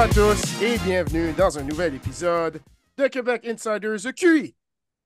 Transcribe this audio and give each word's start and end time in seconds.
à 0.00 0.08
tous 0.08 0.62
et 0.62 0.78
bienvenue 0.78 1.30
dans 1.34 1.58
un 1.58 1.62
nouvel 1.62 1.94
épisode 1.94 2.58
de 2.96 3.06
Québec 3.08 3.46
Insiders 3.46 4.00
de 4.02 4.10
QI 4.12 4.56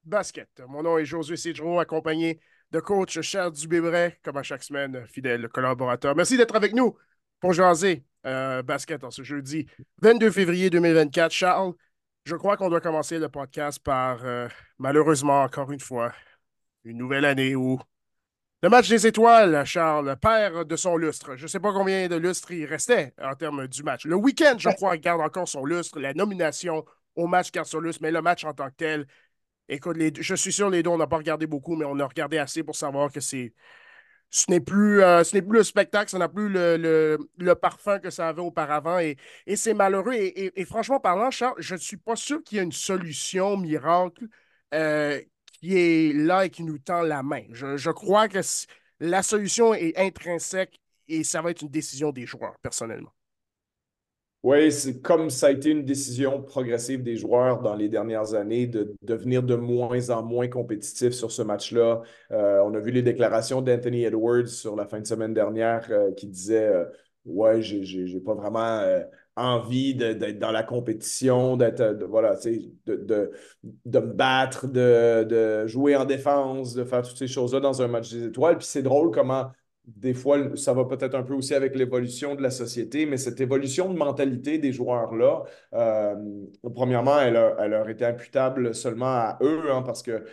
Basket. 0.04 0.48
Mon 0.68 0.84
nom 0.84 0.98
est 0.98 1.04
Josué 1.04 1.36
Cédro, 1.36 1.80
accompagné 1.80 2.38
de 2.70 2.78
coach 2.78 3.20
Charles 3.22 3.50
Dubébret, 3.54 4.20
comme 4.22 4.36
à 4.36 4.45
chaque 4.45 4.62
semaine, 4.62 5.04
fidèle 5.09 5.48
collaborateur. 5.48 6.14
Merci 6.14 6.36
d'être 6.36 6.54
avec 6.54 6.74
nous 6.74 6.96
pour 7.41 7.52
jaser 7.52 8.04
euh, 8.24 8.62
basket 8.62 9.02
en 9.02 9.10
ce 9.10 9.24
jeudi 9.24 9.66
22 10.00 10.30
février 10.30 10.70
2024. 10.70 11.32
Charles, 11.32 11.72
je 12.24 12.36
crois 12.36 12.56
qu'on 12.56 12.70
doit 12.70 12.80
commencer 12.80 13.18
le 13.18 13.29
podcast 13.29 13.80
par, 13.82 14.24
euh, 14.24 14.46
malheureusement, 14.79 15.42
encore 15.42 15.72
une 15.72 15.80
fois, 15.80 16.12
une 16.84 16.98
nouvelle 16.98 17.24
année 17.24 17.56
où 17.56 17.80
le 18.64 18.70
match 18.70 18.88
des 18.88 19.06
étoiles, 19.06 19.62
Charles, 19.66 20.16
perd 20.16 20.66
de 20.66 20.74
son 20.74 20.96
lustre. 20.96 21.36
Je 21.36 21.42
ne 21.42 21.48
sais 21.48 21.60
pas 21.60 21.70
combien 21.70 22.09
de 22.09 22.16
lustres 22.16 22.50
il 22.52 22.64
restait 22.64 23.12
en 23.20 23.34
termes 23.34 23.68
du 23.68 23.82
match. 23.82 24.06
Le 24.06 24.14
week-end, 24.14 24.55
je 24.56 24.70
crois, 24.70 24.96
garde 24.96 25.20
encore 25.20 25.46
son 25.46 25.66
lustre. 25.66 26.00
La 26.00 26.14
nomination 26.14 26.82
au 27.14 27.27
match 27.27 27.52
garde 27.52 27.66
son 27.66 27.80
lustre, 27.80 28.00
mais 28.02 28.10
le 28.10 28.22
match 28.22 28.42
en 28.42 28.55
tant 28.55 28.70
que 28.70 28.77
tel, 28.78 29.06
écoute, 29.69 29.98
je 30.19 30.34
suis 30.34 30.50
sûr, 30.50 30.70
les 30.70 30.82
deux, 30.82 30.88
on 30.88 30.96
n'a 30.96 31.06
pas 31.06 31.19
regardé 31.19 31.46
beaucoup, 31.46 31.77
mais 31.77 31.84
on 31.84 31.98
a 31.98 32.06
regardé 32.06 32.38
assez 32.38 32.62
pour 32.62 32.74
savoir 32.74 33.12
que 33.12 33.20
c'est. 33.20 33.52
Ce 34.30 34.50
n'est 34.50 34.60
plus, 34.60 35.02
euh, 35.02 35.22
ce 35.24 35.38
plus 35.41 35.58
le 35.58 35.62
spectacle, 35.62 36.10
ça 36.10 36.16
n'a 36.16 36.30
plus 36.30 36.48
le, 36.48 37.52
parfum 37.60 37.98
que 37.98 38.08
ça 38.08 38.28
avait 38.28 38.41
auparavant 38.41 38.98
et, 38.98 39.19
c'est 39.56 39.74
malheureux. 39.74 40.14
Et, 40.14 40.64
franchement 40.64 41.00
parlant, 41.00 41.30
Charles, 41.30 41.56
je 41.58 41.74
ne 41.74 41.80
suis 41.80 41.98
pas 41.98 42.16
sûr 42.16 42.42
qu'il 42.42 42.56
y 42.56 42.60
ait 42.62 42.64
une 42.64 42.72
solution 42.72 43.58
miracle 43.58 44.24
euh, 44.72 45.20
qui 45.64 45.78
est 45.78 46.12
là 46.12 46.45
et 46.45 46.50
qui 46.50 46.62
nous 46.62 46.78
tend 46.78 47.02
la 47.02 47.23
main. 47.23 47.42
Je, 47.50 47.91
crois 47.91 48.28
que 48.28 48.41
la 49.00 49.22
solution 49.22 49.72
est 49.72 49.97
intrinsèque 49.98 50.78
et 51.08 51.25
ça 51.25 51.41
va 51.41 51.50
être 51.50 51.62
une 51.62 51.69
décision 51.69 52.12
des 52.12 52.27
joueurs, 52.27 52.56
personnellement. 52.62 53.11
Oui, 54.42 54.70
c'est 54.70 55.00
comme 55.00 55.30
ça 55.30 55.47
a 55.47 55.50
été 55.52 55.70
une 55.70 55.86
décision 55.86 56.42
progressive 56.42 57.02
des 57.02 57.16
joueurs 57.16 57.62
dans 57.62 57.74
les 57.74 57.89
dernières 57.89 58.34
années 58.34 58.66
de 58.66 58.94
devenir 59.00 59.42
de 59.42 59.55
moins 59.55 60.11
en 60.11 60.22
moins 60.22 60.48
compétitifs 60.48 61.14
sur 61.14 61.33
ce 61.33 61.41
match-là. 61.41 62.02
Euh, 62.30 62.61
on 62.62 62.74
a 62.74 62.78
vu 62.78 62.91
les 62.91 63.00
déclarations 63.00 63.62
d'Anthony 63.62 64.05
Edwards 64.05 64.48
sur 64.48 64.77
la 64.77 64.84
fin 64.84 65.00
de 65.00 65.06
semaine 65.06 65.33
dernière 65.33 65.86
euh, 65.91 66.12
qui 66.12 66.27
disait 66.27 66.67
euh, 66.67 66.84
Ouais, 67.24 67.62
j'ai 67.62 68.20
pas 68.20 68.34
vraiment 68.34 68.83
envie 69.36 69.94
d'être 69.94 70.38
dans 70.38 70.52
la 70.52 70.62
compétition, 70.62 71.56
d'être, 71.56 71.80
euh, 71.80 72.06
voilà, 72.08 72.36
de, 72.36 72.96
de, 72.96 73.32
de, 73.84 73.98
me 73.98 74.12
battre, 74.12 74.68
de, 74.68 75.24
de, 75.24 75.66
jouer 75.66 75.96
en 75.96 76.04
défense, 76.04 76.74
de 76.74 76.84
faire 76.84 77.02
toutes 77.02 77.18
ces 77.18 77.28
choses-là 77.28 77.60
dans 77.60 77.82
un 77.82 77.88
match 77.88 78.10
des 78.12 78.27
étoiles. 78.27 78.58
Puis 78.58 78.66
c'est 78.66 78.82
drôle 78.82 79.10
comment 79.10 79.50
des 79.86 80.14
fois, 80.14 80.56
ça 80.56 80.72
va 80.72 80.84
peut-être 80.86 81.14
un 81.14 81.22
peu 81.22 81.34
aussi 81.34 81.55
avec 81.55 81.74
l'évolution 81.77 82.34
de 82.34 82.42
la 82.42 82.50
société, 82.50 83.05
mais 83.05 83.18
cette 83.18 83.40
évolution 83.40 83.92
de 83.92 83.98
mentalité 83.98 84.56
des 84.58 84.72
joueurs-là, 84.72 85.42
euh, 85.74 86.14
premièrement, 86.74 87.20
elle, 87.20 87.38
elle 87.58 87.70
leur 87.70 87.88
était 87.90 88.06
imputable 88.06 88.74
seulement 88.74 89.06
à 89.06 89.38
eux, 89.42 89.70
hein, 89.70 89.82
parce 89.82 90.02
que 90.02 90.24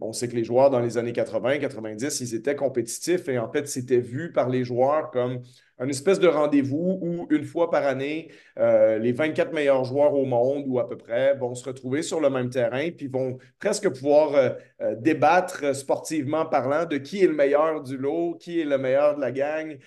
on 0.00 0.12
sait 0.12 0.28
que 0.28 0.34
les 0.34 0.44
joueurs 0.44 0.70
dans 0.70 0.80
les 0.80 0.98
années 0.98 1.12
80, 1.12 1.58
90, 1.58 2.20
ils 2.20 2.34
étaient 2.34 2.56
compétitifs 2.56 3.28
et 3.28 3.38
en 3.38 3.50
fait, 3.50 3.68
c'était 3.68 4.00
vu 4.00 4.32
par 4.32 4.48
les 4.48 4.64
joueurs 4.64 5.10
comme 5.10 5.42
une 5.80 5.90
espèce 5.90 6.18
de 6.18 6.26
rendez-vous 6.26 6.98
où 7.00 7.26
une 7.30 7.44
fois 7.44 7.70
par 7.70 7.86
année, 7.86 8.30
euh, 8.58 8.98
les 8.98 9.12
24 9.12 9.52
meilleurs 9.52 9.84
joueurs 9.84 10.14
au 10.14 10.24
monde 10.24 10.64
ou 10.66 10.80
à 10.80 10.88
peu 10.88 10.96
près 10.96 11.36
vont 11.36 11.54
se 11.54 11.64
retrouver 11.64 12.02
sur 12.02 12.20
le 12.20 12.30
même 12.30 12.50
terrain 12.50 12.90
puis 12.90 13.06
vont 13.06 13.38
presque 13.60 13.88
pouvoir 13.88 14.34
euh, 14.34 14.50
euh, 14.80 14.96
débattre 14.96 15.76
sportivement 15.76 16.46
parlant 16.46 16.84
de 16.84 16.98
qui 16.98 17.22
est 17.22 17.28
le 17.28 17.34
meilleur 17.34 17.82
du 17.82 17.96
lot, 17.96 18.36
qui 18.40 18.60
est 18.60 18.64
le 18.64 18.78
meilleur 18.78 19.14
de 19.16 19.20
la 19.20 19.30
gang. 19.30 19.78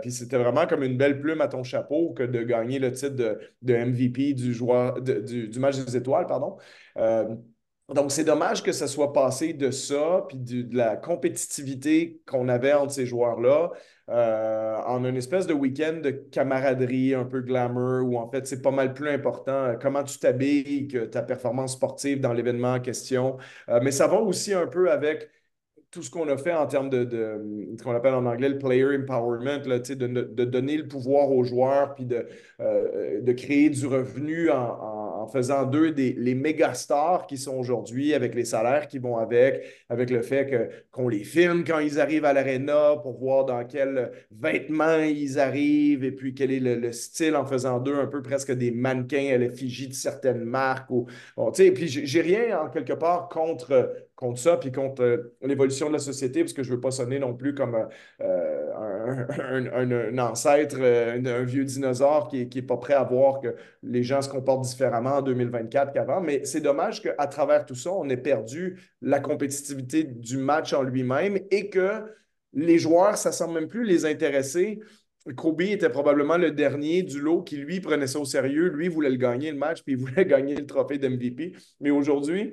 puis 0.00 0.10
c'était 0.10 0.38
vraiment 0.38 0.66
comme 0.66 0.82
une 0.82 0.96
belle 0.96 1.20
plume 1.20 1.40
à 1.40 1.48
ton 1.48 1.62
chapeau 1.62 2.12
que 2.14 2.22
de 2.22 2.42
gagner 2.42 2.78
le 2.78 2.92
titre 2.92 3.16
de, 3.62 3.74
MVP 3.74 4.32
du, 4.32 4.54
joueur, 4.54 5.00
du, 5.02 5.48
du, 5.48 5.58
match 5.58 5.76
des 5.76 5.96
étoiles. 5.96 6.26
Pardon. 6.26 6.56
Donc, 7.94 8.12
c'est 8.12 8.24
dommage 8.24 8.62
que 8.62 8.72
ça 8.72 8.86
soit 8.86 9.14
passé 9.14 9.54
de 9.54 9.70
ça, 9.70 10.26
puis 10.28 10.36
de, 10.36 10.76
la 10.76 10.96
compétitivité 10.96 12.20
qu'on 12.26 12.48
avait 12.48 12.74
entre 12.74 12.92
ces 12.92 13.06
joueurs-là, 13.06 13.70
euh, 14.10 14.76
en 14.86 15.04
une 15.06 15.16
espèce 15.16 15.46
de 15.46 15.54
week-end 15.54 16.00
de 16.02 16.10
camaraderie, 16.10 17.14
un 17.14 17.24
peu 17.24 17.40
glamour, 17.40 18.06
où 18.06 18.18
en 18.18 18.28
fait, 18.30 18.46
c'est 18.46 18.60
pas 18.60 18.70
mal 18.70 18.92
plus 18.92 19.08
important 19.08 19.52
euh, 19.52 19.74
comment 19.80 20.04
tu 20.04 20.18
t'habilles 20.18 20.88
que 20.88 21.06
ta 21.06 21.22
performance 21.22 21.72
sportive 21.74 22.20
dans 22.20 22.34
l'événement 22.34 22.74
en 22.74 22.80
question. 22.80 23.38
Euh, 23.70 23.80
mais 23.82 23.90
ça 23.90 24.06
va 24.06 24.18
aussi 24.20 24.52
un 24.52 24.66
peu 24.66 24.90
avec 24.90 25.30
tout 25.90 26.02
ce 26.02 26.10
qu'on 26.10 26.28
a 26.28 26.36
fait 26.36 26.52
en 26.52 26.66
termes 26.66 26.90
de, 26.90 27.08
ce 27.78 27.82
qu'on 27.82 27.94
appelle 27.94 28.12
en 28.12 28.26
anglais 28.26 28.50
le 28.50 28.58
player 28.58 28.98
empowerment, 28.98 29.66
là, 29.66 29.78
de, 29.78 30.06
de, 30.06 30.44
donner 30.44 30.76
le 30.76 30.86
pouvoir 30.86 31.30
aux 31.30 31.44
joueurs, 31.44 31.94
puis 31.94 32.04
de, 32.04 32.26
de 32.58 33.32
créer 33.32 33.70
du 33.70 33.86
revenu 33.86 34.50
en 34.50 34.97
faisant 35.28 35.64
d'eux 35.64 35.92
des, 35.92 36.14
les 36.18 36.34
méga 36.34 36.74
stars 36.74 37.26
qui 37.26 37.38
sont 37.38 37.56
aujourd'hui, 37.56 38.14
avec 38.14 38.34
les 38.34 38.44
salaires 38.44 38.88
qui 38.88 38.98
vont 38.98 39.16
avec, 39.18 39.64
avec 39.88 40.10
le 40.10 40.22
fait 40.22 40.46
que, 40.46 40.68
qu'on 40.90 41.08
les 41.08 41.24
filme 41.24 41.64
quand 41.64 41.78
ils 41.78 42.00
arrivent 42.00 42.24
à 42.24 42.32
l'aréna 42.32 42.96
pour 43.02 43.18
voir 43.18 43.44
dans 43.44 43.64
quel 43.64 44.10
vêtements 44.30 44.98
ils 44.98 45.38
arrivent 45.38 46.04
et 46.04 46.12
puis 46.12 46.34
quel 46.34 46.50
est 46.50 46.60
le, 46.60 46.92
style 46.92 47.36
en 47.36 47.44
faisant 47.44 47.78
d'eux 47.78 47.98
un 47.98 48.06
peu 48.06 48.22
presque 48.22 48.52
des 48.52 48.70
mannequins 48.70 49.34
à 49.34 49.36
l'effigie 49.36 49.88
de 49.88 49.94
certaines 49.94 50.44
marques. 50.44 50.90
Et 51.58 51.72
puis 51.72 51.88
j'ai 51.88 52.20
rien 52.20 52.60
en 52.60 52.68
quelque 52.68 52.94
part 52.94 53.28
contre 53.28 54.08
contre 54.18 54.40
ça, 54.40 54.56
puis 54.56 54.72
contre 54.72 55.02
euh, 55.02 55.36
l'évolution 55.42 55.86
de 55.86 55.92
la 55.92 56.00
société, 56.00 56.40
parce 56.40 56.52
que 56.52 56.64
je 56.64 56.70
ne 56.70 56.74
veux 56.74 56.80
pas 56.80 56.90
sonner 56.90 57.20
non 57.20 57.34
plus 57.34 57.54
comme 57.54 57.86
euh, 58.20 58.74
un, 58.74 58.87
ancêtre, 60.18 60.76
euh, 60.80 61.20
un, 61.24 61.44
vieux 61.44 61.64
dinosaure 61.64 62.28
qui 62.28 62.48
n'est 62.52 62.62
pas 62.62 62.76
prêt 62.76 62.94
à 62.94 63.04
voir 63.04 63.40
que 63.40 63.54
les 63.82 64.02
gens 64.02 64.22
se 64.22 64.28
comportent 64.28 64.64
différemment 64.64 65.16
en 65.16 65.22
2024 65.22 65.92
qu'avant. 65.92 66.20
Mais 66.20 66.44
c'est 66.44 66.60
dommage 66.60 67.02
qu'à 67.02 67.26
travers 67.26 67.66
tout 67.66 67.74
ça, 67.74 67.90
on 67.92 68.08
ait 68.08 68.16
perdu 68.16 68.80
la 69.00 69.20
compétitivité 69.20 70.04
du 70.04 70.38
match 70.38 70.72
en 70.72 70.82
lui-même 70.82 71.38
et 71.50 71.70
que 71.70 72.04
les 72.52 72.78
joueurs, 72.78 73.16
ça 73.16 73.30
ne 73.30 73.34
semble 73.34 73.54
même 73.54 73.68
plus 73.68 73.84
les 73.84 74.06
intéresser. 74.06 74.80
Kobe 75.36 75.60
était 75.62 75.90
probablement 75.90 76.36
le 76.36 76.50
dernier 76.50 77.02
du 77.02 77.20
lot 77.20 77.42
qui, 77.42 77.56
lui, 77.56 77.80
prenait 77.80 78.06
ça 78.06 78.18
au 78.18 78.24
sérieux. 78.24 78.68
Lui 78.68 78.88
voulait 78.88 79.10
le 79.10 79.16
gagner 79.16 79.50
le 79.50 79.58
match, 79.58 79.82
puis 79.82 79.94
il 79.94 79.98
voulait 79.98 80.24
gagner 80.26 80.54
le 80.54 80.66
trophée 80.66 80.98
d'MVP. 80.98 81.52
Mais 81.80 81.90
aujourd'hui, 81.90 82.52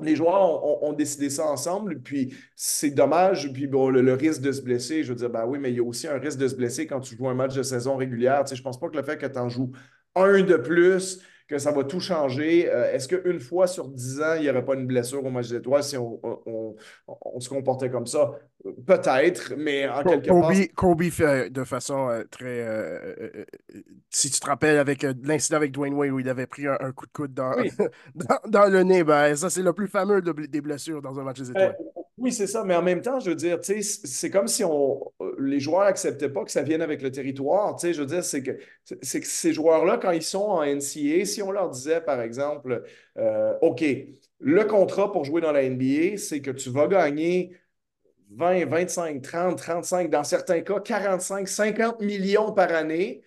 les 0.00 0.16
joueurs 0.16 0.82
ont, 0.82 0.92
décidé 0.92 1.30
ça 1.30 1.46
ensemble, 1.46 2.00
puis 2.00 2.34
c'est 2.56 2.90
dommage. 2.90 3.52
Puis 3.52 3.66
bon, 3.66 3.88
le, 3.90 4.14
risque 4.14 4.40
de 4.40 4.52
se 4.52 4.60
blesser, 4.60 5.04
je 5.04 5.10
veux 5.10 5.14
dire, 5.14 5.30
ben 5.30 5.46
oui, 5.46 5.58
mais 5.58 5.70
il 5.70 5.76
y 5.76 5.80
a 5.80 5.84
aussi 5.84 6.08
un 6.08 6.18
risque 6.18 6.38
de 6.38 6.48
se 6.48 6.56
blesser 6.56 6.86
quand 6.86 7.00
tu 7.00 7.16
joues 7.16 7.28
un 7.28 7.34
match 7.34 7.54
de 7.54 7.62
saison 7.62 7.96
régulière. 7.96 8.42
Tu 8.44 8.50
sais, 8.50 8.56
je 8.56 8.62
pense 8.62 8.78
pas 8.78 8.88
que 8.88 8.96
le 8.96 9.02
fait 9.02 9.18
que 9.18 9.26
tu 9.26 9.38
en 9.38 9.48
joues 9.48 9.70
un 10.16 10.42
de 10.42 10.56
plus, 10.56 11.20
que 11.46 11.58
ça 11.58 11.72
va 11.72 11.84
tout 11.84 12.00
changer. 12.00 12.70
Euh, 12.70 12.92
est-ce 12.92 13.08
qu'une 13.08 13.40
fois 13.40 13.66
sur 13.66 13.88
dix 13.88 14.20
ans, 14.20 14.34
il 14.36 14.42
n'y 14.42 14.50
aurait 14.50 14.64
pas 14.64 14.74
une 14.74 14.86
blessure 14.86 15.24
au 15.24 15.30
match 15.30 15.48
des 15.48 15.56
étoiles 15.56 15.82
si 15.82 15.96
on, 15.96 16.76
se 17.38 17.48
comportait 17.48 17.90
comme 17.90 18.06
ça? 18.06 18.32
Peut-être, 18.86 19.54
mais 19.58 19.86
en 19.88 20.02
quelque 20.02 20.28
Kobe, 20.28 20.40
part... 20.40 20.52
Kobe 20.74 21.02
fait 21.10 21.50
de 21.50 21.64
façon 21.64 22.08
euh, 22.08 22.24
très... 22.30 22.60
Euh, 22.60 23.44
si 24.08 24.30
tu 24.30 24.40
te 24.40 24.46
rappelles 24.46 24.78
avec 24.78 25.06
l'incident 25.22 25.58
avec 25.58 25.72
Dwayne 25.72 25.94
Wade 25.94 26.10
où 26.10 26.20
il 26.20 26.28
avait 26.28 26.46
pris 26.46 26.66
un, 26.66 26.92
coup 26.92 27.06
de 27.06 27.12
coude 27.12 27.34
dans, 27.34 27.52
dans, 28.48 28.72
le 28.72 28.82
nez, 28.82 29.04
ben, 29.04 29.36
ça 29.36 29.50
c'est 29.50 29.62
le 29.62 29.72
plus 29.74 29.88
fameux 29.88 30.22
des 30.22 30.60
blessures 30.62 31.02
dans 31.02 31.18
un 31.18 31.24
match 31.24 31.40
des 31.40 31.50
étoiles. 31.50 31.76
Oui, 32.16 32.32
c'est 32.32 32.46
ça, 32.46 32.62
mais 32.62 32.76
en 32.76 32.82
même 32.82 33.02
temps, 33.02 33.18
je 33.18 33.30
veux 33.30 33.34
dire, 33.36 33.58
c'est 33.60 34.30
comme 34.30 34.46
si 34.46 34.62
on, 34.62 35.00
les 35.40 35.58
joueurs 35.58 35.84
n'acceptaient 35.84 36.28
pas 36.28 36.44
que 36.44 36.50
ça 36.52 36.62
vienne 36.62 36.80
avec 36.80 37.02
le 37.02 37.10
territoire. 37.10 37.76
Je 37.82 37.88
veux 38.00 38.06
dire, 38.06 38.22
c'est 38.22 38.40
que, 38.44 38.52
ces 39.02 39.52
joueurs-là, 39.52 39.98
quand 39.98 40.12
ils 40.12 40.22
sont 40.22 40.38
en 40.44 40.62
NCA, 40.62 41.24
si 41.24 41.42
on 41.42 41.50
leur 41.50 41.70
disait, 41.70 42.00
par 42.00 42.20
exemple, 42.20 42.84
euh, 43.18 43.58
OK, 43.62 43.84
le 44.38 44.64
contrat 44.64 45.10
pour 45.10 45.24
jouer 45.24 45.40
dans 45.40 45.50
la 45.50 45.64
NBA, 45.64 46.16
c'est 46.16 46.40
que 46.40 46.52
tu 46.52 46.70
vas 46.70 46.86
gagner 46.86 47.56
20, 48.30 48.64
25, 48.66 49.20
30, 49.22 49.58
35, 49.58 50.08
dans 50.10 50.22
certains 50.24 50.60
cas, 50.60 50.78
45, 50.80 51.48
50 51.48 52.00
millions 52.00 52.52
par 52.52 52.72
année. 52.72 53.22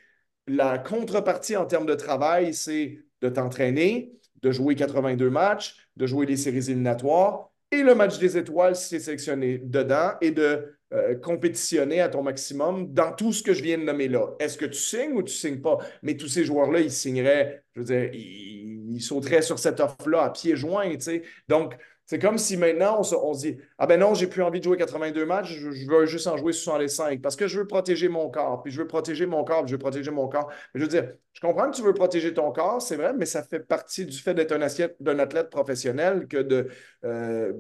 La 0.48 0.78
contrepartie 0.80 1.58
en 1.58 1.66
termes 1.66 1.86
de 1.86 1.96
travail, 1.96 2.54
c'est 2.54 3.00
de 3.22 3.28
t'entraîner, 3.30 4.14
de 4.42 4.52
jouer 4.52 4.76
82 4.76 5.30
matchs, 5.30 5.90
de 5.98 6.08
jouer 6.08 6.26
des 6.26 6.38
séries 6.38 6.70
éliminatoires 6.70 7.52
et 7.72 7.84
le 7.84 7.96
match 7.96 8.18
des 8.20 8.38
étoiles 8.38 8.76
si 8.76 8.88
c'est 8.88 9.00
sélectionné 9.00 9.58
dedans 9.58 10.12
et 10.22 10.32
de 10.32 10.78
euh, 10.94 11.16
compétitionner 11.16 12.00
à 12.00 12.10
ton 12.10 12.24
maximum 12.24 12.94
dans 12.94 13.12
tout 13.12 13.34
ce 13.34 13.44
que 13.44 13.54
je 13.54 13.62
viens 13.62 13.78
de 13.78 13.84
nommer 13.84 14.08
là. 14.08 14.28
Est-ce 14.40 14.58
que 14.58 14.66
tu 14.66 14.80
signes 14.80 15.14
ou 15.14 15.24
tu 15.24 15.34
signes 15.34 15.62
pas? 15.62 15.78
Mais 16.02 16.16
tous 16.16 16.30
ces 16.30 16.46
joueurs-là, 16.46 16.80
ils 16.80 16.92
signeraient, 16.92 17.64
je 17.76 17.82
veux 17.82 17.86
dire, 17.86 18.10
ils, 18.14 18.96
ils 18.96 19.02
sauteraient 19.02 19.42
sur 19.42 19.60
cette 19.60 19.80
offre-là 19.80 20.24
à 20.24 20.30
pieds 20.30 20.56
joints, 20.56 20.90
tu 20.92 21.02
sais. 21.02 21.22
Donc, 21.48 21.76
c'est 22.08 22.20
comme 22.20 22.38
si 22.38 22.56
maintenant, 22.56 23.02
on 23.02 23.34
se, 23.34 23.42
dit 23.42 23.58
Ah 23.78 23.86
ben 23.86 24.00
non, 24.00 24.14
j'ai 24.14 24.28
plus 24.28 24.42
envie 24.42 24.60
de 24.60 24.64
jouer 24.64 24.78
82 24.78 25.26
matchs, 25.26 25.52
je, 25.52 25.68
veux 25.68 26.06
juste 26.06 26.26
en 26.28 26.38
jouer 26.38 26.54
65 26.54 27.22
parce 27.22 27.36
que 27.36 27.48
je 27.48 27.60
veux 27.60 27.68
protéger 27.68 28.08
mon 28.08 28.30
corps, 28.30 28.64
puis 28.64 28.72
je 28.72 28.80
veux 28.82 28.88
protéger 28.88 29.26
mon 29.26 29.44
corps, 29.44 29.64
puis 29.64 29.72
je 29.72 29.76
veux 29.76 29.80
protéger 29.80 30.10
mon 30.10 30.30
corps. 30.30 30.50
je 30.74 30.82
veux 30.82 30.88
dire, 30.88 31.12
je 31.34 31.42
comprends 31.42 31.70
que 31.70 31.76
tu 31.76 31.82
veux 31.82 31.94
protéger 31.94 32.34
ton 32.34 32.54
corps, 32.54 32.82
c'est 32.82 32.96
vrai, 32.96 33.14
mais 33.14 33.26
ça 33.26 33.44
fait 33.44 33.60
partie 33.60 34.06
du 34.06 34.18
fait 34.18 34.34
d'être 34.34 34.54
un, 34.54 34.62
athlète 34.62 35.50
professionnel 35.50 36.28
que, 36.30 36.38
de, 36.38 36.70
euh, 37.04 37.52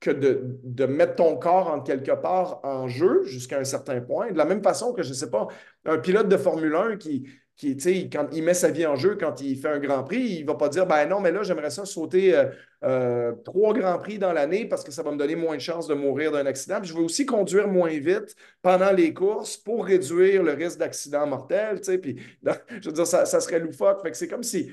que 0.00 0.10
de, 0.10 0.58
de, 0.62 0.84
mettre 0.84 1.16
ton 1.16 1.36
corps 1.38 1.68
en 1.68 1.80
quelque 1.80 2.12
part 2.12 2.60
en 2.62 2.86
jeu 2.88 3.22
jusqu'à 3.24 3.58
un 3.58 3.64
certain 3.64 4.02
point. 4.02 4.30
De 4.32 4.38
la 4.38 4.44
même 4.44 4.62
façon 4.62 4.92
que, 4.92 5.02
je 5.02 5.08
ne 5.08 5.14
sais 5.14 5.30
pas, 5.30 5.48
un 5.86 5.96
pilote 5.96 6.28
de 6.28 6.36
Formule 6.36 6.76
1 6.76 6.96
qui, 6.98 7.26
quand 7.62 8.28
il 8.32 8.42
met 8.42 8.54
sa 8.54 8.70
vie 8.70 8.84
en 8.86 8.96
jeu, 8.96 9.16
quand 9.18 9.40
il 9.40 9.56
fait 9.56 9.68
un 9.68 9.78
Grand 9.78 10.02
Prix, 10.02 10.20
il 10.20 10.42
ne 10.42 10.46
va 10.46 10.54
pas 10.54 10.68
dire 10.68 10.86
ben 10.86 11.06
non, 11.06 11.20
mais 11.20 11.30
là, 11.30 11.42
j'aimerais 11.44 11.70
ça 11.70 11.84
sauter 11.84 12.36
euh, 12.36 12.46
euh, 12.82 13.32
trois 13.44 13.72
Grands 13.72 13.98
Prix 13.98 14.18
dans 14.18 14.32
l'année 14.32 14.66
parce 14.66 14.82
que 14.82 14.90
ça 14.90 15.02
va 15.02 15.12
me 15.12 15.16
donner 15.16 15.36
moins 15.36 15.54
de 15.54 15.60
chances 15.60 15.86
de 15.86 15.94
mourir 15.94 16.32
d'un 16.32 16.46
accident. 16.46 16.82
Je 16.82 16.92
veux 16.92 17.02
aussi 17.02 17.26
conduire 17.26 17.68
moins 17.68 17.96
vite 17.98 18.34
pendant 18.60 18.90
les 18.90 19.14
courses 19.14 19.56
pour 19.56 19.86
réduire 19.86 20.42
le 20.42 20.52
risque 20.52 20.78
d'accident 20.78 21.26
mortel. 21.26 21.80
Puis, 22.02 22.18
je 22.42 22.86
veux 22.86 22.92
dire, 22.92 23.06
ça, 23.06 23.24
ça 23.24 23.40
serait 23.40 23.60
loufoque. 23.60 24.02
Fait 24.02 24.10
que 24.10 24.16
c'est 24.16 24.28
comme 24.28 24.42
si 24.42 24.72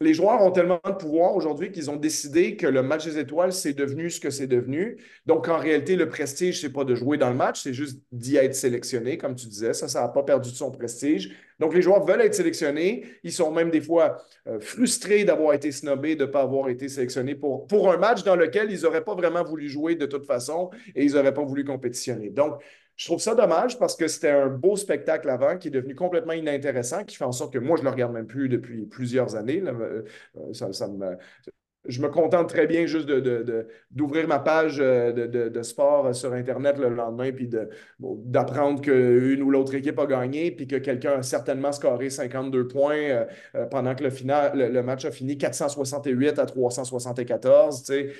les 0.00 0.14
joueurs 0.14 0.40
ont 0.42 0.52
tellement 0.52 0.80
de 0.84 0.92
pouvoir 0.92 1.34
aujourd'hui 1.34 1.72
qu'ils 1.72 1.90
ont 1.90 1.96
décidé 1.96 2.56
que 2.56 2.68
le 2.68 2.82
match 2.82 3.04
des 3.04 3.18
étoiles, 3.18 3.52
c'est 3.52 3.72
devenu 3.72 4.10
ce 4.10 4.20
que 4.20 4.30
c'est 4.30 4.46
devenu. 4.46 4.96
Donc, 5.26 5.48
en 5.48 5.58
réalité, 5.58 5.96
le 5.96 6.08
prestige, 6.08 6.60
c'est 6.60 6.72
pas 6.72 6.84
de 6.84 6.94
jouer 6.94 7.18
dans 7.18 7.30
le 7.30 7.34
match, 7.34 7.62
c'est 7.62 7.74
juste 7.74 8.00
d'y 8.12 8.36
être 8.36 8.54
sélectionné, 8.54 9.18
comme 9.18 9.34
tu 9.34 9.48
disais. 9.48 9.72
Ça, 9.72 9.88
ça 9.88 10.02
n'a 10.02 10.08
pas 10.08 10.22
perdu 10.22 10.52
de 10.52 10.54
son 10.54 10.70
prestige. 10.70 11.36
Donc, 11.58 11.74
les 11.74 11.82
joueurs 11.82 12.04
veulent 12.04 12.20
être 12.20 12.34
sélectionnés. 12.34 13.06
Ils 13.24 13.32
sont 13.32 13.50
même 13.50 13.70
des 13.70 13.80
fois 13.80 14.22
euh, 14.46 14.60
frustrés 14.60 15.24
d'avoir 15.24 15.54
été 15.54 15.72
snobés, 15.72 16.14
de 16.14 16.26
ne 16.26 16.30
pas 16.30 16.42
avoir 16.42 16.68
été 16.68 16.88
sélectionnés 16.88 17.34
pour, 17.34 17.66
pour 17.66 17.90
un 17.90 17.96
match 17.96 18.22
dans 18.22 18.36
lequel 18.36 18.70
ils 18.70 18.82
n'auraient 18.82 19.04
pas 19.04 19.16
vraiment 19.16 19.42
voulu 19.42 19.68
jouer 19.68 19.96
de 19.96 20.06
toute 20.06 20.26
façon 20.26 20.70
et 20.94 21.04
ils 21.04 21.14
n'auraient 21.14 21.34
pas 21.34 21.44
voulu 21.44 21.64
compétitionner. 21.64 22.30
Donc, 22.30 22.62
je 22.98 23.06
trouve 23.06 23.20
ça 23.20 23.36
dommage 23.36 23.78
parce 23.78 23.94
que 23.94 24.08
c'était 24.08 24.30
un 24.30 24.48
beau 24.48 24.76
spectacle 24.76 25.30
avant 25.30 25.56
qui 25.56 25.68
est 25.68 25.70
devenu 25.70 25.94
complètement 25.94 26.32
inintéressant, 26.32 27.04
qui 27.04 27.16
fait 27.16 27.24
en 27.24 27.32
sorte 27.32 27.52
que 27.52 27.60
moi, 27.60 27.76
je 27.76 27.82
ne 27.82 27.86
le 27.86 27.92
regarde 27.92 28.12
même 28.12 28.26
plus 28.26 28.48
depuis 28.48 28.86
plusieurs 28.86 29.36
années. 29.36 29.62
Euh, 29.64 30.02
ça, 30.52 30.88
me, 30.88 31.16
je 31.86 32.02
me 32.02 32.08
contente 32.08 32.48
très 32.48 32.66
bien 32.66 32.86
juste 32.86 33.08
d'ouvrir 33.92 34.26
ma 34.26 34.40
page 34.40 34.78
euh, 34.80 35.12
de, 35.12 35.62
sport 35.62 36.12
sur 36.12 36.32
Internet 36.32 36.76
le 36.76 36.88
lendemain, 36.88 37.30
puis 37.30 37.48
d'apprendre 38.00 38.80
qu'une 38.80 39.42
ou 39.44 39.50
l'autre 39.52 39.76
équipe 39.76 39.98
a 40.00 40.06
gagné, 40.06 40.50
puis 40.50 40.66
que 40.66 40.76
quelqu'un 40.76 41.18
a 41.18 41.22
certainement 41.22 41.70
scoré 41.70 42.10
52 42.10 42.66
points 42.66 43.26
euh, 43.54 43.66
pendant 43.70 43.94
que 43.94 44.02
le, 44.02 44.10
final, 44.10 44.58
le, 44.58 44.82
match 44.82 45.04
a 45.04 45.12
fini 45.12 45.38
468 45.38 46.40
à 46.40 46.46
374. 46.46 47.84
Tu 47.84 47.92
sais, 47.92 48.12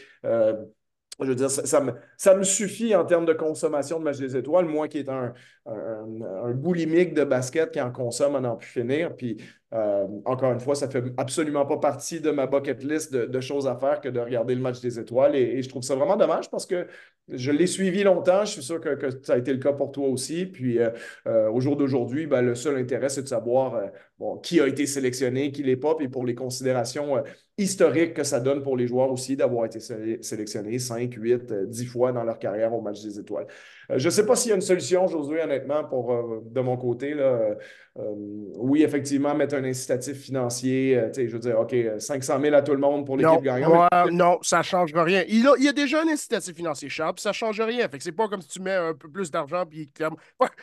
je 1.21 1.27
veux 1.27 1.35
dire, 1.35 1.51
ça, 1.51 2.35
me, 2.35 2.43
suffit 2.45 2.95
en 2.95 3.05
termes 3.05 3.27
de 3.27 3.33
consommation 3.33 3.99
de 3.99 4.05
match 4.05 4.19
des 4.19 4.37
étoiles, 4.37 4.67
moi 4.67 4.87
qui 4.87 4.99
est 4.99 5.09
un, 5.09 5.33
un, 5.67 6.53
boulimique 6.53 7.13
de 7.15 7.25
basket 7.25 7.73
qui 7.73 7.81
en 7.81 7.91
consomme 7.91 8.37
à 8.37 8.41
n'en 8.41 8.57
plus 8.57 8.69
finir. 8.69 9.17
Puis 9.17 9.37
euh, 9.75 10.07
encore 10.25 10.53
une 10.53 10.61
fois, 10.61 10.75
ça 10.75 10.87
ne 10.87 10.93
fait 10.93 11.05
absolument 11.17 11.67
pas 11.67 11.79
partie 11.79 12.21
de 12.21 12.31
ma 12.31 12.47
bucket 12.47 12.83
list 12.85 13.13
de, 13.13 13.41
choses 13.41 13.67
à 13.67 13.77
faire 13.77 14.01
que 14.01 14.09
de 14.09 14.21
regarder 14.21 14.55
le 14.55 14.61
match 14.61 14.81
des 14.81 14.99
étoiles. 14.99 15.35
Et, 15.35 15.63
je 15.63 15.69
trouve 15.69 15.83
ça 15.83 15.95
vraiment 15.95 16.17
dommage 16.17 16.51
parce 16.51 16.67
que 16.67 16.87
je 17.31 17.51
l'ai 17.51 17.67
suivi 17.67 18.03
longtemps. 18.03 18.45
Je 18.45 18.53
suis 18.53 18.63
sûr 18.63 18.81
que, 18.81 19.11
ça 19.23 19.35
a 19.35 19.39
été 19.39 19.53
le 19.53 19.59
cas 19.59 19.73
pour 19.73 19.93
toi 19.93 20.09
aussi. 20.09 20.47
Puis 20.47 20.79
euh, 20.79 20.91
euh, 21.27 21.51
au 21.51 21.61
jour 21.61 21.77
d'aujourd'hui, 21.77 22.27
ben, 22.27 22.43
le 22.43 22.55
seul 22.55 22.77
intérêt, 22.77 23.09
c'est 23.09 23.23
de 23.23 23.29
savoir 23.29 23.81
bon, 24.19 24.39
qui 24.39 24.61
a 24.61 24.67
été 24.67 24.87
sélectionné, 24.87 25.53
qui 25.53 25.63
l'est 25.63 25.77
pas. 25.77 25.95
Puis 25.95 26.09
pour 26.09 26.25
les 26.25 26.35
considérations 26.35 27.23
historiques 27.57 28.15
que 28.15 28.25
ça 28.25 28.41
donne 28.41 28.63
pour 28.63 28.77
les 28.77 28.87
joueurs 28.87 29.11
aussi 29.11 29.37
d'avoir 29.37 29.67
été 29.67 29.81
sélectionnés 29.81 30.79
5, 30.79 31.13
8, 31.15 31.53
10 31.69 31.87
fois 31.87 32.13
dans 32.13 32.25
leur 32.25 32.39
carrière 32.39 32.75
au 32.75 32.81
match 32.81 33.03
des 33.03 33.19
étoiles. 33.19 33.47
Je 33.97 34.05
ne 34.05 34.11
sais 34.11 34.27
pas 34.27 34.37
s'il 34.37 34.51
y 34.51 34.53
a 34.53 34.57
une 34.57 34.63
solution, 34.63 35.07
Josué, 35.07 35.43
honnêtement, 35.43 35.85
pour, 35.85 36.15
de 36.45 36.61
mon 36.61 36.77
côté. 36.77 37.15
Là, 37.15 37.57
euh, 37.99 38.15
oui, 38.57 38.85
effectivement, 38.85 39.35
mettre 39.35 39.57
un 39.57 39.65
incitatif 39.65 40.21
financier, 40.21 40.97
euh, 40.97 41.11
je 41.17 41.33
veux 41.33 41.39
dire, 41.39 41.59
OK, 41.59 41.75
500 41.99 42.41
000 42.41 42.55
à 42.55 42.63
tout 42.63 42.73
le 42.73 42.79
monde 42.79 43.05
pour 43.05 43.17
l'équipe 43.17 43.43
gagnante. 43.43 43.91
non, 44.13 44.39
ça 44.43 44.59
ne 44.59 44.63
change 44.63 44.95
rien. 44.95 45.25
Il, 45.27 45.43
y 45.43 45.69
a 45.69 45.73
déjà 45.73 46.03
un 46.03 46.09
incitatif 46.09 46.55
financier 46.55 46.89
cher, 46.89 47.13
puis 47.13 47.23
ça 47.23 47.31
ne 47.31 47.35
change 47.35 47.61
rien. 47.61 47.89
Fait 47.89 47.99
que 47.99 48.05
c'est 48.05 48.13
pas 48.13 48.29
comme 48.29 48.41
si 48.41 48.49
tu 48.49 48.63
mets 48.63 48.75
un 48.75 48.95
peu 48.95 49.11
plus 49.11 49.31
d'argent, 49.31 49.65
puis 49.67 49.91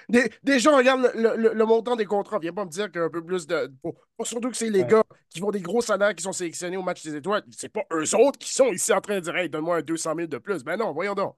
des, 0.07 0.31
des, 0.43 0.59
gens 0.59 0.77
regardent 0.77 1.11
le, 1.13 1.65
montant 1.65 1.97
des 1.97 2.05
contrats. 2.05 2.39
Viens 2.39 2.53
pas 2.53 2.63
me 2.63 2.69
dire 2.69 2.89
qu'un 2.89 3.09
peu 3.09 3.23
plus 3.23 3.45
de. 3.45 3.69
surtout 4.23 4.49
que 4.49 4.57
c'est 4.57 4.69
les 4.69 4.85
gars 4.85 5.03
qui 5.29 5.39
font 5.39 5.51
des 5.51 5.61
gros 5.61 5.81
salaires 5.81 6.15
qui 6.15 6.23
sont 6.23 6.31
sélectionnés 6.31 6.77
au 6.77 6.83
match 6.83 7.03
des 7.03 7.15
étoiles. 7.15 7.43
C'est 7.51 7.69
pas 7.69 7.83
eux 7.91 8.15
autres 8.15 8.39
qui 8.39 8.53
sont 8.53 8.71
ici 8.71 8.93
en 8.93 9.01
train 9.01 9.15
de 9.15 9.21
dire, 9.21 9.35
hey, 9.35 9.49
donne-moi 9.49 9.77
un 9.77 9.81
200 9.81 10.13
000 10.15 10.27
de 10.27 10.37
plus. 10.37 10.63
Ben 10.63 10.77
non, 10.77 10.93
voyons 10.93 11.15
donc. 11.15 11.35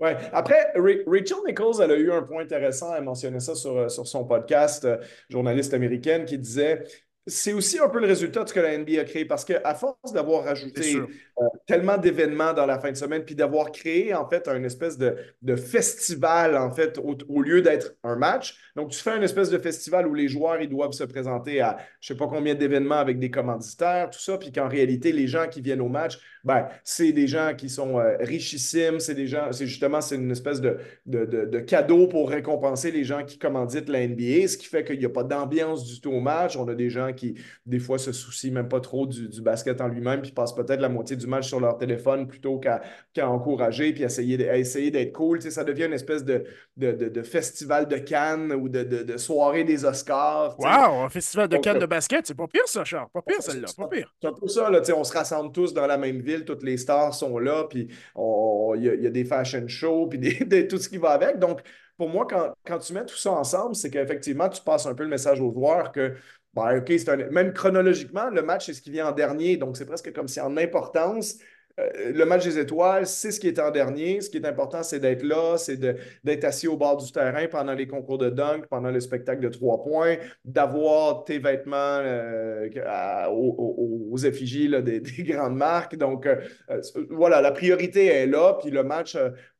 Ouais. 0.00 0.16
Après, 0.32 0.72
Rachel 0.76 1.38
Nichols, 1.44 1.82
elle 1.82 1.90
a 1.90 1.96
eu 1.96 2.12
un 2.12 2.22
point 2.22 2.42
intéressant, 2.42 2.94
elle 2.94 3.02
mentionnait 3.02 3.40
ça 3.40 3.56
sur, 3.56 3.76
euh, 3.76 3.88
sur 3.88 4.06
son 4.06 4.24
podcast, 4.24 4.84
euh, 4.84 4.98
journaliste 5.28 5.74
américaine, 5.74 6.24
qui 6.24 6.38
disait 6.38 6.84
c'est 7.28 7.52
aussi 7.52 7.78
un 7.78 7.88
peu 7.88 8.00
le 8.00 8.06
résultat 8.06 8.42
de 8.42 8.48
ce 8.48 8.54
que 8.54 8.60
la 8.60 8.76
NBA 8.76 9.00
a 9.00 9.04
créé 9.04 9.24
parce 9.24 9.44
qu'à 9.44 9.74
force 9.74 10.12
d'avoir 10.12 10.44
rajouté 10.44 10.96
euh, 10.96 11.46
tellement 11.66 11.98
d'événements 11.98 12.52
dans 12.52 12.66
la 12.66 12.78
fin 12.78 12.90
de 12.90 12.96
semaine, 12.96 13.24
puis 13.24 13.34
d'avoir 13.34 13.70
créé 13.70 14.14
en 14.14 14.28
fait 14.28 14.48
un 14.48 14.62
espèce 14.64 14.98
de, 14.98 15.14
festival 15.56 16.56
en 16.56 16.70
fait 16.72 16.98
au, 16.98 17.42
lieu 17.42 17.62
d'être 17.62 17.94
un 18.02 18.16
match. 18.16 18.58
Donc 18.74 18.90
tu 18.90 18.98
fais 18.98 19.10
un 19.10 19.22
espèce 19.22 19.50
de 19.50 19.58
festival 19.58 20.06
où 20.06 20.14
les 20.14 20.28
joueurs 20.28 20.60
ils 20.60 20.68
doivent 20.68 20.92
se 20.92 21.04
présenter 21.04 21.60
à 21.60 21.76
je 22.00 22.08
sais 22.08 22.16
pas 22.16 22.26
combien 22.26 22.54
d'événements 22.54 22.98
avec 22.98 23.18
des 23.18 23.30
commanditaires, 23.30 24.10
tout 24.10 24.18
ça, 24.18 24.38
puis 24.38 24.50
qu'en 24.50 24.68
réalité 24.68 25.12
les 25.12 25.26
gens 25.26 25.48
qui 25.48 25.60
viennent 25.60 25.80
au 25.80 25.88
match, 25.88 26.18
ben 26.44 26.68
c'est 26.82 27.12
des 27.12 27.26
gens 27.26 27.52
qui 27.56 27.68
sont 27.68 27.98
euh, 27.98 28.16
richissimes, 28.20 29.00
c'est 29.00 29.14
des 29.14 29.26
gens, 29.26 29.52
c'est 29.52 29.66
justement 29.66 30.00
c'est 30.00 30.16
une 30.16 30.30
espèce 30.30 30.60
de, 30.60 30.78
de, 31.06 31.58
cadeau 31.60 32.06
pour 32.06 32.30
récompenser 32.30 32.90
les 32.90 33.04
gens 33.04 33.24
qui 33.24 33.38
commanditent 33.38 33.88
la 33.88 34.06
NBA, 34.06 34.48
ce 34.48 34.56
qui 34.56 34.66
fait 34.66 34.84
qu'il 34.84 34.98
n'y 34.98 35.04
a 35.04 35.10
pas 35.10 35.24
d'ambiance 35.24 35.84
du 35.84 36.00
tout 36.00 36.10
au 36.10 36.20
match. 36.20 36.56
On 36.56 36.66
a 36.68 36.74
des 36.74 36.90
gens 36.90 37.12
qui 37.18 37.34
des 37.66 37.78
fois 37.78 37.98
se 37.98 38.12
soucient 38.12 38.52
même 38.52 38.68
pas 38.68 38.80
trop 38.80 39.06
du, 39.06 39.40
basket 39.42 39.80
en 39.80 39.88
lui-même, 39.88 40.22
puis 40.22 40.32
passent 40.32 40.54
peut-être 40.54 40.80
la 40.80 40.88
moitié 40.88 41.16
du 41.16 41.26
match 41.26 41.48
sur 41.48 41.60
leur 41.60 41.76
téléphone 41.78 42.26
plutôt 42.26 42.58
qu'à 42.58 42.80
encourager 43.28 43.92
puis 43.92 44.02
essayer 44.02 44.40
essayer 44.58 44.90
d'être 44.90 45.12
cool. 45.12 45.40
ça 45.42 45.64
devient 45.64 45.84
une 45.84 45.92
espèce 45.92 46.24
de, 46.24 46.44
de, 46.76 47.22
festival 47.22 47.88
de 47.88 47.96
Cannes 47.96 48.52
ou 48.52 48.68
de, 48.68 49.16
soirée 49.16 49.64
des 49.64 49.84
Oscars. 49.84 50.58
Wow, 50.58 51.04
un 51.04 51.08
festival 51.08 51.48
de 51.48 51.56
Cannes 51.58 51.78
de 51.78 51.86
basket, 51.86 52.26
c'est 52.26 52.34
pas 52.34 52.46
pire 52.46 52.66
ça, 52.66 52.84
Charles. 52.84 53.08
Pas 53.12 53.22
pire 53.22 53.42
celle-là, 53.42 53.68
pas 53.76 53.88
pire. 53.88 54.14
C'est 54.20 54.28
un 54.28 54.32
peu 54.32 54.48
ça, 54.48 54.70
là, 54.70 54.80
on 54.96 55.04
se 55.04 55.12
rassemble 55.12 55.52
tous 55.52 55.74
dans 55.74 55.86
la 55.86 55.98
même 55.98 56.20
ville, 56.20 56.44
toutes 56.44 56.62
les 56.62 56.76
stars 56.76 57.14
sont 57.14 57.38
là, 57.38 57.64
puis 57.68 57.88
il 58.16 58.82
y, 58.82 59.06
a 59.06 59.10
des 59.10 59.24
fashion 59.24 59.66
shows, 59.66 60.06
puis 60.08 60.18
des, 60.46 60.68
tout 60.68 60.78
ce 60.78 60.88
qui 60.88 60.98
va 60.98 61.10
avec. 61.10 61.38
Donc, 61.38 61.60
pour 61.96 62.08
moi, 62.08 62.26
quand, 62.30 62.52
quand 62.64 62.78
tu 62.78 62.92
mets 62.92 63.04
tout 63.04 63.16
ça 63.16 63.32
ensemble, 63.32 63.74
c'est 63.74 63.90
qu'effectivement, 63.90 64.48
tu 64.48 64.62
passes 64.62 64.86
un 64.86 64.94
peu 64.94 65.02
le 65.02 65.08
message 65.08 65.40
aux 65.40 65.52
joueurs 65.52 65.90
que 65.90 66.14
OK, 66.58 66.92
même 67.30 67.52
chronologiquement, 67.52 68.30
le 68.30 68.42
match, 68.42 68.66
c'est 68.66 68.74
ce 68.74 68.82
qui 68.82 68.90
vient 68.90 69.08
en 69.08 69.12
dernier. 69.12 69.56
Donc, 69.56 69.76
c'est 69.76 69.86
presque 69.86 70.12
comme 70.12 70.28
si 70.28 70.40
en 70.40 70.56
importance, 70.56 71.38
euh, 71.78 72.12
le 72.12 72.24
match 72.24 72.44
des 72.44 72.58
étoiles, 72.58 73.06
c'est 73.06 73.30
ce 73.30 73.38
qui 73.38 73.48
est 73.48 73.58
en 73.58 73.70
dernier. 73.70 74.20
Ce 74.20 74.30
qui 74.30 74.38
est 74.38 74.46
important, 74.46 74.82
c'est 74.82 74.98
d'être 74.98 75.22
là, 75.22 75.56
c'est 75.58 75.76
d'être 75.76 76.44
assis 76.44 76.66
au 76.66 76.76
bord 76.76 76.96
du 76.96 77.10
terrain 77.12 77.46
pendant 77.46 77.74
les 77.74 77.86
concours 77.86 78.18
de 78.18 78.30
dunk, 78.30 78.66
pendant 78.68 78.90
le 78.90 79.00
spectacle 79.00 79.40
de 79.40 79.48
trois 79.48 79.82
points, 79.82 80.16
d'avoir 80.44 81.24
tes 81.24 81.38
vêtements 81.38 81.76
euh, 81.76 82.68
aux, 83.30 84.16
effigies 84.18 84.68
des, 84.82 85.00
grandes 85.00 85.56
marques. 85.56 85.96
Donc, 85.96 86.26
euh, 86.26 86.36
voilà, 87.10 87.40
la 87.40 87.52
priorité 87.52 88.06
est 88.06 88.26
là. 88.26 88.58
Puis 88.60 88.70
le 88.70 88.82
match 88.82 89.16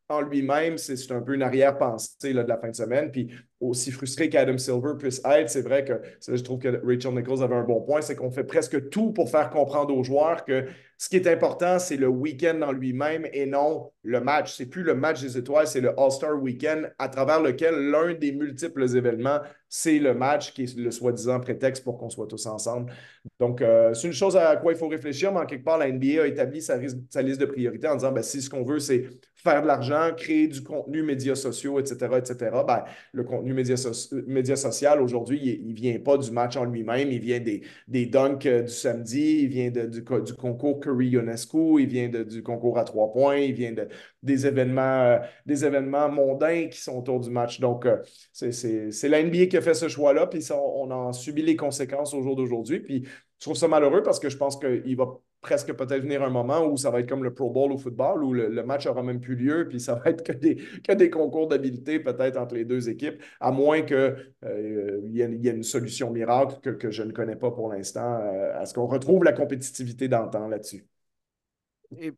en 0.09 0.23
lui-même, 0.23 0.79
c'est 0.79 1.13
un 1.13 1.21
peu 1.21 1.35
une 1.35 1.43
arrière-pensée 1.43 2.33
de 2.33 2.41
la 2.41 2.57
fin 2.57 2.71
de 2.71 2.75
semaine. 2.75 3.11
Puis 3.13 3.31
aussi 3.61 3.91
frustré 3.91 4.29
qu'Adam 4.29 4.57
Silver 4.57 4.93
puisse 4.99 5.21
être, 5.25 5.51
c'est 5.51 5.63
vrai 5.63 5.85
que 5.85 6.01
je 6.29 6.43
trouve 6.43 6.61
que 6.61 6.81
Rachel 6.85 7.15
Nichols 7.15 7.43
avait 7.43 7.57
un 7.57 7.65
bon 7.65 7.81
point, 7.81 8.01
c'est 8.01 8.15
qu'on 8.15 8.31
fait 8.31 8.45
presque 8.45 8.89
tout 8.91 9.13
pour 9.13 9.31
faire 9.31 9.51
comprendre 9.51 9.97
aux 9.97 10.05
joueurs 10.05 10.45
que 10.45 10.67
ce 11.01 11.09
qui 11.09 11.15
est 11.15 11.29
important, 11.29 11.79
c'est 11.79 11.97
le 11.97 12.09
week-end 12.09 12.61
en 12.63 12.73
lui-même 12.73 13.25
et 13.33 13.47
non 13.47 13.93
le 14.03 14.21
match. 14.21 14.57
C'est 14.57 14.67
plus 14.67 14.83
le 14.83 14.97
match 14.97 15.21
des 15.21 15.39
étoiles, 15.39 15.69
c'est 15.69 15.81
le 15.81 15.91
All-Star 15.97 16.43
Weekend 16.43 16.93
à 16.99 17.09
travers 17.09 17.41
lequel 17.41 17.91
l'un 17.91 18.15
des 18.15 18.33
multiples 18.33 18.83
événements, 18.97 19.39
c'est 19.69 20.01
le 20.01 20.13
match 20.13 20.53
qui 20.53 20.65
est 20.65 20.77
le 20.77 20.91
soi-disant 20.91 21.39
prétexte 21.39 21.85
pour 21.85 21.99
qu'on 21.99 22.11
soit 22.11 22.27
tous 22.27 22.47
ensemble. 22.47 22.93
Donc, 23.39 23.63
euh, 23.63 23.95
c'est 23.95 24.09
une 24.09 24.13
chose 24.13 24.37
à 24.37 24.57
quoi 24.57 24.73
il 24.73 24.79
faut 24.79 24.89
réfléchir, 24.89 25.33
mais 25.33 25.39
en 25.39 25.47
quelque 25.47 25.65
part, 25.65 25.79
la 25.79 25.89
NBA 25.89 26.23
a 26.23 26.27
établi 26.27 26.61
sa, 26.61 26.77
liste 26.77 27.41
de 27.41 27.47
priorités 27.47 27.87
en 27.87 27.95
disant 27.95 28.11
ben, 28.11 28.25
si 28.25 28.43
ce 28.43 28.51
qu'on 28.51 28.65
veut, 28.65 28.81
c'est 28.81 29.05
faire 29.37 29.63
de 29.63 29.69
l'argent, 29.69 30.11
créer 30.17 30.49
du 30.49 30.65
contenu 30.65 31.05
médias 31.05 31.37
sociaux, 31.37 31.79
etc., 31.79 31.97
etc., 32.17 32.37
ben, 32.67 32.83
le 33.13 33.23
contenu 33.23 33.48
médias 33.55 34.13
média 34.27 34.57
social 34.57 35.01
aujourd'hui, 35.03 35.61
il 35.63 35.69
ne 35.69 35.75
vient 35.75 35.99
pas 35.99 36.17
du 36.19 36.31
match 36.31 36.57
en 36.57 36.65
lui-même, 36.65 37.11
il 37.11 37.21
vient 37.21 37.41
des, 37.41 37.63
des 37.87 38.07
dunks 38.07 38.47
euh, 38.47 38.63
du 38.63 38.73
samedi, 38.73 39.41
il 39.43 39.49
vient 39.49 39.71
du, 39.71 40.03
du 40.03 40.35
concours 40.35 40.81
Curry 40.81 41.17
UNESCO, 41.17 41.79
il 41.79 41.87
vient 41.87 42.09
du 42.09 42.43
concours 42.43 42.79
à 42.79 42.85
trois 42.85 43.13
points, 43.13 43.37
il 43.37 43.55
vient 43.55 43.73
de, 43.73 43.89
des, 44.23 44.47
événements, 44.47 45.03
euh, 45.03 45.19
des 45.47 45.65
événements 45.65 46.09
mondains 46.09 46.69
qui 46.69 46.81
sont 46.81 46.99
autour 46.99 47.21
du 47.21 47.31
match. 47.31 47.61
Donc, 47.61 47.87
euh, 47.87 47.99
c'est 48.33 49.09
la 49.09 49.23
NBA 49.23 49.47
qui 49.47 49.57
a 49.57 49.61
fait 49.61 49.75
ce 49.75 49.89
choix-là, 49.89 50.27
puis 50.27 50.47
on, 50.53 50.91
en 50.91 51.13
subit 51.13 51.43
les 51.43 51.57
conséquences 51.57 52.15
au 52.15 52.23
jour 52.23 52.37
d'aujourd'hui. 52.37 52.81
Puis 52.81 53.05
je 53.39 53.45
trouve 53.45 53.57
ça 53.57 53.69
malheureux 53.69 54.03
parce 54.03 54.19
que 54.19 54.29
je 54.29 54.37
pense 54.37 54.59
qu'il 54.59 54.97
va 54.97 55.07
presque 55.41 55.73
peut-être 55.73 56.03
venir 56.03 56.23
un 56.23 56.31
moment 56.31 56.67
où 56.67 56.77
ça 56.77 56.91
va 56.91 57.01
être 57.01 57.09
comme 57.09 57.25
le 57.25 57.33
Pro 57.33 57.51
Bowl 57.51 57.73
au 57.73 57.79
football, 57.79 58.25
où 58.25 58.33
le, 58.33 58.63
match 58.63 58.87
aura 58.87 59.03
même 59.03 59.21
plus 59.21 59.37
lieu, 59.37 59.67
puis 59.69 59.81
ça 59.81 59.95
va 59.95 60.11
être 60.11 60.23
que 60.25 60.93
des, 60.93 61.11
concours 61.11 61.49
d'habileté 61.49 62.01
peut-être 62.01 62.37
entre 62.37 62.55
les 62.55 62.65
deux 62.65 62.89
équipes, 62.89 63.23
à 63.41 63.51
moins 63.51 63.83
qu'il 63.83 63.97
euh, 64.45 65.01
y, 65.05 65.21
ait 65.21 65.51
une 65.51 65.63
solution 65.63 66.11
miracle 66.11 66.77
que, 66.77 66.91
je 66.91 67.03
ne 67.03 67.13
connais 67.13 67.37
pas 67.37 67.51
pour 67.51 67.73
l'instant, 67.73 68.21
à 68.55 68.67
ce 68.67 68.75
qu'on 68.75 68.87
retrouve 68.87 69.25
la 69.25 69.33
compétitivité 69.33 70.09
d'antan 70.09 70.49
là-dessus. 70.49 70.87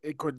Écoute, 0.03 0.35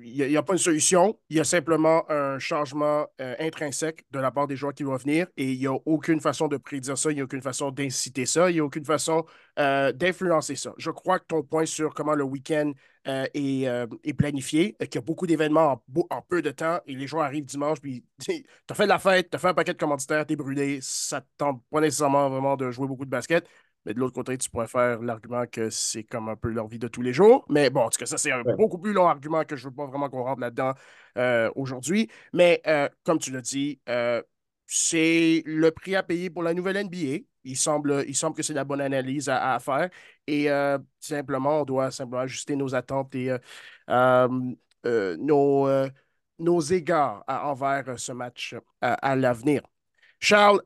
il 0.00 0.28
n'y 0.28 0.36
a, 0.36 0.42
pas 0.42 0.52
une 0.52 0.58
solution. 0.58 1.18
Il 1.30 1.36
y 1.36 1.40
a 1.40 1.44
simplement 1.44 2.10
un 2.10 2.38
changement 2.38 3.06
euh, 3.20 3.34
intrinsèque 3.38 4.04
de 4.10 4.18
la 4.18 4.30
part 4.30 4.46
des 4.46 4.56
joueurs 4.56 4.74
qui 4.74 4.82
vont 4.82 4.96
venir 4.96 5.26
et 5.36 5.52
il 5.52 5.58
n'y 5.58 5.66
a 5.66 5.74
aucune 5.86 6.20
façon 6.20 6.48
de 6.48 6.56
prédire 6.56 6.98
ça, 6.98 7.10
il 7.10 7.14
n'y 7.14 7.20
a 7.20 7.24
aucune 7.24 7.42
façon 7.42 7.70
d'inciter 7.70 8.26
ça, 8.26 8.50
il 8.50 8.54
n'y 8.54 8.60
a 8.60 8.64
aucune 8.64 8.84
façon 8.84 9.24
euh, 9.58 9.92
d'influencer 9.92 10.56
ça. 10.56 10.74
Je 10.76 10.90
crois 10.90 11.18
que 11.18 11.26
ton 11.26 11.42
point 11.42 11.66
sur 11.66 11.94
comment 11.94 12.14
le 12.14 12.24
week-end 12.24 12.72
euh, 13.06 13.26
est, 13.34 14.14
planifié, 14.14 14.76
qu'il 14.80 14.94
y 14.94 14.98
a 14.98 15.02
beaucoup 15.02 15.26
d'événements 15.26 15.82
en, 16.10 16.22
peu 16.22 16.42
de 16.42 16.50
temps 16.50 16.80
et 16.86 16.94
les 16.94 17.06
joueurs 17.06 17.24
arrivent 17.24 17.44
dimanche, 17.44 17.80
puis 17.80 18.04
tu 18.20 18.44
as 18.70 18.74
fait 18.74 18.84
de 18.84 18.88
la 18.88 18.98
fête, 18.98 19.30
tu 19.30 19.36
as 19.36 19.38
fait 19.38 19.48
un 19.48 19.54
paquet 19.54 19.72
de 19.72 19.78
commanditaires, 19.78 20.26
tu 20.26 20.34
es 20.34 20.36
brûlé, 20.36 20.78
ça 20.82 21.20
ne 21.20 21.24
tente 21.36 21.62
pas 21.70 21.80
nécessairement 21.80 22.28
vraiment 22.28 22.56
de 22.56 22.70
jouer 22.70 22.86
beaucoup 22.86 23.04
de 23.04 23.10
basket. 23.10 23.46
Mais 23.84 23.94
de 23.94 24.00
l'autre 24.00 24.14
côté, 24.14 24.36
tu 24.38 24.48
pourrais 24.50 24.66
faire 24.66 25.00
l'argument 25.02 25.44
que 25.50 25.70
c'est 25.70 26.04
comme 26.04 26.28
un 26.28 26.36
peu 26.36 26.48
leur 26.48 26.66
vie 26.68 26.78
de 26.78 26.88
tous 26.88 27.02
les 27.02 27.12
jours. 27.12 27.44
Mais 27.48 27.70
bon, 27.70 27.82
en 27.82 27.90
tout 27.90 27.98
cas, 27.98 28.06
ça, 28.06 28.16
c'est 28.16 28.32
un 28.32 28.42
beaucoup 28.42 28.78
plus 28.78 28.92
long 28.92 29.06
argument 29.06 29.44
que 29.44 29.56
je 29.56 29.66
ne 29.66 29.70
veux 29.70 29.76
pas 29.76 29.86
vraiment 29.86 30.08
qu'on 30.08 30.22
rentre 30.22 30.40
là-dedans 30.40 30.72
euh, 31.18 31.50
aujourd'hui. 31.54 32.08
Mais 32.32 32.62
euh, 32.66 32.88
comme 33.04 33.18
tu 33.18 33.30
l'as 33.30 33.40
dit, 33.42 33.80
euh, 33.88 34.22
c'est 34.66 35.42
le 35.46 35.70
prix 35.70 35.94
à 35.96 36.02
payer 36.02 36.30
pour 36.30 36.42
la 36.42 36.54
nouvelle 36.54 36.76
NBA. 36.86 37.24
Il 37.44 37.56
semble, 37.56 38.04
il 38.08 38.16
semble 38.16 38.34
que 38.36 38.42
c'est 38.42 38.54
la 38.54 38.64
bonne 38.64 38.80
analyse 38.80 39.28
à, 39.28 39.58
faire. 39.60 39.90
Et 40.26 40.48
simplement, 40.98 41.60
on 41.60 41.64
doit 41.64 41.90
simplement 41.90 42.22
ajuster 42.22 42.56
nos 42.56 42.74
attentes 42.74 43.14
et 43.14 43.30
nos, 43.88 45.68
nos 46.38 46.60
égards 46.60 47.22
envers 47.28 47.98
ce 47.98 48.12
match 48.12 48.54
à 48.80 49.14
l'avenir. 49.14 49.60
Charles, 50.20 50.62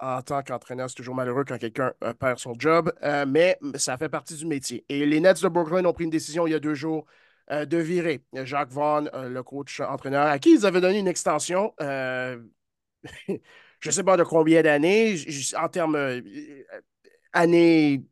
en 0.00 0.22
tant 0.22 0.42
qu'entraîneur, 0.42 0.88
c'est 0.88 0.96
toujours 0.96 1.14
malheureux 1.14 1.44
quand 1.44 1.58
quelqu'un 1.58 1.92
euh, 2.04 2.12
perd 2.14 2.38
son 2.38 2.54
job, 2.58 2.92
euh, 3.02 3.24
mais 3.26 3.58
ça 3.74 3.98
fait 3.98 4.08
partie 4.08 4.34
du 4.36 4.46
métier. 4.46 4.84
Et 4.88 5.04
les 5.06 5.20
Nets 5.20 5.42
de 5.42 5.48
Brooklyn 5.48 5.84
ont 5.84 5.92
pris 5.92 6.04
une 6.04 6.10
décision 6.10 6.46
il 6.46 6.50
y 6.52 6.54
a 6.54 6.60
deux 6.60 6.74
jours 6.74 7.06
euh, 7.50 7.64
de 7.64 7.78
virer 7.78 8.22
Jacques 8.44 8.70
Vaughn, 8.70 9.10
le 9.12 9.42
coach 9.42 9.80
entraîneur, 9.80 10.26
à 10.26 10.38
qui 10.38 10.54
ils 10.54 10.66
avaient 10.66 10.80
donné 10.80 10.98
une 10.98 11.08
extension. 11.08 11.72
je 11.80 12.38
ne 13.86 13.90
sais 13.90 14.04
pas 14.04 14.16
de 14.16 14.24
combien 14.24 14.62
d'années, 14.62 15.16
en 15.56 15.68
termes 15.68 16.22
années, 17.32 18.04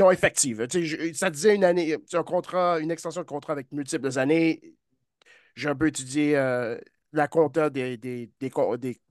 ont 0.00 0.10
effectives. 0.10 0.66
Ça 1.14 1.30
disait 1.30 1.54
une 1.54 1.64
année, 1.64 1.96
un 2.12 2.22
contrat, 2.22 2.78
une 2.78 2.90
extension 2.90 3.22
de 3.22 3.26
contrat 3.26 3.54
avec 3.54 3.72
multiples 3.72 4.18
années. 4.18 4.74
J'ai 5.56 5.68
un 5.68 5.74
peu 5.74 5.88
étudié 5.88 6.34
la 7.12 7.28
compta 7.28 7.70
des, 7.70 7.96
des, 7.96 8.30
des, 8.38 8.50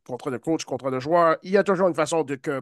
contrats 0.08 0.32
de 0.32 0.38
coach, 0.38 0.66
contrats 0.66 0.92
de 0.92 1.00
joueur. 1.00 1.38
Il 1.44 1.52
y 1.52 1.58
a 1.58 1.64
toujours 1.64 1.88
une 1.88 1.96
façon 1.96 2.24
de 2.24 2.36
que 2.36 2.62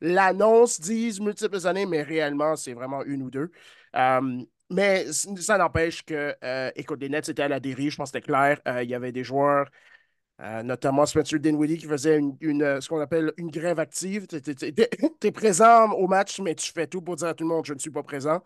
l'annonce 0.00 0.80
dise 0.80 1.20
multiples 1.20 1.66
années, 1.66 1.86
mais 1.86 2.02
réellement, 2.02 2.56
c'est 2.56 2.74
vraiment 2.74 3.02
une 3.04 3.22
ou 3.22 3.30
deux. 3.30 3.50
Euh, 3.96 4.42
mais 4.70 5.06
ça 5.12 5.58
n'empêche 5.58 6.04
que, 6.04 6.34
euh, 6.44 6.70
écoute, 6.76 7.00
les 7.00 7.08
Nets 7.08 7.28
étaient 7.28 7.42
à 7.42 7.48
la 7.48 7.60
dérive, 7.60 7.90
je 7.90 7.96
pense 7.96 8.12
que 8.12 8.18
c'était 8.18 8.26
clair. 8.26 8.60
Euh, 8.68 8.82
il 8.84 8.90
y 8.90 8.94
avait 8.94 9.12
des 9.12 9.24
joueurs, 9.24 9.66
notamment 10.64 11.04
Spencer 11.04 11.38
Dinwiddie, 11.38 11.78
qui 11.78 11.86
faisait 11.86 12.18
une, 12.18 12.80
ce 12.80 12.88
qu'on 12.88 13.00
appelle 13.00 13.32
une 13.36 13.50
grève 13.50 13.78
active. 13.78 14.26
Tu 14.26 14.36
es, 14.36 15.32
présent 15.32 15.90
au 15.92 16.06
match, 16.06 16.40
mais 16.40 16.54
tu 16.54 16.72
fais 16.72 16.86
tout 16.86 17.02
pour 17.02 17.16
dire 17.16 17.28
à 17.28 17.34
tout 17.34 17.44
le 17.44 17.50
monde 17.50 17.66
je 17.66 17.74
ne 17.74 17.78
suis 17.78 17.90
pas 17.90 18.02
présent. 18.02 18.40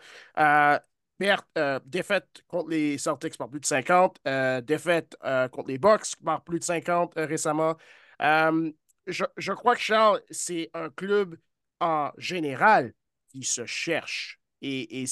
Euh, 1.57 1.79
défaite 1.87 2.43
contre 2.49 2.71
les 2.71 2.99
Celtics 2.99 3.39
par 3.39 3.49
plus 3.49 3.61
de 3.61 3.67
50, 3.67 4.19
euh, 4.27 4.61
défaite 4.61 5.17
euh, 5.25 5.49
contre 5.49 5.69
les 5.69 5.79
Bucks 5.79 6.17
par 6.25 6.43
plus 6.43 6.59
de 6.59 6.65
50 6.65 7.13
récemment. 7.17 7.77
Je, 8.21 9.53
crois 9.53 9.75
que 9.75 9.83
Charles, 9.83 10.23
c'est 10.31 10.71
un 10.75 10.91
club 10.91 11.37
en 11.81 12.11
général 12.17 12.95
qui 13.29 13.43
se 13.45 13.67
cherche. 13.67 14.41
Et, 14.63 15.05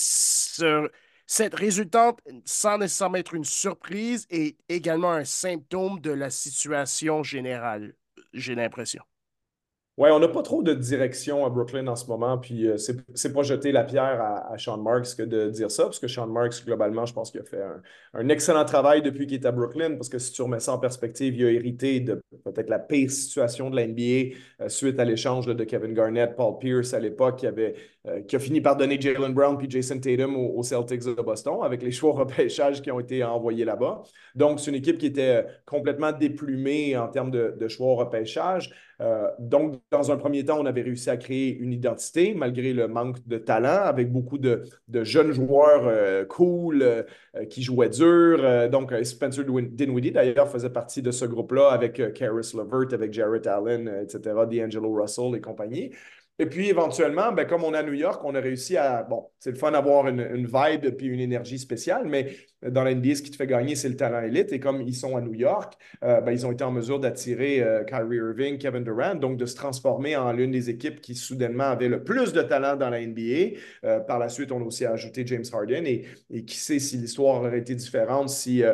cette 1.27 1.55
résultante, 1.55 2.21
sans 2.45 2.79
nécessairement 2.79 3.17
être 3.17 3.35
une 3.35 3.45
surprise, 3.45 4.27
est 4.29 4.59
également 4.69 5.13
un 5.13 5.25
symptôme 5.25 6.01
de 6.01 6.11
la 6.11 6.31
situation 6.31 7.23
générale, 7.23 7.95
j'ai 8.33 8.55
l'impression. 8.55 9.03
Oui, 9.99 10.09
on 10.11 10.19
n'a 10.19 10.29
pas 10.29 10.41
trop 10.41 10.63
de 10.63 10.73
direction 10.73 11.45
à 11.45 11.51
Brooklyn 11.51 11.87
en 11.87 11.97
ce 11.97 12.07
moment, 12.07 12.39
puis 12.39 12.67
euh, 12.67 12.79
c'est 12.79 13.33
pas 13.35 13.43
jeter 13.43 13.73
la 13.73 13.85
pierre 13.85 14.23
à, 14.23 14.57
Sean 14.57 14.79
Marks 14.79 15.15
que 15.15 15.23
de 15.23 15.51
dire 15.51 15.71
ça, 15.71 15.85
parce 15.85 15.99
que 15.99 16.09
Sean 16.09 16.29
Marks, 16.29 16.65
globalement, 16.65 17.05
je 17.05 17.13
pense 17.13 17.31
qu'il 17.31 17.41
a 17.41 17.45
fait 17.45 17.61
un, 18.15 18.29
excellent 18.31 18.65
travail 18.65 19.03
depuis 19.03 19.27
qu'il 19.27 19.39
est 19.39 19.47
à 19.47 19.53
Brooklyn, 19.53 19.97
parce 19.97 20.09
que 20.09 20.19
si 20.19 20.33
tu 20.33 20.41
remets 20.41 20.61
ça 20.61 20.73
en 20.73 20.79
perspective, 20.79 21.37
il 21.37 21.45
a 21.45 21.51
hérité 21.51 22.01
de 22.01 22.23
peut-être 22.43 22.71
la 22.71 22.79
pire 22.79 23.11
situation 23.11 23.69
de 23.69 23.77
la 23.77 23.87
NBA 23.87 24.35
euh, 24.63 24.69
suite 24.69 24.99
à 24.99 25.05
l'échange 25.05 25.45
de 25.45 25.65
Kevin 25.65 25.93
Garnett, 25.93 26.37
Paul 26.37 26.57
Pierce 26.59 26.95
à 26.95 26.99
l'époque, 26.99 27.41
qui, 27.41 27.47
avait, 27.47 27.75
euh, 28.09 28.23
qui 28.23 28.37
a 28.37 28.39
fini 28.39 28.63
par 28.63 28.79
donner 28.79 28.99
Jalen 28.99 29.35
Brown 29.35 29.59
puis 29.59 29.69
Jason 29.69 30.01
Tatum 30.01 30.37
aux, 30.37 30.63
Celtics 30.63 31.05
de 31.05 31.21
Boston, 31.21 31.59
avec 31.63 31.83
les 31.83 31.93
choix 31.93 32.13
repêchage 32.15 32.81
qui 32.81 32.91
ont 32.91 33.01
été 33.01 33.23
envoyés 33.23 33.67
là-bas. 33.67 34.05
Donc, 34.35 34.59
c'est 34.59 34.71
une 34.71 34.77
équipe 34.79 34.97
qui 34.97 35.07
était 35.07 35.45
complètement 35.67 36.13
déplumée 36.13 36.97
en 36.97 37.09
termes 37.09 37.31
de, 37.31 37.55
de 37.61 37.69
choix 37.69 37.95
repêchage. 37.95 38.73
Euh, 39.03 39.29
donc, 39.39 39.81
dans 39.91 40.13
un 40.13 40.17
premier 40.17 40.45
temps, 40.45 40.61
on 40.61 40.67
avait 40.67 40.83
réussi 40.83 41.11
à 41.11 41.17
créer 41.17 41.57
une 41.57 41.73
identité 41.73 42.35
malgré 42.35 42.73
le 42.73 42.87
manque 42.87 43.27
de 43.27 43.37
talent, 43.39 43.83
avec 43.85 44.13
beaucoup 44.13 44.39
de, 44.39 44.63
jeunes 45.03 45.33
joueurs 45.33 45.87
euh, 45.87 46.25
cool 46.25 46.83
euh, 46.83 47.03
qui 47.51 47.63
jouaient 47.63 47.89
dur. 47.89 48.69
donc, 48.71 48.95
Spencer 49.03 49.45
Dinwiddie, 49.45 50.13
d'ailleurs, 50.13 50.49
faisait 50.49 50.71
partie 50.71 51.03
de 51.03 51.11
ce 51.11 51.25
groupe-là 51.25 51.71
avec 51.71 52.13
Karis 52.15 52.53
LeVert, 52.55 52.93
avec 52.93 53.13
Jarrett 53.13 53.47
Allen, 53.47 53.89
etc., 54.03 54.21
D'Angelo 54.51 54.93
Russell 54.93 55.35
et 55.35 55.41
compagnie. 55.41 55.91
Et 56.43 56.47
puis, 56.47 56.69
éventuellement, 56.69 57.31
ben, 57.31 57.47
comme 57.47 57.63
on 57.63 57.73
est 57.73 57.77
à 57.77 57.85
New 57.85 57.93
York, 57.93 58.21
on 58.25 58.35
a 58.35 58.41
réussi 58.41 58.77
à. 58.77 59.05
Bon, 59.05 59.31
c'est 59.39 59.53
le 59.53 59.57
fun 59.57 59.71
d'avoir 59.71 60.09
une, 60.09 60.45
vibe 60.45 60.91
puis 60.97 61.07
une 61.07 61.21
énergie 61.21 61.57
spéciale, 61.57 62.03
mais 62.05 62.35
dans 62.67 62.83
l'NBA, 62.83 63.15
ce 63.15 63.23
qui 63.23 63.31
te 63.31 63.37
fait 63.37 63.47
gagner, 63.47 63.77
c'est 63.77 63.89
le 63.89 63.95
talent 63.95 64.23
élite. 64.23 64.53
Et 64.53 64.59
comme 64.59 64.81
ils 64.81 64.97
sont 64.97 65.17
à 65.17 65.21
New 65.21 65.35
York, 65.35 65.75
euh, 66.03 66.21
ben, 66.21 66.33
ils 66.33 66.45
ont 66.45 66.51
été 66.51 66.65
en 66.65 66.73
mesure 66.73 66.99
d'attirer 66.99 67.63
euh, 67.63 67.85
Kyrie 67.85 68.17
Irving, 68.17 68.59
Kevin 68.59 68.83
Durant, 68.83 69.15
donc 69.15 69.37
de 69.37 69.47
se 69.47 69.55
transformer 69.55 70.17
en 70.17 70.33
l'une 70.33 70.51
des 70.51 70.69
équipes 70.69 71.01
qui 71.01 71.15
soudainement 71.15 71.71
avait 71.71 71.89
le 71.89 72.03
plus 72.03 72.33
de 72.33 72.43
talent 72.43 72.75
dans 72.75 72.91
la 72.91 73.07
NBA. 73.07 73.57
Euh, 73.85 74.01
par 74.01 74.19
la 74.19 74.29
suite, 74.29 74.51
on 74.51 74.61
a 74.61 74.65
aussi 74.65 74.85
ajouté 74.85 75.25
James 75.25 75.45
Harden. 75.53 75.87
Et 75.87 76.45
qui 76.45 76.57
sait 76.57 76.81
si 76.81 76.97
l'histoire 76.97 77.37
aurait 77.37 77.61
été 77.61 77.77
différente 77.77 78.31
si 78.31 78.65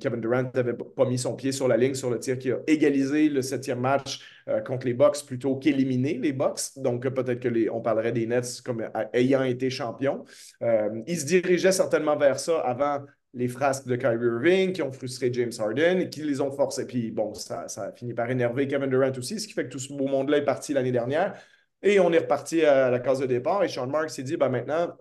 Kevin 0.00 0.20
Durant 0.20 0.50
n'avait 0.54 0.74
pas 0.74 1.06
mis 1.06 1.16
son 1.16 1.34
pied 1.34 1.50
sur 1.50 1.66
la 1.66 1.78
ligne 1.78 1.94
sur 1.94 2.10
le 2.10 2.18
tir 2.18 2.38
qui 2.38 2.52
a 2.52 2.58
égalisé 2.66 3.30
le 3.30 3.40
septième 3.40 3.80
match 3.80 4.20
contre 4.66 4.86
les 4.86 4.94
Bucks 4.94 5.24
plutôt 5.26 5.56
qu'éliminer 5.56 6.14
les 6.14 6.32
Bucks. 6.32 6.76
Donc, 6.76 7.08
peut-être 7.08 7.40
que 7.40 7.48
les, 7.48 7.70
on 7.70 7.80
parlerait 7.80 8.12
des 8.12 8.26
Nets 8.26 8.60
comme 8.64 8.86
ayant 9.12 9.42
été 9.42 9.70
champions. 9.70 10.24
Euh, 10.62 11.02
ils 11.06 11.18
se 11.18 11.26
dirigeaient 11.26 11.72
certainement 11.72 12.16
vers 12.16 12.38
ça 12.38 12.58
avant 12.60 13.04
les 13.32 13.48
frasques 13.48 13.86
de 13.86 13.96
Kyrie 13.96 14.26
Irving 14.26 14.72
qui 14.72 14.82
ont 14.82 14.92
frustré 14.92 15.32
James 15.32 15.50
Harden 15.58 16.00
et 16.00 16.08
qui 16.08 16.22
les 16.22 16.40
ont 16.40 16.52
forcés. 16.52 16.86
Puis 16.86 17.10
bon, 17.10 17.34
ça, 17.34 17.68
ça 17.68 17.84
a 17.84 17.92
fini 17.92 18.14
par 18.14 18.30
énerver 18.30 18.68
Kevin 18.68 18.88
Durant 18.88 19.10
aussi, 19.16 19.40
ce 19.40 19.48
qui 19.48 19.54
fait 19.54 19.64
que 19.64 19.70
tout 19.70 19.78
ce 19.78 19.92
beau 19.92 20.06
monde-là 20.06 20.38
est 20.38 20.44
parti 20.44 20.72
l'année 20.72 20.92
dernière. 20.92 21.34
Et 21.82 22.00
on 22.00 22.12
est 22.12 22.18
reparti 22.18 22.64
à 22.64 22.90
la 22.90 23.00
case 23.00 23.18
de 23.18 23.26
départ 23.26 23.62
et 23.64 23.68
Sean 23.68 23.86
Marks 23.88 24.10
s'est 24.10 24.22
dit, 24.22 24.36
ben 24.36 24.48
maintenant, 24.48 24.96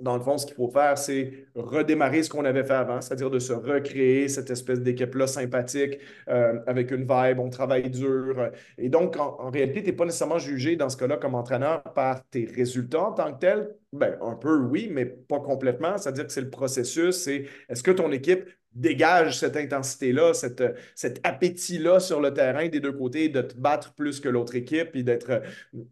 dans 0.00 0.16
le 0.16 0.22
fond, 0.22 0.36
ce 0.38 0.46
qu'il 0.46 0.56
faut 0.56 0.68
faire, 0.68 0.98
c'est 0.98 1.46
redémarrer 1.54 2.22
ce 2.22 2.30
qu'on 2.30 2.44
avait 2.44 2.64
fait 2.64 2.74
avant, 2.74 3.00
c'est-à-dire 3.00 3.30
de 3.30 3.38
se 3.38 3.52
recréer 3.52 4.28
cette 4.28 4.50
espèce 4.50 4.80
d'équipe-là 4.80 5.26
sympathique, 5.26 5.98
euh, 6.28 6.58
avec 6.66 6.90
une 6.90 7.02
vibe, 7.02 7.38
on 7.38 7.48
travaille 7.48 7.90
dur. 7.90 8.50
Et 8.76 8.88
donc, 8.88 9.16
en, 9.16 9.50
réalité, 9.50 9.82
tu 9.82 9.90
n'es 9.90 9.96
pas 9.96 10.04
nécessairement 10.04 10.38
jugé 10.38 10.74
dans 10.76 10.88
ce 10.88 10.96
cas-là 10.96 11.16
comme 11.16 11.34
entraîneur 11.34 11.82
par 11.94 12.24
tes 12.28 12.44
résultats 12.44 13.04
en 13.04 13.12
tant 13.12 13.32
que 13.32 13.38
tel. 13.38 13.74
Ben, 13.92 14.18
un 14.20 14.34
peu, 14.34 14.56
oui, 14.56 14.88
mais 14.90 15.06
pas 15.06 15.38
complètement. 15.38 15.96
C'est-à-dire 15.96 16.26
que 16.26 16.32
c'est 16.32 16.40
le 16.40 16.50
processus, 16.50 17.14
c'est 17.16 17.46
est-ce 17.68 17.82
que 17.82 17.92
ton 17.92 18.10
équipe 18.10 18.44
dégage 18.74 19.38
cette 19.38 19.56
intensité-là, 19.56 20.32
cet 20.34 21.20
appétit-là 21.22 22.00
sur 22.00 22.20
le 22.20 22.32
terrain 22.32 22.68
des 22.68 22.80
deux 22.80 22.92
côtés, 22.92 23.28
de 23.28 23.42
te 23.42 23.56
battre 23.56 23.94
plus 23.94 24.20
que 24.20 24.28
l'autre 24.28 24.54
équipe 24.54 24.94
et 24.94 25.02
d'être 25.02 25.30
euh, 25.30 25.40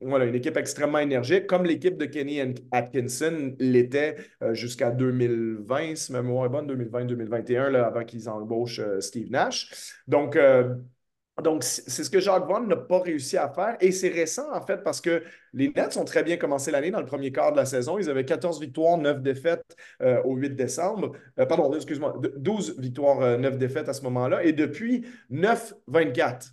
voilà, 0.01 0.25
une 0.25 0.35
équipe 0.35 0.57
extrêmement 0.57 0.99
énergique, 0.99 1.47
comme 1.47 1.65
l'équipe 1.65 1.97
de 1.97 2.07
Kenny 2.07 2.41
Atkinson 2.71 3.55
l'était 3.59 4.17
euh, 4.43 4.55
jusqu'à 4.55 4.91
2020, 4.91 5.97
si 5.97 6.12
ma 6.12 6.23
mémoire 6.23 6.47
est 6.47 6.49
bonne, 6.49 6.67
2020-2021, 6.67 7.75
avant 7.75 8.05
qu'ils 8.05 8.29
embauchent 8.29 8.81
euh, 8.81 9.01
Steve 9.01 9.31
Nash. 9.31 9.95
Donc, 10.09 10.37
donc, 11.41 11.65
c'est 11.65 12.05
ce 12.05 12.11
que 12.11 12.21
Jacques 12.21 12.47
Vaughn 12.47 12.69
n'a 12.69 12.77
pas 12.77 13.01
réussi 13.01 13.39
à 13.39 13.49
faire. 13.49 13.77
Et 13.81 13.91
c'est 13.91 14.11
récent, 14.11 14.53
en 14.53 14.61
fait, 14.61 14.83
parce 14.83 15.01
que 15.01 15.23
les 15.55 15.73
Nets 15.75 15.97
ont 15.97 16.05
très 16.05 16.23
bien 16.23 16.37
commencé 16.37 16.71
l'année 16.71 16.91
dans 16.91 17.01
le 17.01 17.07
premier 17.07 17.33
quart 17.33 17.53
de 17.53 17.57
la 17.57 17.65
saison. 17.65 17.99
Ils 17.99 18.11
avaient 18.11 18.27
14 18.27 18.61
victoires, 18.61 18.99
9 18.99 19.23
défaites 19.23 19.65
euh, 20.03 20.23
au 20.25 20.37
8 20.37 20.51
décembre. 20.51 21.12
Euh, 21.39 21.47
pardon, 21.47 21.73
excuse-moi, 21.73 22.21
12 22.37 22.79
victoires, 22.79 23.39
9 23.39 23.55
euh, 23.55 23.57
défaites 23.57 23.89
à 23.89 23.95
ce 23.95 24.03
moment-là. 24.03 24.45
Et 24.45 24.53
depuis 24.53 25.07
9-24. 25.31 26.53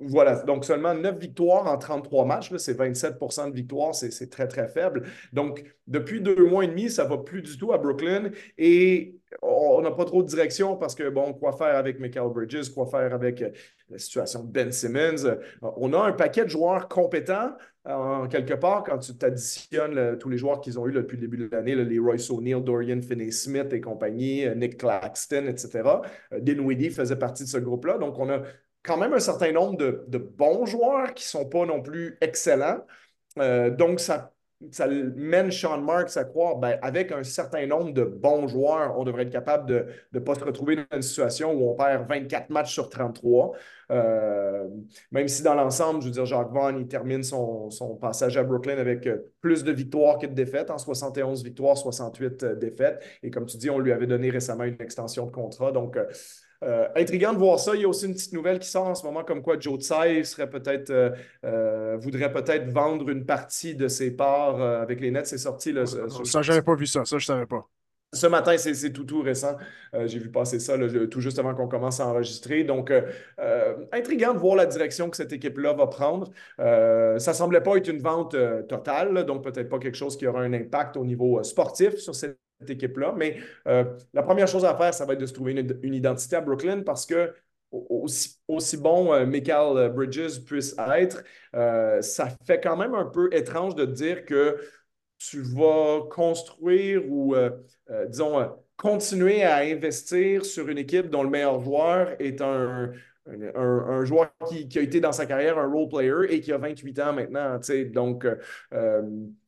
voilà, 0.00 0.42
donc 0.44 0.64
seulement 0.64 0.94
9 0.94 1.18
victoires 1.18 1.66
en 1.66 1.76
33 1.76 2.24
matchs, 2.24 2.56
c'est 2.56 2.74
27 2.74 3.18
de 3.20 3.54
victoire, 3.54 3.94
c'est 3.94 4.30
très, 4.30 4.48
très 4.48 4.68
faible. 4.68 5.02
Donc, 5.34 5.64
depuis 5.86 6.22
deux 6.22 6.46
mois 6.46 6.64
et 6.64 6.68
demi, 6.68 6.88
ça 6.88 7.04
ne 7.04 7.10
va 7.10 7.18
plus 7.18 7.42
du 7.42 7.58
tout 7.58 7.74
à 7.74 7.78
Brooklyn. 7.78 8.30
Et 8.56 9.18
on 9.42 9.80
n'a 9.82 9.90
pas 9.90 10.04
trop 10.04 10.22
de 10.22 10.28
direction 10.28 10.76
parce 10.76 10.94
que, 10.94 11.08
bon, 11.08 11.32
quoi 11.34 11.52
faire 11.52 11.76
avec 11.76 12.00
Michael 12.00 12.32
Bridges, 12.32 12.70
quoi 12.74 12.86
faire 12.86 13.12
avec 13.14 13.42
euh, 13.42 13.50
la 13.90 13.98
situation 13.98 14.42
de 14.42 14.50
Ben 14.50 14.72
Simmons? 14.72 15.38
On 15.62 15.92
a 15.92 15.98
un 15.98 16.12
paquet 16.12 16.44
de 16.44 16.50
joueurs 16.50 16.88
compétents, 16.88 17.52
en 17.86 18.28
quelque 18.28 18.54
part, 18.54 18.82
quand 18.82 18.98
tu 18.98 19.14
t'additionnes 19.14 20.16
tous 20.18 20.30
les 20.30 20.38
joueurs 20.38 20.60
qu'ils 20.60 20.78
ont 20.78 20.88
eu 20.88 20.92
depuis 20.92 21.16
le 21.16 21.20
début 21.20 21.36
de 21.36 21.48
l'année, 21.52 21.74
les 21.74 21.98
Royce 21.98 22.30
O'Neill, 22.30 22.62
Dorian 22.62 23.00
Finney-Smith 23.02 23.72
et 23.72 23.80
compagnie, 23.80 24.46
euh, 24.46 24.54
Nick 24.54 24.78
Claxton, 24.78 25.46
etc. 25.46 25.82
Euh, 26.32 26.40
Dinwiddie 26.40 26.90
faisait 26.90 27.16
partie 27.16 27.44
de 27.44 27.48
ce 27.48 27.58
groupe-là. 27.58 27.98
Donc, 27.98 28.18
on 28.18 28.30
a 28.30 28.42
quand 28.82 28.96
même 28.96 29.12
un 29.12 29.20
certain 29.20 29.52
nombre 29.52 29.76
de, 29.76 30.18
bons 30.18 30.64
joueurs 30.64 31.12
qui 31.12 31.24
ne 31.24 31.28
sont 31.28 31.48
pas 31.48 31.66
non 31.66 31.82
plus 31.82 32.16
excellents. 32.22 32.84
Euh, 33.38 33.70
donc, 33.70 34.00
ça 34.00 34.32
ça 34.70 34.86
mène 34.86 35.50
Sean 35.50 35.80
Marks 35.80 36.16
à 36.16 36.24
croire, 36.24 36.56
ben, 36.56 36.78
avec 36.82 37.12
un 37.12 37.22
certain 37.22 37.66
nombre 37.66 37.92
de 37.92 38.04
bons 38.04 38.48
joueurs, 38.48 38.98
on 38.98 39.04
devrait 39.04 39.24
être 39.24 39.30
capable 39.30 39.66
de 39.66 39.86
ne 40.12 40.18
pas 40.20 40.34
se 40.34 40.44
retrouver 40.44 40.76
dans 40.76 40.84
une 40.96 41.02
situation 41.02 41.52
où 41.52 41.70
on 41.70 41.74
perd 41.74 42.08
24 42.08 42.50
matchs 42.50 42.72
sur 42.72 42.88
33. 42.88 43.52
Euh, 43.90 44.68
même 45.10 45.28
si 45.28 45.42
dans 45.42 45.54
l'ensemble, 45.54 46.00
je 46.00 46.06
veux 46.06 46.12
dire, 46.12 46.24
Jacques 46.24 46.52
Vaughn, 46.52 46.78
il 46.78 46.88
termine 46.88 47.22
son, 47.22 47.68
passage 48.00 48.36
à 48.36 48.42
Brooklyn 48.42 48.78
avec 48.78 49.06
euh, 49.06 49.18
plus 49.40 49.64
de 49.64 49.72
victoires 49.72 50.18
que 50.18 50.26
de 50.26 50.34
défaites, 50.34 50.70
en 50.70 50.78
71 50.78 51.44
victoires, 51.44 51.76
68 51.76 52.42
euh, 52.42 52.54
défaites. 52.54 53.02
Et 53.22 53.30
comme 53.30 53.46
tu 53.46 53.56
dis, 53.56 53.70
on 53.70 53.78
lui 53.78 53.92
avait 53.92 54.06
donné 54.06 54.30
récemment 54.30 54.64
une 54.64 54.80
extension 54.80 55.26
de 55.26 55.30
contrat. 55.30 55.72
Donc, 55.72 55.98
euh, 56.64 56.88
intriguant 56.96 57.32
de 57.32 57.38
voir 57.38 57.58
ça. 57.60 57.74
Il 57.74 57.82
y 57.82 57.84
a 57.84 57.88
aussi 57.88 58.06
une 58.06 58.14
petite 58.14 58.32
nouvelle 58.32 58.58
qui 58.58 58.68
sort 58.68 58.86
en 58.86 58.94
ce 58.94 59.04
moment 59.04 59.22
comme 59.22 59.42
quoi 59.42 59.58
Joe 59.58 59.78
Tsai 59.80 60.24
serait 60.24 60.48
peut-être 60.48 60.90
euh, 60.90 61.10
euh, 61.44 61.96
voudrait 61.98 62.32
peut-être 62.32 62.70
vendre 62.70 63.10
une 63.10 63.26
partie 63.26 63.74
de 63.74 63.88
ses 63.88 64.10
parts 64.10 64.60
avec 64.60 65.00
les 65.00 65.10
Nets. 65.10 65.26
C'est 65.26 65.38
sorti. 65.38 65.72
Là, 65.72 65.84
ça, 65.86 66.42
j'avais 66.42 66.62
pas 66.62 66.74
vu 66.74 66.86
ça. 66.86 67.04
Ça, 67.04 67.18
je 67.18 67.26
savais 67.26 67.46
pas. 67.46 67.68
Ce 68.12 68.28
matin, 68.28 68.56
c'est 68.56 68.92
tout, 68.92 69.02
tout 69.02 69.22
récent. 69.22 69.56
J'ai 70.04 70.20
vu 70.20 70.30
passer 70.30 70.60
ça 70.60 70.78
tout 71.10 71.20
juste 71.20 71.40
avant 71.40 71.52
qu'on 71.52 71.66
commence 71.66 71.98
à 71.98 72.06
enregistrer. 72.06 72.62
Donc, 72.62 72.92
intriguant 73.92 74.34
de 74.34 74.38
voir 74.38 74.54
la 74.54 74.66
direction 74.66 75.10
que 75.10 75.16
cette 75.16 75.32
équipe-là 75.32 75.72
va 75.72 75.88
prendre. 75.88 76.30
ça 76.58 77.30
ne 77.32 77.36
semblait 77.36 77.60
pas 77.60 77.76
être 77.76 77.88
une 77.88 77.98
vente 77.98 78.36
totale, 78.68 79.24
donc 79.24 79.42
peut-être 79.42 79.68
pas 79.68 79.80
quelque 79.80 79.96
chose 79.96 80.16
qui 80.16 80.28
aura 80.28 80.42
un 80.42 80.52
impact 80.52 80.96
au 80.96 81.04
niveau 81.04 81.42
sportif 81.42 81.96
sur 81.96 82.14
cette 82.14 82.38
équipe-là. 82.66 83.14
Mais 83.16 83.38
euh, 83.66 83.84
la 84.12 84.22
première 84.22 84.48
chose 84.48 84.64
à 84.64 84.74
faire, 84.76 84.94
ça 84.94 85.04
va 85.04 85.14
être 85.14 85.20
de 85.20 85.26
se 85.26 85.32
trouver 85.32 85.52
une, 85.52 85.94
identité 85.94 86.36
à 86.36 86.40
Brooklyn 86.40 86.82
parce 86.82 87.06
que 87.06 87.32
aussi, 87.70 88.76
bon 88.76 89.12
euh, 89.12 89.26
Michael 89.26 89.90
Bridges 89.92 90.44
puisse 90.44 90.76
être, 90.78 91.24
euh, 91.56 92.00
ça 92.02 92.28
fait 92.46 92.60
quand 92.60 92.76
même 92.76 92.94
un 92.94 93.06
peu 93.06 93.28
étrange 93.32 93.74
de 93.74 93.84
dire 93.84 94.24
que 94.24 94.60
tu 95.18 95.42
vas 95.42 96.02
construire 96.10 97.02
ou, 97.10 97.34
disons, 98.08 98.50
continuer 98.76 99.42
à 99.42 99.58
investir 99.58 100.44
sur 100.44 100.68
une 100.68 100.76
équipe 100.76 101.08
dont 101.08 101.22
le 101.22 101.30
meilleur 101.30 101.60
joueur 101.60 102.14
est 102.20 102.42
un, 102.42 102.92
un, 103.26 104.04
joueur 104.04 104.30
qui, 104.48 104.78
a 104.78 104.82
été 104.82 105.00
dans 105.00 105.12
sa 105.12 105.24
carrière 105.24 105.56
un 105.58 105.66
role 105.66 105.88
player 105.88 106.26
et 106.28 106.40
qui 106.40 106.52
a 106.52 106.58
28 106.58 106.98
ans 106.98 107.12
maintenant. 107.14 107.58
Donc, 107.92 108.26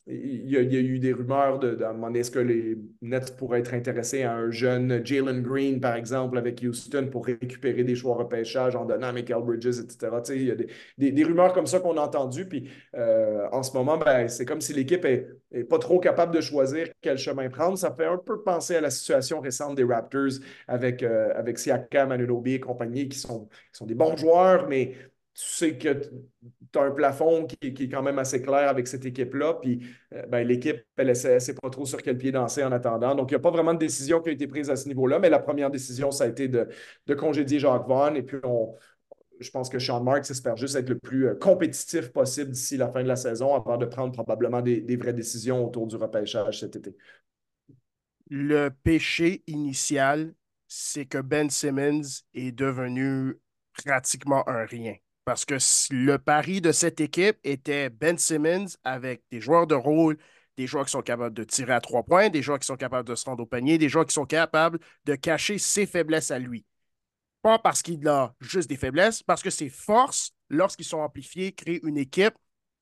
il 0.09 0.49
y, 0.49 0.57
a, 0.57 0.61
eu 0.61 1.01
des 1.01 1.13
rumeurs 1.13 1.59
de, 1.59 1.75
demander 1.75 2.21
est-ce 2.21 2.31
que 2.31 2.39
les 2.39 2.79
Nets 3.03 3.37
pourraient 3.37 3.59
être 3.59 3.75
intéressés 3.75 4.23
à 4.23 4.35
un 4.35 4.53
jeune 4.53 5.05
Jalen 5.05 5.43
Green, 5.43 5.81
par 5.81 5.97
exemple, 5.97 6.39
avec 6.39 6.63
Houston 6.63 7.09
pour 7.11 7.27
récupérer 7.27 7.83
des 7.83 7.97
choix 7.97 8.15
repêchage 8.15 8.77
en 8.77 8.85
donnant 8.85 9.09
à 9.09 9.13
Michael 9.13 9.43
Bridges, 9.43 9.81
etc. 9.81 10.09
il 10.29 10.45
y 10.45 10.51
a 10.53 10.55
des, 11.11 11.25
rumeurs 11.25 11.53
comme 11.53 11.67
ça 11.67 11.81
qu'on 11.81 11.97
a 11.97 12.03
entendues. 12.03 12.47
Puis 12.47 12.71
euh, 12.95 13.49
en 13.51 13.65
ce 13.65 13.77
moment, 13.77 13.99
ben, 13.99 14.29
c'est 14.29 14.45
comme 14.45 14.61
si 14.61 14.73
l'équipe 14.73 15.03
n'est 15.03 15.27
est 15.51 15.65
pas 15.65 15.79
trop 15.79 15.99
capable 15.99 16.33
de 16.33 16.41
choisir 16.41 16.87
quel 17.01 17.19
chemin 17.19 17.49
prendre. 17.49 17.77
Ça 17.77 17.93
fait 17.93 18.07
un 18.07 18.19
peu 18.19 18.43
penser 18.43 18.77
à 18.77 18.81
la 18.81 18.91
situation 18.91 19.41
récente 19.41 19.75
des 19.75 19.85
Raptors 19.85 20.39
avec, 20.69 21.03
euh, 21.03 21.33
avec 21.35 21.59
Siakam, 21.59 22.13
et 22.47 22.61
compagnie, 22.61 23.09
qui 23.09 23.19
sont, 23.19 23.47
qui 23.47 23.79
sont 23.79 23.87
des 23.87 23.97
bons 23.97 24.17
joueurs, 24.17 24.69
mais 24.69 24.95
tu 25.37 25.47
sais 25.47 25.77
que 25.77 25.93
tu 26.73 26.79
as 26.79 26.83
un 26.83 26.91
plafond 26.93 27.47
qui, 27.47 27.67
est 27.67 27.89
quand 27.91 28.03
même 28.03 28.19
assez 28.19 28.41
clair 28.41 28.71
avec 28.71 28.89
cette 28.89 29.05
équipe-là. 29.05 29.55
Puis 29.61 29.87
euh, 30.15 30.25
ben, 30.27 30.47
l'équipe, 30.47 30.83
elle 30.97 31.09
ne 31.09 31.15
sait 31.15 31.55
pas 31.61 31.69
trop 31.69 31.85
sur 31.85 32.03
quel 32.03 32.17
pied 32.17 32.33
danser 32.33 32.65
en 32.65 32.73
attendant. 32.73 33.15
Donc, 33.15 33.31
il 33.31 33.35
n'y 33.35 33.37
a 33.37 33.41
pas 33.41 33.51
vraiment 33.51 33.75
de 33.75 33.79
décision 33.79 34.23
qui 34.23 34.31
a 34.31 34.33
été 34.33 34.47
prise 34.47 34.71
à 34.71 34.77
ce 34.77 34.89
niveau-là. 34.89 35.19
Mais 35.19 35.29
la 35.29 35.39
première 35.39 35.71
décision, 35.71 36.11
ça 36.11 36.25
a 36.25 36.29
été 36.29 36.49
de, 36.49 36.69
congédier 37.15 37.59
Jacques 37.59 37.87
Vaughn. 37.87 38.17
Et 38.17 38.23
puis, 38.23 38.39
je 39.39 39.51
pense 39.51 39.69
que 39.69 39.79
Sean 39.79 40.03
Marks 40.03 40.31
espère 40.31 40.57
juste 40.57 40.75
être 40.77 40.89
le 40.89 40.99
plus 40.99 41.29
euh, 41.29 41.35
compétitif 41.35 42.11
possible 42.13 42.51
d'ici 42.51 42.79
la 42.79 42.89
fin 42.89 43.03
de 43.03 43.09
la 43.09 43.17
saison 43.17 43.55
avant 43.55 43.77
de 43.77 43.85
prendre 43.85 44.13
probablement 44.13 44.63
des, 44.63 44.81
des 44.81 44.97
vraies 44.97 45.13
décisions 45.13 45.67
autour 45.67 45.87
du 45.87 45.97
repêchage 45.97 46.61
cet 46.61 46.77
été. 46.77 46.97
Le 48.31 48.71
péché 48.71 49.43
initial, 49.47 50.33
c'est 50.67 51.05
que 51.05 51.19
Ben 51.19 51.51
Simmons 51.51 52.23
est 52.33 52.53
devenu 52.53 53.39
pratiquement 53.75 54.49
un 54.49 54.65
rien. 54.65 54.97
Parce 55.27 55.45
que 55.45 55.57
le 55.91 56.19
pari 56.19 56.61
de 56.61 56.71
cette 56.71 57.01
équipe 57.01 57.37
était 57.43 57.91
Ben 57.91 58.17
Simmons 58.17 58.69
avec 58.85 59.25
des 59.33 59.41
joueurs 59.41 59.67
de 59.67 59.75
rôle, 59.75 60.19
des 60.57 60.69
joueurs 60.69 60.85
qui 60.85 60.93
sont 60.93 61.03
capables 61.03 61.35
de 61.35 61.43
tirer 61.43 61.73
à 61.73 61.81
trois 61.81 62.05
points, 62.05 62.29
des 62.29 62.43
joueurs 62.43 62.61
qui 62.61 62.67
sont 62.67 62.77
capables 62.77 63.09
de 63.09 63.17
se 63.17 63.25
rendre 63.25 63.43
au 63.43 63.47
panier, 63.47 63.77
des 63.77 63.89
joueurs 63.89 64.07
qui 64.07 64.15
sont 64.15 64.25
capables 64.25 64.79
de 65.05 65.17
cacher 65.17 65.59
ses 65.59 65.85
faiblesses 65.85 66.31
à 66.31 66.39
lui. 66.39 66.65
Pas 67.43 67.59
parce 67.59 67.83
qu'il 67.83 68.07
a 68.07 68.37
juste 68.41 68.69
des 68.69 68.77
faiblesses, 68.77 69.25
parce 69.25 69.43
que 69.43 69.51
ses 69.51 69.69
forces, 69.69 70.33
lorsqu'ils 70.49 70.85
sont 70.85 71.01
amplifiés, 71.01 71.53
créent 71.53 71.81
une 71.83 71.99
équipe 71.99 72.35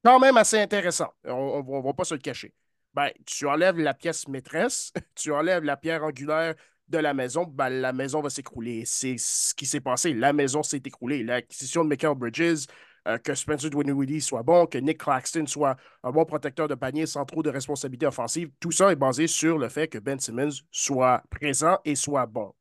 quand 0.05 0.21
même 0.21 0.37
assez 0.37 0.61
intéressante. 0.61 1.15
On 1.25 1.63
ne 1.63 1.83
va 1.83 1.95
pas 1.95 2.05
se 2.05 2.13
le 2.13 2.21
cacher. 2.21 2.53
Ben, 2.93 3.11
tu 3.25 3.47
enlèves 3.47 3.79
la 3.79 3.95
pièce 3.95 4.29
maîtresse, 4.29 4.93
tu 5.15 5.33
enlèves 5.33 5.65
la 5.65 5.79
pierre 5.79 6.05
angulaire 6.05 6.55
de 6.89 6.99
la 6.99 7.15
maison, 7.15 7.45
ben, 7.45 7.69
la 7.71 7.93
maison 7.93 8.21
va 8.21 8.31
s'écrouler. 8.31 8.85
C'est 8.85 9.17
ce 9.19 9.55
qui 9.55 9.67
s'est 9.67 9.81
passé. 9.81 10.13
La 10.13 10.33
maison 10.33 10.63
s'est 10.63 10.83
écroulée. 10.85 11.23
L'acquisition 11.23 11.85
de 11.85 11.89
Michael 11.89 12.17
Bridges, 12.17 12.67
euh, 13.09 13.19
que 13.19 13.35
Spencer 13.35 13.71
Dinwiddie 13.71 14.21
soit 14.21 14.43
bon, 14.43 14.67
que 14.67 14.79
Nick 14.79 14.99
Claxton 14.99 15.47
soit 15.47 15.77
un 16.03 16.11
bon 16.11 16.25
protecteur 16.25 16.69
de 16.69 16.75
panier 16.75 17.07
sans 17.07 17.25
trop 17.25 17.43
de 17.43 17.51
responsabilités 17.51 18.07
offensives, 18.07 18.51
tout 18.61 18.71
ça 18.71 18.91
est 18.93 18.97
basé 18.97 19.27
sur 19.27 19.59
le 19.59 19.69
fait 19.69 19.89
que 19.89 19.99
Ben 19.99 20.19
Simmons 20.19 20.63
soit 20.71 21.23
présent 21.31 21.79
et 21.85 21.97
soit 21.97 22.27
bon. 22.27 22.55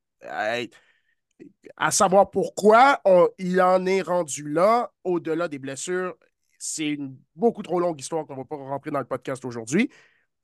à 1.78 1.92
savoir 1.92 2.30
pourquoi 2.30 3.02
il 3.38 3.62
en 3.62 3.86
est 3.86 4.02
rendu 4.02 4.50
là, 4.50 4.92
au-delà 5.04 5.48
des 5.48 5.60
blessures, 5.60 6.16
c'est 6.60 6.88
une 6.88 7.18
beaucoup 7.36 7.64
trop 7.64 7.80
longue 7.80 8.00
histoire 8.00 8.26
qu'on 8.26 8.34
ne 8.34 8.40
va 8.40 8.46
pas 8.46 8.56
rentrer 8.56 8.92
dans 8.92 9.00
le 9.00 9.06
podcast 9.06 9.44
aujourd'hui, 9.46 9.90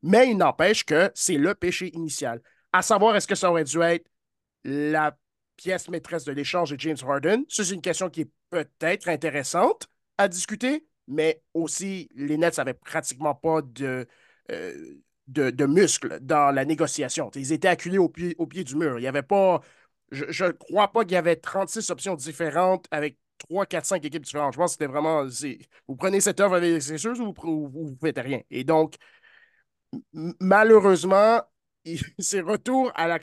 mais 0.01 0.29
il 0.29 0.37
n'empêche 0.37 0.83
que 0.85 1.11
c'est 1.13 1.37
le 1.37 1.55
péché 1.55 1.91
initial 1.95 2.41
à 2.73 2.81
savoir 2.81 3.15
est-ce 3.15 3.27
que 3.27 3.35
ça 3.35 3.49
aurait 3.49 3.63
dû 3.63 3.81
être 3.81 4.09
la 4.63 5.17
pièce 5.57 5.89
maîtresse 5.89 6.23
de 6.25 6.31
l'échange 6.31 6.71
de 6.71 6.79
James 6.79 6.97
Harden? 7.01 7.43
C'est 7.49 7.69
une 7.69 7.81
question 7.81 8.09
qui 8.09 8.21
est 8.21 8.31
peut-être 8.49 9.09
intéressante 9.09 9.87
à 10.17 10.27
discuter, 10.27 10.85
mais 11.07 11.41
aussi, 11.53 12.09
les 12.15 12.37
Nets 12.37 12.57
n'avaient 12.57 12.73
pratiquement 12.73 13.35
pas 13.35 13.61
de, 13.61 14.07
euh, 14.51 14.95
de, 15.27 15.65
muscles 15.65 16.19
dans 16.21 16.51
la 16.51 16.65
négociation. 16.65 17.31
Ils 17.35 17.51
étaient 17.53 17.67
acculés 17.67 17.97
au 17.97 18.09
pied, 18.09 18.35
au 18.37 18.47
pied 18.47 18.63
du 18.63 18.75
mur. 18.75 18.99
Il 18.99 19.03
y 19.03 19.07
avait 19.07 19.23
pas. 19.23 19.61
Je 20.11 20.45
ne 20.45 20.51
crois 20.51 20.91
pas 20.91 21.03
qu'il 21.03 21.13
y 21.13 21.17
avait 21.17 21.35
36 21.35 21.91
options 21.91 22.15
différentes 22.15 22.87
avec 22.91 23.17
3, 23.39 23.65
4, 23.65 23.85
5 23.85 24.05
équipes 24.05 24.23
différentes. 24.23 24.53
Je 24.53 24.57
pense 24.57 24.71
que 24.71 24.83
c'était 24.83 24.91
vraiment. 24.91 25.25
Vous 25.87 25.95
prenez 25.95 26.19
cette 26.19 26.39
œuvre 26.39 26.55
avec 26.55 26.71
les 26.71 27.07
ou 27.07 27.33
vous 27.69 27.89
ne 27.91 27.95
faites 28.01 28.17
rien. 28.19 28.41
Et 28.49 28.63
donc, 28.63 28.95
malheureusement, 30.13 31.41
c'est 32.19 32.41
retour 32.41 32.91
à 32.95 33.07
la. 33.07 33.19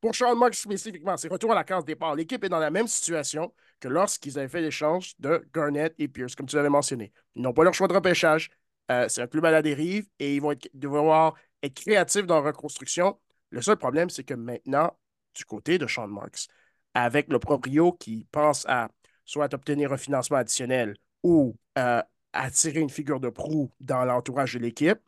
pour 0.00 0.14
Sean 0.14 0.34
Marks 0.36 0.54
spécifiquement, 0.54 1.16
c'est 1.16 1.28
retour 1.28 1.52
à 1.52 1.54
la 1.54 1.64
case 1.64 1.84
départ. 1.84 2.14
L'équipe 2.14 2.42
est 2.44 2.48
dans 2.48 2.58
la 2.58 2.70
même 2.70 2.86
situation 2.86 3.52
que 3.80 3.88
lorsqu'ils 3.88 4.38
avaient 4.38 4.48
fait 4.48 4.60
l'échange 4.60 5.14
de 5.18 5.46
Garnett 5.52 5.94
et 5.98 6.08
Pierce, 6.08 6.34
comme 6.34 6.46
tu 6.46 6.56
l'avais 6.56 6.68
mentionné. 6.68 7.12
Ils 7.34 7.42
n'ont 7.42 7.52
pas 7.52 7.64
leur 7.64 7.74
choix 7.74 7.88
de 7.88 7.94
repêchage. 7.94 8.50
Euh, 8.90 9.08
c'est 9.08 9.22
un 9.22 9.26
club 9.26 9.44
à 9.46 9.50
la 9.50 9.62
dérive 9.62 10.06
et 10.18 10.36
ils 10.36 10.42
vont 10.42 10.54
devoir 10.74 11.34
être 11.62 11.74
créatifs 11.74 12.26
dans 12.26 12.40
la 12.42 12.48
reconstruction. 12.48 13.18
Le 13.50 13.62
seul 13.62 13.76
problème, 13.76 14.10
c'est 14.10 14.24
que 14.24 14.34
maintenant, 14.34 14.96
du 15.34 15.44
côté 15.44 15.78
de 15.78 15.86
Sean 15.86 16.08
Marks, 16.08 16.48
avec 16.94 17.32
le 17.32 17.38
proprio 17.38 17.92
qui 17.92 18.26
pense 18.30 18.66
à 18.66 18.90
soit 19.24 19.52
obtenir 19.54 19.92
un 19.92 19.96
financement 19.96 20.38
additionnel 20.38 20.96
ou 21.22 21.56
euh, 21.78 22.02
attirer 22.32 22.80
une 22.80 22.90
figure 22.90 23.20
de 23.20 23.30
proue 23.30 23.72
dans 23.80 24.04
l'entourage 24.04 24.54
de 24.54 24.58
l'équipe, 24.58 24.98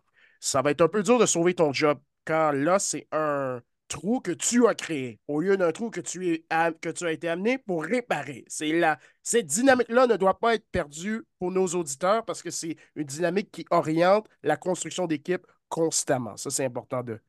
ça 0.40 0.62
va 0.62 0.70
être 0.70 0.80
un 0.80 0.88
peu 0.88 1.02
dur 1.02 1.18
de 1.18 1.26
sauver 1.26 1.54
ton 1.54 1.72
job 1.72 1.98
quand 2.26 2.52
là, 2.52 2.78
c'est 2.78 3.06
un 3.12 3.60
trou 3.88 4.20
que 4.20 4.32
tu 4.32 4.66
as 4.66 4.74
créé 4.74 5.20
au 5.28 5.40
lieu 5.40 5.56
d'un 5.56 5.72
trou 5.72 5.90
que 5.90 6.00
tu, 6.00 6.44
as 6.50 7.12
été 7.12 7.28
amené 7.28 7.58
pour 7.58 7.84
réparer. 7.84 8.44
C'est 8.48 8.72
là, 8.72 8.98
cette 9.22 9.46
dynamique-là 9.46 10.06
ne 10.06 10.16
doit 10.16 10.38
pas 10.38 10.54
être 10.54 10.66
perdue 10.70 11.22
pour 11.38 11.50
nos 11.50 11.66
auditeurs 11.66 12.24
parce 12.24 12.42
que 12.42 12.50
c'est 12.50 12.76
une 12.96 13.04
dynamique 13.04 13.50
qui 13.50 13.64
oriente 13.70 14.26
la 14.42 14.56
construction 14.56 15.06
d'équipe 15.06 15.46
constamment. 15.68 16.36
Ça, 16.36 16.50
c'est 16.50 16.64
important 16.64 17.02
de, 17.02 17.20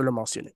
le 0.00 0.10
mentionner. 0.10 0.54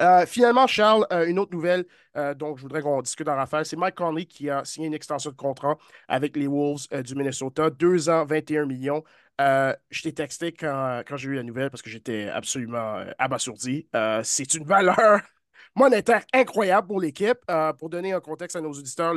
Euh, 0.00 0.26
finalement, 0.26 0.66
Charles, 0.66 1.06
euh, 1.10 1.26
une 1.26 1.38
autre 1.38 1.52
nouvelle 1.52 1.86
euh, 2.18 2.34
dont 2.34 2.54
je 2.54 2.60
voudrais 2.60 2.82
qu'on 2.82 3.00
discute 3.00 3.28
en 3.28 3.34
rafale, 3.34 3.64
c'est 3.64 3.76
Mike 3.76 3.94
Conley 3.94 4.26
qui 4.26 4.50
a 4.50 4.62
signé 4.66 4.88
une 4.88 4.94
extension 4.94 5.30
de 5.30 5.36
contrat 5.36 5.78
avec 6.06 6.36
les 6.36 6.46
Wolves 6.46 6.86
du 7.02 7.14
Minnesota, 7.14 7.70
deux 7.70 8.10
ans, 8.10 8.26
21 8.26 8.66
millions. 8.66 9.02
Euh, 9.40 9.74
je 9.90 10.02
t'ai 10.02 10.12
texté 10.12 10.52
quand, 10.52 11.02
j'ai 11.16 11.28
eu 11.28 11.34
la 11.34 11.42
nouvelle 11.42 11.70
parce 11.70 11.82
que 11.82 11.90
j'étais 11.90 12.28
absolument 12.28 12.96
euh, 12.96 13.10
abasourdi. 13.18 13.86
Euh, 13.94 14.22
c'est 14.24 14.54
une 14.54 14.64
valeur 14.64 14.96
monétaire 15.74 16.24
incroyable 16.32 16.86
pour 16.88 17.00
l'équipe. 17.00 17.38
Pour 17.78 17.90
donner 17.90 18.12
un 18.12 18.20
contexte 18.20 18.56
à 18.56 18.62
nos 18.62 18.72
auditeurs, 18.72 19.14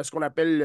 ce 0.00 0.10
qu'on 0.10 0.20
appelle 0.22 0.58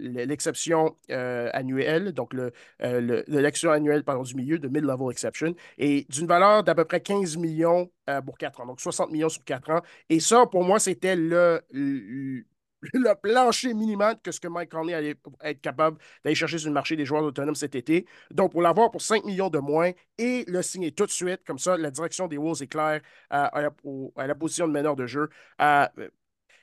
l'exception 0.00 0.96
annuelle, 1.10 2.12
donc 2.12 2.32
l'exception 2.78 3.70
annuelle 3.70 4.02
du 4.24 4.34
milieu 4.34 4.58
de 4.58 4.68
mid-level 4.68 5.10
exception, 5.10 5.54
et 5.76 6.06
d'une 6.08 6.26
valeur 6.26 6.64
d'à 6.64 6.74
peu 6.74 6.86
près 6.86 7.02
15 7.02 7.36
millions 7.36 7.90
pour 8.24 8.38
4 8.38 8.60
ans, 8.62 8.66
donc 8.66 8.80
60 8.80 9.10
millions 9.10 9.28
sur 9.28 9.44
4 9.44 9.70
ans. 9.70 9.82
Et 10.08 10.20
ça, 10.20 10.46
pour 10.46 10.64
moi, 10.64 10.78
c'était 10.78 11.16
le, 11.16 11.60
le 12.82 13.14
plancher 13.14 13.74
minimal 13.74 14.16
que 14.22 14.32
ce 14.32 14.40
que 14.40 14.48
Mike 14.48 14.70
Conley 14.70 14.94
allait 14.94 15.16
être 15.42 15.60
capable 15.60 15.98
d'aller 16.24 16.34
chercher 16.34 16.58
sur 16.58 16.68
le 16.68 16.74
marché 16.74 16.96
des 16.96 17.04
joueurs 17.04 17.22
autonomes 17.22 17.54
cet 17.54 17.74
été. 17.74 18.06
Donc, 18.30 18.52
pour 18.52 18.62
l'avoir 18.62 18.90
pour 18.90 19.02
5 19.02 19.24
millions 19.24 19.50
de 19.50 19.58
moins 19.58 19.92
et 20.18 20.44
le 20.46 20.62
signer 20.62 20.92
tout 20.92 21.06
de 21.06 21.10
suite, 21.10 21.44
comme 21.46 21.58
ça, 21.58 21.76
la 21.76 21.90
direction 21.90 22.28
des 22.28 22.36
Wolves 22.36 22.62
est 22.62 22.68
claire 22.68 23.00
euh, 23.32 23.70
à, 24.16 24.26
la, 24.26 24.34
position 24.34 24.66
de 24.66 24.72
meneur 24.72 24.96
de 24.96 25.06
jeu. 25.06 25.28
Euh, 25.60 25.86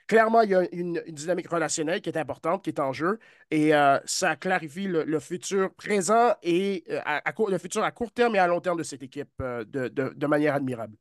clairement, 0.08 0.42
il 0.42 0.52
y 0.52 0.56
a 0.56 0.64
une, 0.72 1.02
dynamique 1.08 1.50
relationnelle 1.50 2.02
qui 2.02 2.10
est 2.10 2.18
importante, 2.18 2.64
qui 2.64 2.70
est 2.70 2.80
en 2.80 2.94
jeu, 2.94 3.20
et 3.52 3.76
euh, 3.76 4.00
ça 4.06 4.36
clarifie 4.36 4.88
le, 4.88 5.20
futur 5.20 5.74
présent 5.74 6.34
et 6.44 6.86
le 6.88 7.58
futur 7.58 7.84
à 7.84 7.92
court 7.92 8.12
terme 8.12 8.36
et 8.36 8.40
à 8.40 8.48
long 8.48 8.62
terme 8.62 8.78
de 8.78 8.84
cette 8.84 9.04
équipe 9.04 9.32
de, 9.40 10.28
manière 10.28 10.56
admirable. 10.56 10.96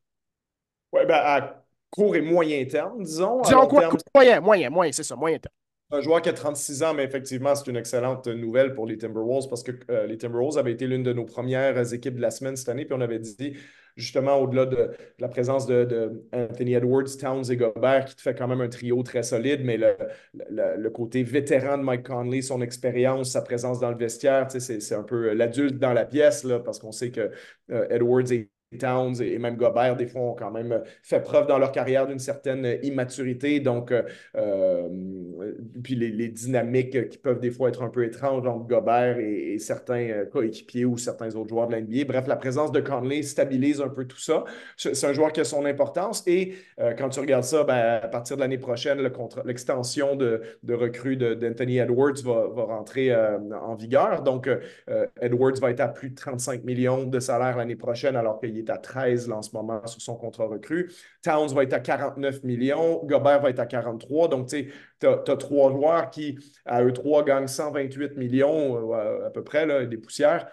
Oui, 0.93 1.03
ben, 1.07 1.21
à 1.23 1.64
court 1.95 2.17
et 2.17 2.21
moyen 2.21 2.65
terme, 2.65 3.03
disons. 3.03 3.41
Disons 3.43 3.67
quoi? 3.67 3.91
Moyen, 4.15 4.41
moyen, 4.41 4.71
moyen, 4.71 4.93
c'est 4.93 5.05
ça, 5.05 5.15
moyen 5.15 5.39
terme. 5.39 5.55
Un 5.91 6.01
joueur 6.01 6.23
qui 6.23 6.29
a 6.29 6.33
36 6.33 6.83
ans, 6.83 6.95
mais 6.95 7.05
effectivement, 7.05 7.55
c'est 7.55 7.71
une 7.71 7.77
excellente 7.77 8.27
nouvelle 8.27 8.75
pour 8.75 8.87
les 8.87 8.99
Timberwolves 8.99 9.49
parce 9.49 9.63
que 9.63 9.71
euh, 9.91 10.07
les 10.07 10.19
Timberwolves 10.19 10.59
avaient 10.59 10.73
été 10.73 10.87
l'une 10.87 11.05
de 11.05 11.13
nos 11.13 11.25
premières 11.25 11.93
équipes 11.93 12.17
de 12.17 12.21
la 12.21 12.33
semaine 12.33 12.57
cette 12.57 12.69
année, 12.69 12.85
puis 12.85 12.95
on 12.95 13.01
avait 13.01 13.21
dit 13.21 13.55
justement 13.97 14.39
au-delà 14.39 14.67
de, 14.67 14.91
la 15.21 15.29
présence 15.29 15.67
de, 15.67 16.27
Anthony 16.33 16.75
Edwards, 16.75 17.17
Towns 17.21 17.45
et 17.49 17.57
Gobert, 17.57 18.07
qui 18.07 18.17
te 18.17 18.23
fait 18.23 18.35
quand 18.35 18.49
même 18.49 18.61
un 18.61 18.69
trio 18.69 19.01
très 19.05 19.23
solide, 19.23 19.61
mais 19.63 19.77
le, 19.77 20.91
côté 20.91 21.23
vétéran 21.23 21.79
de 21.79 21.85
Mike 21.85 22.09
Conley, 22.09 22.43
son 22.43 22.61
expérience, 22.61 23.31
sa 23.31 23.43
présence 23.43 23.79
dans 23.79 23.91
le 23.91 23.97
vestiaire, 23.97 24.49
c'est 24.51 24.95
un 24.95 25.05
peu 25.05 25.33
l'adulte 25.33 25.79
dans 25.79 25.93
la 25.93 26.07
pièce, 26.07 26.43
là, 26.43 26.59
parce 26.59 26.81
qu'on 26.81 26.93
sait 26.93 27.13
que 27.13 27.31
euh, 27.71 27.87
Edwards 27.89 28.33
est 28.33 28.49
Towns 28.77 29.21
et 29.21 29.39
même 29.39 29.57
Gobert, 29.57 29.97
des 29.97 30.07
fois, 30.07 30.23
ont 30.23 30.35
quand 30.35 30.51
même 30.51 30.83
fait 31.03 31.21
preuve 31.21 31.47
dans 31.47 31.59
leur 31.59 31.73
carrière 31.73 32.07
d'une 32.07 32.19
certaine 32.19 32.79
immaturité. 32.83 33.61
Donc, 33.61 33.93
euh, 33.93 34.03
euh, 34.37 34.89
puis 35.83 35.95
les, 35.95 36.29
dynamiques 36.29 37.09
qui 37.11 37.19
peuvent 37.19 37.41
des 37.41 37.51
fois 37.51 37.69
être 37.69 37.83
un 37.83 37.89
peu 37.89 38.05
étranges 38.05 38.47
entre 38.47 38.67
Gobert 38.67 39.19
et, 39.19 39.59
certains 39.59 40.09
euh, 40.11 40.25
coéquipiers 40.25 40.85
ou 40.85 40.97
certains 40.97 41.35
autres 41.37 41.49
joueurs 41.49 41.69
de 41.69 41.77
l'NBA. 41.77 42.05
Bref, 42.07 42.27
la 42.27 42.37
présence 42.37 42.73
de 42.73 42.81
Conley 42.81 43.23
stabilise 43.23 43.81
un 43.81 43.89
peu 43.89 44.05
tout 44.05 44.19
ça. 44.19 44.45
C'est 44.77 45.05
un 45.05 45.13
joueur 45.13 45.33
qui 45.33 45.41
a 45.41 45.45
son 45.45 45.65
importance. 45.65 46.23
Et 46.27 46.55
quand 46.99 47.09
tu 47.09 47.21
regardes 47.21 47.45
ça, 47.45 47.65
ben, 47.65 48.01
à 48.03 48.09
partir 48.09 48.37
de 48.37 48.43
l'année 48.43 48.59
prochaine, 48.59 48.99
l'extension 49.45 50.17
de, 50.17 50.43
de 50.63 50.75
recrue 50.75 51.17
d'Anthony 51.17 51.79
Edwards 51.79 52.23
va, 52.25 52.49
va 52.49 52.65
rentrer 52.65 53.15
en 53.15 53.75
vigueur. 53.75 54.23
Donc, 54.23 54.49
Edwards 55.21 55.59
va 55.61 55.71
être 55.71 55.81
à 55.81 55.89
plus 55.89 56.11
de 56.11 56.15
35 56.15 56.65
millions 56.65 57.05
de 57.05 57.21
salaire 57.21 57.57
l'année 57.57 57.77
prochaine, 57.77 58.17
alors 58.17 58.41
qu'il 58.41 58.57
est 58.59 58.64
à 58.71 58.79
13 58.79 59.31
en 59.31 59.43
ce 59.43 59.51
moment 59.53 59.87
sur 59.87 60.01
son 60.01 60.17
contrat 60.17 60.47
recru. 60.47 60.93
Towns 61.23 61.53
va 61.55 61.63
être 61.63 61.73
à 61.73 61.81
49 61.81 62.43
millions. 62.45 63.05
Gobert 63.05 63.41
va 63.41 63.51
être 63.51 63.61
à 63.61 63.67
43. 63.67 64.29
Donc, 64.29 64.49
tu 64.49 64.73
as, 65.03 65.37
trois 65.37 65.71
joueurs 65.71 66.11
qui, 66.11 66.39
à 66.65 66.83
eux 66.83 66.93
trois, 66.93 67.25
gagnent 67.25 67.47
128 67.49 68.17
millions 68.17 68.93
euh, 68.95 69.27
à 69.27 69.31
peu 69.31 69.45
près, 69.45 69.67
là, 69.67 69.85
des 69.87 69.99
poussières. 69.99 70.51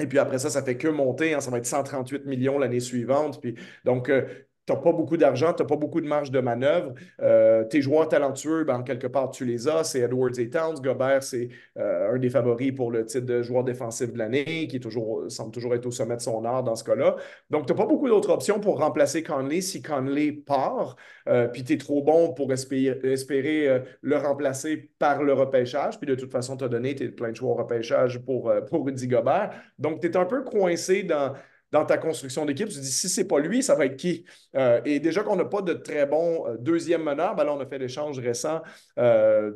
Et 0.00 0.06
puis 0.06 0.18
après 0.18 0.38
ça, 0.38 0.50
ça 0.50 0.62
fait 0.62 0.76
que 0.76 0.88
monter. 0.88 1.34
Hein. 1.34 1.40
ça 1.40 1.50
va 1.50 1.58
être 1.58 1.66
138 1.66 2.26
millions 2.26 2.58
l'année 2.58 2.80
suivante. 2.80 3.40
Puis, 3.40 3.54
donc, 3.84 4.08
euh, 4.08 4.26
n'as 4.72 4.76
pas 4.76 4.92
beaucoup 4.92 5.16
d'argent, 5.16 5.52
tu 5.52 5.62
n'as 5.62 5.68
pas 5.68 5.76
beaucoup 5.76 6.00
de 6.00 6.06
marge 6.06 6.30
de 6.30 6.40
manœuvre. 6.40 6.94
Euh, 7.20 7.64
tes 7.64 7.82
joueurs 7.82 8.08
talentueux, 8.08 8.64
ben, 8.64 8.82
quelque 8.82 9.06
part, 9.06 9.30
tu 9.30 9.44
les 9.44 9.68
as. 9.68 9.84
C'est 9.84 10.00
Edwards 10.00 10.38
et 10.38 10.48
Towns. 10.48 10.80
Gobert, 10.82 11.22
c'est 11.22 11.48
euh, 11.78 12.14
un 12.14 12.18
des 12.18 12.30
favoris 12.30 12.72
pour 12.72 12.90
le 12.90 13.04
titre 13.04 13.26
de 13.26 13.42
joueur 13.42 13.64
défensif 13.64 14.12
de 14.12 14.18
l'année, 14.18 14.66
qui 14.68 14.80
semble 15.28 15.52
toujours 15.52 15.74
être 15.74 15.86
au 15.86 15.90
sommet 15.90 16.16
de 16.16 16.22
son 16.22 16.44
art 16.44 16.62
dans 16.62 16.76
ce 16.76 16.84
cas-là. 16.84 17.16
Donc, 17.50 17.66
tu 17.66 17.72
n'as 17.72 17.78
pas 17.78 17.86
beaucoup 17.86 18.08
d'autres 18.08 18.30
options 18.30 18.60
pour 18.60 18.78
remplacer 18.78 19.22
Conley 19.22 19.60
si 19.60 19.82
Conley 19.82 20.32
part. 20.32 20.96
Euh, 21.28 21.48
puis 21.48 21.64
tu 21.64 21.74
es 21.74 21.78
trop 21.78 22.02
bon 22.02 22.32
pour 22.32 22.52
espérer, 22.52 23.82
le 24.00 24.16
remplacer 24.16 24.90
par 24.98 25.22
le 25.22 25.32
repêchage. 25.32 25.98
Puis 25.98 26.06
de 26.06 26.14
toute 26.14 26.32
façon, 26.32 26.56
tu 26.56 26.64
as 26.64 26.68
donné 26.68 26.94
plein 26.94 27.30
de 27.30 27.36
choix 27.36 27.50
au 27.50 27.54
repêchage 27.54 28.18
pour, 28.24 28.52
pour 28.68 28.86
Rudy 28.86 29.08
Gobert. 29.08 29.50
Donc, 29.78 30.00
tu 30.00 30.06
es 30.06 30.16
un 30.16 30.24
peu 30.24 30.42
coincé 30.42 31.02
dans 31.02 31.34
dans 31.74 31.84
ta 31.84 31.98
construction 31.98 32.46
d'équipe, 32.46 32.68
tu 32.68 32.76
te 32.76 32.80
dis 32.80 32.92
si 32.92 33.08
c'est 33.08 33.26
pas 33.26 33.40
lui, 33.40 33.60
ça 33.60 33.74
va 33.74 33.86
être 33.86 33.96
qui? 33.96 34.24
Euh, 34.54 34.80
et 34.84 35.00
déjà 35.00 35.24
qu'on 35.24 35.34
n'a 35.34 35.44
pas 35.44 35.60
de 35.60 35.72
très 35.72 36.06
bon 36.06 36.46
euh, 36.46 36.56
deuxième 36.56 37.02
meneur, 37.02 37.34
ben 37.34 37.42
là, 37.42 37.52
on 37.52 37.58
a 37.58 37.66
fait 37.66 37.78
l'échange 37.78 38.18
récent. 38.20 38.62
Euh, 38.98 39.50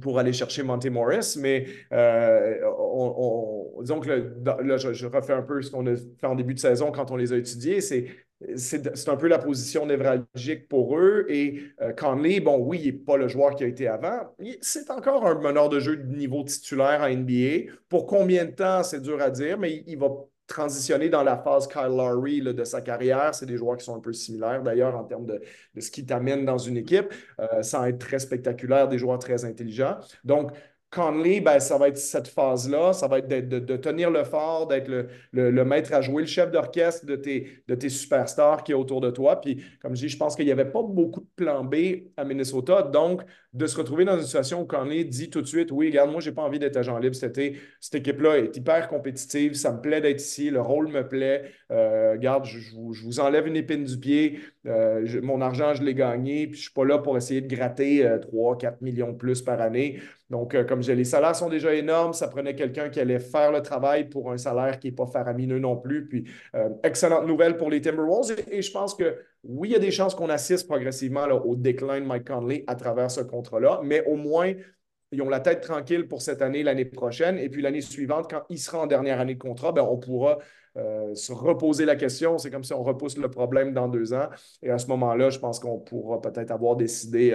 pour 0.00 0.20
aller 0.20 0.32
chercher 0.32 0.62
Monte 0.62 0.86
Morris, 0.86 1.36
mais 1.40 1.66
on, 1.90 3.80
disons 3.80 3.98
que 3.98 4.08
là, 4.08 4.76
je, 4.76 5.06
refais 5.06 5.32
un 5.32 5.42
peu 5.42 5.60
ce 5.62 5.72
qu'on 5.72 5.84
a 5.88 5.96
fait 5.96 6.26
en 6.28 6.36
début 6.36 6.54
de 6.54 6.60
saison 6.60 6.92
quand 6.92 7.10
on 7.10 7.16
les 7.16 7.32
a 7.32 7.36
étudiés. 7.36 7.80
C'est 7.80 8.06
c'est 8.54 9.08
un 9.08 9.16
peu 9.16 9.26
la 9.26 9.38
position 9.38 9.84
névralgique 9.84 10.68
pour 10.68 10.96
eux. 10.96 11.26
Et 11.28 11.64
Conley, 11.98 12.38
bon, 12.38 12.58
oui, 12.58 12.78
il 12.84 12.86
n'est 12.86 12.98
pas 13.00 13.16
le 13.16 13.26
joueur 13.26 13.56
qui 13.56 13.64
a 13.64 13.66
été 13.66 13.88
avant. 13.88 14.32
C'est 14.60 14.90
encore 14.92 15.26
un 15.26 15.34
meneur 15.34 15.68
de 15.68 15.80
jeu 15.80 15.96
de 15.96 16.16
niveau 16.16 16.44
titulaire 16.44 17.00
en 17.02 17.08
NBA. 17.08 17.72
Pour 17.88 18.06
combien 18.06 18.44
de 18.44 18.52
temps, 18.52 18.84
c'est 18.84 19.02
dur 19.02 19.20
à 19.20 19.30
dire, 19.30 19.58
mais 19.58 19.82
il 19.88 19.98
va 19.98 20.08
transitionner 20.50 21.08
dans 21.08 21.22
la 21.22 21.36
phase 21.36 21.68
Kyle 21.68 21.96
Lowry 21.96 22.42
de 22.42 22.64
sa 22.64 22.80
carrière. 22.80 23.34
C'est 23.34 23.46
des 23.46 23.56
joueurs 23.56 23.76
qui 23.76 23.84
sont 23.84 23.96
un 23.96 24.00
peu 24.00 24.12
similaires 24.12 24.62
d'ailleurs 24.62 24.96
en 24.96 25.04
termes 25.04 25.24
de, 25.24 25.40
ce 25.78 25.90
qui 25.90 26.04
t'amène 26.04 26.44
dans 26.44 26.58
une 26.58 26.76
équipe, 26.76 27.14
euh, 27.38 27.62
sans 27.62 27.86
être 27.86 27.98
très 27.98 28.18
spectaculaire, 28.18 28.88
des 28.88 28.98
joueurs 28.98 29.18
très 29.18 29.44
intelligents. 29.44 29.96
Donc, 30.24 30.50
Conley, 30.90 31.40
ben, 31.40 31.60
ça 31.60 31.78
va 31.78 31.86
être 31.86 31.98
cette 31.98 32.26
phase-là, 32.26 32.92
ça 32.92 33.06
va 33.06 33.18
être 33.18 33.28
de, 33.28 33.76
tenir 33.76 34.10
le 34.10 34.24
fort, 34.24 34.66
d'être 34.66 34.88
le, 35.30 35.64
maître 35.64 35.92
à 35.92 36.00
jouer, 36.00 36.22
le 36.22 36.28
chef 36.28 36.50
d'orchestre 36.50 37.06
de 37.06 37.14
tes, 37.14 37.62
de 37.68 37.74
tes 37.76 37.88
superstars 37.88 38.64
qui 38.64 38.72
est 38.72 38.74
autour 38.74 39.00
de 39.00 39.10
toi. 39.10 39.40
Puis, 39.40 39.62
comme 39.80 39.94
je 39.94 40.00
dis, 40.00 40.08
je 40.08 40.16
pense 40.16 40.34
qu'il 40.34 40.46
n'y 40.46 40.52
avait 40.52 40.70
pas 40.70 40.82
beaucoup 40.82 41.20
de 41.20 41.28
plan 41.36 41.62
B 41.62 41.76
à 42.16 42.24
Minnesota. 42.24 42.82
Donc, 42.82 43.22
de 43.52 43.66
se 43.66 43.76
retrouver 43.76 44.04
dans 44.04 44.16
une 44.16 44.24
situation 44.24 44.62
où 44.62 44.64
Conley 44.64 45.04
dit 45.04 45.30
tout 45.30 45.42
de 45.42 45.46
suite 45.46 45.70
Oui, 45.70 45.86
regarde, 45.88 46.10
moi, 46.10 46.20
je 46.20 46.30
n'ai 46.30 46.34
pas 46.34 46.42
envie 46.42 46.58
d'être 46.58 46.76
agent 46.76 46.98
libre 46.98 47.14
cet 47.14 47.38
été. 47.38 47.58
Cette 47.80 47.94
équipe-là 47.96 48.38
est 48.38 48.56
hyper 48.56 48.88
compétitive. 48.88 49.54
Ça 49.54 49.72
me 49.72 49.80
plaît 49.80 50.00
d'être 50.00 50.20
ici. 50.20 50.50
Le 50.50 50.60
rôle 50.60 50.88
me 50.88 51.06
plaît. 51.06 51.52
Euh, 51.70 52.12
regarde, 52.12 52.46
je, 52.46 52.58
vous, 52.74 53.20
enlève 53.20 53.46
une 53.46 53.56
épine 53.56 53.84
du 53.84 53.96
pied. 53.96 54.40
Euh, 54.66 55.20
mon 55.22 55.40
argent, 55.40 55.74
je 55.74 55.84
l'ai 55.84 55.94
gagné. 55.94 56.48
Puis, 56.48 56.54
je 56.54 56.60
ne 56.60 56.62
suis 56.62 56.72
pas 56.72 56.84
là 56.84 56.98
pour 56.98 57.16
essayer 57.16 57.40
de 57.40 57.52
gratter 57.52 58.08
3, 58.22 58.54
euh, 58.54 58.56
4 58.56 58.82
millions 58.82 59.12
de 59.12 59.16
plus 59.16 59.40
par 59.42 59.60
année. 59.60 60.00
Donc, 60.30 60.54
euh, 60.54 60.64
comme 60.64 60.82
je 60.82 60.92
les 60.92 61.04
salaires 61.04 61.34
sont 61.34 61.48
déjà 61.48 61.74
énormes. 61.74 62.12
Ça 62.12 62.28
prenait 62.28 62.54
quelqu'un 62.54 62.88
qui 62.88 63.00
allait 63.00 63.18
faire 63.18 63.50
le 63.50 63.60
travail 63.60 64.08
pour 64.08 64.30
un 64.30 64.38
salaire 64.38 64.78
qui 64.78 64.86
n'est 64.86 64.94
pas 64.94 65.06
faramineux 65.06 65.58
non 65.58 65.76
plus. 65.76 66.06
Puis, 66.06 66.24
euh, 66.54 66.68
excellente 66.84 67.26
nouvelle 67.26 67.56
pour 67.56 67.68
les 67.68 67.80
Timberwolves. 67.80 68.36
Et, 68.50 68.62
je 68.62 68.70
pense 68.70 68.94
que 68.94 69.18
oui, 69.42 69.70
il 69.70 69.72
y 69.72 69.76
a 69.76 69.80
des 69.80 69.90
chances 69.90 70.14
qu'on 70.14 70.28
assiste 70.28 70.68
progressivement 70.68 71.24
au 71.24 71.56
déclin 71.56 72.00
de 72.00 72.06
Mike 72.06 72.28
Conley 72.28 72.64
à 72.68 72.76
travers 72.76 73.10
ce 73.10 73.20
contrat-là, 73.20 73.80
mais 73.82 74.04
au 74.06 74.16
moins, 74.16 74.52
ils 75.12 75.22
ont 75.22 75.28
la 75.28 75.40
tête 75.40 75.62
tranquille 75.62 76.06
pour 76.06 76.22
cette 76.22 76.42
année, 76.42 76.62
l'année 76.62 76.84
prochaine. 76.84 77.36
Et 77.38 77.48
puis 77.48 77.62
l'année 77.62 77.80
suivante, 77.80 78.30
quand 78.30 78.42
il 78.48 78.58
sera 78.58 78.78
en 78.78 78.86
dernière 78.86 79.18
année 79.18 79.34
de 79.34 79.40
contrat, 79.40 79.72
ben, 79.72 79.82
on 79.82 79.98
pourra 79.98 80.38
euh, 80.76 81.12
se 81.16 81.32
reposer 81.32 81.84
la 81.84 81.96
question. 81.96 82.38
C'est 82.38 82.50
comme 82.50 82.62
si 82.62 82.72
on 82.72 82.84
repousse 82.84 83.18
le 83.18 83.28
problème 83.28 83.72
dans 83.72 83.88
deux 83.88 84.12
ans. 84.12 84.28
Et 84.62 84.70
à 84.70 84.78
ce 84.78 84.86
moment-là, 84.86 85.30
je 85.30 85.40
pense 85.40 85.58
qu'on 85.58 85.78
pourra 85.80 86.20
peut-être 86.20 86.52
avoir 86.52 86.76
décidé 86.76 87.32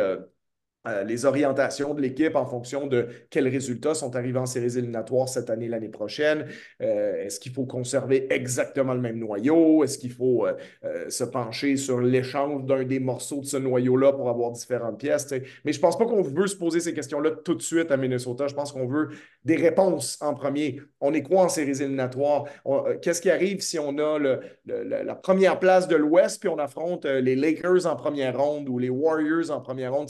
les 1.06 1.26
orientations 1.26 1.94
de 1.94 2.02
l'équipe 2.02 2.36
en 2.36 2.46
fonction 2.46 2.88
de 2.88 3.08
quels 3.30 3.48
résultats 3.48 3.94
sont 3.94 4.16
arrivés 4.16 4.40
en 4.40 4.46
séries 4.46 4.78
éliminatoires 4.78 5.30
cette 5.30 5.50
année, 5.50 5.68
l'année 5.68 5.90
prochaine. 5.90 6.46
Euh, 6.82 7.26
est-ce 7.26 7.40
qu'il 7.40 7.52
faut 7.52 7.66
conserver 7.66 8.28
exactement 8.32 8.94
le 8.94 9.02
même 9.02 9.18
noyau? 9.18 9.84
Est-ce 9.84 9.98
qu'il 9.98 10.12
faut 10.12 10.46
euh, 10.46 11.10
se 11.10 11.24
pencher 11.24 11.78
sur 11.78 12.02
l'échange 12.02 12.66
d'un 12.66 12.84
des 12.84 13.00
morceaux 13.00 13.42
de 13.42 13.46
ce 13.46 13.58
noyau-là 13.58 14.14
pour 14.14 14.30
avoir 14.30 14.52
différentes 14.52 15.00
pièces? 15.00 15.32
Mais 15.64 15.72
je 15.72 15.78
ne 15.78 15.82
pense 15.82 15.98
pas 15.98 16.06
qu'on 16.06 16.22
veut 16.22 16.48
se 16.48 16.56
poser 16.56 16.80
ces 16.80 16.94
questions-là 16.94 17.32
tout 17.32 17.56
de 17.56 17.62
suite 17.62 17.92
à 17.92 17.98
Minnesota. 17.98 18.48
Je 18.48 18.56
pense 18.56 18.72
qu'on 18.72 18.88
veut 18.88 19.10
des 19.44 19.56
réponses 19.56 20.18
en 20.22 20.34
premier. 20.34 20.82
On 21.02 21.14
est 21.14 21.24
quoi 21.24 21.44
en 21.44 21.50
séries 21.50 21.82
éliminatoires? 21.82 22.46
Qu'est-ce 23.02 23.22
qui 23.22 23.30
arrive 23.30 23.62
si 23.62 23.80
on 23.80 23.98
a 23.98 24.20
la 24.66 25.16
première 25.16 25.60
place 25.60 25.88
de 25.88 25.96
l'Ouest 25.96 26.40
puis 26.40 26.50
on 26.50 26.58
affronte 26.58 27.06
les 27.06 27.36
Lakers 27.36 27.86
en 27.86 27.96
première 27.96 28.38
ronde 28.38 28.70
ou 28.70 28.80
les 28.80 28.90
Warriors 28.90 29.52
en 29.52 29.62
première 29.62 29.94
ronde? 29.94 30.10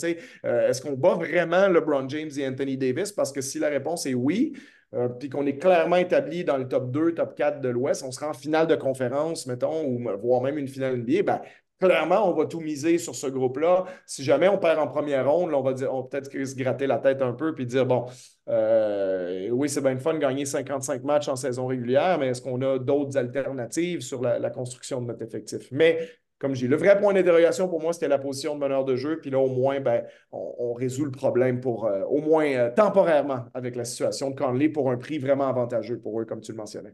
Est-ce 0.69 0.81
qu'on 0.81 0.93
bat 0.93 1.15
vraiment 1.15 1.67
LeBron 1.67 2.07
James 2.09 2.29
et 2.37 2.47
Anthony 2.47 2.77
Davis? 2.77 3.11
Parce 3.11 3.31
que 3.31 3.41
si 3.41 3.59
la 3.59 3.69
réponse 3.69 4.05
est 4.05 4.13
oui, 4.13 4.53
euh, 4.93 5.09
puis 5.09 5.29
qu'on 5.29 5.45
est 5.45 5.57
clairement 5.57 5.97
établi 5.97 6.43
dans 6.43 6.57
le 6.57 6.67
top 6.67 6.91
2, 6.91 7.13
top 7.13 7.35
4 7.35 7.61
de 7.61 7.69
l'Ouest, 7.69 8.03
on 8.03 8.11
sera 8.11 8.29
en 8.29 8.33
finale 8.33 8.67
de 8.67 8.75
conférence, 8.75 9.45
mettons, 9.47 9.85
ou 9.85 10.07
voire 10.21 10.41
même 10.41 10.57
une 10.57 10.67
finale 10.67 10.97
NBA, 10.97 11.23
ben, 11.23 11.41
clairement, 11.79 12.29
on 12.29 12.33
va 12.33 12.45
tout 12.45 12.59
miser 12.59 12.97
sur 12.97 13.15
ce 13.15 13.27
groupe-là. 13.27 13.85
Si 14.05 14.23
jamais 14.23 14.47
on 14.47 14.57
perd 14.57 14.79
en 14.79 14.87
première 14.87 15.29
ronde, 15.29 15.53
on 15.53 15.61
va 15.61 15.73
dire, 15.73 15.93
on 15.93 16.03
peut-être 16.03 16.31
se 16.31 16.55
gratter 16.55 16.87
la 16.87 16.99
tête 16.99 17.21
un 17.21 17.33
peu 17.33 17.53
puis 17.53 17.65
dire, 17.65 17.85
bon, 17.85 18.05
euh, 18.49 19.49
oui, 19.49 19.69
c'est 19.69 19.81
bien 19.81 19.97
fun 19.97 20.13
de 20.13 20.19
gagner 20.19 20.45
55 20.45 21.03
matchs 21.03 21.27
en 21.27 21.35
saison 21.35 21.67
régulière, 21.67 22.17
mais 22.19 22.27
est-ce 22.27 22.41
qu'on 22.41 22.61
a 22.61 22.79
d'autres 22.79 23.17
alternatives 23.17 24.01
sur 24.01 24.21
la, 24.21 24.49
construction 24.49 25.01
de 25.01 25.07
notre 25.07 25.23
effectif? 25.23 25.67
Mais 25.71 25.99
comme 26.37 26.53
dis, 26.53 26.67
le 26.67 26.75
vrai 26.75 26.99
point 26.99 27.13
d'interrogation 27.13 27.69
pour 27.69 27.81
moi, 27.81 27.93
c'était 27.93 28.07
la 28.07 28.17
position 28.17 28.55
de 28.55 28.59
meneur 28.59 28.83
de 28.83 28.95
jeu. 28.95 29.19
Puis 29.21 29.29
là, 29.29 29.39
au 29.39 29.47
moins, 29.47 29.79
ben, 29.79 30.03
on, 30.31 30.73
résout 30.73 31.05
le 31.05 31.11
problème 31.11 31.61
pour, 31.61 31.85
euh, 31.85 32.03
au 32.03 32.19
moins 32.19 32.45
euh, 32.45 32.71
temporairement, 32.71 33.45
avec 33.53 33.75
la 33.75 33.85
situation 33.85 34.31
de 34.31 34.35
Conley 34.35 34.69
pour 34.69 34.91
un 34.91 34.97
prix 34.97 35.17
vraiment 35.17 35.47
avantageux 35.47 35.99
pour 35.99 36.19
eux, 36.19 36.25
comme 36.25 36.41
tu 36.41 36.51
le 36.51 36.57
mentionnais. 36.57 36.93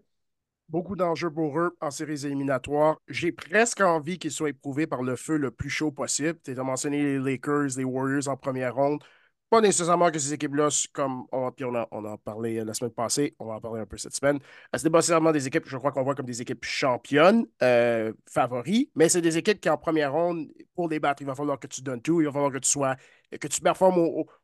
Beaucoup 0.70 0.96
d'enjeux 0.96 1.32
pour 1.32 1.60
eux 1.60 1.76
en 1.82 1.92
séries 1.92 2.26
éliminatoires. 2.26 3.02
J'ai 3.08 3.32
presque 3.32 3.82
envie 3.82 4.20
qu'ils 4.20 4.32
soient 4.32 4.50
éprouvés 4.50 4.88
par 4.88 5.02
le 5.04 5.16
feu 5.16 5.36
le 5.38 5.52
plus 5.52 5.70
chaud 5.70 5.92
possible. 5.92 6.40
Tu 6.44 6.58
as 6.58 6.64
mentionné 6.64 7.04
les 7.04 7.20
Lakers, 7.20 7.78
les 7.78 7.84
Warriors 7.84 8.30
en 8.30 8.38
première 8.38 8.76
ronde. 8.76 9.04
Pas 9.52 9.60
nécessairement 9.60 10.10
que 10.12 10.18
ces 10.18 10.32
équipes-là, 10.32 10.70
comme 10.94 11.26
on, 11.34 11.52
on, 11.62 11.76
a, 11.76 11.86
on 11.92 12.06
en 12.06 12.18
parlé 12.18 12.60
euh, 12.60 12.64
la 12.64 12.74
semaine 12.74 12.94
passée, 12.94 13.36
on 13.38 13.48
va 13.48 13.56
en 13.56 13.60
parler 13.60 13.82
un 13.82 13.86
peu 13.86 13.98
cette 13.98 14.16
semaine. 14.16 14.38
Euh, 14.38 14.78
c'est 14.78 14.90
pas 14.90 15.00
nécessairement 15.00 15.34
des 15.34 15.46
équipes, 15.46 15.66
je 15.68 15.76
crois 15.76 15.92
qu'on 15.92 16.04
voit 16.04 16.16
comme 16.16 16.26
des 16.26 16.42
équipes 16.42 16.64
championnes, 16.64 17.46
euh, 17.62 18.14
favoris, 18.30 18.88
mais 18.96 19.10
c'est 19.10 19.20
des 19.20 19.38
équipes 19.38 19.60
qui, 19.60 19.70
en 19.70 19.78
première 19.78 20.14
ronde, 20.14 20.48
pour 20.74 20.88
les 20.88 21.02
battre, 21.02 21.22
il 21.22 21.26
va 21.26 21.36
falloir 21.36 21.60
que 21.60 21.68
tu 21.68 21.82
donnes 21.82 22.02
tout, 22.02 22.22
il 22.22 22.28
va 22.28 22.32
falloir 22.32 22.50
que 22.54 22.60
tu 22.60 22.70
sois, 22.70 22.96
que 23.42 23.48
tu 23.50 23.60
performes 23.60 23.98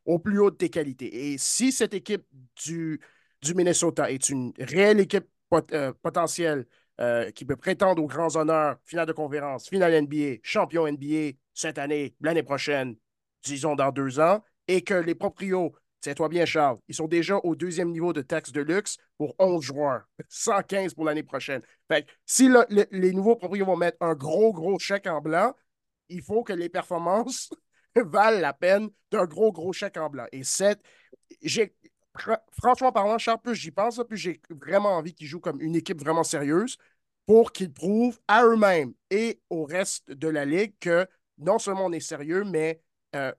au, 0.04 0.18
plus 0.18 0.40
haut 0.40 0.50
de 0.50 0.56
tes 0.56 0.68
qualités. 0.68 1.32
Et 1.32 1.38
si 1.38 1.72
cette 1.72 1.94
équipe 1.94 2.26
du, 2.62 3.00
du 3.40 3.54
Minnesota 3.54 4.10
est 4.10 4.28
une 4.28 4.52
réelle 4.58 5.00
équipe 5.00 5.26
potentielle 6.02 6.66
qui 7.34 7.46
peut 7.46 7.56
prétendre 7.56 8.02
aux 8.02 8.08
grands 8.08 8.36
honneurs, 8.36 8.76
finale 8.84 9.06
de 9.06 9.12
conférence, 9.12 9.70
finale 9.70 10.02
NBA, 10.02 10.40
champion 10.42 10.86
NBA 10.86 11.38
cette 11.54 11.78
année, 11.78 12.14
l'année 12.20 12.42
prochaine, 12.42 12.96
disons 13.42 13.74
dans 13.74 13.90
deux 13.90 14.20
ans, 14.20 14.42
et 14.68 14.82
que 14.82 14.94
les 14.94 15.14
proprios, 15.14 15.74
tiens-toi 16.00 16.28
bien, 16.28 16.44
Charles, 16.44 16.78
ils 16.88 16.94
sont 16.94 17.08
déjà 17.08 17.38
au 17.38 17.56
deuxième 17.56 17.90
niveau 17.90 18.12
de 18.12 18.22
taxe 18.22 18.52
de 18.52 18.60
luxe 18.60 18.98
pour 19.16 19.34
11 19.38 19.64
joueurs, 19.64 20.02
115 20.28 20.94
pour 20.94 21.04
l'année 21.04 21.22
prochaine. 21.22 21.62
Fait 21.88 22.06
si 22.26 22.50
les 22.90 23.12
nouveaux 23.12 23.36
proprios 23.36 23.66
vont 23.66 23.76
mettre 23.76 23.98
un 24.00 24.14
gros, 24.14 24.52
gros 24.52 24.78
chèque 24.78 25.06
en 25.06 25.20
blanc, 25.20 25.54
il 26.08 26.22
faut 26.22 26.42
que 26.42 26.52
les 26.52 26.68
performances 26.68 27.50
valent 27.96 28.40
la 28.40 28.52
peine 28.52 28.90
d'un 29.10 29.24
gros, 29.24 29.52
gros 29.52 29.72
chèque 29.72 29.96
en 29.96 30.08
blanc. 30.08 30.26
Et 30.32 30.44
cette, 30.44 30.80
franchement 32.52 32.92
parlant, 32.92 33.18
Charles, 33.18 33.40
plus 33.42 33.54
j'y 33.54 33.70
pense, 33.70 34.00
plus 34.06 34.16
j'ai 34.16 34.40
vraiment 34.50 34.96
envie 34.96 35.14
qu'ils 35.14 35.26
jouent 35.26 35.40
comme 35.40 35.60
une 35.60 35.76
équipe 35.76 36.00
vraiment 36.00 36.24
sérieuse 36.24 36.76
pour 37.26 37.52
qu'ils 37.52 37.72
prouvent 37.72 38.18
à 38.26 38.44
eux-mêmes 38.44 38.94
et 39.10 39.40
au 39.50 39.64
reste 39.64 40.10
de 40.10 40.28
la 40.28 40.44
ligue 40.44 40.74
que 40.80 41.06
non 41.38 41.58
seulement 41.58 41.86
on 41.86 41.92
est 41.92 42.00
sérieux, 42.00 42.44
mais 42.44 42.80
euh, 43.14 43.32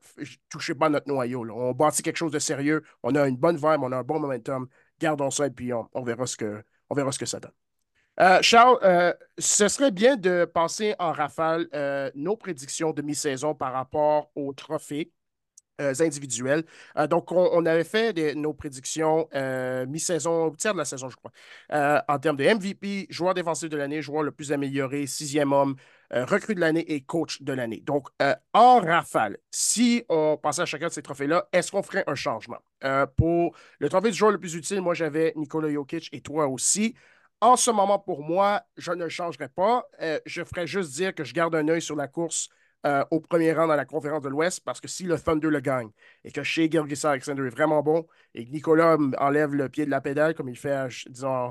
touchez 0.49 0.75
pas 0.75 0.89
notre 0.89 1.07
noyau. 1.07 1.45
On 1.51 1.71
bâtit 1.73 2.01
quelque 2.01 2.17
chose 2.17 2.31
de 2.31 2.39
sérieux. 2.39 2.83
On 3.03 3.15
a 3.15 3.27
une 3.27 3.37
bonne 3.37 3.55
vibe, 3.55 3.81
on 3.81 3.91
a 3.91 3.97
un 3.97 4.03
bon 4.03 4.19
momentum. 4.19 4.67
Gardons 4.99 5.31
ça 5.31 5.47
et 5.47 5.51
puis 5.51 5.71
on, 5.73 6.03
verra, 6.03 6.25
ce 6.25 6.37
que, 6.37 6.63
on 6.89 6.95
verra 6.95 7.11
ce 7.11 7.19
que 7.19 7.25
ça 7.25 7.39
donne. 7.39 7.51
Euh, 8.19 8.39
Charles, 8.41 8.77
euh, 8.83 9.13
ce 9.37 9.67
serait 9.67 9.91
bien 9.91 10.17
de 10.17 10.43
passer 10.45 10.93
en 10.99 11.13
rafale 11.13 11.67
nos 12.15 12.35
prédictions 12.35 12.91
de 12.91 13.01
mi-saison 13.01 13.55
par 13.55 13.73
rapport 13.73 14.31
au 14.35 14.53
trophée. 14.53 15.11
Euh, 15.79 15.93
individuels. 16.01 16.63
Euh, 16.97 17.07
donc, 17.07 17.31
on, 17.31 17.65
avait 17.65 17.85
fait 17.85 18.35
nos 18.35 18.53
prédictions 18.53 19.29
euh, 19.33 19.85
mi-saison, 19.85 20.51
tiers 20.51 20.73
de 20.73 20.79
la 20.79 20.85
saison, 20.85 21.09
je 21.09 21.15
crois, 21.15 21.31
en 22.07 22.19
termes 22.19 22.35
de 22.35 22.43
MVP, 22.43 23.07
joueur 23.09 23.33
défensif 23.33 23.69
de 23.69 23.77
l'année, 23.77 24.01
joueur 24.01 24.23
le 24.23 24.31
plus 24.31 24.51
amélioré, 24.51 25.07
sixième 25.07 25.53
homme, 25.53 25.75
recrue 26.11 26.55
de 26.55 26.59
l'année 26.59 26.91
et 26.91 27.01
coach 27.01 27.41
de 27.41 27.53
l'année. 27.53 27.81
Donc, 27.81 28.09
en 28.53 28.79
rafale, 28.79 29.37
si 29.51 30.03
on 30.09 30.37
passait 30.37 30.63
à 30.63 30.65
chacun 30.65 30.87
de 30.87 30.91
ces 30.91 31.01
trophées-là, 31.01 31.47
est-ce 31.53 31.71
qu'on 31.71 31.83
ferait 31.83 32.03
un 32.07 32.15
changement? 32.15 32.59
pour 33.17 33.55
le 33.79 33.89
trophée 33.89 34.09
du 34.09 34.17
joueur 34.17 34.31
le 34.31 34.39
plus 34.39 34.55
utile, 34.55 34.81
moi, 34.81 34.93
j'avais 34.93 35.33
Nikola 35.35 35.71
Jokic 35.71 36.09
et 36.13 36.21
toi 36.21 36.47
aussi. 36.47 36.95
En 37.41 37.55
ce 37.55 37.71
moment, 37.71 37.99
pour 37.99 38.23
moi, 38.23 38.63
je 38.77 38.91
ne 38.91 39.07
changerai 39.07 39.49
pas. 39.49 39.85
je 40.25 40.43
ferais 40.43 40.67
juste 40.67 40.91
dire 40.91 41.13
que 41.13 41.23
je 41.23 41.33
garde 41.33 41.55
un 41.55 41.67
œil 41.67 41.81
sur 41.81 41.95
la 41.95 42.07
course 42.07 42.49
euh, 42.85 43.03
au 43.11 43.19
premier 43.19 43.53
rang 43.53 43.67
dans 43.67 43.75
la 43.75 43.85
conférence 43.85 44.21
de 44.21 44.29
l'Ouest 44.29 44.61
parce 44.63 44.79
que 44.79 44.87
si 44.87 45.03
le 45.03 45.19
Thunder 45.19 45.49
le 45.49 45.59
gagne 45.59 45.89
et 46.23 46.31
que 46.31 46.43
chez 46.43 46.69
Gilgis 46.71 47.05
Alexander 47.05 47.45
est 47.45 47.49
vraiment 47.49 47.83
bon 47.83 48.07
et 48.33 48.45
que 48.45 48.51
Nicolas 48.51 48.97
enlève 49.17 49.53
le 49.53 49.67
pied 49.69 49.85
de 49.85 49.91
la 49.91 50.01
pédale 50.01 50.33
comme 50.33 50.49
il 50.49 50.57
fait, 50.57 50.87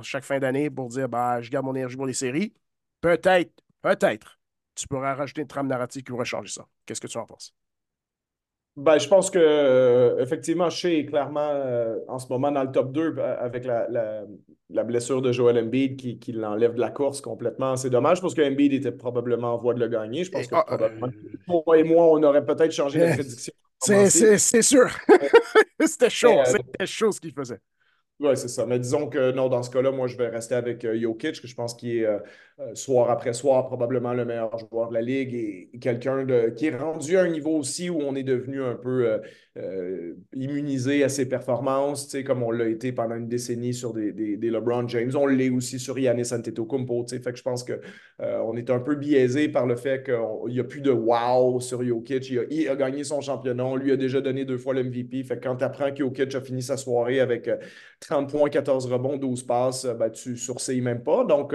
chaque 0.03 0.25
fin 0.25 0.39
d'année 0.39 0.71
pour 0.71 0.89
dire 0.89 1.09
bah, 1.09 1.43
je 1.43 1.51
garde 1.51 1.67
mon 1.67 1.75
énergie 1.75 1.97
pour 1.97 2.07
les 2.07 2.15
séries, 2.15 2.55
peut-être, 3.01 3.53
peut-être, 3.83 4.39
tu 4.75 4.89
pourras 4.89 5.15
rajouter 5.15 5.43
une 5.43 5.49
trame 5.49 5.67
narrative 5.69 6.03
qui 6.03 6.11
pourrait 6.13 6.25
changer 6.25 6.51
ça. 6.53 6.67
Qu'est-ce 6.87 7.01
que 7.01 7.07
tu 7.09 7.19
en 7.19 7.27
penses? 7.27 7.55
Ben, 8.79 8.97
je 8.97 9.09
pense 9.09 9.29
que 9.29 9.41
euh, 9.41 10.23
effectivement, 10.23 10.71
Shea 10.71 11.01
est 11.01 11.07
clairement 11.07 11.51
euh, 11.53 11.99
en 12.07 12.21
ce 12.21 12.29
moment 12.29 12.53
dans 12.53 12.63
le 12.63 12.71
top 12.71 12.93
2 12.93 13.17
euh, 13.19 13.37
avec 13.41 13.65
la, 13.65 13.89
la, 14.71 14.85
blessure 14.85 15.21
de 15.21 15.33
Joel 15.33 15.59
Embiid 15.59 15.97
qui, 15.97 16.21
qui 16.21 16.31
l'enlève 16.31 16.75
de 16.75 16.81
la 16.81 16.91
course 16.91 17.21
complètement. 17.21 17.77
C'est 17.77 17.91
dommage 17.91 18.21
parce 18.21 18.35
que 18.35 18.43
Embiid 18.43 18.73
était 18.73 18.93
probablement 18.93 19.55
en 19.55 19.59
voie 19.59 19.75
de 19.75 19.81
le 19.81 19.89
gagner. 19.89 20.23
Je 20.23 20.31
pense 20.31 20.47
que 20.47 20.55
ah, 20.55 20.63
probablement, 20.65 21.09
toi 21.45 21.77
et 21.77 21.83
moi, 21.83 22.07
on 22.07 22.23
aurait 22.23 22.47
peut-être 22.47 22.71
changé 22.71 23.01
la 23.01 23.15
prédiction. 23.15 23.53
C'est 23.81 24.63
sûr. 24.63 24.89
C'était 25.85 26.11
chaud. 26.11 26.39
C'était 26.45 26.87
chaud 26.87 27.11
ce 27.11 27.21
qu'il 27.21 27.33
faisait. 27.33 27.59
Oui, 28.21 28.37
c'est 28.37 28.49
ça. 28.49 28.67
Mais 28.67 28.79
disons 28.79 29.09
que 29.09 29.33
non, 29.33 29.49
dans 29.49 29.63
ce 29.63 29.71
cas-là, 29.71 29.93
moi, 29.93 30.09
je 30.09 30.17
vais 30.17 30.29
rester 30.29 30.55
avec 30.55 30.85
Jokic, 30.85 31.41
que 31.41 31.47
je 31.47 31.55
pense 31.55 31.75
qu'il 31.75 31.99
est 31.99 32.07
euh, 32.61 32.75
soir 32.75 33.09
après 33.09 33.35
soir, 33.35 33.67
probablement 33.67 34.15
le 34.15 34.25
meilleur 34.25 34.51
joueur 34.59 34.89
de 34.89 34.95
la 34.95 35.01
Ligue 35.01 35.33
et, 35.33 35.71
quelqu'un 35.81 36.27
qui 36.57 36.67
est 36.67 36.77
rendu 36.77 37.17
à 37.17 37.23
un 37.23 37.29
niveau 37.29 37.57
aussi 37.57 37.89
où 37.89 38.01
on 38.01 38.17
est 38.17 38.25
devenu 38.25 38.61
un 38.61 38.75
peu 38.75 39.07
euh, 39.07 39.19
euh, 39.59 40.15
immunisé 40.35 41.05
à 41.05 41.09
ses 41.09 41.29
performances, 41.29 42.17
comme 42.27 42.43
on 42.43 42.51
l'a 42.51 42.67
été 42.67 42.91
pendant 42.91 43.15
une 43.15 43.29
décennie 43.29 43.75
sur 43.75 43.95
des, 43.95 44.11
des, 44.13 44.51
LeBron 44.51 44.89
James. 44.89 45.13
On 45.15 45.27
l'est 45.27 45.51
aussi 45.51 45.79
sur 45.79 46.01
Yannis 46.01 46.33
Antetokounmpo. 46.33 47.07
Fait 47.07 47.21
que 47.21 47.37
je 47.37 47.43
pense 47.45 47.63
qu'on 47.63 48.57
est 48.57 48.71
un 48.71 48.81
peu 48.81 48.97
biaisé 48.97 49.49
par 49.49 49.65
le 49.65 49.77
fait 49.77 50.03
qu'il 50.05 50.53
n'y 50.53 50.59
a 50.59 50.65
plus 50.65 50.81
de 50.81 50.91
wow 50.91 51.61
sur 51.61 51.85
Jokic. 51.85 52.29
Il 52.51 52.69
a, 52.69 52.75
gagné 52.75 53.05
son 53.05 53.21
championnat. 53.21 53.65
On 53.65 53.77
lui 53.77 53.93
a 53.93 53.97
déjà 53.97 54.21
donné 54.21 54.45
deux 54.45 54.59
fois 54.59 54.75
l'MVP. 54.75 55.23
Fait 55.23 55.39
que 55.39 55.45
quand 55.45 55.57
tu 55.57 55.65
apprends 55.65 55.93
que 55.93 55.99
Jokic 55.99 56.35
a 56.35 56.41
fini 56.41 56.63
sa 56.63 56.77
soirée 56.77 57.21
avec 57.21 57.49
30 58.09 58.31
points, 58.31 58.49
14 58.49 58.87
rebonds, 58.87 59.17
12 59.17 59.43
passes, 59.45 59.87
ben, 59.87 60.11
tu 60.11 60.37
sourcilles 60.37 60.81
même 60.81 61.03
pas. 61.03 61.25
Donc, 61.25 61.55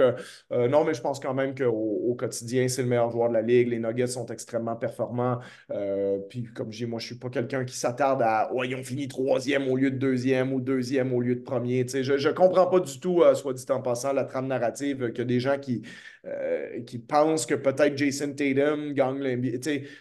non, 0.50 0.84
mais 0.84 0.94
je 0.94 1.00
pense 1.00 1.20
quand 1.20 1.34
même 1.34 1.54
qu'au 1.54 1.94
au 2.04 2.14
quotidien, 2.14 2.68
c'est 2.68 2.82
le 2.82 2.88
meilleur 2.88 3.10
joueur 3.10 3.28
de 3.28 3.34
la 3.34 3.42
Ligue. 3.42 3.68
Les 3.68 3.78
Nuggets 3.78 4.06
sont 4.08 4.26
extrêmement 4.26 4.76
performants. 4.76 5.38
Euh, 5.70 6.18
puis, 6.28 6.44
comme 6.44 6.70
je 6.70 6.78
dis, 6.78 6.86
moi, 6.86 6.98
je 6.98 7.04
ne 7.04 7.08
suis 7.08 7.18
pas 7.18 7.30
quelqu'un 7.30 7.64
qui 7.64 7.76
s'attarde 7.76 8.22
à 8.22 8.52
ouais, 8.52 8.68
ils 8.68 8.74
ont 8.74 8.84
fini 8.84 9.08
troisième 9.08 9.68
au 9.68 9.76
lieu 9.76 9.90
de 9.90 9.98
deuxième 9.98 10.52
ou 10.52 10.60
deuxième 10.60 11.12
au 11.12 11.20
lieu 11.20 11.34
de 11.34 11.40
premier. 11.40 11.86
je 11.88 12.28
ne 12.28 12.32
comprends 12.32 12.66
pas 12.66 12.80
du 12.80 13.00
tout, 13.00 13.22
euh, 13.22 13.34
soit 13.34 13.54
dit 13.54 13.64
en 13.70 13.80
passant, 13.80 14.12
la 14.12 14.24
trame 14.24 14.46
narrative 14.46 15.12
que 15.12 15.22
des 15.22 15.40
gens 15.40 15.58
qui, 15.58 15.82
euh, 16.26 16.80
qui 16.82 16.98
pensent 16.98 17.44
que 17.46 17.54
peut-être 17.54 17.96
Jason 17.98 18.32
Tatum 18.32 18.92
gagne 18.94 19.18
l'NBA. 19.18 19.58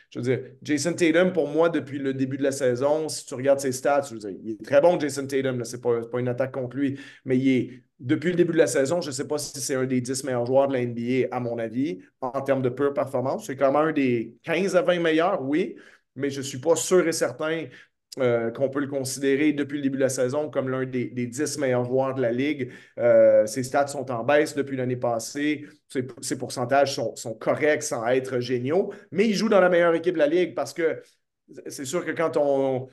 Je 0.09 0.19
veux 0.19 0.21
dire, 0.21 0.39
Jason 0.61 0.93
Tatum, 0.93 1.33
pour 1.33 1.47
moi, 1.47 1.69
depuis 1.69 1.99
le 1.99 2.13
début 2.13 2.37
de 2.37 2.43
la 2.43 2.51
saison, 2.51 3.09
si 3.09 3.25
tu 3.25 3.33
regardes 3.33 3.59
ses 3.59 3.71
stats, 3.71 4.03
je 4.07 4.13
veux 4.13 4.19
dire, 4.19 4.29
il 4.29 4.51
est 4.51 4.63
très 4.63 4.79
bon, 4.79 4.99
Jason 4.99 5.27
Tatum. 5.27 5.63
Ce 5.65 5.75
n'est 5.75 5.81
pas, 5.81 6.01
pas 6.01 6.19
une 6.19 6.27
attaque 6.29 6.53
contre 6.53 6.77
lui, 6.77 6.99
mais 7.25 7.37
il 7.37 7.49
est 7.49 7.83
depuis 7.99 8.31
le 8.31 8.35
début 8.35 8.53
de 8.53 8.57
la 8.57 8.67
saison, 8.67 8.99
je 9.01 9.07
ne 9.07 9.13
sais 9.13 9.27
pas 9.27 9.37
si 9.37 9.59
c'est 9.59 9.75
un 9.75 9.85
des 9.85 10.01
10 10.01 10.25
meilleurs 10.25 10.45
joueurs 10.45 10.67
de 10.67 10.73
la 10.73 10.85
NBA, 10.85 11.27
à 11.31 11.39
mon 11.39 11.57
avis, 11.57 11.99
en 12.19 12.41
termes 12.41 12.61
de 12.61 12.69
pure 12.69 12.93
performance. 12.93 13.45
C'est 13.47 13.55
quand 13.55 13.71
même 13.71 13.89
un 13.89 13.91
des 13.93 14.35
15 14.43 14.75
à 14.75 14.81
20 14.81 14.99
meilleurs, 14.99 15.41
oui, 15.41 15.75
mais 16.15 16.29
je 16.29 16.39
ne 16.39 16.43
suis 16.43 16.59
pas 16.59 16.75
sûr 16.75 17.07
et 17.07 17.13
certain 17.13 17.65
euh, 18.19 18.51
qu'on 18.51 18.69
peut 18.69 18.79
le 18.79 18.87
considérer 18.87 19.53
depuis 19.53 19.77
le 19.77 19.81
début 19.81 19.97
de 19.97 20.03
la 20.03 20.09
saison 20.09 20.47
comme 20.47 20.69
l'un 20.69 20.85
des, 20.85 21.07
10 21.07 21.57
meilleurs 21.57 21.83
joueurs 21.83 22.13
de 22.13 22.21
la 22.21 22.31
Ligue. 22.31 22.71
Euh, 22.99 23.47
ses 23.47 23.63
stats 23.63 23.87
sont 23.87 24.11
en 24.11 24.23
baisse 24.23 24.53
depuis 24.53 24.77
l'année 24.77 24.95
passée. 24.95 25.65
Ses, 26.21 26.37
pourcentages 26.37 26.95
sont, 26.95 27.33
corrects 27.33 27.81
sans 27.81 28.05
être 28.07 28.39
géniaux, 28.39 28.93
mais 29.11 29.27
il 29.27 29.33
joue 29.33 29.49
dans 29.49 29.59
la 29.59 29.69
meilleure 29.69 29.95
équipe 29.95 30.13
de 30.13 30.19
la 30.19 30.27
Ligue 30.27 30.53
parce 30.53 30.73
que 30.73 31.01
c'est 31.67 31.85
sûr 31.85 32.05
que 32.05 32.11
quand 32.11 32.37
on 32.37 32.87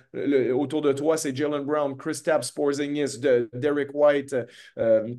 autour 0.54 0.80
de 0.80 0.92
toi, 0.92 1.18
c'est 1.18 1.36
Jalen 1.36 1.64
Brown, 1.64 1.96
Chris 1.96 2.22
Tapps, 2.24 2.50
Porzingis, 2.50 3.20
Derek 3.52 3.90
White, 3.92 4.34
euh, 4.78 5.14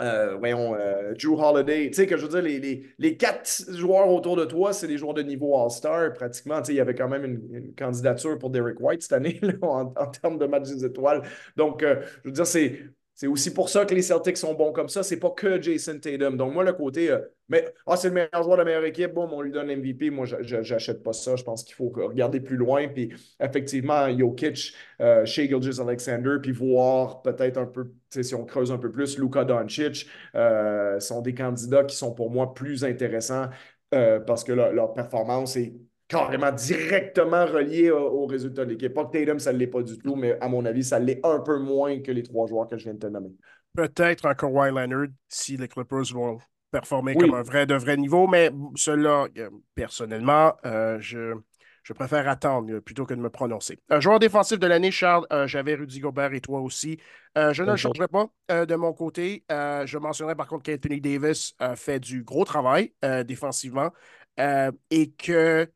euh, 0.00 0.36
voyons, 0.36 0.74
euh, 0.74 1.14
Drew 1.14 1.38
Holiday. 1.40 1.88
Tu 1.88 1.94
sais, 1.94 2.06
que 2.06 2.16
je 2.16 2.22
veux 2.22 2.28
dire, 2.28 2.42
les, 2.42 2.84
les, 2.98 3.16
quatre 3.16 3.64
joueurs 3.72 4.08
autour 4.08 4.36
de 4.36 4.44
toi, 4.44 4.72
c'est 4.72 4.86
des 4.86 4.98
joueurs 4.98 5.14
de 5.14 5.22
niveau 5.22 5.56
All-Star 5.56 6.12
pratiquement. 6.12 6.58
Tu 6.58 6.66
sais, 6.66 6.72
il 6.74 6.76
y 6.76 6.80
avait 6.80 6.94
quand 6.94 7.08
même 7.08 7.24
une, 7.24 7.74
candidature 7.74 8.38
pour 8.38 8.50
Derek 8.50 8.80
White 8.80 9.02
cette 9.02 9.12
année 9.12 9.40
en, 9.62 9.86
termes 10.06 10.38
de 10.38 10.46
match 10.46 10.68
des 10.68 10.84
étoiles. 10.84 11.22
Donc, 11.56 11.82
je 11.82 12.28
veux 12.28 12.32
dire, 12.32 12.46
c'est 12.46 12.78
c'est 13.16 13.26
aussi 13.26 13.52
pour 13.52 13.70
ça 13.70 13.86
que 13.86 13.94
les 13.94 14.02
Celtics 14.02 14.36
sont 14.36 14.52
bons 14.52 14.72
comme 14.72 14.90
ça. 14.90 15.02
C'est 15.02 15.18
pas 15.18 15.30
que 15.30 15.60
Jason 15.60 15.98
Tatum. 15.98 16.36
Donc, 16.36 16.52
moi, 16.52 16.62
le 16.64 16.74
côté, 16.74 17.10
euh, 17.10 17.18
mais 17.48 17.72
ah, 17.86 17.96
c'est 17.96 18.08
le 18.08 18.14
meilleur 18.14 18.42
joueur 18.42 18.58
de 18.58 18.62
la 18.62 18.64
meilleure 18.66 18.84
équipe, 18.84 19.14
bon, 19.14 19.26
on 19.32 19.40
lui 19.40 19.50
donne 19.50 19.74
MVP. 19.74 20.10
Moi, 20.10 20.26
j'achète 20.40 21.02
pas 21.02 21.14
ça. 21.14 21.34
Je 21.34 21.42
pense 21.42 21.64
qu'il 21.64 21.74
faut 21.74 21.88
regarder 21.88 22.40
plus 22.40 22.56
loin. 22.56 22.88
Puis, 22.88 23.14
effectivement, 23.40 24.06
Jokic, 24.16 24.74
euh, 25.00 25.24
Shea 25.24 25.46
Gilgis 25.48 25.80
Alexander, 25.80 26.36
puis 26.42 26.52
voir 26.52 27.22
peut-être 27.22 27.56
un 27.56 27.64
peu, 27.64 27.90
si 28.10 28.34
on 28.34 28.44
creuse 28.44 28.70
un 28.70 28.78
peu 28.78 28.92
plus, 28.92 29.18
Luka 29.18 29.44
Doncic 29.44 30.06
euh, 30.34 31.00
sont 31.00 31.22
des 31.22 31.34
candidats 31.34 31.84
qui 31.84 31.96
sont 31.96 32.12
pour 32.12 32.30
moi 32.30 32.52
plus 32.52 32.84
intéressants 32.84 33.48
euh, 33.94 34.20
parce 34.20 34.44
que 34.44 34.52
leur 34.52 34.92
performance 34.92 35.56
est 35.56 35.74
carrément 36.08 36.52
directement 36.52 37.46
relié 37.46 37.90
au, 37.90 38.26
résultat 38.26 38.64
de 38.64 38.70
l'équipe. 38.70 38.94
Pas 38.94 39.04
que 39.04 39.12
Tatum, 39.12 39.38
ça 39.38 39.52
ne 39.52 39.58
l'est 39.58 39.66
pas 39.66 39.82
du 39.82 39.98
tout, 39.98 40.14
mais 40.14 40.38
à 40.40 40.48
mon 40.48 40.64
avis, 40.64 40.84
ça 40.84 40.98
l'est 40.98 41.20
un 41.24 41.40
peu 41.40 41.58
moins 41.58 42.00
que 42.00 42.12
les 42.12 42.22
trois 42.22 42.46
joueurs 42.46 42.68
que 42.68 42.76
je 42.76 42.84
viens 42.84 42.94
de 42.94 42.98
te 42.98 43.06
nommer. 43.06 43.32
Peut-être 43.74 44.26
un 44.26 44.34
Kawhi 44.34 44.70
Leonard 44.70 45.08
si 45.28 45.56
les 45.56 45.68
Clippers 45.68 46.12
vont 46.12 46.38
performer 46.70 47.14
comme 47.14 47.34
un 47.34 47.42
vrai 47.42 47.66
de 47.66 47.74
vrai 47.74 47.96
niveau, 47.96 48.26
mais 48.26 48.50
cela, 48.74 49.26
personnellement, 49.74 50.54
je, 50.64 51.34
je 51.82 51.92
préfère 51.92 52.28
attendre 52.28 52.80
plutôt 52.80 53.06
que 53.06 53.14
de 53.14 53.20
me 53.20 53.30
prononcer. 53.30 53.78
joueur 53.98 54.18
défensif 54.18 54.58
de 54.58 54.66
l'année, 54.66 54.90
Charles, 54.90 55.26
j'avais 55.46 55.74
Rudy 55.74 56.00
Gobert 56.00 56.32
et 56.34 56.40
toi 56.40 56.60
aussi. 56.60 56.98
je 57.36 57.62
ne 57.62 57.70
le 57.70 57.76
changerai 57.76 58.08
pas 58.08 58.26
de 58.48 58.74
mon 58.74 58.92
côté. 58.92 59.44
je 59.50 59.98
mentionnerai 59.98 60.34
par 60.34 60.48
contre 60.48 60.64
qu'Anthony 60.64 61.00
Davis 61.00 61.54
fait 61.76 62.00
du 62.00 62.24
gros 62.24 62.44
travail 62.44 62.92
défensivement 63.24 63.90
et 64.38 65.12
que, 65.16 65.70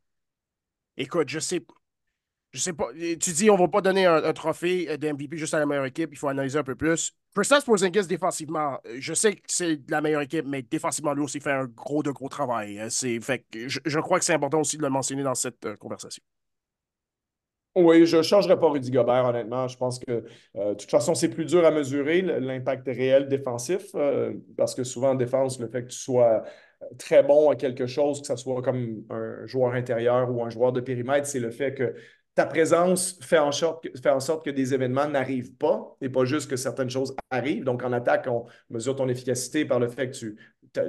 écoute, 0.97 1.29
je 1.29 1.39
sais, 1.39 1.61
je 2.51 2.59
sais 2.59 2.73
pas, 2.73 2.87
tu 2.93 3.31
dis 3.31 3.49
on 3.49 3.55
va 3.55 3.67
pas 3.67 3.81
donner 3.81 4.05
un, 4.05 4.33
trophée 4.33 4.97
d'MVP 4.97 5.37
juste 5.37 5.53
à 5.53 5.59
la 5.59 5.65
meilleure 5.65 5.85
équipe, 5.85 6.09
il 6.11 6.17
faut 6.17 6.27
analyser 6.27 6.59
un 6.59 6.63
peu 6.63 6.75
plus. 6.75 7.13
Kristaps 7.33 7.63
Porzingis 7.65 8.07
défensivement, 8.07 8.77
je 8.99 9.13
sais 9.13 9.35
que 9.35 9.41
c'est 9.47 9.79
la 9.89 10.01
meilleure 10.01 10.21
équipe, 10.21 10.45
mais 10.45 10.61
défensivement 10.61 11.13
lui 11.13 11.23
aussi 11.23 11.39
fait 11.39 11.51
un 11.51 11.65
gros 11.65 12.03
de 12.03 12.11
gros 12.11 12.27
travail. 12.27 12.81
C'est 12.89 13.19
fait 13.21 13.45
je, 13.53 13.79
je, 13.85 13.99
crois 13.99 14.19
que 14.19 14.25
c'est 14.25 14.33
important 14.33 14.59
aussi 14.59 14.77
de 14.77 14.81
le 14.81 14.89
mentionner 14.89 15.23
dans 15.23 15.35
cette 15.35 15.65
euh, 15.65 15.77
conversation. 15.77 16.21
Oui, 17.75 18.05
je 18.05 18.17
ne 18.17 18.21
changerais 18.21 18.59
pas 18.59 18.69
Rudy 18.69 18.91
Gobert, 18.91 19.25
honnêtement. 19.25 19.67
Je 19.69 19.77
pense 19.77 19.97
que, 19.99 20.25
euh, 20.57 20.69
de 20.69 20.73
toute 20.73 20.91
façon, 20.91 21.15
c'est 21.15 21.29
plus 21.29 21.45
dur 21.45 21.65
à 21.65 21.71
mesurer 21.71 22.21
l'impact 22.21 22.85
réel 22.87 23.29
défensif, 23.29 23.83
euh, 23.95 24.33
parce 24.57 24.75
que 24.75 24.83
souvent 24.83 25.11
en 25.11 25.15
défense, 25.15 25.57
le 25.57 25.69
fait 25.69 25.83
que 25.83 25.89
tu 25.89 25.97
sois 25.97 26.43
très 26.97 27.23
bon 27.23 27.49
à 27.49 27.55
quelque 27.55 27.87
chose, 27.87 28.21
que 28.21 28.27
ce 28.27 28.35
soit 28.35 28.61
comme 28.61 29.03
un 29.09 29.45
joueur 29.45 29.73
intérieur 29.73 30.31
ou 30.31 30.43
un 30.43 30.49
joueur 30.49 30.71
de 30.71 30.81
périmètre, 30.81 31.27
c'est 31.27 31.39
le 31.39 31.51
fait 31.51 31.73
que 31.73 31.95
ta 32.35 32.45
présence 32.45 33.19
fait 33.21 33.37
en, 33.37 33.51
sorte 33.51 33.83
que, 33.83 33.99
fait 33.99 34.09
en 34.09 34.21
sorte 34.21 34.45
que 34.45 34.49
des 34.49 34.73
événements 34.73 35.07
n'arrivent 35.07 35.55
pas 35.55 35.95
et 35.99 36.09
pas 36.09 36.23
juste 36.23 36.49
que 36.49 36.55
certaines 36.55 36.89
choses 36.89 37.13
arrivent. 37.29 37.65
Donc, 37.65 37.83
en 37.83 37.91
attaque, 37.91 38.27
on 38.27 38.45
mesure 38.69 38.95
ton 38.95 39.09
efficacité 39.09 39.65
par 39.65 39.79
le 39.79 39.89
fait 39.89 40.09
que 40.11 40.15
tu, 40.15 40.37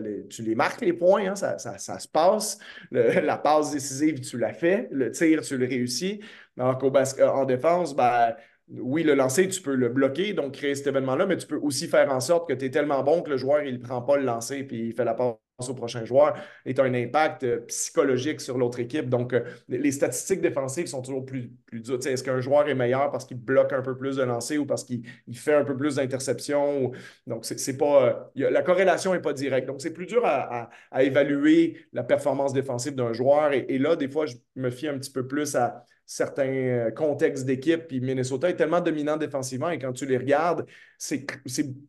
les, 0.00 0.26
tu 0.28 0.42
les 0.42 0.55
marques, 0.55 0.81
les 0.83 0.92
points, 0.92 1.33
hein, 1.33 1.35
ça, 1.35 1.59
se 1.59 2.09
passe. 2.09 2.59
la 2.92 3.38
passe 3.38 3.72
décisive, 3.72 4.20
tu 4.20 4.38
l'as 4.38 4.52
fait. 4.52 4.88
Le 4.92 5.11
tir, 5.11 5.42
tu 5.42 5.57
le 5.57 5.66
réussis. 5.66 6.20
Alors 6.57 6.78
qu'en 6.78 6.92
en 6.92 7.44
défense, 7.44 7.96
ben, 7.96 8.37
oui, 8.68 9.02
le 9.02 9.14
lancer, 9.14 9.48
tu 9.48 9.61
peux 9.61 9.74
le 9.74 9.88
bloquer, 9.88 10.35
donc 10.35 10.55
créer 10.55 10.74
cet 10.76 10.87
événement-là, 10.87 11.26
mais 11.26 11.37
tu 11.37 11.46
peux 11.46 11.59
aussi 11.59 11.88
faire 11.88 12.11
en 12.12 12.20
sorte 12.20 12.48
que 12.48 12.55
tu 12.55 12.66
es 12.66 12.70
tellement 12.70 13.02
bon 13.02 13.22
que 13.22 13.31
le 13.31 13.37
joueur, 13.37 13.62
il 13.62 13.74
ne 13.74 13.83
prend 13.83 14.02
pas 14.02 14.16
le 14.16 14.24
lancer 14.24 14.62
puis 14.62 14.88
il 14.88 14.92
fait 14.94 15.05
la 15.05 15.14
passe 15.14 15.35
au 15.68 15.75
prochain 15.75 16.05
joueur 16.05 16.35
as 16.66 16.83
un 16.83 16.94
impact 16.94 17.44
euh, 17.44 17.61
psychologique 17.66 18.40
sur 18.40 18.59
l'autre 18.59 18.81
équipe. 18.81 19.09
Donc, 19.09 19.33
euh, 19.33 19.44
les 19.68 19.92
statistiques 19.92 20.40
défensives 20.40 20.87
sont 20.87 21.03
toujours 21.03 21.25
plus, 21.25 21.51
plus 21.66 21.81
dures. 21.81 21.98
Est-ce 22.05 22.22
qu'un 22.22 22.40
joueur 22.40 22.68
est 22.68 22.75
meilleur 22.75 23.11
parce 23.11 23.25
qu'il 23.25 23.38
bloque 23.38 23.72
un 23.72 23.83
peu 23.83 23.96
plus 23.96 24.16
de 24.16 24.22
lancers 24.22 24.59
ou 24.59 24.66
parce 24.66 24.85
qu'il 24.85 25.03
fait 25.35 25.55
un 25.55 25.64
peu 25.64 25.77
plus 25.77 25.96
d'interceptions? 25.96 26.92
Donc, 27.27 27.44
c'est 27.44 27.77
pas. 27.77 28.31
Euh, 28.37 28.51
la 28.51 28.62
corrélation 28.62 29.12
n'est 29.12 29.20
pas 29.20 29.33
directe. 29.33 29.66
Donc, 29.66 29.81
c'est 29.81 29.92
plus 29.92 30.07
dur 30.07 30.22
à, 30.25 30.70
évaluer 31.01 31.77
la 31.92 32.03
performance 32.03 32.53
défensive 32.53 32.94
d'un 32.94 33.12
joueur. 33.12 33.53
et, 33.53 33.79
là, 33.79 33.96
des 33.96 34.09
fois, 34.09 34.27
je 34.27 34.37
me 34.57 34.70
fie 34.70 34.88
un 34.88 34.98
petit 34.98 35.11
peu 35.11 35.27
plus 35.27 35.55
à 35.55 35.85
certains 36.07 36.47
euh, 36.47 36.91
contextes 36.91 37.47
d'équipe. 37.47 37.87
Puis 37.88 38.01
Minnesota 38.01 38.51
est 38.51 38.57
tellement 38.57 38.81
dominant 38.81 39.17
défensivement 39.17 39.71
et 39.71 39.79
quand 39.79 39.93
tu 39.93 40.07
les 40.07 40.19
regardes, 40.19 40.67
c'est 40.99 41.27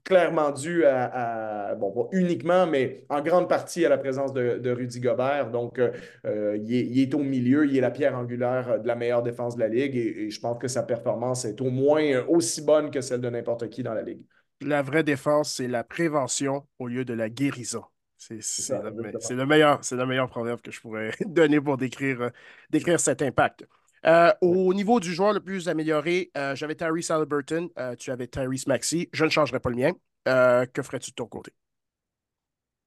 clairement 0.03 0.51
dû 0.51 0.85
à, 0.85 1.75
bon, 1.75 1.91
pas 1.91 2.07
uniquement, 2.11 2.65
mais 2.65 3.05
en 3.09 3.21
grande 3.21 3.47
partie 3.47 3.85
à 3.85 3.89
la 3.89 3.97
présence 3.97 4.33
de, 4.33 4.71
Rudy 4.71 4.99
Gobert. 4.99 5.51
Donc, 5.51 5.77
euh, 5.79 5.91
euh, 6.25 6.57
il, 6.57 6.99
est, 6.99 7.13
au 7.13 7.19
milieu, 7.19 7.65
il 7.65 7.77
est 7.77 7.81
la 7.81 7.91
pierre 7.91 8.17
angulaire 8.17 8.79
de 8.79 8.87
la 8.87 8.95
meilleure 8.95 9.23
défense 9.23 9.55
de 9.55 9.61
la 9.61 9.67
Ligue 9.67 9.95
et, 9.95 10.29
je 10.29 10.39
pense 10.39 10.57
que 10.59 10.67
sa 10.67 10.83
performance 10.83 11.45
est 11.45 11.59
au 11.61 11.69
moins 11.69 12.25
aussi 12.27 12.61
bonne 12.61 12.89
que 12.89 13.01
celle 13.01 13.21
de 13.21 13.29
n'importe 13.29 13.69
qui 13.69 13.83
dans 13.83 13.93
la 13.93 14.01
Ligue. 14.01 14.21
La 14.61 14.81
vraie 14.81 15.03
défense, 15.03 15.55
c'est 15.55 15.67
la 15.67 15.83
prévention 15.83 16.65
au 16.79 16.87
lieu 16.87 17.05
de 17.05 17.13
la 17.13 17.29
guérison. 17.29 17.83
C'est 18.17 18.39
le, 18.69 19.45
meilleur, 19.45 19.81
le 19.91 20.05
meilleur 20.05 20.29
proverbe 20.29 20.61
que 20.61 20.71
je 20.71 20.79
pourrais 20.79 21.11
donner 21.25 21.59
pour 21.59 21.77
décrire, 21.77 22.31
décrire 22.69 22.99
cet 22.99 23.21
impact. 23.21 23.67
Euh, 24.05 24.31
au 24.41 24.73
niveau 24.73 24.99
du 24.99 25.13
joueur 25.13 25.33
le 25.33 25.39
plus 25.39 25.69
amélioré, 25.69 26.31
euh, 26.37 26.55
j'avais 26.55 26.75
Tyrese 26.75 27.09
Halliburton, 27.09 27.69
euh, 27.79 27.95
tu 27.95 28.11
avais 28.11 28.27
Tyrese 28.27 28.67
Maxi. 28.67 29.09
Je 29.13 29.23
ne 29.23 29.29
changerai 29.29 29.59
pas 29.59 29.69
le 29.69 29.75
mien. 29.75 29.91
que 30.25 30.81
ferais-tu 30.81 31.11
de 31.11 31.15
ton 31.15 31.27
côté? 31.27 31.51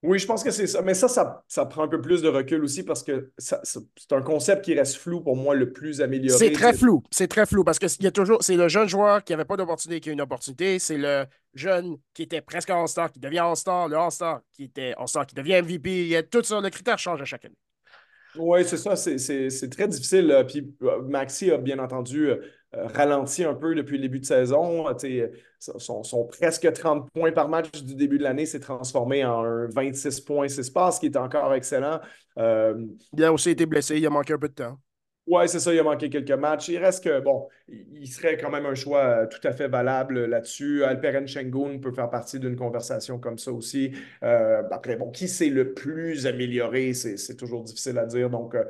Oui, 0.03 0.19
je 0.19 0.27
pense 0.27 0.45
que 0.45 0.51
c'est 0.51 0.67
ça. 0.67 0.83
Mais 0.83 0.95
ça, 0.95 1.09
ça, 1.49 1.67
prend 1.67 1.83
un 1.83 1.89
peu 1.89 2.01
plus 2.01 2.23
de 2.23 2.29
recul 2.29 2.63
aussi 2.63 2.83
parce 2.83 3.03
que 3.03 3.33
c'est 3.39 4.13
un 4.13 4.23
concept 4.23 4.65
qui 4.65 4.75
reste 4.75 4.97
flou 4.97 5.21
pour 5.21 5.37
moi 5.37 5.55
le 5.55 5.73
plus 5.73 6.01
amélioré. 6.01 6.39
C'est 6.39 6.53
très 6.53 6.75
flou. 6.75 7.03
C'est 7.11 7.29
très 7.29 7.47
flou 7.47 7.65
parce 7.65 7.79
que 7.79 7.87
y 8.01 8.07
a 8.07 8.11
toujours. 8.11 8.43
C'est 8.43 8.57
le 8.57 8.69
jeune 8.69 8.89
joueur 8.89 9.25
qui 9.25 9.33
n'avait 9.33 9.47
pas 9.47 9.57
d'opportunité 9.57 10.01
qui 10.01 10.11
a 10.11 10.13
une 10.13 10.21
opportunité. 10.21 10.79
C'est 10.79 10.99
le 10.99 11.25
jeune 11.55 11.97
qui 12.15 12.23
était 12.23 12.43
presque 12.43 12.71
en 12.71 12.87
star 12.87 13.11
qui 13.11 13.19
devient 13.19 13.41
en 13.41 13.55
star 13.55 13.89
Le 13.89 13.97
en 13.97 14.11
star 14.11 14.43
qui 14.53 14.65
était 14.65 14.95
en 14.99 15.07
star 15.07 15.27
qui 15.27 15.35
devient 15.35 15.63
MVP. 15.63 16.03
Il 16.03 16.09
y 16.09 16.17
a 16.17 16.23
tout 16.23 16.43
ça. 16.45 16.61
Le 16.61 16.71
critère 16.71 16.99
change 16.99 17.21
à 17.23 17.25
chaque 17.25 17.47
année. 17.47 17.57
Oui, 18.39 18.65
c'est 18.65 18.77
ça, 18.77 18.97
c'est 18.97 19.71
très 19.71 19.89
difficile. 19.89 20.45
Puis 20.49 20.75
euh, 20.83 21.03
Maxi 21.03 21.51
a 21.51 21.59
bien 21.59 21.79
entendu 21.79 22.31
euh, 22.31 22.39
ralenti 22.73 23.45
un 23.45 23.55
peu 23.55 23.75
depuis 23.75 23.97
le 23.97 24.03
début 24.03 24.21
de 24.21 24.25
saison. 24.25 24.85
Son, 25.59 26.03
son, 26.03 26.25
presque 26.27 26.71
30 26.71 27.11
points 27.13 27.33
par 27.33 27.49
match 27.49 27.83
du 27.83 27.95
début 27.95 28.19
de 28.19 28.23
l'année 28.23 28.47
s'est 28.47 28.61
transformé 28.61 29.25
en 29.25 29.43
un 29.43 29.69
26 29.69 30.21
points 30.21 30.49
6 30.49 30.71
passes, 30.71 30.99
qui 30.99 31.07
est 31.07 31.17
encore 31.17 31.55
excellent. 31.55 32.01
Euh, 32.39 32.75
il 33.17 33.25
a 33.25 33.33
aussi 33.33 33.51
été 33.51 33.65
blessé, 33.67 33.97
il 33.97 34.07
a 34.07 34.11
manqué 34.11 34.35
un 34.35 34.39
peu 34.39 34.49
de 34.49 34.55
temps. 34.55 34.79
Oui, 35.29 35.49
c'est 35.49 35.59
ça, 35.59 35.75
il 35.75 35.79
a 35.81 35.83
manqué 35.83 36.09
quelques 36.09 36.31
matchs. 36.31 36.69
Il 36.69 36.79
reste 36.79 37.03
que, 37.03 37.19
bon, 37.19 37.49
il 37.69 38.07
serait 38.07 38.37
quand 38.37 38.49
même 38.49 38.65
un 38.65 38.77
choix 38.77 39.01
euh, 39.25 39.27
tout 39.27 39.41
à 39.43 39.51
fait 39.53 39.67
valable 39.67 40.25
là-dessus. 40.27 40.85
Alperen 40.85 41.27
Shengun 41.27 41.79
peut 41.81 41.91
faire 41.91 42.09
partie 42.11 42.39
d'une 42.39 42.55
conversation 42.55 43.19
comme 43.19 43.37
ça 43.37 43.51
aussi. 43.51 43.91
Euh, 44.23 44.63
après, 44.71 44.95
bon, 44.95 45.11
qui 45.11 45.27
c'est 45.27 45.49
le 45.51 45.75
plus 45.75 46.29
amélioré, 46.29 46.95
c'est 46.95 47.37
toujours 47.37 47.65
difficile 47.65 47.99
à 47.99 48.07
dire. 48.07 48.31
Donc, 48.31 48.55
euh, 48.55 48.65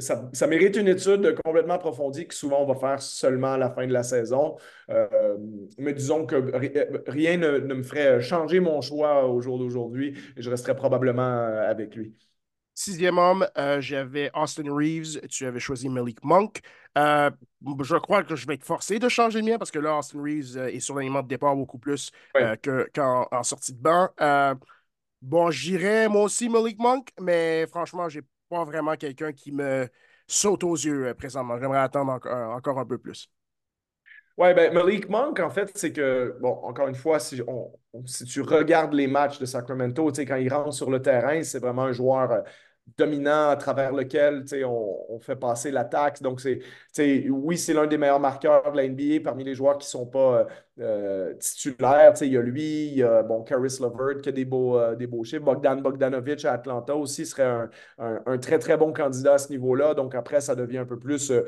ça, 0.00 0.46
mérite 0.48 0.76
une 0.76 0.88
étude 0.88 1.36
complètement 1.44 1.74
approfondie 1.74 2.26
que 2.26 2.34
souvent 2.34 2.60
on 2.62 2.66
va 2.66 2.74
faire 2.74 3.00
seulement 3.00 3.52
à 3.52 3.58
la 3.58 3.70
fin 3.70 3.86
de 3.86 3.92
la 3.92 4.02
saison. 4.02 4.56
mais 5.78 5.92
disons 5.92 6.26
que 6.26 6.36
rien 7.10 7.36
ne, 7.36 7.58
ne, 7.58 7.74
me 7.74 7.82
ferait 7.84 8.20
changer 8.20 8.58
mon 8.60 8.80
choix 8.80 9.26
au 9.28 9.40
jour 9.40 9.58
d'aujourd'hui 9.58 10.14
et 10.36 10.42
je 10.42 10.50
resterai 10.50 10.74
probablement 10.74 11.22
avec 11.68 11.94
lui. 11.94 12.14
Sixième 12.76 13.18
homme, 13.18 13.46
euh, 13.56 13.80
j'avais 13.80 14.32
Austin 14.34 14.74
Reeves, 14.74 15.20
tu 15.28 15.46
avais 15.46 15.60
choisi 15.60 15.88
Malik 15.88 16.24
Monk. 16.24 16.60
Euh, 16.98 17.30
je 17.82 17.96
crois 17.96 18.24
que 18.24 18.34
je 18.34 18.46
vais 18.48 18.54
être 18.54 18.64
forcé 18.64 18.98
de 18.98 19.08
changer 19.08 19.40
le 19.40 19.46
mien 19.46 19.58
parce 19.58 19.70
que 19.70 19.78
là, 19.78 19.96
Austin 19.96 20.20
Reeves 20.20 20.56
euh, 20.56 20.66
est 20.66 20.80
sur 20.80 20.96
l'alignement 20.96 21.22
de 21.22 21.28
départ 21.28 21.54
beaucoup 21.54 21.78
plus 21.78 22.10
qu'en 22.64 23.42
sortie 23.44 23.74
de 23.74 23.80
banc. 23.80 24.08
bon, 25.22 25.50
j'irais 25.52 26.08
moi 26.08 26.22
aussi 26.24 26.48
Malik 26.48 26.78
Monk, 26.80 27.10
mais 27.20 27.66
franchement, 27.68 28.08
j'ai 28.08 28.22
pas 28.48 28.64
vraiment 28.64 28.96
quelqu'un 28.96 29.32
qui 29.32 29.52
me 29.52 29.88
saute 30.26 30.64
aux 30.64 30.74
yeux 30.74 31.14
présentement. 31.14 31.58
J'aimerais 31.58 31.78
attendre 31.78 32.12
encore 32.12 32.78
un 32.80 32.86
peu 32.86 32.98
plus. 32.98 33.30
Oui, 34.36 34.52
ben 34.52 34.72
Malik 34.74 35.08
Monk, 35.08 35.38
en 35.38 35.48
fait, 35.50 35.70
c'est 35.76 35.92
que, 35.92 36.36
bon, 36.40 36.50
encore 36.64 36.88
une 36.88 36.96
fois, 36.96 37.20
si, 37.20 37.40
on, 37.46 37.72
si 38.04 38.24
tu 38.24 38.40
regardes 38.40 38.92
les 38.92 39.06
matchs 39.06 39.38
de 39.38 39.46
Sacramento, 39.46 40.10
quand 40.10 40.36
il 40.36 40.52
rentre 40.52 40.72
sur 40.74 40.90
le 40.90 41.00
terrain, 41.00 41.42
c'est 41.44 41.60
vraiment 41.60 41.84
un 41.84 41.92
joueur 41.92 42.42
dominant 42.98 43.48
à 43.50 43.56
travers 43.56 43.92
lequel 43.92 44.44
on, 44.66 45.06
on 45.08 45.20
fait 45.20 45.36
passer 45.36 45.70
l'attaque. 45.70 46.20
Donc, 46.20 46.40
c'est, 46.40 46.58
oui, 47.30 47.56
c'est 47.56 47.74
l'un 47.74 47.86
des 47.86 47.96
meilleurs 47.96 48.18
marqueurs 48.18 48.72
de 48.72 48.76
la 48.76 48.82
NBA 48.88 49.20
parmi 49.22 49.44
les 49.44 49.54
joueurs 49.54 49.78
qui 49.78 49.86
ne 49.86 49.90
sont 49.90 50.06
pas 50.06 50.46
euh, 50.80 51.34
titulaires. 51.34 52.14
Il 52.20 52.32
y 52.32 52.36
a 52.36 52.42
lui, 52.42 52.86
il 52.86 52.94
y 52.94 53.02
a 53.04 53.22
bon, 53.22 53.44
Caris 53.44 53.78
Levert 53.80 54.20
qui 54.20 54.28
a 54.28 54.32
des 54.32 54.44
beaux, 54.44 54.76
euh, 54.76 54.96
des 54.96 55.06
beaux 55.06 55.22
chiffres. 55.22 55.44
Bogdan 55.44 55.80
Bogdanovic 55.80 56.44
à 56.44 56.54
Atlanta 56.54 56.96
aussi 56.96 57.24
serait 57.26 57.68
un, 57.98 58.38
très, 58.38 58.58
très 58.58 58.76
bon 58.76 58.92
candidat 58.92 59.34
à 59.34 59.38
ce 59.38 59.50
niveau-là. 59.50 59.94
Donc, 59.94 60.16
après, 60.16 60.40
ça 60.40 60.56
devient 60.56 60.78
un 60.78 60.84
peu 60.84 60.98
plus 60.98 61.30
euh, 61.30 61.42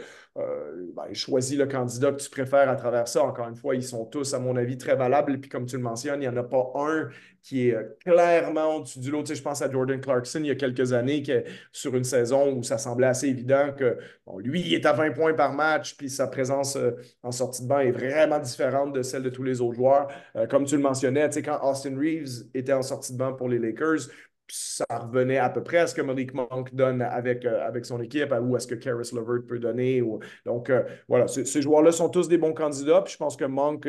ben, 0.95 1.12
choisis 1.12 1.59
le 1.59 1.67
candidat 1.67 2.12
que 2.12 2.23
tu 2.23 2.31
préfères 2.31 2.71
à 2.71 2.77
travers 2.77 3.09
ça. 3.09 3.25
Encore 3.25 3.49
une 3.49 3.57
fois, 3.57 3.75
ils 3.75 3.83
sont 3.83 4.05
tous, 4.05 4.33
à 4.33 4.39
mon 4.39 4.55
avis, 4.55 4.79
très 4.79 4.95
valables. 4.95 5.41
Puis, 5.41 5.51
comme 5.51 5.67
tu 5.67 5.77
le 5.77 5.83
mentionnes, 5.83 6.23
il 6.23 6.29
n'y 6.29 6.33
en 6.33 6.37
a 6.37 6.45
pas 6.45 6.73
un 6.77 7.09
qui 7.43 7.69
est 7.69 7.77
clairement 8.05 8.77
au-dessus 8.77 8.99
du 8.99 9.12
lot. 9.12 9.25
je 9.25 9.41
pense 9.41 9.62
à 9.62 9.71
Jordan 9.71 10.01
Clarkson 10.01 10.41
il 10.41 10.49
y 10.49 10.51
a 10.51 10.57
quelques 10.57 10.93
années, 10.93 11.23
qui, 11.23 11.31
sur 11.71 11.95
une 11.95 12.03
saison 12.03 12.53
où 12.53 12.65
ça 12.65 12.77
semblait 12.77 13.07
assez 13.07 13.29
évident 13.29 13.73
que 13.77 13.99
lui, 14.39 14.62
il 14.62 14.75
est 14.75 14.85
à 14.85 14.93
20 14.93 15.12
points 15.12 15.33
par 15.33 15.53
match, 15.53 15.97
puis 15.97 16.11
sa 16.11 16.27
présence 16.27 16.77
en 17.23 17.31
sortie 17.31 17.62
de 17.62 17.69
banc 17.69 17.79
est 17.79 17.93
vraiment 17.93 18.41
différente 18.41 18.93
de 18.93 19.03
celle 19.03 19.15
de 19.20 19.31
tous 19.31 19.42
les 19.42 19.61
autres 19.61 19.76
joueurs. 19.76 20.09
Euh, 20.37 20.46
comme 20.46 20.64
tu 20.64 20.76
le 20.76 20.83
mentionnais, 20.83 21.29
quand 21.44 21.59
Austin 21.62 21.96
Reeves 21.98 22.48
était 22.55 22.73
en 22.73 22.83
sortie 22.83 23.12
de 23.12 23.19
banc 23.19 23.35
pour 23.35 23.48
les 23.48 23.58
Lakers, 23.58 24.08
ça 24.48 24.87
revenait 24.90 25.38
à 25.38 25.50
peu 25.50 25.62
près 25.62 25.79
à 25.79 25.87
ce 25.88 25.94
que 25.94 26.02
Malik 26.02 26.33
Monk 26.33 26.73
donne 26.73 27.02
avec, 27.02 27.44
euh, 27.44 27.67
avec 27.67 27.85
son 27.85 28.00
équipe 28.00 28.33
ou 28.40 28.54
à 28.54 28.60
ce 28.60 28.69
que 28.69 28.77
Karis 28.77 29.10
Levert 29.12 29.44
peut 29.46 29.58
donner. 29.58 30.00
Donc, 30.44 30.71
euh, 30.71 30.85
voilà, 31.08 31.27
ces 31.27 31.60
joueurs-là 31.60 31.90
sont 31.90 32.08
tous 32.08 32.29
des 32.29 32.38
bons 32.38 32.52
candidats. 32.52 33.02
Puis 33.02 33.14
je 33.14 33.19
pense 33.19 33.37
que 33.37 33.44
Monk 33.44 33.88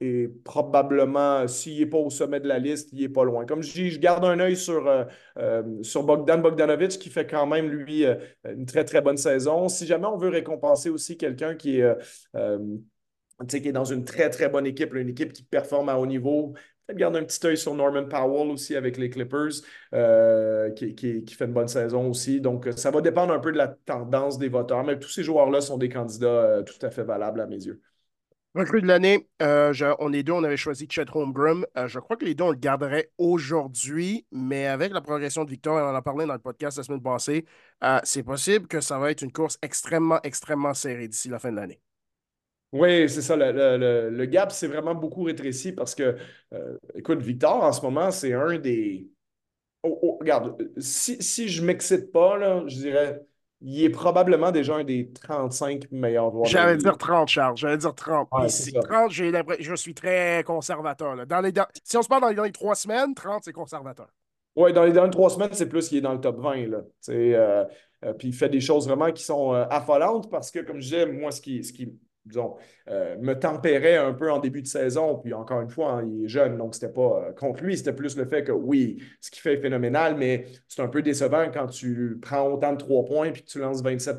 est, 0.00 0.28
probablement, 0.44 1.46
s'il 1.46 1.78
n'est 1.78 1.86
pas 1.86 1.98
au 1.98 2.08
sommet 2.08 2.40
de 2.40 2.48
la 2.48 2.58
liste, 2.58 2.88
il 2.92 3.00
n'est 3.00 3.08
pas 3.10 3.24
loin. 3.24 3.44
Comme 3.44 3.62
je 3.62 3.72
dis, 3.72 3.90
je 3.90 3.98
garde 3.98 4.24
un 4.24 4.40
œil 4.40 4.56
sur, 4.56 4.90
sur 5.82 6.04
Bogdan 6.04 6.40
Bogdanovic 6.40 6.98
qui 6.98 7.10
fait 7.10 7.26
quand 7.26 7.46
même, 7.46 7.68
lui, 7.68 8.06
une 8.44 8.64
très, 8.64 8.84
très 8.84 9.02
bonne 9.02 9.18
saison. 9.18 9.68
Si 9.68 9.86
jamais 9.86 10.06
on 10.06 10.16
veut 10.16 10.30
récompenser 10.30 10.88
aussi 10.88 11.18
quelqu'un 11.18 11.54
qui 11.54 11.80
est 11.80 11.96
qui 13.46 13.68
est 13.68 13.72
dans 13.72 13.84
une 13.84 14.04
très, 14.04 14.30
très 14.30 14.48
bonne 14.48 14.66
équipe, 14.66 14.94
une 14.94 15.10
équipe 15.10 15.32
qui 15.32 15.42
performe 15.42 15.88
à 15.88 15.98
haut 15.98 16.06
niveau, 16.06 16.54
garder 16.90 17.18
un 17.18 17.24
petit 17.24 17.46
œil 17.46 17.56
sur 17.58 17.74
Norman 17.74 18.06
Powell 18.06 18.50
aussi 18.50 18.74
avec 18.74 18.96
les 18.96 19.10
Clippers, 19.10 19.62
euh, 19.94 20.70
qui, 20.70 21.24
fait 21.28 21.44
une 21.44 21.52
bonne 21.52 21.68
saison 21.68 22.08
aussi. 22.10 22.40
Donc, 22.40 22.68
ça 22.76 22.90
va 22.90 23.00
dépendre 23.00 23.32
un 23.32 23.38
peu 23.38 23.52
de 23.52 23.58
la 23.58 23.68
tendance 23.68 24.38
des 24.38 24.48
voteurs, 24.48 24.84
mais 24.84 24.98
tous 24.98 25.10
ces 25.10 25.22
joueurs-là 25.22 25.60
sont 25.60 25.78
des 25.78 25.88
candidats 25.88 26.62
tout 26.64 26.86
à 26.86 26.90
fait 26.90 27.04
valables 27.04 27.40
à 27.40 27.46
mes 27.46 27.64
yeux. 27.66 27.80
Recrue 28.54 28.80
de 28.80 28.86
l'année, 28.86 29.28
euh, 29.42 29.72
on 30.00 30.12
est 30.12 30.22
deux, 30.22 30.32
on 30.32 30.42
avait 30.42 30.56
choisi 30.56 30.88
Chet 30.90 31.04
Holmgren. 31.14 31.64
Euh, 31.76 31.86
je 31.86 32.00
crois 32.00 32.16
que 32.16 32.24
les 32.24 32.34
deux, 32.34 32.44
on 32.44 32.50
le 32.50 32.56
garderait 32.56 33.10
aujourd'hui, 33.18 34.26
mais 34.32 34.66
avec 34.66 34.92
la 34.92 35.00
progression 35.02 35.44
de 35.44 35.50
Victor, 35.50 35.76
on 35.76 35.90
en 35.90 35.94
a 35.94 36.02
parlé 36.02 36.26
dans 36.26 36.32
le 36.32 36.38
podcast 36.40 36.78
la 36.78 36.82
semaine 36.82 37.02
passée, 37.02 37.44
euh, 37.84 38.00
c'est 38.04 38.22
possible 38.22 38.66
que 38.66 38.80
ça 38.80 38.98
va 38.98 39.10
être 39.10 39.22
une 39.22 39.32
course 39.32 39.58
extrêmement, 39.62 40.18
extrêmement 40.22 40.74
serrée 40.74 41.08
d'ici 41.08 41.28
la 41.28 41.38
fin 41.38 41.52
de 41.52 41.56
l'année. 41.56 41.80
Oui, 42.72 43.08
c'est 43.08 43.22
ça. 43.22 43.34
Le, 43.36 44.24
gap 44.26 44.52
s'est 44.52 44.66
vraiment 44.66 44.94
beaucoup 44.94 45.22
rétréci 45.22 45.72
parce 45.72 45.94
que, 45.94 46.16
écoute, 46.94 47.20
Victor, 47.22 47.62
en 47.62 47.72
ce 47.72 47.80
moment, 47.82 48.10
c'est 48.10 48.32
un 48.32 48.58
des. 48.58 49.08
Oh, 49.82 49.98
oh, 50.02 50.18
regarde, 50.20 50.70
si, 50.76 51.22
si 51.22 51.48
je 51.48 51.62
ne 51.62 51.68
m'excite 51.68 52.10
pas, 52.12 52.36
là, 52.36 52.64
je 52.66 52.76
dirais 52.76 53.22
il 53.60 53.84
est 53.84 53.90
probablement 53.90 54.52
déjà 54.52 54.76
un 54.76 54.84
des 54.84 55.10
35 55.12 55.90
meilleurs 55.90 56.30
joueurs. 56.30 56.46
J'allais 56.46 56.76
dire 56.76 56.96
30, 56.96 57.28
Charles. 57.28 57.56
J'allais 57.56 57.76
dire 57.76 57.94
30. 57.94 58.28
30, 58.30 59.10
je 59.10 59.74
suis 59.74 59.94
très 59.94 60.44
conservateur. 60.46 61.26
Dans 61.26 61.40
les, 61.40 61.52
si 61.82 61.96
on 61.96 62.02
se 62.02 62.08
parle 62.08 62.34
dans 62.34 62.44
les 62.44 62.52
trois 62.52 62.76
semaines, 62.76 63.14
30, 63.14 63.42
c'est 63.44 63.52
conservateur. 63.52 64.08
Oui, 64.54 64.72
dans 64.72 64.84
les 64.84 64.92
dernières 64.92 65.10
trois 65.10 65.30
semaines, 65.30 65.50
c'est 65.52 65.68
plus 65.68 65.88
qu'il 65.88 65.98
est 65.98 66.02
dans 66.02 66.12
le 66.12 66.20
top 66.20 66.40
20. 66.40 66.68
Là. 66.68 66.78
Euh, 67.08 67.64
euh, 68.04 68.12
puis 68.14 68.28
il 68.28 68.34
fait 68.34 68.48
des 68.48 68.60
choses 68.60 68.88
vraiment 68.88 69.10
qui 69.12 69.22
sont 69.22 69.54
euh, 69.54 69.64
affolantes 69.70 70.30
parce 70.30 70.50
que, 70.50 70.60
comme 70.60 70.76
je 70.76 70.84
disais, 70.84 71.06
moi, 71.06 71.30
ce 71.30 71.40
qui, 71.40 71.62
ce 71.62 71.72
qui 71.72 71.96
disons, 72.28 72.56
euh, 72.88 73.16
me 73.18 73.34
tempérait 73.34 73.96
un 73.96 74.12
peu 74.12 74.30
en 74.30 74.38
début 74.38 74.62
de 74.62 74.66
saison. 74.66 75.16
Puis 75.16 75.34
encore 75.34 75.60
une 75.60 75.70
fois, 75.70 75.92
hein, 75.92 76.04
il 76.06 76.24
est 76.24 76.28
jeune, 76.28 76.56
donc 76.56 76.74
c'était 76.74 76.92
pas 76.92 77.24
euh, 77.28 77.32
contre 77.32 77.62
lui, 77.62 77.76
c'était 77.76 77.92
plus 77.92 78.16
le 78.16 78.26
fait 78.26 78.44
que 78.44 78.52
oui, 78.52 79.02
ce 79.20 79.30
qu'il 79.30 79.40
fait 79.40 79.54
est 79.54 79.60
phénoménal, 79.60 80.16
mais 80.16 80.46
c'est 80.68 80.82
un 80.82 80.88
peu 80.88 81.02
décevant 81.02 81.50
quand 81.52 81.66
tu 81.66 82.18
prends 82.20 82.48
autant 82.48 82.72
de 82.72 82.78
trois 82.78 83.04
points 83.04 83.32
puis 83.32 83.42
que 83.42 83.48
tu 83.48 83.58
lances 83.58 83.82
27 83.82 84.18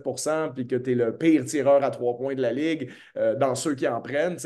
puis 0.53 0.67
que 0.67 0.75
tu 0.75 0.91
es 0.91 0.95
le 0.95 1.17
pire 1.17 1.45
tireur 1.45 1.83
à 1.83 1.91
trois 1.91 2.17
points 2.17 2.35
de 2.35 2.41
la 2.41 2.51
ligue 2.51 2.91
euh, 3.17 3.35
dans 3.35 3.55
ceux 3.55 3.75
qui 3.75 3.87
en 3.87 4.01
prennent. 4.01 4.37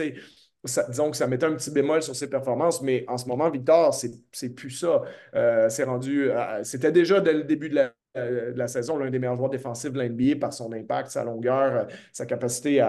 Disons 0.89 1.11
que 1.11 1.17
ça 1.17 1.27
mettait 1.27 1.45
un 1.45 1.55
petit 1.55 1.71
bémol 1.71 2.01
sur 2.01 2.15
ses 2.15 2.29
performances, 2.29 2.81
mais 2.81 3.03
en 3.09 3.17
ce 3.17 3.27
moment, 3.27 3.49
Victor, 3.49 3.93
c'est 3.93 4.55
plus 4.55 4.71
ça. 4.71 5.01
c'est 5.67 5.83
rendu. 5.83 6.29
C'était 6.63 6.93
déjà 6.93 7.19
dès 7.19 7.33
le 7.33 7.43
début 7.43 7.67
de 7.67 7.75
la 7.75 7.93
de 8.15 8.53
la 8.55 8.67
saison, 8.67 8.97
l'un 8.97 9.09
des 9.09 9.19
meilleurs 9.19 9.37
joueurs 9.37 9.49
défensifs 9.49 9.91
de 9.91 9.99
l'NBA 9.99 10.39
par 10.39 10.53
son 10.53 10.71
impact, 10.73 11.09
sa 11.09 11.23
longueur, 11.23 11.75
euh, 11.75 11.83
sa 12.11 12.25
capacité 12.25 12.85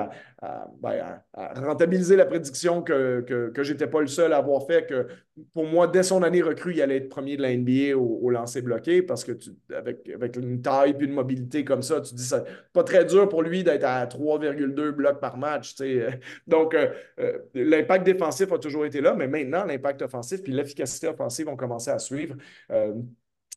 ben, 0.82 1.22
à, 1.32 1.60
rentabiliser 1.60 2.16
la 2.16 2.26
prédiction 2.26 2.82
que, 2.82 3.20
que 3.54 3.62
j'étais 3.62 3.86
pas 3.86 4.00
le 4.00 4.06
seul 4.06 4.32
à 4.32 4.38
avoir 4.38 4.66
fait, 4.66 4.86
que 4.86 5.06
pour 5.52 5.66
moi, 5.66 5.88
dès 5.88 6.02
son 6.02 6.22
année 6.22 6.42
recrue, 6.42 6.74
il 6.74 6.82
allait 6.82 6.98
être 6.98 7.08
premier 7.08 7.36
de 7.36 7.42
la 7.42 7.56
NBA 7.56 7.96
au, 7.96 8.20
au 8.22 8.30
lancer 8.30 8.62
bloqué 8.62 9.02
parce 9.02 9.24
que 9.24 9.32
avec, 9.74 10.08
avec 10.08 10.36
une 10.36 10.62
taille 10.62 10.94
et 10.98 11.04
une 11.04 11.12
mobilité 11.12 11.64
comme 11.64 11.82
ça, 11.82 12.00
tu 12.00 12.14
dis 12.14 12.24
c'est 12.24 12.44
pas 12.72 12.84
très 12.84 13.04
dur 13.04 13.28
pour 13.28 13.42
lui 13.42 13.64
d'être 13.64 13.84
à 13.84 14.06
3,2 14.06 14.90
blocs 14.90 15.20
par 15.20 15.36
match. 15.36 15.74
Donc, 16.46 16.74
euh, 16.74 17.38
l'impact 17.54 18.04
défensif 18.04 18.52
a 18.52 18.58
toujours 18.58 18.84
été 18.84 19.00
là, 19.00 19.14
mais 19.14 19.26
maintenant, 19.26 19.64
l'impact 19.64 20.02
offensif 20.02 20.42
puis 20.42 20.52
l'efficacité 20.52 21.08
offensive 21.08 21.48
ont 21.48 21.56
commencé 21.56 21.90
à 21.90 21.98
suivre. 21.98 22.36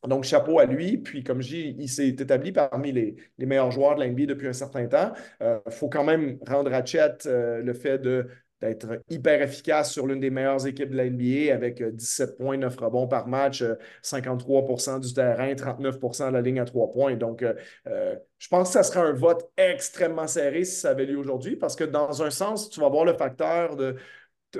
Donc, 0.06 0.24
chapeau 0.24 0.60
à 0.60 0.66
lui. 0.66 0.98
Puis, 0.98 1.24
comme 1.24 1.42
je 1.42 1.48
dis, 1.48 1.76
il 1.78 1.88
s'est 1.88 2.08
établi 2.08 2.52
parmi 2.52 2.92
les, 2.92 3.16
meilleurs 3.38 3.70
joueurs 3.70 3.96
de 3.96 4.04
l'NBA 4.04 4.26
depuis 4.26 4.46
un 4.46 4.52
certain 4.52 4.86
temps. 4.86 5.12
Il 5.40 5.46
euh, 5.46 5.58
faut 5.70 5.88
quand 5.88 6.04
même 6.04 6.38
rendre 6.46 6.72
à 6.72 6.84
Chet 6.84 7.26
euh, 7.26 7.62
le 7.62 7.72
fait 7.74 7.98
d'être 7.98 9.02
hyper 9.08 9.42
efficace 9.42 9.92
sur 9.92 10.06
l'une 10.06 10.20
des 10.20 10.30
meilleures 10.30 10.66
équipes 10.66 10.90
de 10.90 10.96
l'NBA 10.96 11.52
avec 11.52 11.82
17 11.82 12.30
euh, 12.30 12.36
points, 12.36 12.56
9 12.56 12.76
rebonds 12.76 13.08
par 13.08 13.26
match, 13.26 13.64
53% 14.04 15.00
du 15.00 15.12
terrain, 15.12 15.52
39% 15.54 16.28
de 16.28 16.32
la 16.32 16.42
ligne 16.42 16.60
à 16.60 16.64
3 16.64 16.92
points. 16.92 17.16
Donc, 17.16 17.44
je 17.84 18.48
pense 18.48 18.68
que 18.68 18.72
ça 18.74 18.84
serait 18.84 19.00
un 19.00 19.12
vote 19.12 19.50
extrêmement 19.56 20.28
serré 20.28 20.64
si 20.64 20.76
ça 20.80 20.90
avait 20.90 21.06
lieu 21.06 21.18
aujourd'hui 21.18 21.56
parce 21.56 21.74
que 21.74 21.84
dans 21.84 22.22
un 22.22 22.30
sens, 22.30 22.70
tu 22.70 22.78
vas 22.78 22.88
voir 22.88 23.04
le 23.04 23.14
facteur 23.14 23.74
de 23.74 23.96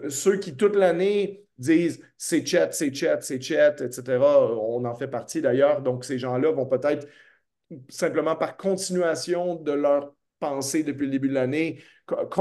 ceux 0.08 0.36
qui 0.38 0.56
toute 0.56 0.76
l'année 0.76 1.44
disent 1.58 2.00
c'est 2.16 2.46
chat, 2.46 2.72
c'est 2.72 2.94
chat, 2.94 3.20
c'est 3.22 3.40
chat, 3.40 3.80
etc. 3.80 4.18
On 4.20 4.84
en 4.84 4.94
fait 4.94 5.08
partie 5.08 5.40
d'ailleurs. 5.40 5.82
Donc, 5.82 6.04
ces 6.04 6.18
gens-là 6.18 6.52
vont 6.52 6.66
peut-être 6.66 7.06
simplement 7.88 8.36
par 8.36 8.56
continuation 8.56 9.56
de 9.56 9.72
leur 9.72 10.14
pensée 10.40 10.82
depuis 10.84 11.06
le 11.06 11.12
début 11.12 11.28
de 11.28 11.34
l'année 11.34 11.80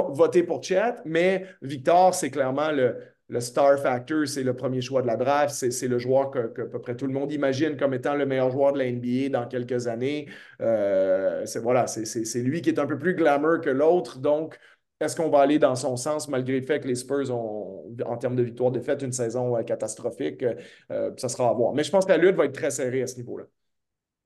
voter 0.10 0.44
pour 0.44 0.64
chat. 0.64 1.02
Mais 1.06 1.46
Victor, 1.62 2.14
c'est 2.14 2.32
clairement 2.32 2.72
le, 2.72 2.96
star 3.40 3.78
factor, 3.80 4.28
c'est 4.28 4.44
le 4.44 4.56
premier 4.56 4.82
choix 4.82 5.02
de 5.02 5.08
la 5.08 5.18
draft. 5.18 5.54
C'est 5.54 5.88
le 5.88 6.00
joueur 6.00 6.32
que, 6.32 6.48
peu 6.48 6.80
près 6.80 6.96
tout 6.96 7.08
le 7.08 7.14
monde 7.14 7.32
imagine 7.32 7.76
comme 7.76 7.94
étant 7.94 8.16
le 8.16 8.26
meilleur 8.26 8.52
joueur 8.52 8.74
de 8.74 8.80
la 8.80 8.92
NBA 8.92 9.30
dans 9.30 9.48
quelques 9.48 9.88
années. 9.88 10.28
Euh, 10.62 11.46
c'est 11.46 11.60
voilà, 11.60 11.88
c'est 11.88 12.42
lui 12.42 12.62
qui 12.62 12.70
est 12.70 12.80
un 12.80 12.86
peu 12.86 12.98
plus 12.98 13.16
glamour 13.16 13.60
que 13.62 13.70
l'autre. 13.70 14.20
Donc, 14.20 14.58
est-ce 15.00 15.16
qu'on 15.16 15.30
va 15.30 15.40
aller 15.40 15.60
dans 15.60 15.76
son 15.76 15.96
sens 15.96 16.28
malgré 16.28 16.60
le 16.60 16.66
fait 16.66 16.80
que 16.80 16.88
les 16.88 16.96
Spurs 16.96 17.32
ont, 17.32 17.84
en 18.06 18.18
termes 18.18 18.36
de 18.36 18.44
victoire-défaite, 18.44 19.02
une 19.04 19.12
saison 19.12 19.56
euh, 19.56 19.64
catastrophique? 19.64 20.44
Euh, 20.92 21.12
ça 21.18 21.30
sera 21.30 21.50
à 21.50 21.54
voir. 21.54 21.74
Mais 21.74 21.84
je 21.84 21.92
pense 21.92 22.06
que 22.06 22.12
la 22.12 22.18
lutte 22.18 22.36
va 22.36 22.46
être 22.46 22.56
très 22.56 22.72
serrée 22.72 23.04
à 23.04 23.08
ce 23.08 23.18
niveau-là. 23.18 23.46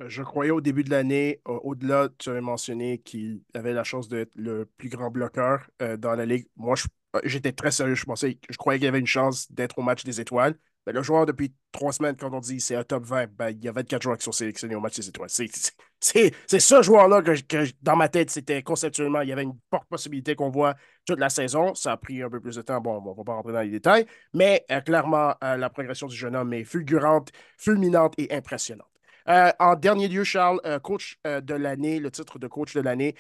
Euh, 0.02 0.06
je 0.08 0.24
croyais 0.24 0.52
au 0.52 0.62
début 0.62 0.84
de 0.84 0.90
l'année, 0.90 1.42
au-delà, 1.46 2.08
tu 2.18 2.30
avais 2.30 2.42
mentionné 2.42 3.00
qu'il 3.00 3.42
avait 3.54 3.74
la 3.74 3.84
chance 3.84 4.08
d'être 4.08 4.32
le 4.36 4.66
plus 4.78 4.90
grand 4.90 5.12
bloqueur 5.12 5.70
dans 6.00 6.16
la 6.16 6.26
ligue. 6.26 6.48
Moi, 6.56 6.76
j'étais 7.24 7.52
très 7.52 7.72
sérieux. 7.72 7.96
Je 7.96 8.06
pensais, 8.06 8.38
je 8.50 8.58
croyais 8.58 8.80
qu'il 8.80 8.88
avait 8.88 9.00
une 9.00 9.08
chance 9.08 9.52
d'être 9.52 9.78
au 9.78 9.82
match 9.82 10.04
des 10.04 10.22
étoiles. 10.22 10.56
Ben, 10.88 10.94
le 10.94 11.04
joueur, 11.04 11.28
depuis 11.28 11.54
trois 11.72 11.92
semaines, 11.92 12.16
quand 12.16 12.34
on 12.34 12.40
dit 12.40 12.60
c'est 12.60 12.76
un 12.76 12.84
top 12.84 13.04
20, 13.06 13.28
ben, 13.34 13.50
il 13.50 13.64
y 13.64 13.68
a 13.68 13.72
24 13.72 14.02
joueurs 14.02 14.18
qui 14.18 14.24
sont 14.24 14.32
sélectionnés 14.32 14.74
au 14.74 14.80
match 14.80 14.96
des 14.96 15.08
étoiles. 15.08 15.30
C'est 15.30 16.60
ce 16.60 16.82
joueur-là 16.82 17.22
que, 17.22 17.66
dans 17.84 17.96
ma 17.96 18.10
tête, 18.10 18.32
c'était 18.32 18.64
conceptuellement, 18.64 19.22
il 19.22 19.30
y 19.30 19.32
avait 19.32 19.44
une 19.44 19.58
forte 19.70 19.88
possibilité 19.88 20.34
qu'on 20.36 20.50
voit 20.50 20.76
toute 21.06 21.20
la 21.20 21.30
saison. 21.30 21.76
Ça 21.76 21.92
a 21.92 21.98
pris 21.98 22.24
un 22.24 22.30
peu 22.32 22.40
plus 22.40 22.56
de 22.56 22.64
temps. 22.64 22.82
Bon, 22.82 22.98
on 22.98 23.12
ne 23.12 23.16
va 23.16 23.24
pas 23.24 23.34
rentrer 23.34 23.54
dans 23.54 23.62
les 23.62 23.70
détails, 23.70 24.08
mais 24.34 24.66
euh, 24.72 24.82
clairement, 24.82 25.36
euh, 25.44 25.56
la 25.56 25.70
progression 25.70 26.08
du 26.08 26.16
jeune 26.16 26.36
homme 26.36 26.52
est 26.54 26.64
fulgurante, 26.64 27.32
fulminante 27.58 28.16
et 28.18 28.34
impressionnante. 28.34 28.88
Euh, 29.28 29.52
en 29.60 29.76
dernier 29.76 30.08
lieu, 30.08 30.24
Charles, 30.24 30.60
coach 30.82 31.20
de 31.24 31.54
l'année, 31.54 32.00
le 32.00 32.10
titre 32.10 32.40
de 32.40 32.48
coach 32.48 32.74
de 32.74 32.82
l'année. 32.82 33.16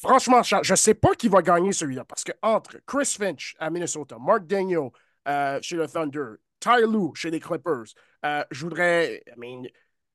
franchement, 0.00 0.42
Charles, 0.42 0.64
je 0.64 0.72
ne 0.72 0.76
sais 0.76 0.94
pas 0.94 1.14
qui 1.14 1.28
va 1.28 1.42
gagner 1.42 1.72
celui-là 1.72 2.06
parce 2.06 2.24
que 2.24 2.32
entre 2.40 2.78
Chris 2.86 3.16
Finch 3.18 3.54
à 3.58 3.68
Minnesota, 3.68 4.16
Mark 4.18 4.46
Daniel, 4.46 4.88
euh, 5.26 5.58
chez 5.62 5.76
le 5.76 5.86
Thunder, 5.88 6.36
Ty 6.60 6.82
Lue 6.88 7.14
chez 7.14 7.30
les 7.30 7.40
Clippers. 7.40 7.94
Euh, 8.24 8.44
je 8.50 8.62
voudrais. 8.62 9.22
I 9.26 9.38
mean, 9.38 9.64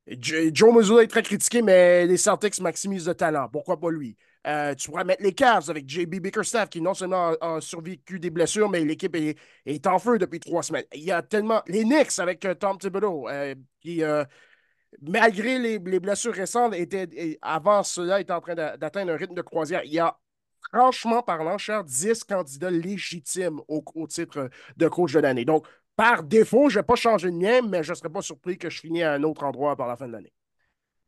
Joe 0.07 0.74
Mazzulla 0.74 1.03
est 1.03 1.07
très 1.07 1.24
critiqué, 1.24 1.62
mais 1.62 2.05
les 2.05 2.18
Celtics 2.18 2.59
maximisent 2.59 3.07
le 3.07 3.16
talent. 3.16 3.47
Pourquoi 3.51 3.80
pas 3.80 3.91
lui? 3.91 4.18
Euh, 4.47 4.74
tu 4.74 4.89
pourrais 4.89 5.03
mettre 5.03 5.22
les 5.22 5.34
Cavs 5.34 5.70
avec 5.70 5.88
JB 5.88 6.16
Bickerstaff, 6.16 6.70
qui 6.70 6.82
non 6.82 6.95
seulement 6.95 7.34
a, 7.39 7.62
survécu 7.62 8.20
des 8.20 8.32
blessures, 8.32 8.70
mais 8.70 8.84
l'équipe 8.84 9.16
est, 9.16 9.88
en 9.88 9.99
feu 9.99 10.18
depuis 10.18 10.39
trois 10.39 10.64
semaines. 10.64 10.86
Il 10.93 11.03
y 11.03 11.12
a 11.12 11.22
tellement. 11.22 11.62
Les 11.68 11.84
Knicks 11.84 12.18
avec 12.18 12.47
Tom 12.59 12.78
Thibodeau, 12.78 13.28
qui, 13.80 14.01
malgré 15.01 15.59
les, 15.59 15.78
les, 15.78 15.99
blessures 15.99 16.34
récentes, 16.34 16.74
était, 16.74 17.38
avant 17.41 17.84
cela, 17.84 18.20
est 18.20 18.32
en 18.32 18.41
train 18.41 18.55
d'atteindre 18.55 19.14
un 19.14 19.18
rythme 19.18 19.36
de 19.36 19.41
croisière. 19.41 19.84
Il 19.84 19.93
y 19.93 19.99
a 19.99 20.18
franchement 20.70 21.22
parlant, 21.22 21.57
cher, 21.57 21.84
10 21.84 22.24
candidats 22.24 22.72
légitimes 22.72 23.59
au, 23.68 23.84
titre 24.07 24.49
de 24.78 24.88
coach 24.88 25.14
de 25.14 25.20
l'année. 25.20 25.45
Donc, 25.45 25.66
par 25.95 26.24
défaut, 26.24 26.70
je 26.70 26.78
ne 26.78 26.82
vais 26.82 26.86
pas 26.86 26.95
changer 26.95 27.30
de 27.30 27.36
mien, 27.36 27.62
mais 27.62 27.84
je 27.84 27.91
ne 27.91 27.95
serais 27.95 28.09
pas 28.09 28.22
surpris 28.22 28.57
que 28.57 28.70
je 28.70 28.80
finis 28.80 29.03
à 29.03 29.14
un 29.14 29.24
autre 29.24 29.43
endroit 29.43 29.76
par 29.76 29.88
la 29.88 29.95
fin 29.95 30.07
de 30.07 30.14
l'année. 30.14 30.34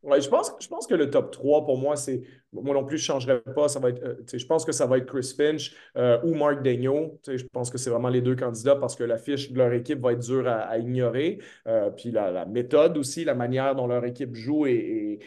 Oui, 0.04 0.20
je 0.20 0.28
pense, 0.28 0.52
je 0.60 0.68
pense 0.68 0.86
que 0.86 0.94
le 0.94 1.08
top 1.08 1.30
3, 1.30 1.64
pour 1.64 1.78
moi, 1.78 1.96
c'est. 1.96 2.20
Moi 2.52 2.74
non 2.74 2.84
plus, 2.84 2.98
je 2.98 3.04
ne 3.04 3.06
changerais 3.06 3.40
pas. 3.40 3.68
Ça 3.68 3.80
va 3.80 3.88
être, 3.88 4.04
euh, 4.04 4.22
je 4.32 4.44
pense 4.44 4.66
que 4.66 4.70
ça 4.70 4.86
va 4.86 4.98
être 4.98 5.06
Chris 5.06 5.34
Finch 5.34 5.74
euh, 5.96 6.20
ou 6.22 6.34
Mark 6.34 6.62
Daigneault. 6.62 7.18
Je 7.26 7.42
pense 7.50 7.70
que 7.70 7.78
c'est 7.78 7.88
vraiment 7.88 8.10
les 8.10 8.20
deux 8.20 8.36
candidats 8.36 8.76
parce 8.76 8.96
que 8.96 9.02
la 9.02 9.16
fiche 9.16 9.50
de 9.50 9.56
leur 9.56 9.72
équipe 9.72 10.00
va 10.00 10.12
être 10.12 10.20
dure 10.20 10.46
à, 10.46 10.76
ignorer. 10.76 11.38
Euh, 11.66 11.90
puis 11.90 12.10
la, 12.10 12.44
méthode 12.44 12.98
aussi, 12.98 13.24
la 13.24 13.34
manière 13.34 13.74
dont 13.74 13.86
leur 13.86 14.04
équipe 14.04 14.34
joue 14.34 14.66
est 14.66 15.18
euh, 15.22 15.24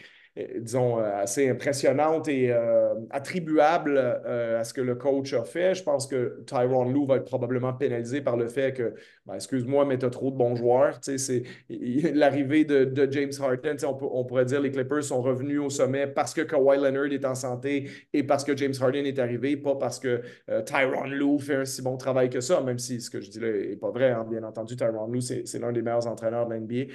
disons, 0.60 0.98
euh, 0.98 1.22
assez 1.22 1.48
impressionnante 1.48 2.28
et 2.28 2.52
euh, 2.52 2.94
attribuable 3.10 3.98
à 3.98 4.64
ce 4.64 4.72
que 4.72 4.80
le 4.80 4.94
coach 4.94 5.32
a 5.32 5.44
fait. 5.44 5.74
Je 5.74 5.82
pense 5.82 6.06
que 6.06 6.42
Tyron 6.46 6.84
Lou 6.90 7.06
va 7.06 7.16
être 7.16 7.24
probablement 7.24 7.72
pénalisé 7.72 8.20
par 8.20 8.36
le 8.36 8.48
fait 8.48 8.72
que, 8.72 8.94
ben, 9.26 9.34
excuse-moi, 9.34 9.84
mais 9.84 9.98
tu 9.98 10.06
as 10.06 10.10
trop 10.10 10.30
de 10.30 10.36
bons 10.36 10.54
joueurs. 10.54 11.00
L'arrivée 12.14 12.64
de, 12.64 13.08
James 13.10 13.32
Harden. 13.40 13.76
On, 13.84 13.98
on, 14.20 14.24
pourrait 14.24 14.44
dire 14.44 14.58
que 14.58 14.64
les 14.64 14.70
Clippers 14.70 15.04
sont 15.04 15.22
revenus 15.22 15.60
au 15.60 15.70
sommet 15.70 16.06
parce 16.06 16.34
que 16.34 16.42
Kawhi 16.42 16.78
Leonard 16.78 17.12
est 17.12 17.24
en 17.24 17.34
santé 17.34 17.88
et 18.12 18.22
parce 18.22 18.44
que 18.44 18.56
James 18.56 18.74
Harden 18.80 19.06
est 19.06 19.18
arrivé, 19.18 19.56
pas 19.56 19.76
parce 19.76 19.98
que 19.98 20.20
Tyron 20.66 21.06
Lou 21.06 21.38
fait 21.38 21.56
un 21.56 21.64
si 21.64 21.82
bon 21.82 21.96
travail 21.96 22.28
que 22.30 22.40
ça, 22.40 22.60
même 22.60 22.78
si 22.78 23.00
ce 23.00 23.10
que 23.10 23.20
je 23.20 23.30
dis 23.30 23.40
là 23.40 23.50
n'est 23.50 23.76
pas 23.76 23.90
vrai. 23.90 24.10
Hein. 24.10 24.26
Bien 24.28 24.42
entendu, 24.42 24.76
Tyron 24.76 25.06
Lou, 25.06 25.20
c'est 25.20 25.58
l'un 25.58 25.72
des 25.72 25.82
meilleurs 25.82 26.06
entraîneurs 26.06 26.46
de 26.46 26.54
l'NBA. 26.54 26.92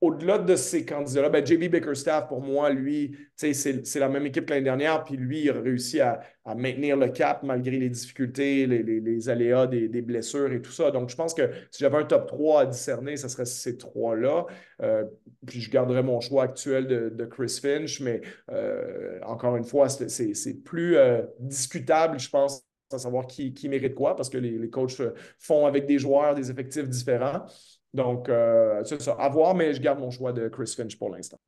Au-delà 0.00 0.38
de 0.38 0.54
ces 0.54 0.84
candidats-là, 0.84 1.28
ben, 1.28 1.44
JB 1.44 1.70
Bickerstaff, 1.70 2.28
pour 2.28 2.40
moi, 2.40 2.70
lui, 2.70 3.16
c'est 3.34 3.96
la 3.96 4.08
même 4.08 4.26
équipe 4.26 4.46
que 4.46 4.50
l'année 4.50 4.64
dernière, 4.64 5.02
puis 5.02 5.16
lui, 5.16 5.42
il 5.42 5.50
a 5.50 5.60
réussi 5.60 6.00
à, 6.00 6.20
maintenir 6.56 6.96
le 6.96 7.08
cap 7.08 7.42
malgré 7.42 7.76
les 7.78 7.90
difficultés, 7.90 8.66
les, 8.66 9.28
aléas 9.28 9.66
des, 9.66 10.00
blessures 10.00 10.50
et 10.52 10.62
tout 10.62 10.70
ça. 10.70 10.90
Donc, 10.90 11.10
je 11.10 11.16
pense 11.16 11.34
que 11.34 11.50
si 11.70 11.80
j'avais 11.80 11.98
un 11.98 12.04
top 12.04 12.26
3 12.26 12.62
à 12.62 12.66
discerner, 12.66 13.16
ce 13.18 13.28
serait 13.28 13.44
ces 13.44 13.76
trois-là. 13.76 14.46
Euh, 14.82 15.04
puis 15.46 15.60
je 15.60 15.70
garderais 15.70 16.02
mon 16.02 16.20
choix 16.20 16.44
actuel 16.44 16.86
de, 16.86 17.24
Chris 17.26 17.58
Finch, 17.60 18.00
mais 18.00 18.22
euh, 18.50 19.18
encore 19.26 19.56
une 19.56 19.64
fois, 19.64 19.88
c'est 19.90 20.64
plus 20.64 20.96
euh, 20.96 21.22
discutable, 21.38 22.18
je 22.18 22.30
pense, 22.30 22.64
à 22.90 22.98
savoir 22.98 23.26
qui, 23.26 23.52
qui 23.52 23.68
mérite 23.68 23.94
quoi, 23.94 24.16
parce 24.16 24.30
que 24.30 24.38
les, 24.38 24.56
les 24.56 24.70
coachs 24.70 25.02
font 25.38 25.66
avec 25.66 25.84
des 25.84 25.98
joueurs 25.98 26.34
des 26.34 26.50
effectifs 26.50 26.88
différents. 26.88 27.44
Donc, 27.94 28.28
euh, 28.28 28.84
c'est 28.84 29.00
ça. 29.00 29.12
À 29.18 29.28
voir, 29.28 29.54
mais 29.54 29.74
je 29.74 29.80
garde 29.80 29.98
mon 30.00 30.10
choix 30.10 30.32
de 30.32 30.48
Chris 30.48 30.72
Finch 30.76 30.98
pour 30.98 31.10
l'instant. 31.10 31.38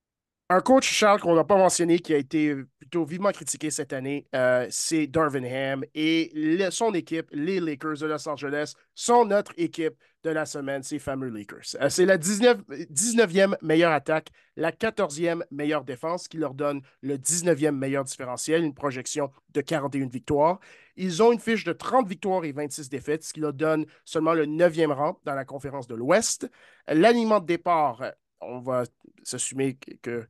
Un 0.53 0.63
coach, 0.63 0.91
Charles, 0.93 1.21
qu'on 1.21 1.37
n'a 1.37 1.45
pas 1.45 1.57
mentionné, 1.57 2.01
qui 2.01 2.13
a 2.13 2.17
été 2.17 2.57
plutôt 2.81 3.05
vivement 3.05 3.31
critiqué 3.31 3.71
cette 3.71 3.93
année, 3.93 4.27
euh, 4.35 4.67
c'est 4.69 5.07
Darvin 5.07 5.45
Ham. 5.45 5.85
Et 5.95 6.33
son 6.71 6.93
équipe, 6.93 7.29
les 7.31 7.61
Lakers 7.61 7.99
de 7.99 8.07
Los 8.07 8.29
Angeles, 8.29 8.75
sont 8.97 9.25
notre 9.25 9.53
équipe 9.57 9.95
de 10.25 10.31
la 10.31 10.47
semaine, 10.47 10.83
ces 10.83 10.99
fameux 10.99 11.29
Lakers. 11.29 11.77
Euh, 11.81 11.89
c'est 11.89 12.05
la 12.05 12.19
19, 12.19 12.63
19e 12.91 13.55
meilleure 13.63 13.93
attaque, 13.93 14.31
la 14.57 14.73
14e 14.73 15.45
meilleure 15.53 15.85
défense, 15.85 16.27
qui 16.27 16.37
leur 16.37 16.55
donne 16.55 16.81
le 17.01 17.17
19e 17.17 17.71
meilleur 17.71 18.03
différentiel, 18.03 18.65
une 18.65 18.75
projection 18.75 19.31
de 19.51 19.61
41 19.61 20.09
victoires. 20.09 20.59
Ils 20.97 21.23
ont 21.23 21.31
une 21.31 21.39
fiche 21.39 21.63
de 21.63 21.73
30 21.73 22.09
victoires 22.09 22.45
et 22.45 22.51
26 22.51 22.89
défaites, 22.89 23.23
ce 23.23 23.33
qui 23.33 23.39
leur 23.39 23.53
donne 23.53 23.87
seulement 24.05 24.35
le 24.35 24.47
9e 24.47 24.91
rang 24.91 25.21
dans 25.25 25.35
la 25.37 25.45
conférence 25.45 25.87
de 25.87 25.95
l'Ouest. 25.95 26.51
L'aliment 26.89 27.39
de 27.39 27.47
départ 27.47 28.03
on 28.41 28.61
va 28.61 28.85
s'assumer 29.23 29.79
que, 30.03 30.29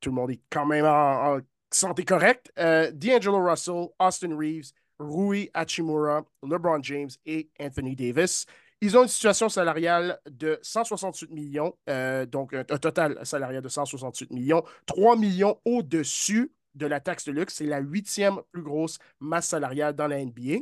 tout 0.00 0.10
le 0.10 0.14
monde 0.14 0.30
est 0.30 0.42
quand 0.50 0.66
même 0.66 0.84
en, 0.84 1.38
santé 1.70 2.04
correcte. 2.04 2.52
Euh, 2.58 2.90
D'Angelo 2.92 3.42
Russell, 3.42 3.88
Austin 3.98 4.36
Reeves, 4.36 4.72
Rui 4.98 5.50
Hachimura, 5.54 6.24
LeBron 6.42 6.82
James 6.82 7.10
et 7.24 7.48
Anthony 7.60 7.96
Davis. 7.96 8.44
Ils 8.82 8.96
ont 8.96 9.02
une 9.02 9.08
situation 9.08 9.48
salariale 9.48 10.18
de 10.28 10.58
168 10.62 11.30
millions, 11.30 11.76
euh, 11.88 12.24
donc 12.24 12.54
un, 12.54 12.64
total 12.64 13.18
salarial 13.24 13.62
de 13.62 13.68
168 13.68 14.30
millions, 14.30 14.62
3 14.86 15.16
millions 15.16 15.60
au-dessus 15.64 16.52
de 16.74 16.86
la 16.86 16.98
taxe 17.00 17.26
de 17.26 17.32
luxe. 17.32 17.54
C'est 17.54 17.66
la 17.66 17.80
huitième 17.80 18.40
plus 18.52 18.62
grosse 18.62 18.98
masse 19.20 19.48
salariale 19.48 19.94
dans 19.94 20.06
la 20.06 20.24
NBA. 20.24 20.60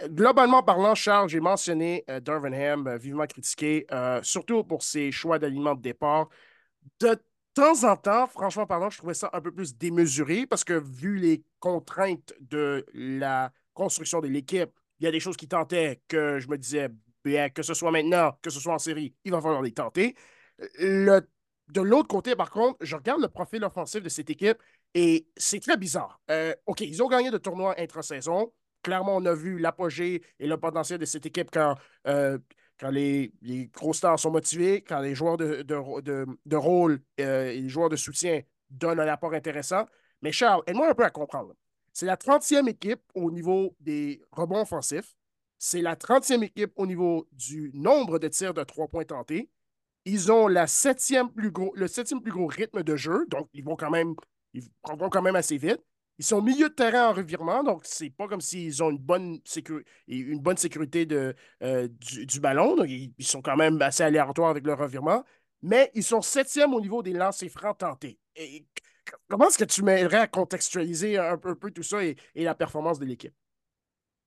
Globalement 0.00 0.62
parlant, 0.62 0.94
Charles, 0.94 1.28
j'ai 1.28 1.40
mentionné 1.40 2.04
euh, 2.10 2.20
Ham, 2.26 2.86
euh, 2.88 2.96
vivement 2.96 3.26
critiqué, 3.26 3.86
euh, 3.92 4.20
surtout 4.22 4.64
pour 4.64 4.82
ses 4.82 5.12
choix 5.12 5.38
d'alignement 5.38 5.74
de 5.74 5.80
départ. 5.80 6.28
De 6.98 7.16
temps 7.54 7.84
en 7.84 7.96
temps, 7.96 8.26
franchement 8.26 8.66
parlant, 8.66 8.90
je 8.90 8.98
trouvais 8.98 9.14
ça 9.14 9.30
un 9.32 9.40
peu 9.40 9.52
plus 9.52 9.76
démesuré 9.76 10.46
parce 10.46 10.64
que 10.64 10.72
vu 10.72 11.16
les 11.18 11.44
contraintes 11.60 12.32
de 12.40 12.84
la 12.94 13.52
construction 13.74 14.20
de 14.20 14.28
l'équipe, 14.28 14.70
il 14.98 15.04
y 15.04 15.06
a 15.06 15.12
des 15.12 15.20
choses 15.20 15.36
qui 15.36 15.46
tentaient 15.46 16.00
que 16.08 16.38
je 16.40 16.48
me 16.48 16.58
disais, 16.58 16.88
bien, 17.24 17.48
que 17.50 17.62
ce 17.62 17.74
soit 17.74 17.90
maintenant, 17.92 18.36
que 18.42 18.50
ce 18.50 18.58
soit 18.58 18.74
en 18.74 18.78
série, 18.78 19.14
il 19.24 19.30
va 19.32 19.40
falloir 19.40 19.62
les 19.62 19.72
tenter. 19.72 20.16
De 20.80 21.80
l'autre 21.80 22.08
côté, 22.08 22.34
par 22.36 22.50
contre, 22.50 22.78
je 22.84 22.96
regarde 22.96 23.20
le 23.20 23.28
profil 23.28 23.64
offensif 23.64 24.02
de 24.02 24.08
cette 24.08 24.30
équipe 24.30 24.58
et 24.94 25.26
c'est 25.36 25.60
très 25.60 25.76
bizarre. 25.76 26.20
Euh, 26.30 26.54
OK, 26.66 26.80
ils 26.80 27.02
ont 27.02 27.08
gagné 27.08 27.30
de 27.30 27.38
tournois 27.38 27.74
intra-saison 27.80 28.52
clairement, 28.82 29.16
on 29.16 29.24
a 29.24 29.34
vu 29.34 29.58
l'apogée 29.58 30.22
et 30.38 30.46
le 30.46 30.56
potentiel 30.56 30.98
de 30.98 31.04
cette 31.04 31.26
équipe 31.26 31.50
quand, 31.52 31.76
euh, 32.06 32.38
les, 32.90 33.32
gros 33.72 33.92
stars 33.92 34.18
sont 34.18 34.30
motivés, 34.30 34.82
quand 34.82 35.00
les 35.00 35.14
joueurs 35.14 35.36
de, 35.36 36.54
rôle 36.54 37.00
euh, 37.20 37.50
et 37.50 37.60
les 37.60 37.68
joueurs 37.68 37.88
de 37.88 37.96
soutien 37.96 38.42
donnent 38.70 39.00
un 39.00 39.08
apport 39.08 39.34
intéressant. 39.34 39.86
Mais 40.20 40.32
Charles, 40.32 40.62
aide-moi 40.66 40.90
un 40.90 40.94
peu 40.94 41.04
à 41.04 41.10
comprendre. 41.10 41.54
C'est 41.92 42.06
la 42.06 42.16
30e 42.16 42.68
équipe 42.68 43.02
au 43.14 43.30
niveau 43.30 43.76
des 43.80 44.22
rebonds 44.32 44.62
offensifs. 44.62 45.14
C'est 45.58 45.82
la 45.82 45.94
30e 45.94 46.42
équipe 46.42 46.72
au 46.76 46.86
niveau 46.86 47.28
du 47.32 47.70
nombre 47.74 48.18
de 48.18 48.28
tirs 48.28 48.54
de 48.54 48.64
trois 48.64 48.88
points 48.88 49.04
tentés. 49.04 49.50
Ils 50.04 50.32
ont 50.32 50.48
la 50.48 50.66
septième 50.66 51.30
plus 51.30 51.52
le 51.74 51.86
septième 51.86 52.20
plus 52.20 52.32
gros 52.32 52.46
rythme 52.46 52.82
de 52.82 52.96
jeu, 52.96 53.24
donc 53.28 53.48
ils 53.52 53.62
vont 53.62 53.76
quand 53.76 53.90
même, 53.90 54.14
ils 54.54 54.68
prendront 54.82 55.08
quand 55.08 55.22
même 55.22 55.36
assez 55.36 55.56
vite. 55.58 55.80
Ils 56.22 56.24
sont 56.24 56.40
milieu 56.40 56.68
de 56.68 56.74
terrain 56.74 57.08
en 57.08 57.12
revirement, 57.12 57.64
donc 57.64 57.80
c'est 57.82 58.10
pas 58.10 58.28
comme 58.28 58.40
s'ils 58.40 58.80
ont 58.80 58.90
une 58.90 58.98
bonne, 58.98 59.40
une 60.06 60.38
bonne 60.38 60.56
sécurité 60.56 61.04
de, 61.04 61.34
euh, 61.64 61.88
du, 61.88 62.38
ballon. 62.38 62.76
Donc 62.76 62.86
ils, 62.88 63.12
sont 63.26 63.42
quand 63.42 63.56
même 63.56 63.82
assez 63.82 64.04
aléatoires 64.04 64.50
avec 64.50 64.64
leur 64.64 64.78
revirement, 64.78 65.24
mais 65.62 65.90
ils 65.94 66.04
sont 66.04 66.22
septième 66.22 66.74
au 66.74 66.80
niveau 66.80 67.02
des 67.02 67.12
lancers 67.12 67.50
francs 67.50 67.78
tentés. 67.78 68.20
Comment 69.26 69.48
est-ce 69.48 69.58
que 69.58 69.64
tu 69.64 69.82
m'aiderais 69.82 70.18
à 70.18 70.26
contextualiser 70.28 71.18
un 71.18 71.38
peu, 71.38 71.56
tout 71.72 71.82
ça 71.82 72.04
et, 72.04 72.16
la 72.36 72.54
performance 72.54 73.00
de 73.00 73.04
l'équipe? 73.04 73.34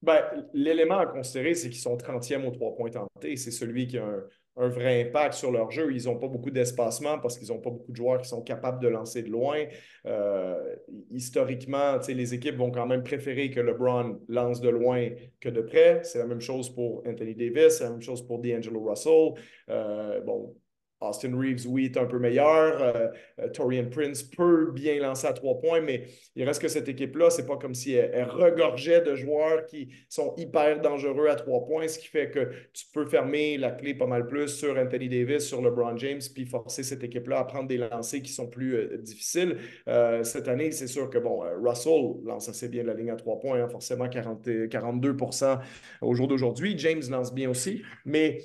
Ben, 0.01 0.21
L'élément 0.51 0.97
à 0.97 1.05
considérer, 1.05 1.55
c'est 1.55 1.69
qu'ils 1.69 1.79
sont 1.79 1.95
30e 1.95 2.45
aux 2.45 2.51
trois 2.51 2.75
points 2.75 2.91
tentés. 2.91 3.37
C'est 3.37 3.51
celui 3.51 3.87
qui 3.87 3.99
a 3.99 4.05
un, 4.05 4.23
un 4.57 4.69
vrai 4.69 5.01
impact 5.01 5.33
sur 5.33 5.51
leur 5.51 5.71
jeu. 5.71 5.93
Ils 5.93 6.05
n'ont 6.05 6.17
pas 6.17 6.27
beaucoup 6.27 6.51
d'espacement 6.51 7.19
parce 7.19 7.37
qu'ils 7.37 7.49
n'ont 7.49 7.59
pas 7.59 7.69
beaucoup 7.69 7.91
de 7.91 7.95
joueurs 7.95 8.21
qui 8.21 8.29
sont 8.29 8.41
capables 8.41 8.81
de 8.81 8.87
lancer 8.87 9.21
de 9.23 9.29
loin. 9.29 9.65
Euh, 10.05 10.75
historiquement, 11.11 11.97
les 12.07 12.33
équipes 12.33 12.55
vont 12.55 12.71
quand 12.71 12.85
même 12.85 13.03
préférer 13.03 13.49
que 13.49 13.59
LeBron 13.59 14.19
lance 14.27 14.61
de 14.61 14.69
loin 14.69 15.09
que 15.39 15.49
de 15.49 15.61
près. 15.61 16.01
C'est 16.03 16.19
la 16.19 16.27
même 16.27 16.41
chose 16.41 16.73
pour 16.73 17.03
Anthony 17.05 17.35
Davis, 17.35 17.77
c'est 17.77 17.83
la 17.83 17.91
même 17.91 18.01
chose 18.01 18.25
pour 18.25 18.39
D'Angelo 18.39 18.81
Russell. 18.81 19.33
Euh, 19.69 20.21
bon, 20.21 20.55
Austin 21.01 21.37
Reeves, 21.37 21.67
oui, 21.67 21.85
est 21.85 21.97
un 21.97 22.05
peu 22.05 22.19
meilleur. 22.19 22.81
Euh, 22.81 23.07
euh, 23.39 23.49
Torian 23.49 23.89
Prince 23.89 24.23
peut 24.23 24.71
bien 24.71 24.99
lancer 24.99 25.27
à 25.27 25.33
trois 25.33 25.59
points, 25.59 25.81
mais 25.81 26.05
il 26.35 26.43
reste 26.43 26.61
que 26.61 26.67
cette 26.67 26.87
équipe-là, 26.87 27.29
c'est 27.29 27.45
pas 27.45 27.57
comme 27.57 27.73
si 27.73 27.93
elle, 27.93 28.23
regorgeait 28.29 29.01
de 29.01 29.15
joueurs 29.15 29.65
qui 29.65 29.89
sont 30.09 30.33
hyper 30.37 30.81
dangereux 30.81 31.27
à 31.27 31.35
trois 31.35 31.65
points, 31.65 31.87
ce 31.87 31.99
qui 31.99 32.07
fait 32.07 32.31
que 32.31 32.51
tu 32.73 32.85
peux 32.93 33.05
fermer 33.05 33.57
la 33.57 33.71
clé 33.71 33.93
pas 33.93 34.07
mal 34.07 34.25
plus 34.25 34.47
sur 34.47 34.77
Anthony 34.77 35.09
Davis, 35.09 35.45
sur 35.45 35.61
LeBron 35.61 35.97
James, 35.97 36.21
puis 36.33 36.45
forcer 36.45 36.83
cette 36.83 37.03
équipe-là 37.03 37.39
à 37.39 37.43
prendre 37.43 37.67
des 37.67 37.77
lancers 37.77 38.21
qui 38.21 38.31
sont 38.31 38.47
plus 38.47 38.75
euh, 38.75 38.97
difficiles. 38.97 39.57
cette 40.23 40.47
année, 40.47 40.71
c'est 40.71 40.87
sûr 40.87 41.09
que, 41.09 41.17
bon, 41.17 41.43
Russell 41.61 42.15
lance 42.23 42.49
assez 42.49 42.69
bien 42.69 42.83
la 42.83 42.93
ligne 42.93 43.11
à 43.11 43.15
trois 43.15 43.39
points, 43.39 43.61
hein, 43.61 43.67
forcément 43.67 44.07
40, 44.07 44.47
42% 44.47 45.59
au 46.01 46.13
jour 46.13 46.27
d'aujourd'hui. 46.27 46.75
James 46.77 47.01
lance 47.09 47.33
bien 47.33 47.49
aussi, 47.49 47.81
mais 48.05 48.39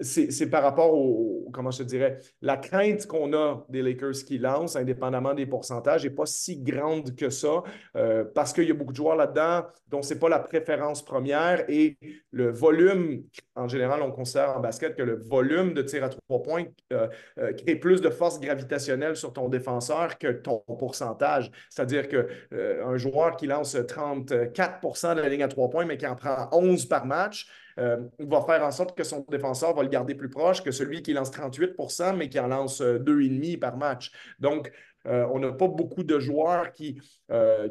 c'est 0.00 0.50
par 0.50 0.62
rapport 0.62 0.92
au, 0.92 1.48
comment 1.52 1.70
je 1.70 1.78
te 1.78 1.82
dirais, 1.84 2.18
la 2.42 2.56
crainte 2.56 3.06
qu'on 3.06 3.32
a 3.32 3.64
des 3.68 3.80
Lakers 3.80 4.24
qui 4.26 4.38
lancent, 4.38 4.74
indépendamment 4.74 5.34
des 5.34 5.46
pourcentages, 5.46 6.04
n'est 6.04 6.10
pas 6.10 6.26
si 6.26 6.60
grande 6.60 7.14
que 7.14 7.30
ça, 7.30 7.62
euh, 7.96 8.24
parce 8.34 8.52
qu'il 8.52 8.64
y 8.64 8.70
a 8.70 8.74
beaucoup 8.74 8.92
de 8.92 8.96
joueurs 8.96 9.16
là-dedans 9.16 9.66
dont 9.88 10.02
ce 10.02 10.14
n'est 10.14 10.20
pas 10.20 10.28
la 10.28 10.40
préférence 10.40 11.04
première 11.04 11.64
et 11.68 11.96
le 12.32 12.50
volume, 12.50 13.22
en 13.54 13.68
général, 13.68 14.02
on 14.02 14.10
considère 14.10 14.56
en 14.56 14.60
basket 14.60 14.96
que 14.96 15.02
le 15.02 15.14
volume 15.14 15.74
de 15.74 15.82
tir 15.82 16.02
à 16.02 16.08
trois 16.08 16.42
points 16.42 16.64
euh, 16.92 17.06
euh, 17.38 17.52
crée 17.52 17.76
plus 17.76 18.00
de 18.00 18.10
force 18.10 18.40
gravitationnelle 18.40 19.14
sur 19.14 19.32
ton 19.32 19.48
défenseur 19.48 20.18
que 20.18 20.32
ton 20.32 20.58
pourcentage. 20.58 21.52
C'est-à-dire 21.70 22.08
qu'un 22.08 22.96
joueur 22.96 23.36
qui 23.36 23.46
lance 23.46 23.76
34% 23.76 25.14
de 25.14 25.20
la 25.20 25.28
ligne 25.28 25.44
à 25.44 25.48
trois 25.48 25.70
points, 25.70 25.84
mais 25.84 25.96
qui 25.96 26.06
en 26.06 26.16
prend 26.16 26.48
11 26.50 26.86
par 26.86 27.06
match, 27.06 27.46
euh, 27.78 27.96
va 28.18 28.42
faire 28.42 28.64
en 28.64 28.70
sorte 28.70 28.96
que 28.96 29.04
son 29.04 29.24
défenseur 29.28 29.74
va 29.74 29.82
le 29.82 29.88
garder 29.88 30.14
plus 30.14 30.30
proche 30.30 30.62
que 30.62 30.70
celui 30.70 31.02
qui 31.02 31.12
lance 31.12 31.30
38% 31.30 32.16
mais 32.16 32.28
qui 32.28 32.38
en 32.38 32.46
lance 32.46 32.80
2,5 32.80 33.56
euh, 33.56 33.58
par 33.58 33.76
match. 33.76 34.10
Donc, 34.38 34.70
euh, 35.06 35.26
on 35.32 35.38
n'a 35.38 35.52
pas 35.52 35.68
beaucoup 35.68 36.02
de 36.02 36.18
joueurs 36.18 36.72
qui, 36.72 36.98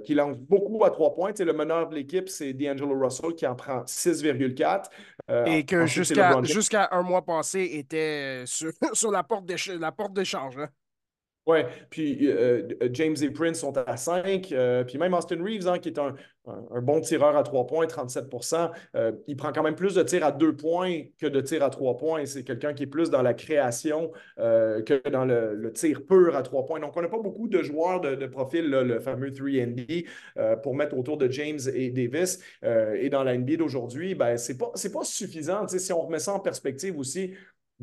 qui 0.03 0.13
lancent 0.13 0.37
beaucoup 0.37 0.83
à 0.85 0.91
trois 0.91 1.15
points. 1.15 1.31
le 1.39 1.53
meneur 1.53 1.89
de 1.89 1.95
l'équipe, 1.95 2.29
c'est 2.29 2.53
D'Angelo 2.53 2.99
Russell 2.99 3.33
qui 3.33 3.47
en 3.47 3.55
prend 3.55 3.83
6,4. 3.85 4.85
Et 5.47 5.65
que 5.65 5.87
jusqu'à 5.87 6.89
un 6.91 7.01
mois 7.01 7.25
passé 7.25 7.69
était 7.73 8.43
sur, 8.45 9.11
la 9.11 9.23
porte 9.23 9.45
d'échange. 9.45 10.57
Hein? 10.57 10.69
Oui, 11.45 11.59
puis 11.89 12.19
euh, 12.29 12.69
euh, 12.81 12.89
James 12.93 13.17
et 13.21 13.29
Prince 13.29 13.59
sont 13.59 13.77
à 13.77 13.97
5, 13.97 14.49
euh, 14.53 14.85
puis 14.85 14.97
même 14.97 15.13
Austin 15.13 15.43
Reeves, 15.43 15.67
hein, 15.67 15.77
qui 15.77 15.89
est 15.89 15.99
un, 15.99 16.15
bon 16.81 17.01
tireur 17.01 17.35
à 17.35 17.43
3 17.43 17.67
points, 17.67 17.85
37% 17.85 18.71
il 19.27 19.35
prend 19.37 19.53
quand 19.53 19.63
même 19.63 19.75
plus 19.75 19.95
de 19.95 20.03
tirs 20.03 20.25
à 20.25 20.31
2 20.31 20.55
points 20.55 21.03
que 21.17 21.27
de 21.27 21.39
tirs 21.39 21.63
à 21.63 21.69
3 21.69 21.97
points. 21.97 22.25
C'est 22.25 22.43
quelqu'un 22.43 22.73
qui 22.73 22.83
est 22.83 22.87
plus 22.87 23.09
dans 23.09 23.21
la 23.21 23.33
création 23.33 24.11
que 24.37 25.09
dans 25.09 25.23
le, 25.23 25.71
tir 25.73 26.05
pur 26.05 26.35
à 26.35 26.43
3 26.43 26.65
points. 26.65 26.81
Donc, 26.81 26.97
on 26.97 27.01
n'a 27.01 27.07
pas 27.07 27.19
beaucoup 27.19 27.47
de 27.47 27.61
joueurs 27.63 28.01
de, 28.01 28.25
profil, 28.25 28.69
le 28.69 28.99
fameux 28.99 29.29
3ND, 29.29 30.05
pour 30.61 30.75
mettre 30.75 30.97
autour 30.97 31.17
de 31.17 31.31
James 31.31 31.59
et 31.73 31.91
Davis. 31.91 32.41
et 32.63 33.09
dans 33.09 33.23
la 33.23 33.37
NBA 33.37 33.55
d'aujourd'hui, 33.57 34.13
ben, 34.13 34.35
ce 34.35 34.51
n'est 34.51 34.57
pas, 34.57 34.71
pas 34.71 35.03
suffisant. 35.05 35.65
si 35.69 35.93
on 35.93 36.01
remet 36.01 36.19
ça 36.19 36.33
en 36.33 36.39
perspective 36.41 36.99
aussi, 36.99 37.33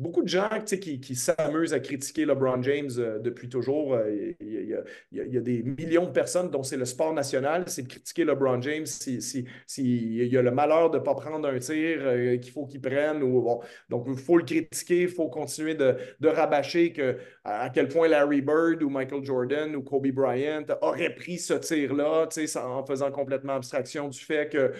beaucoup 0.01 0.23
de 0.23 0.27
gens 0.27 0.49
qui, 0.65 0.99
qui 0.99 1.15
s'amusent 1.15 1.73
à 1.73 1.79
critiquer 1.79 2.25
LeBron 2.25 2.61
James 2.63 2.89
euh, 2.97 3.19
depuis 3.19 3.47
toujours. 3.49 3.97
Il, 4.39 4.77
y 5.11 5.37
a, 5.37 5.41
des 5.41 5.63
millions 5.63 6.05
de 6.05 6.11
personnes 6.11 6.49
dont 6.49 6.63
c'est 6.63 6.77
le 6.77 6.85
sport 6.85 7.13
national, 7.13 7.65
c'est 7.67 7.83
de 7.83 7.87
critiquer 7.87 8.25
LeBron 8.25 8.61
James 8.61 8.85
s'il 8.85 9.21
si, 9.21 9.45
si, 9.67 9.83
y 9.83 10.37
a 10.37 10.41
le 10.41 10.51
malheur 10.51 10.89
de 10.89 10.97
ne 10.97 11.03
pas 11.03 11.13
prendre 11.15 11.47
un 11.47 11.59
tir 11.59 11.99
euh, 12.01 12.37
qu'il 12.37 12.51
faut 12.51 12.65
qu'il 12.65 12.81
prenne. 12.81 13.19
Donc, 13.89 14.05
il 14.07 14.17
faut 14.17 14.37
le 14.37 14.43
critiquer, 14.43 15.03
il 15.03 15.09
faut 15.09 15.29
continuer 15.29 15.75
de, 15.75 15.95
rabâcher 16.23 16.93
à, 17.43 17.69
quel 17.69 17.87
point 17.87 18.07
Larry 18.07 18.41
Bird 18.41 18.81
ou 18.83 18.89
Michael 18.89 19.23
Jordan 19.23 19.75
ou 19.75 19.83
Kobe 19.83 20.07
Bryant 20.07 20.65
auraient 20.81 21.13
pris 21.13 21.37
ce 21.37 21.53
tir-là 21.53 22.27
en 22.55 22.85
faisant 22.85 23.11
complètement 23.11 23.55
abstraction 23.55 24.07
du 24.07 24.19
fait 24.19 24.49
que 24.51 24.71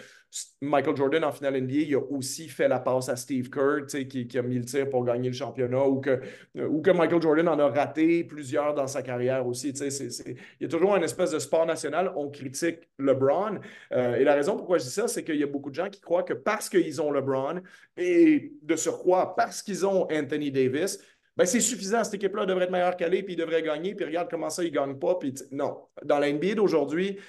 Michael 0.61 0.95
Jordan 0.95 1.23
en 1.25 1.31
finale 1.31 1.61
NBA, 1.61 1.73
il 1.73 1.95
a 1.95 1.99
aussi 1.99 2.47
fait 2.47 2.67
la 2.67 2.79
passe 2.79 3.09
à 3.09 3.15
Steve 3.17 3.49
Kerr, 3.49 3.85
qui, 4.07 4.27
qui, 4.27 4.37
a 4.37 4.41
mis 4.41 4.57
le 4.57 4.65
tir 4.65 4.89
pour 4.89 5.03
gagner 5.03 5.27
le 5.27 5.35
championnat, 5.35 5.85
ou 5.85 5.99
que, 5.99 6.21
ou 6.55 6.81
que 6.81 6.91
Michael 6.91 7.21
Jordan 7.21 7.49
en 7.49 7.59
a 7.59 7.67
raté 7.67 8.23
plusieurs 8.23 8.73
dans 8.73 8.87
sa 8.87 9.01
carrière 9.01 9.45
aussi. 9.45 9.69
Il 9.69 10.37
y 10.61 10.65
a 10.65 10.67
toujours 10.69 10.95
un 10.95 11.01
espèce 11.01 11.31
de 11.31 11.39
sport 11.39 11.65
national, 11.65 12.13
on 12.15 12.29
critique 12.29 12.89
LeBron. 12.97 13.59
Euh, 13.91 14.15
et 14.15 14.23
la 14.23 14.35
raison 14.35 14.55
pourquoi 14.55 14.77
je 14.77 14.83
dis 14.83 14.91
ça, 14.91 15.07
c'est 15.07 15.23
qu'il 15.23 15.35
y 15.35 15.43
a 15.43 15.47
beaucoup 15.47 15.69
de 15.69 15.75
gens 15.75 15.89
qui 15.89 15.99
croient 15.99 16.23
que 16.23 16.33
parce 16.33 16.69
qu'ils 16.69 17.01
ont 17.01 17.11
LeBron, 17.11 17.61
et 17.97 18.53
de 18.61 18.75
surcroît, 18.77 19.35
parce 19.35 19.61
qu'ils 19.61 19.85
ont 19.85 20.07
Anthony 20.11 20.49
Davis, 20.51 20.99
ben 21.35 21.45
c'est 21.45 21.59
suffisant. 21.59 22.03
Cette 22.03 22.15
équipe-là 22.15 22.45
devrait 22.45 22.65
être 22.65 22.71
meilleure 22.71 22.95
qu'elle 22.95 23.11
puis 23.23 23.33
il 23.33 23.37
devrait 23.37 23.63
gagner, 23.63 23.95
puis 23.95 24.05
regarde 24.05 24.29
comment 24.29 24.49
ça, 24.49 24.63
il 24.63 24.71
ne 24.71 24.75
gagne 24.75 24.97
pas. 24.97 25.15
Puis 25.15 25.33
non. 25.51 25.87
Dans 26.03 26.19
la 26.19 26.31
NBA 26.31 26.55
d'aujourd'hui, 26.55 27.19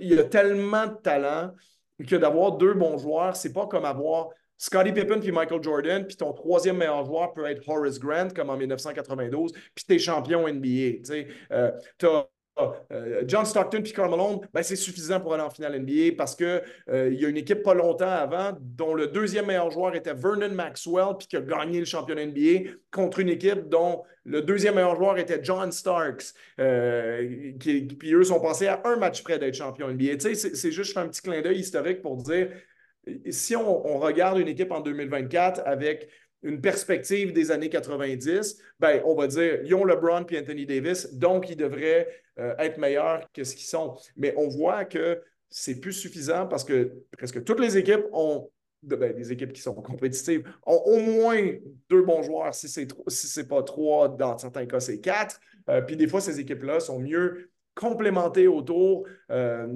il 0.00 0.14
y 0.14 0.18
a 0.18 0.24
tellement 0.24 0.86
de 0.86 0.94
talent 1.02 1.52
que 2.06 2.16
d'avoir 2.16 2.52
deux 2.52 2.74
bons 2.74 2.98
joueurs, 2.98 3.36
c'est 3.36 3.52
pas 3.52 3.66
comme 3.66 3.84
avoir 3.84 4.28
Scottie 4.56 4.92
Pippen 4.92 5.20
puis 5.20 5.32
Michael 5.32 5.62
Jordan, 5.62 6.06
puis 6.06 6.16
ton 6.16 6.32
troisième 6.32 6.76
meilleur 6.76 7.04
joueur 7.04 7.32
peut 7.32 7.46
être 7.46 7.66
Horace 7.66 7.98
Grant, 7.98 8.28
comme 8.34 8.50
en 8.50 8.56
1992, 8.56 9.52
puis 9.52 9.84
tu 9.86 9.94
es 9.94 9.98
champion 9.98 10.46
NBA. 10.46 11.02
Tu 11.04 11.26
euh, 11.50 11.70
John 13.26 13.46
Stockton 13.46 13.80
puis 13.82 13.92
Karl 13.92 14.10
Malone, 14.10 14.40
ben, 14.52 14.62
c'est 14.62 14.76
suffisant 14.76 15.20
pour 15.20 15.34
aller 15.34 15.42
en 15.42 15.50
finale 15.50 15.80
NBA 15.80 16.14
parce 16.16 16.34
qu'il 16.34 16.62
euh, 16.90 17.12
y 17.12 17.24
a 17.24 17.28
une 17.28 17.36
équipe 17.36 17.62
pas 17.62 17.74
longtemps 17.74 18.10
avant 18.10 18.56
dont 18.60 18.94
le 18.94 19.06
deuxième 19.06 19.46
meilleur 19.46 19.70
joueur 19.70 19.94
était 19.94 20.12
Vernon 20.12 20.50
Maxwell 20.50 21.16
puis 21.18 21.28
qui 21.28 21.36
a 21.36 21.40
gagné 21.40 21.78
le 21.78 21.86
championnat 21.86 22.26
NBA 22.26 22.70
contre 22.90 23.20
une 23.20 23.30
équipe 23.30 23.68
dont 23.68 24.02
le 24.24 24.42
deuxième 24.42 24.74
meilleur 24.74 24.96
joueur 24.96 25.16
était 25.18 25.40
John 25.42 25.72
Starks. 25.72 26.34
Euh, 26.58 27.52
puis 27.58 28.12
eux 28.12 28.24
sont 28.24 28.40
passés 28.40 28.66
à 28.66 28.82
un 28.84 28.96
match 28.96 29.22
près 29.22 29.38
d'être 29.38 29.54
champion 29.54 29.88
NBA. 29.88 30.18
C'est 30.20 30.72
juste 30.72 30.96
un 30.96 31.08
petit 31.08 31.22
clin 31.22 31.40
d'œil 31.40 31.60
historique 31.60 32.02
pour 32.02 32.16
dire 32.16 32.50
si 33.30 33.56
on, 33.56 33.98
regarde 33.98 34.38
une 34.38 34.48
équipe 34.48 34.70
en 34.70 34.80
2024 34.80 35.62
avec 35.64 36.08
une 36.42 36.60
perspective 36.60 37.32
des 37.32 37.50
années 37.50 37.68
90, 37.68 38.58
ben, 38.78 39.02
on 39.04 39.14
va 39.14 39.26
dire, 39.26 39.60
ils 39.62 39.70
LeBron 39.70 40.24
puis 40.24 40.38
Anthony 40.38 40.64
Davis, 40.64 41.12
donc 41.12 41.50
ils 41.50 41.56
devraient 41.56 42.08
euh, 42.40 42.54
être 42.58 42.78
meilleurs 42.78 43.30
que 43.32 43.44
ce 43.44 43.54
qu'ils 43.54 43.66
sont. 43.66 43.96
Mais 44.16 44.34
on 44.36 44.48
voit 44.48 44.84
que 44.84 45.22
c'est 45.48 45.80
plus 45.80 45.92
suffisant 45.92 46.46
parce 46.46 46.64
que 46.64 46.92
presque 47.16 47.44
toutes 47.44 47.60
les 47.60 47.76
équipes 47.76 48.04
ont 48.12 48.50
ben, 48.82 49.14
des 49.14 49.30
équipes 49.30 49.52
qui 49.52 49.60
sont 49.60 49.74
compétitives 49.74 50.48
ont 50.66 50.82
au 50.86 51.00
moins 51.00 51.52
deux 51.90 52.02
bons 52.02 52.22
joueurs. 52.22 52.54
Si 52.54 52.68
ce 52.68 52.80
n'est 52.80 52.88
si 53.08 53.44
pas 53.44 53.62
trois, 53.62 54.08
dans 54.08 54.38
certains 54.38 54.64
cas, 54.64 54.80
c'est 54.80 55.00
quatre. 55.00 55.38
Euh, 55.68 55.82
puis 55.82 55.96
des 55.96 56.08
fois, 56.08 56.20
ces 56.20 56.40
équipes-là 56.40 56.80
sont 56.80 56.98
mieux 56.98 57.50
complémentées 57.74 58.48
autour. 58.48 59.06
Euh, 59.30 59.68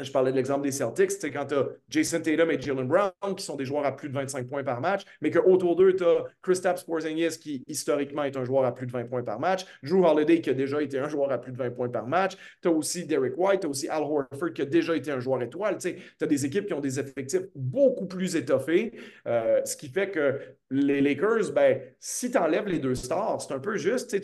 je 0.00 0.12
parlais 0.12 0.30
de 0.30 0.36
l'exemple 0.36 0.62
des 0.62 0.72
Celtics, 0.72 1.12
c'est 1.12 1.30
quand 1.30 1.46
tu 1.46 1.54
as 1.54 1.66
Jason 1.88 2.20
Tatum 2.20 2.50
et 2.50 2.60
Jalen 2.60 2.86
Brown 2.86 3.12
qui 3.36 3.44
sont 3.44 3.56
des 3.56 3.64
joueurs 3.64 3.84
à 3.84 3.94
plus 3.94 4.08
de 4.08 4.14
25 4.14 4.48
points 4.48 4.64
par 4.64 4.80
match, 4.80 5.02
mais 5.20 5.30
qu'autour 5.30 5.76
d'eux, 5.76 5.94
tu 5.94 6.04
as 6.04 6.24
Kristaps 6.42 6.84
Porzingis 6.84 7.38
qui 7.38 7.64
historiquement 7.66 8.24
est 8.24 8.36
un 8.36 8.44
joueur 8.44 8.64
à 8.64 8.74
plus 8.74 8.86
de 8.86 8.92
20 8.92 9.04
points 9.04 9.22
par 9.22 9.40
match, 9.40 9.64
Drew 9.82 10.04
Holiday 10.04 10.40
qui 10.40 10.50
a 10.50 10.54
déjà 10.54 10.82
été 10.82 10.98
un 10.98 11.08
joueur 11.08 11.30
à 11.32 11.38
plus 11.38 11.52
de 11.52 11.58
20 11.58 11.70
points 11.70 11.88
par 11.88 12.06
match, 12.06 12.36
tu 12.62 12.68
as 12.68 12.70
aussi 12.70 13.06
Derek 13.06 13.34
White, 13.36 13.60
tu 13.60 13.66
as 13.66 13.70
aussi 13.70 13.88
Al 13.88 14.02
Horford 14.02 14.52
qui 14.54 14.62
a 14.62 14.64
déjà 14.64 14.96
été 14.96 15.10
un 15.10 15.20
joueur 15.20 15.42
étoile. 15.42 15.78
Tu 15.78 15.96
as 16.20 16.26
des 16.26 16.44
équipes 16.44 16.66
qui 16.66 16.74
ont 16.74 16.80
des 16.80 16.98
effectifs 16.98 17.42
beaucoup 17.54 18.06
plus 18.06 18.36
étoffés, 18.36 18.92
euh, 19.26 19.60
ce 19.64 19.76
qui 19.76 19.88
fait 19.88 20.10
que 20.10 20.38
les 20.70 21.00
Lakers, 21.00 21.52
ben, 21.54 21.80
si 21.98 22.30
tu 22.30 22.36
enlèves 22.36 22.66
les 22.66 22.78
deux 22.78 22.94
stars, 22.94 23.40
c'est 23.40 23.54
un 23.54 23.58
peu 23.58 23.76
juste. 23.76 24.14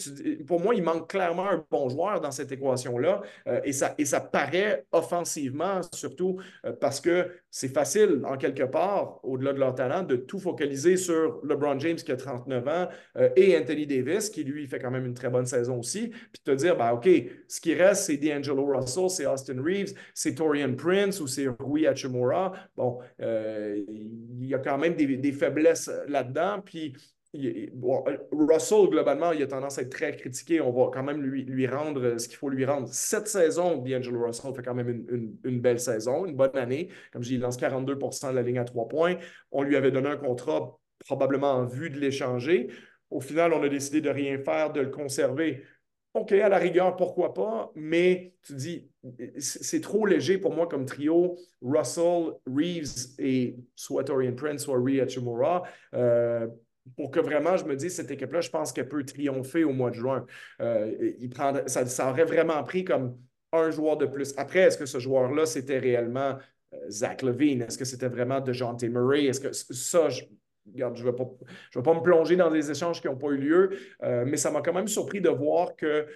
Pour 0.45 0.61
moi, 0.61 0.75
il 0.75 0.83
manque 0.83 1.09
clairement 1.09 1.49
un 1.49 1.65
bon 1.71 1.89
joueur 1.89 2.21
dans 2.21 2.31
cette 2.31 2.53
équation-là 2.53 3.23
euh, 3.49 3.61
et, 3.65 3.73
ça, 3.73 3.95
et 3.97 4.05
ça 4.05 4.21
paraît 4.21 4.85
offensivement, 4.93 5.64
surtout 5.93 6.41
euh, 6.65 6.73
parce 6.73 7.01
que 7.01 7.31
c'est 7.51 7.73
facile, 7.73 8.23
en 8.25 8.37
quelque 8.37 8.65
part, 8.65 9.21
au-delà 9.23 9.53
de 9.53 9.59
leur 9.59 9.75
talent, 9.75 10.03
de 10.03 10.17
tout 10.17 10.39
focaliser 10.39 10.97
sur 10.97 11.41
LeBron 11.45 11.79
James 11.79 11.97
qui 11.97 12.13
a 12.13 12.17
39 12.17 12.69
ans 12.69 12.89
euh, 13.17 13.29
et 13.37 13.57
Anthony 13.57 13.87
Davis 13.87 14.31
qui, 14.31 14.45
lui, 14.45 14.67
fait 14.67 14.79
quand 14.79 14.91
même 14.91 15.07
une 15.07 15.15
très 15.15 15.31
bonne 15.31 15.47
saison 15.47 15.79
aussi. 15.79 16.09
Puis 16.09 16.43
te 16.45 16.51
dire, 16.51 16.77
ben, 16.77 16.93
OK, 16.93 17.09
ce 17.49 17.61
qui 17.61 17.75
reste, 17.75 18.05
c'est 18.05 18.17
D'Angelo 18.17 18.67
Russell, 18.67 19.11
c'est 19.11 19.27
Austin 19.27 19.63
Reeves, 19.63 19.95
c'est 20.15 20.35
Torian 20.35 20.75
Prince 20.75 21.21
ou 21.21 21.27
c'est 21.27 21.47
Rui 21.61 21.87
Hachimura. 21.87 22.53
Bon, 22.77 22.99
il 23.19 24.47
y 24.47 24.55
a 24.55 24.59
quand 24.59 24.79
même 24.79 24.95
des, 24.95 25.17
des 25.17 25.33
faiblesses 25.33 25.91
là-dedans 26.09 26.61
puis 26.65 26.95
Russell, 27.35 28.89
globalement, 28.89 29.33
il 29.33 29.43
a 29.43 29.47
tendance 29.47 29.79
à 29.79 29.83
être 29.83 29.91
très 29.91 30.17
critiqué. 30.17 30.61
On 30.61 30.71
va 30.71 30.91
quand 30.93 31.03
même 31.03 31.21
lui, 31.21 31.67
rendre 31.67 32.19
ce 32.19 32.29
qu'il 32.29 32.37
faut 32.37 32.49
lui 32.49 32.65
rendre. 32.65 32.89
Cette 32.89 33.27
saison, 33.27 33.79
D'Angelo 33.79 34.25
Russell 34.25 34.55
fait 34.55 34.63
quand 34.63 34.75
même 34.75 35.05
une, 35.45 35.61
belle 35.61 35.81
saison, 35.81 36.27
une 36.27 36.37
bonne 36.37 36.57
année. 36.57 36.89
Comme 37.13 37.23
je 37.23 37.29
dis, 37.31 37.35
il 37.35 37.41
lance 37.41 37.59
42% 37.59 38.31
de 38.31 38.37
la 38.37 38.43
ligne 38.43 38.59
à 38.59 38.65
trois 38.65 38.87
points. 38.87 39.17
On 39.51 39.63
lui 39.63 39.77
avait 39.77 39.91
donné 39.91 40.09
un 40.09 40.17
contrat 40.17 40.79
probablement 41.01 41.53
en 41.53 41.65
vue 41.65 41.91
de 41.91 41.99
l'échanger. 41.99 42.69
Au 43.11 43.21
final, 43.21 43.53
on 43.53 43.63
a 43.63 43.69
décidé 43.69 44.01
de 44.01 44.11
rien 44.11 44.39
faire, 44.39 44.73
de 44.73 44.81
le 44.81 44.91
conserver. 44.91 45.65
OK, 46.15 46.31
à 46.31 46.49
la 46.49 46.59
rigueur, 46.59 46.95
pourquoi 46.95 47.35
pas, 47.35 47.73
mais 47.75 48.35
tu 48.43 48.55
dis, 48.55 48.89
c'est 49.39 49.81
trop 49.81 50.07
léger 50.07 50.39
pour 50.39 50.55
moi 50.55 50.69
comme 50.69 50.87
trio. 50.87 51.37
Russell, 51.61 52.35
Reeves 52.47 53.17
et 53.19 53.57
soit 53.75 54.05
Torian 54.05 54.35
Prince, 54.35 54.63
soit 54.63 54.79
Rhea 54.79 55.03
Hachimura. 55.03 55.65
Euh, 55.95 56.47
pour 56.97 57.11
que 57.11 57.21
vraiment, 57.21 57.57
je 57.57 57.65
me 57.65 57.77
dise, 57.77 57.97
cette 57.97 58.11
équipe-là, 58.11 58.41
je 58.41 58.51
pense 58.51 58.73
qu'elle 58.73 58.89
peut 58.89 59.05
triompher 59.05 59.65
au 59.65 59.73
mois 59.73 59.91
de 59.91 59.97
juin. 59.97 60.27
Euh, 60.61 61.13
ça, 61.67 62.11
aurait 62.11 62.25
vraiment 62.25 62.63
pris 62.63 62.85
comme 62.85 63.19
un 63.53 63.71
joueur 63.71 63.97
de 63.97 64.07
plus. 64.07 64.35
Après, 64.37 64.61
est-ce 64.61 64.79
que 64.79 64.87
ce 64.87 64.99
joueur-là, 64.99 65.47
c'était 65.47 65.79
réellement 65.79 66.39
euh, 66.75 66.77
Zach 66.91 67.23
Levine? 67.23 67.63
Est-ce 67.63 67.79
que 67.79 67.85
c'était 67.85 68.09
vraiment 68.09 68.41
DeJounte 68.41 68.83
Murray? 68.85 69.25
Est-ce 69.27 69.41
que 69.41 69.53
ça, 69.53 70.09
je, 70.09 70.25
je 70.75 70.85
ne 70.85 71.03
vais 71.05 71.83
pas 71.83 71.95
me 71.95 72.03
plonger 72.03 72.37
dans 72.37 72.51
des 72.51 72.71
échanges 72.71 73.01
qui 73.01 73.07
n'ont 73.07 73.17
pas 73.17 73.29
eu 73.29 73.37
lieu, 73.37 73.71
euh, 74.03 74.25
mais 74.27 74.37
ça 74.37 74.51
m'a 74.51 74.61
quand 74.61 74.73
même 74.73 74.89
surpris 74.89 75.21
de 75.21 75.29
voir 75.29 75.77
que 75.77 76.07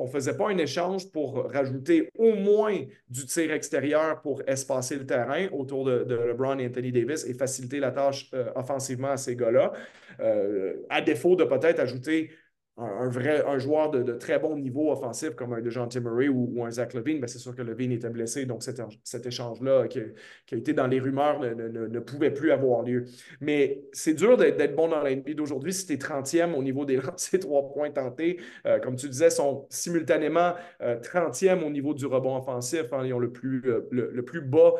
on 0.00 0.06
ne 0.06 0.10
faisait 0.10 0.36
pas 0.36 0.48
un 0.48 0.56
échange 0.56 1.10
pour 1.10 1.50
rajouter 1.52 2.10
au 2.16 2.34
moins 2.34 2.78
du 3.08 3.26
tir 3.26 3.52
extérieur 3.52 4.22
pour 4.22 4.42
espacer 4.46 4.96
le 4.96 5.04
terrain 5.04 5.46
autour 5.52 5.84
de, 5.84 6.06
LeBron 6.08 6.58
et 6.58 6.66
Anthony 6.66 6.90
Davis 6.90 7.26
et 7.26 7.34
faciliter 7.34 7.80
la 7.80 7.90
tâche 7.90 8.30
euh, 8.32 8.50
offensivement 8.54 9.10
à 9.10 9.18
ces 9.18 9.36
gars-là, 9.36 9.72
euh, 10.20 10.74
à 10.88 11.02
défaut 11.02 11.36
de 11.36 11.44
peut-être 11.44 11.80
ajouter 11.80 12.30
un, 12.76 13.08
vrai 13.08 13.44
un 13.46 13.58
joueur 13.58 13.90
de, 13.90 14.12
très 14.14 14.38
bon 14.38 14.56
niveau 14.56 14.90
offensif 14.90 15.34
comme 15.34 15.52
un 15.52 15.60
DeJounte 15.60 15.96
Murray 15.96 16.28
ou, 16.28 16.50
ou 16.54 16.64
un 16.64 16.70
Zach 16.70 16.94
Levine, 16.94 17.20
ben, 17.20 17.26
c'est 17.26 17.38
sûr 17.38 17.54
que 17.54 17.62
Levine 17.62 17.92
était 17.92 18.08
blessé, 18.08 18.46
donc 18.46 18.62
cet, 18.62 18.80
cet 19.04 19.26
échange-là 19.26 19.88
qui, 19.88 20.00
a 20.00 20.56
été 20.56 20.72
dans 20.72 20.86
les 20.86 21.00
rumeurs 21.00 21.40
ne, 21.40 22.00
pouvait 22.00 22.30
plus 22.30 22.52
avoir 22.52 22.82
lieu. 22.82 23.04
Mais 23.40 23.82
c'est 23.92 24.14
dur 24.14 24.36
d'être 24.36 24.74
bon 24.74 24.88
dans 24.88 25.02
la 25.02 25.14
NBA 25.14 25.34
d'aujourd'hui 25.34 25.72
si 25.72 25.86
tu 25.86 25.92
es 25.94 25.96
30e 25.96 26.54
au 26.54 26.62
niveau 26.62 26.84
des 26.84 26.96
lancers 26.96 27.40
trois 27.40 27.68
points 27.68 27.90
tentés. 27.90 28.40
Euh, 28.66 28.78
comme 28.78 28.96
tu 28.96 29.08
disais, 29.08 29.30
sont 29.30 29.66
simultanément 29.70 30.54
30e 30.80 31.62
euh, 31.62 31.66
au 31.66 31.70
niveau 31.70 31.94
du 31.94 32.06
rebond 32.06 32.36
offensif. 32.36 32.92
Hein, 32.92 33.02
ils 33.04 33.14
ont 33.14 33.18
le 33.18 33.30
plus, 33.30 33.62
euh, 33.66 33.88
le, 33.90 34.22
plus 34.22 34.40
bas 34.40 34.74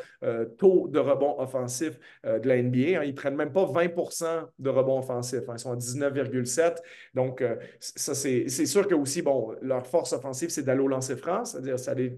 taux 0.58 0.88
de 0.88 0.98
rebond 0.98 1.36
offensif 1.38 1.98
de 2.24 2.46
la 2.46 2.62
NBA. 2.62 3.00
Hein. 3.00 3.04
ils 3.04 3.10
ne 3.10 3.12
prennent 3.12 3.36
même 3.36 3.52
pas 3.52 3.64
20% 3.64 4.46
de 4.58 4.70
rebond 4.70 4.98
offensif. 4.98 5.48
Hein. 5.48 5.54
ils 5.56 5.58
sont 5.58 5.72
à 5.72 5.76
19,7. 5.76 6.76
Donc, 7.14 7.42
c'est 7.96 8.66
sûr 8.66 8.86
que 8.86 8.94
aussi, 8.94 9.22
bon, 9.22 9.54
leur 9.62 9.86
force 9.86 10.12
offensive, 10.12 10.50
c'est 10.50 10.62
d'aller 10.62 10.80
au 10.80 10.88
lancer 10.88 11.16
franc, 11.16 11.44
c'est-à-dire 11.44 11.76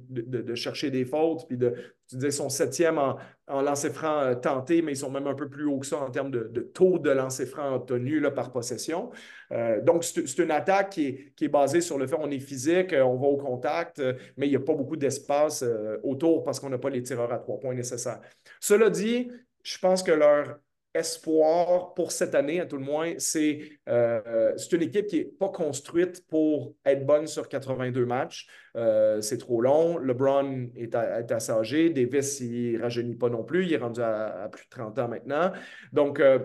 de, 0.08 0.54
chercher 0.54 0.90
des 0.90 1.04
fautes, 1.04 1.46
puis 1.46 1.56
de, 1.56 1.74
tu 2.08 2.16
ils 2.16 2.32
sont 2.32 2.48
septième 2.48 2.98
en, 2.98 3.16
en 3.46 3.62
lancer 3.62 3.90
franc 3.90 4.20
euh, 4.20 4.34
tenté, 4.34 4.82
mais 4.82 4.92
ils 4.92 4.96
sont 4.96 5.10
même 5.10 5.26
un 5.26 5.34
peu 5.34 5.48
plus 5.48 5.64
haut 5.64 5.78
que 5.78 5.86
ça 5.86 5.98
en 5.98 6.10
termes 6.10 6.30
de, 6.30 6.60
taux 6.74 6.98
de 6.98 7.10
lancer 7.10 7.46
franc 7.46 7.74
obtenu 7.74 8.22
par 8.34 8.52
possession. 8.52 9.10
Euh, 9.52 9.80
donc, 9.82 10.04
c'est 10.04 10.38
une 10.38 10.50
attaque 10.50 10.90
qui 10.90 11.06
est, 11.06 11.32
qui 11.36 11.46
est, 11.46 11.48
basée 11.48 11.80
sur 11.80 11.98
le 11.98 12.06
fait 12.06 12.16
qu'on 12.16 12.30
est 12.30 12.38
physique, 12.38 12.92
euh, 12.92 13.02
on 13.02 13.16
va 13.16 13.26
au 13.26 13.36
contact, 13.36 14.02
mais 14.36 14.46
il 14.46 14.50
n'y 14.50 14.56
a 14.56 14.60
pas 14.60 14.74
beaucoup 14.74 14.96
d'espace 14.96 15.64
autour 16.02 16.42
parce 16.42 16.60
qu'on 16.60 16.70
n'a 16.70 16.78
pas 16.78 16.90
les 16.90 17.02
tireurs 17.02 17.32
à 17.32 17.38
trois 17.38 17.58
points 17.58 17.74
nécessaires. 17.74 18.20
Cela 18.60 18.90
dit, 18.90 19.30
je 19.62 19.78
pense 19.78 20.02
que 20.02 20.12
leur 20.12 20.58
espoir 20.94 21.94
pour 21.94 22.12
cette 22.12 22.34
année, 22.34 22.60
à 22.60 22.66
tout 22.66 22.76
le 22.76 22.84
moins, 22.84 23.14
c'est 23.18 23.60
euh, 23.88 24.54
une 24.72 24.82
équipe 24.82 25.06
qui 25.06 25.18
n'est 25.18 25.24
pas 25.24 25.48
construite 25.48 26.26
pour 26.28 26.74
être 26.84 27.06
bonne 27.06 27.26
sur 27.26 27.48
82 27.48 28.04
matchs. 28.04 28.46
Euh, 28.76 29.20
c'est 29.20 29.38
trop 29.38 29.60
long. 29.60 29.98
LeBron 29.98 30.70
est, 30.76 30.94
assez 30.94 31.52
âgé. 31.52 31.90
Davis, 31.90 32.40
il 32.40 32.74
ne 32.74 32.82
rajeunit 32.82 33.16
pas 33.16 33.30
non 33.30 33.42
plus. 33.42 33.64
Il 33.64 33.72
est 33.72 33.78
rendu 33.78 34.00
à, 34.00 34.48
plus 34.52 34.64
de 34.64 34.70
30 34.70 34.98
ans 34.98 35.08
maintenant. 35.08 35.52
Donc, 35.92 36.20
euh, 36.20 36.38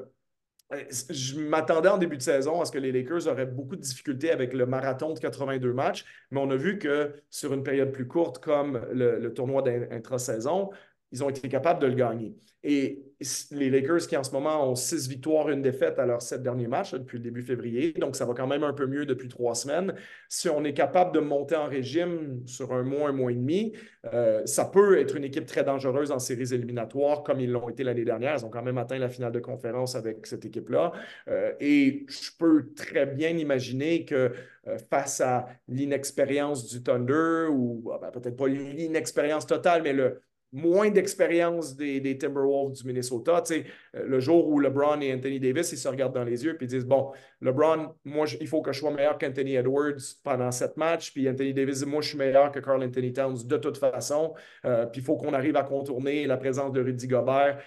je 1.10 1.40
m'attendais 1.40 1.90
en 1.90 1.98
début 1.98 2.18
de 2.18 2.22
saison 2.22 2.62
à 2.62 2.66
ce 2.66 2.72
que 2.72 2.78
les 2.78 2.92
Lakers 2.92 3.28
auraient 3.28 3.46
beaucoup 3.46 3.76
de 3.76 3.82
difficultés 3.82 4.32
avec 4.32 4.54
le 4.54 4.66
marathon 4.66 5.14
de 5.14 5.20
82 5.20 5.72
matchs, 5.72 6.04
mais 6.32 6.42
on 6.42 6.50
a 6.52 6.58
vu 6.58 6.78
que 6.78 7.14
sur 7.30 7.54
une 7.54 7.64
période 7.64 7.94
plus 7.94 8.06
courte 8.06 8.44
comme 8.44 8.86
le, 8.92 9.18
le 9.18 9.34
tournoi 9.34 9.62
d'intra-saison, 9.62 10.70
ils 11.14 11.24
ont 11.24 11.30
été 11.30 11.48
capables 11.48 11.82
de 11.82 11.88
le 11.88 11.96
gagner. 11.96 12.36
Et 12.64 13.07
les 13.52 13.70
Lakers 13.70 14.08
qui 14.08 14.16
en 14.16 14.24
ce 14.24 14.32
moment 14.32 14.70
ont 14.70 14.76
six 14.76 15.08
victoires, 15.08 15.50
une 15.50 15.62
défaite 15.62 15.98
à 15.98 16.06
leurs 16.06 16.22
sept 16.22 16.44
derniers 16.44 16.68
matchs 16.68 16.94
depuis 16.94 17.18
le 17.18 17.24
début 17.24 17.42
février, 17.42 17.94
donc 17.94 18.16
ça 18.16 18.26
va 18.26 18.34
quand 18.34 18.46
même 18.46 18.64
un 18.64 18.74
peu 18.74 18.86
mieux 18.86 19.06
depuis 19.06 19.28
trois 19.28 19.56
semaines. 19.56 19.96
Si 20.30 20.50
on 20.50 20.64
est 20.64 20.74
capable 20.74 21.14
de 21.14 21.20
monter 21.20 21.56
en 21.56 21.68
régime 21.68 22.44
sur 22.46 22.74
un 22.74 22.84
mois, 22.84 23.10
un 23.10 23.14
mois 23.14 23.32
et 23.32 23.36
demi, 23.36 23.74
euh, 24.14 24.46
ça 24.46 24.66
peut 24.66 25.00
être 25.00 25.16
une 25.16 25.24
équipe 25.24 25.46
très 25.46 25.64
dangereuse 25.64 26.12
en 26.12 26.20
séries 26.20 26.54
éliminatoires 26.54 27.24
comme 27.24 27.40
ils 27.40 27.52
l'ont 27.52 27.70
été 27.70 27.84
l'année 27.84 28.06
dernière. 28.06 28.36
Ils 28.38 28.46
ont 28.46 28.50
quand 28.50 28.64
même 28.64 28.78
atteint 28.78 29.00
la 29.00 29.10
finale 29.10 29.32
de 29.32 29.40
conférence 29.40 29.96
avec 29.96 30.28
cette 30.28 30.46
équipe-là. 30.46 30.92
Euh, 31.28 31.54
et 31.60 32.06
je 32.08 32.30
peux 32.38 32.74
très 32.76 33.08
bien 33.08 33.30
imaginer 33.30 34.06
que 34.06 34.32
euh, 34.68 34.78
face 34.90 35.22
à 35.22 35.48
l'inexpérience 35.68 36.68
du 36.68 36.84
Thunder, 36.84 37.48
ou 37.50 37.92
ah 37.94 38.00
ben, 38.00 38.12
peut-être 38.12 38.36
pas 38.36 38.48
l'inexpérience 38.48 39.48
totale, 39.48 39.82
mais 39.82 39.94
le, 39.94 40.22
moins 40.58 40.90
d'expérience 40.90 41.76
des, 41.76 42.18
Timberwolves 42.18 42.74
du 42.74 42.86
Minnesota. 42.86 43.42
Tu 43.42 43.54
sais, 43.54 43.66
euh, 43.96 44.06
le 44.06 44.20
jour 44.20 44.48
où 44.48 44.60
LeBron 44.60 45.00
et 45.02 45.14
Anthony 45.14 45.40
Davis, 45.40 45.72
ils 45.72 45.78
se 45.78 45.88
regardent 45.88 46.16
dans 46.16 46.24
les 46.24 46.44
yeux 46.44 46.58
et 46.60 46.66
disent 46.66 46.86
Bon, 46.86 47.12
LeBron, 47.42 47.94
moi, 48.04 48.26
il 48.42 48.48
faut 48.48 48.62
que 48.62 48.74
je 48.74 48.80
sois 48.80 48.92
meilleur 48.92 49.18
qu'Anthony 49.18 49.56
Edwards 49.56 50.02
pendant 50.24 50.52
sept 50.52 50.76
matchs. 50.78 51.14
Puis 51.14 51.30
Anthony 51.30 51.54
Davis 51.54 51.80
dit 51.80 51.86
Moi, 51.86 52.02
je 52.02 52.10
suis 52.10 52.18
meilleur 52.18 52.52
que 52.52 52.60
Carl 52.60 52.84
Anthony 52.84 53.14
Towns 53.14 53.46
de 53.46 53.58
toute 53.58 53.78
façon. 53.78 54.34
Euh, 54.66 54.86
puis 54.88 55.02
il 55.02 55.04
faut 55.04 55.16
qu'on 55.16 55.34
arrive 55.34 55.56
à 55.56 55.64
contourner 55.64 56.26
la 56.26 56.38
présence 56.38 56.72
de 56.72 56.82
Rudy 56.82 57.08
Gobert. 57.08 57.60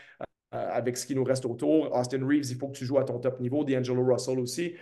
Euh, 0.52 0.68
avec 0.72 0.96
ce 0.96 1.06
qui 1.06 1.14
nous 1.14 1.22
reste 1.22 1.46
autour. 1.46 1.94
Austin 1.94 2.26
Reeves, 2.26 2.50
il 2.50 2.56
faut 2.56 2.66
que 2.66 2.76
tu 2.76 2.84
joues 2.84 2.98
à 2.98 3.04
ton 3.04 3.20
top 3.20 3.38
niveau. 3.38 3.62
D'Angelo 3.62 4.04
Russell 4.04 4.40
aussi. 4.40 4.74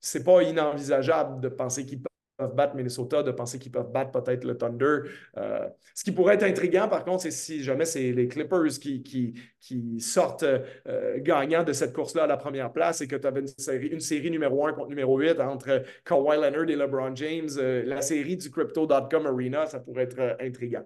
C'est 0.00 0.24
pas 0.24 0.42
inenvisageable 0.42 1.42
de 1.42 1.48
penser 1.50 1.84
qu'il 1.84 2.00
peuvent 2.40 2.54
battre 2.54 2.74
Minnesota, 2.74 3.22
de 3.22 3.30
penser 3.30 3.58
qu'ils 3.58 3.72
peuvent 3.72 3.92
battre 3.92 4.10
peut-être 4.10 4.44
le 4.44 4.56
Thunder. 4.56 5.00
Euh, 5.36 5.68
ce 5.94 6.04
qui 6.04 6.12
pourrait 6.12 6.34
être 6.34 6.42
intriguant, 6.44 6.88
par 6.88 7.04
contre, 7.04 7.22
c'est 7.22 7.30
si 7.30 7.62
jamais 7.62 7.84
c'est 7.84 8.12
les 8.12 8.28
Clippers 8.28 8.78
qui, 8.80 9.02
qui, 9.02 10.00
sortent 10.00 10.42
euh, 10.42 11.18
gagnants 11.18 11.62
de 11.62 11.72
cette 11.72 11.92
course-là 11.92 12.24
à 12.24 12.26
la 12.26 12.36
première 12.36 12.72
place 12.72 13.02
et 13.02 13.06
que 13.06 13.16
tu 13.16 13.26
avais 13.26 13.40
une 13.40 14.00
série, 14.00 14.30
numéro 14.30 14.66
1 14.66 14.72
contre 14.72 14.88
numéro 14.88 15.18
8 15.18 15.40
entre 15.40 15.82
Kawhi 16.04 16.36
Leonard 16.36 16.68
et 16.68 16.76
LeBron 16.76 17.14
James, 17.14 17.50
euh, 17.58 17.82
la 17.84 18.00
série 18.00 18.36
du 18.36 18.50
Crypto.com 18.50 19.26
Arena, 19.26 19.66
ça 19.66 19.80
pourrait 19.80 20.04
être 20.04 20.36
intriguant. 20.40 20.84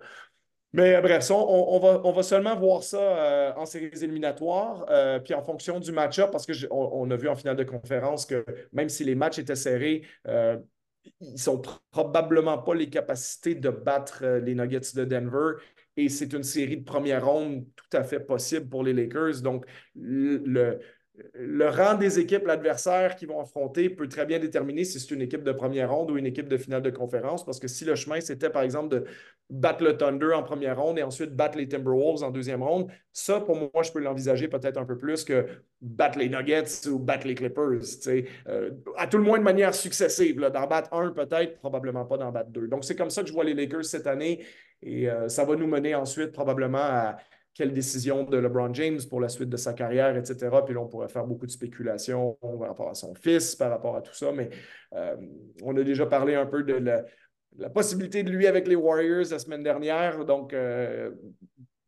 Mais 0.73 1.01
bref, 1.01 1.31
on, 1.31 1.79
va, 1.79 2.01
on, 2.03 2.11
va, 2.11 2.23
seulement 2.25 2.57
voir 2.57 2.83
ça 2.83 3.55
en 3.57 3.65
séries 3.65 3.93
éliminatoires, 4.03 4.85
puis 5.23 5.33
en 5.33 5.41
fonction 5.41 5.79
du 5.79 5.93
match-up, 5.93 6.33
parce 6.33 6.47
qu'on 6.47 6.67
on 6.71 7.09
a 7.13 7.17
vu 7.17 7.29
en 7.29 7.37
finale 7.37 7.55
de 7.55 7.63
conférence 7.63 8.27
que 8.27 8.45
même 8.73 8.89
si 8.89 9.05
les 9.05 9.15
matchs 9.15 9.39
étaient 9.39 9.55
serrés, 9.55 10.03
ils 11.21 11.39
sont 11.39 11.63
probablement 11.91 12.59
pas 12.59 12.75
les 12.75 12.91
capacités 12.91 13.55
de 13.55 13.71
battre 13.71 14.21
euh, 14.23 14.41
les 14.41 14.55
Nuggets 14.55 14.95
de 14.95 15.05
Denver. 15.05 15.55
Et 15.97 16.09
c'est 16.09 16.33
une 16.33 16.43
série 16.43 16.79
de 16.79 16.85
première 16.85 17.25
ronde 17.25 17.67
tout 17.77 17.97
à 17.97 18.03
fait 18.03 18.21
possible 18.21 18.69
pour 18.69 18.83
les 18.83 18.93
Lakers. 18.93 19.41
Donc, 19.43 19.65
le, 19.95 20.81
le 21.35 21.69
rang 21.69 21.95
des 21.95 22.19
équipes, 22.19 22.45
l'adversaire 22.47 23.15
qui 23.15 23.25
vont 23.27 23.41
affronter 23.41 23.89
peut 23.89 24.09
très 24.09 24.27
bien 24.27 24.41
déterminer 24.41 24.85
si 24.85 24.99
c'est 24.99 25.15
une 25.15 25.23
équipe 25.23 25.45
de 25.45 25.53
première 25.53 25.93
ronde 25.93 26.11
ou 26.11 26.17
une 26.17 26.27
équipe 26.27 26.49
de 26.49 26.57
finale 26.57 26.83
de 26.83 26.91
conférence. 26.91 27.45
Parce 27.45 27.61
que 27.61 27.69
si 27.69 27.85
le 27.85 27.95
chemin, 27.95 28.21
c'était 28.21 28.51
par 28.51 28.63
exemple 28.63 28.89
de 28.89 29.05
battre 29.49 29.85
le 29.85 29.97
Thunder 29.97 30.33
en 30.35 30.43
première 30.43 30.81
ronde 30.81 30.99
et 30.99 31.05
ensuite 31.05 31.31
battre 31.37 31.57
les 31.57 31.69
Timberwolves 31.69 32.25
en 32.25 32.31
deuxième 32.31 32.65
ronde, 32.65 32.91
ça, 33.13 33.41
pour 33.41 33.55
moi, 33.55 33.83
je 33.85 33.93
peux 33.93 34.01
l'envisager 34.01 34.49
peut-être 34.49 34.77
un 34.77 34.85
peu 34.85 34.99
plus 34.99 35.23
que 35.23 35.47
battre 35.81 36.19
les 36.19 36.29
Nuggets 36.29 36.89
ou 36.89 36.99
battre 36.99 37.29
les 37.29 37.37
Clippers. 37.37 37.83
Euh, 38.49 38.71
à 38.97 39.07
tout 39.07 39.19
le 39.19 39.25
moins 39.25 39.39
de 39.39 39.45
manière 39.45 39.73
successive. 39.73 40.41
D'en 40.41 40.67
battre 40.67 40.93
un, 40.93 41.11
peut-être, 41.11 41.59
probablement 41.59 42.05
pas 42.07 42.17
d'en 42.17 42.33
battre 42.33 42.51
deux. 42.51 42.67
Donc, 42.67 42.85
c'est 42.85 42.97
comme 42.97 43.11
ça 43.11 43.23
que 43.23 43.29
je 43.29 43.33
vois 43.33 43.45
les 43.45 43.55
Lakers 43.55 43.85
cette 43.85 44.09
année. 44.09 44.45
Et 44.83 45.09
euh, 45.09 45.29
ça 45.29 45.45
va 45.45 45.55
nous 45.55 45.69
mener 45.69 45.95
ensuite 45.95 46.33
probablement 46.33 46.79
à 46.79 47.17
quelle 47.55 47.73
décision 47.73 48.25
de 48.25 48.37
LeBron 48.37 48.75
James 48.75 48.99
pour 49.09 49.21
la 49.21 49.29
suite 49.29 49.49
de 49.49 49.57
sa 49.57 49.73
carrière, 49.73 50.17
etc. 50.17 50.51
Puis 50.65 50.75
là, 50.75 50.81
on 50.81 50.89
pourrait 50.89 51.09
faire 51.09 51.25
beaucoup 51.25 51.47
de 51.47 51.53
spéculations 51.53 52.37
par 52.41 52.69
rapport 52.69 52.91
à 52.91 52.95
son 52.95 53.15
fils, 53.15 53.55
par 53.55 53.71
rapport 53.71 53.97
à 53.97 54.03
tout 54.03 54.15
ça, 54.15 54.33
mais 54.33 54.51
euh, 54.95 55.15
on 55.63 55.77
a 55.77 55.83
déjà 55.85 56.05
parlé 56.05 56.35
un 56.35 56.47
peu 56.47 56.65
de 56.65 56.75
la, 56.75 57.05
possibilité 57.71 58.25
de 58.25 58.31
lui 58.31 58.49
avec 58.49 58.67
les 58.67 58.75
Warriors 58.75 59.27
la 59.31 59.39
semaine 59.39 59.63
dernière. 59.63 60.25
Donc, 60.25 60.53
euh, 60.53 61.13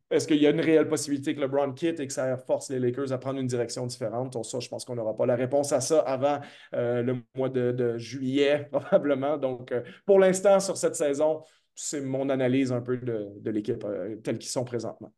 est-ce 0.09 0.25
qu'il 0.25 0.41
y 0.41 0.47
a 0.47 0.51
une 0.51 0.61
réelle 0.61 0.87
possibilité 0.87 1.35
que 1.35 1.41
LeBron 1.41 1.73
quitte 1.73 1.99
et 1.99 2.07
que 2.07 2.13
ça 2.13 2.37
force 2.37 2.69
les 2.69 2.79
Lakers 2.79 3.11
à 3.11 3.17
prendre 3.17 3.37
une 3.41 3.47
direction 3.47 3.85
différente? 3.85 4.41
ça, 4.45 4.59
je 4.61 4.69
pense 4.69 4.85
qu'on 4.85 4.95
n'aura 4.95 5.17
pas 5.17 5.25
la 5.25 5.35
réponse 5.35 5.73
à 5.73 5.81
ça 5.81 5.99
avant 5.99 6.39
euh, 6.73 7.01
le 7.01 7.17
mois 7.35 7.49
de, 7.49 7.97
juillet, 7.97 8.69
probablement. 8.71 9.37
Donc, 9.37 9.73
pour 10.05 10.19
l'instant, 10.19 10.61
sur 10.61 10.77
cette 10.77 10.95
saison, 10.95 11.41
c'est 11.75 11.99
mon 11.99 12.29
analyse 12.29 12.71
un 12.71 12.79
peu 12.79 12.95
de, 12.95 13.27
de 13.37 13.51
l'équipe 13.51 13.85
telle 14.23 14.37
qu'ils 14.37 14.49
sont 14.49 14.63
présentement. 14.63 15.11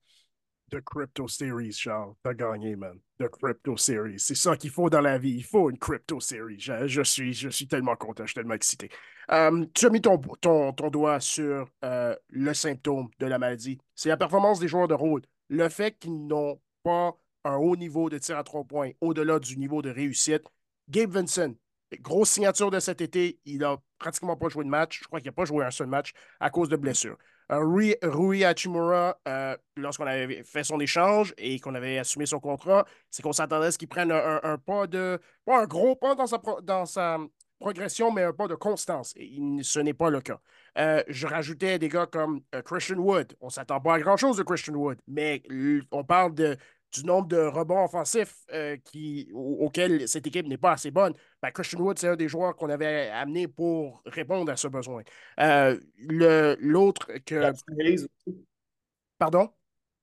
The 0.69 0.81
Crypto 0.81 1.27
Series, 1.27 1.73
Charles. 1.73 2.13
T'as 2.23 2.33
gagné, 2.33 2.75
man. 2.75 2.99
The 3.19 3.27
Crypto 3.27 3.75
Series. 3.77 4.19
C'est 4.19 4.35
ça 4.35 4.55
qu'il 4.55 4.69
faut 4.69 4.89
dans 4.89 5.01
la 5.01 5.17
vie. 5.17 5.35
Il 5.37 5.43
faut 5.43 5.69
une 5.69 5.77
Crypto 5.77 6.19
Series. 6.19 6.59
Je, 6.59 7.03
suis, 7.03 7.33
je 7.33 7.49
suis 7.49 7.67
tellement 7.67 7.95
content. 7.95 8.23
Je 8.23 8.29
suis 8.29 8.35
tellement 8.35 8.53
excité. 8.53 8.89
Euh, 9.31 9.65
tu 9.73 9.85
as 9.85 9.89
mis 9.89 10.01
ton, 10.01 10.17
ton, 10.41 10.73
ton 10.73 10.89
doigt 10.89 11.19
sur 11.19 11.67
euh, 11.83 12.15
le 12.29 12.53
symptôme 12.53 13.09
de 13.19 13.25
la 13.25 13.39
maladie. 13.39 13.79
C'est 13.95 14.09
la 14.09 14.17
performance 14.17 14.59
des 14.59 14.67
joueurs 14.67 14.87
de 14.87 14.93
rôle. 14.93 15.21
Le 15.49 15.67
fait 15.69 15.97
qu'ils 15.97 16.27
n'ont 16.27 16.59
pas 16.83 17.15
un 17.43 17.55
haut 17.55 17.75
niveau 17.75 18.09
de 18.09 18.17
tir 18.17 18.37
à 18.37 18.43
trois 18.43 18.63
points 18.63 18.91
au-delà 19.01 19.39
du 19.39 19.57
niveau 19.57 19.81
de 19.81 19.89
réussite. 19.89 20.43
Gabe 20.89 21.11
Vincent, 21.11 21.53
grosse 22.01 22.29
signature 22.29 22.71
de 22.71 22.79
cet 22.79 23.01
été. 23.01 23.39
Il 23.45 23.59
n'a 23.59 23.77
pratiquement 23.97 24.35
pas 24.35 24.49
joué 24.49 24.63
de 24.63 24.69
match. 24.69 24.99
Je 25.01 25.07
crois 25.07 25.19
qu'il 25.19 25.29
n'a 25.29 25.33
pas 25.33 25.45
joué 25.45 25.65
un 25.65 25.71
seul 25.71 25.87
match 25.87 26.13
à 26.39 26.49
cause 26.49 26.69
de 26.69 26.75
blessures. 26.75 27.17
Rui, 27.49 27.95
Rui 28.03 28.43
Hachimura, 28.43 29.17
euh, 29.27 29.57
lorsqu'on 29.75 30.05
avait 30.05 30.43
fait 30.43 30.63
son 30.63 30.79
échange 30.79 31.33
et 31.37 31.59
qu'on 31.59 31.73
avait 31.73 31.97
assumé 31.97 32.25
son 32.25 32.39
contrat, 32.39 32.85
c'est 33.09 33.23
qu'on 33.23 33.33
s'attendait 33.33 33.67
à 33.67 33.71
ce 33.71 33.77
qu'il 33.77 33.87
prenne 33.87 34.11
un, 34.11 34.57
pas 34.57 34.85
de. 34.87 35.19
pas 35.45 35.61
un 35.61 35.65
gros 35.65 35.95
pas 35.95 36.15
dans 36.15 36.27
sa, 36.27 36.39
sa 36.85 37.17
progression, 37.59 38.11
mais 38.11 38.23
un 38.23 38.33
pas 38.33 38.47
de 38.47 38.55
constance. 38.55 39.13
Et 39.15 39.39
ce 39.63 39.79
n'est 39.79 39.93
pas 39.93 40.09
le 40.09 40.21
cas. 40.21 40.39
Euh, 40.77 41.03
je 41.07 41.27
rajoutais 41.27 41.79
des 41.79 41.89
gars 41.89 42.05
comme 42.05 42.41
euh, 42.53 42.61
Christian 42.61 42.97
Wood. 42.97 43.35
On 43.41 43.47
ne 43.47 43.51
s'attend 43.51 43.81
pas 43.81 43.95
à 43.95 43.99
grand-chose 43.99 44.37
de 44.37 44.43
Christian 44.43 44.75
Wood, 44.75 44.99
mais 45.07 45.41
on 45.91 46.03
parle 46.03 46.35
de 46.35 46.55
du 46.91 47.05
nombre 47.05 47.27
de 47.27 47.37
rebonds 47.37 47.83
offensifs 47.83 48.35
euh, 48.53 48.77
qui, 48.83 49.29
auxquels 49.33 50.07
cette 50.07 50.25
équipe 50.27 50.47
n'est 50.47 50.57
pas 50.57 50.73
assez 50.73 50.91
bonne, 50.91 51.13
ben 51.41 51.51
Christian 51.51 51.79
Wood, 51.79 51.99
c'est 51.99 52.07
un 52.07 52.15
des 52.15 52.27
joueurs 52.27 52.55
qu'on 52.55 52.69
avait 52.69 53.09
amené 53.09 53.47
pour 53.47 54.01
répondre 54.05 54.51
à 54.51 54.57
ce 54.57 54.67
besoin. 54.67 55.03
Euh, 55.39 55.77
l'autre 55.97 57.07
que. 57.25 57.41
Jackson 57.41 57.75
Hayes 57.79 58.05
aussi. 58.05 58.45
Pardon? 59.17 59.49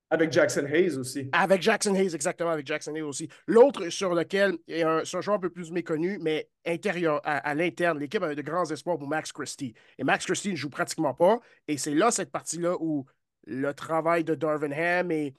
Avec 0.09 0.31
Jackson 0.31 0.65
Hayes 0.67 0.97
aussi. 0.97 1.29
Avec 1.33 1.63
Jackson 1.63 1.95
Hayes, 1.95 2.15
exactement, 2.15 2.51
avec 2.51 2.65
Jackson 2.65 2.95
Hayes 2.95 3.03
aussi. 3.03 3.29
L'autre 3.49 3.89
sur 3.89 4.15
lequel 4.15 4.57
est 4.69 4.83
un, 4.83 5.03
joueur 5.03 5.37
un 5.37 5.41
peu 5.41 5.51
plus 5.51 5.73
méconnu, 5.73 6.19
mais 6.23 6.49
intérieur, 6.65 7.21
à, 7.25 7.55
l'interne, 7.55 7.99
l'équipe 7.99 8.23
avait 8.23 8.37
de 8.37 8.43
grands 8.43 8.71
espoirs 8.71 8.99
pour 8.99 9.09
Max 9.09 9.33
Christie. 9.33 9.75
Et 9.99 10.05
Max 10.05 10.25
Christie 10.25 10.53
ne 10.53 10.57
joue 10.57 10.71
pratiquement 10.71 11.13
pas. 11.13 11.41
Et 11.67 11.77
c'est 11.77 11.95
là, 11.95 12.13
cette 12.13 12.31
partie-là, 12.31 12.77
où 12.79 13.05
le 13.47 13.73
travail 13.73 14.23
de 14.23 14.37
Darvin 14.37 14.71
Ham 14.71 15.11
et 15.11 15.35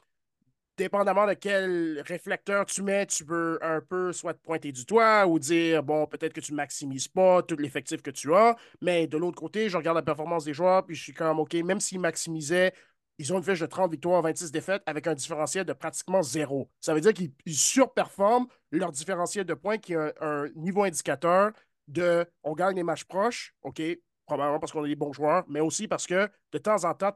dépendamment 0.77 1.25
de 1.25 1.33
quel 1.33 2.01
réflecteur 2.05 2.65
tu 2.65 2.83
mets, 2.83 3.05
tu 3.07 3.25
peux 3.25 3.57
un 3.61 3.81
peu 3.81 4.13
soit 4.13 4.33
te 4.33 4.41
pointer 4.41 4.71
du 4.71 4.85
doigt 4.85 5.25
ou 5.25 5.39
dire, 5.39 5.83
bon, 5.83 6.05
peut-être 6.05 6.33
que 6.33 6.39
tu 6.39 6.51
ne 6.51 6.57
maximises 6.57 7.07
pas 7.07 7.41
tout 7.41 7.57
l'effectif 7.57 8.01
que 8.01 8.11
tu 8.11 8.33
as. 8.33 8.55
Mais 8.81 9.07
de 9.07 9.17
l'autre 9.17 9.37
côté, 9.37 9.69
je 9.69 9.77
regarde 9.77 9.97
la 9.97 10.03
performance 10.03 10.45
des 10.45 10.53
joueurs, 10.53 10.85
puis 10.85 10.95
je 10.95 11.03
suis 11.03 11.13
comme, 11.13 11.39
OK, 11.39 11.53
même 11.55 11.79
s'ils 11.79 11.99
maximisaient, 11.99 12.73
ils 13.17 13.33
ont 13.33 13.37
une 13.37 13.43
fiche 13.43 13.59
de 13.59 13.65
30 13.65 13.91
victoires, 13.91 14.21
26 14.21 14.51
défaites 14.51 14.83
avec 14.85 15.07
un 15.07 15.15
différentiel 15.15 15.65
de 15.65 15.73
pratiquement 15.73 16.21
zéro. 16.21 16.69
Ça 16.79 16.93
veut 16.93 17.01
dire 17.01 17.13
qu'ils 17.13 17.33
surperforment 17.47 18.45
leur 18.71 18.91
différentiel 18.91 19.45
de 19.45 19.55
points 19.55 19.79
qui 19.79 19.93
est 19.93 20.13
un, 20.21 20.47
niveau 20.55 20.83
indicateur 20.83 21.51
de 21.87 22.25
on 22.43 22.53
gagne 22.53 22.75
les 22.75 22.83
matchs 22.83 23.05
proches, 23.05 23.55
OK, 23.63 23.81
probablement 24.27 24.59
parce 24.59 24.71
qu'on 24.71 24.83
a 24.83 24.87
des 24.87 24.95
bons 24.95 25.13
joueurs, 25.13 25.45
mais 25.47 25.61
aussi 25.61 25.87
parce 25.87 26.05
que 26.05 26.29
de 26.51 26.57
temps 26.59 26.83
en 26.83 26.93
temps, 26.93 27.11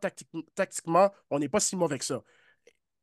tactiquement, 0.55 1.11
on 1.29 1.39
n'est 1.39 1.49
pas 1.49 1.59
si 1.59 1.75
mauvais 1.75 1.99
que 1.99 2.05
ça 2.05 2.23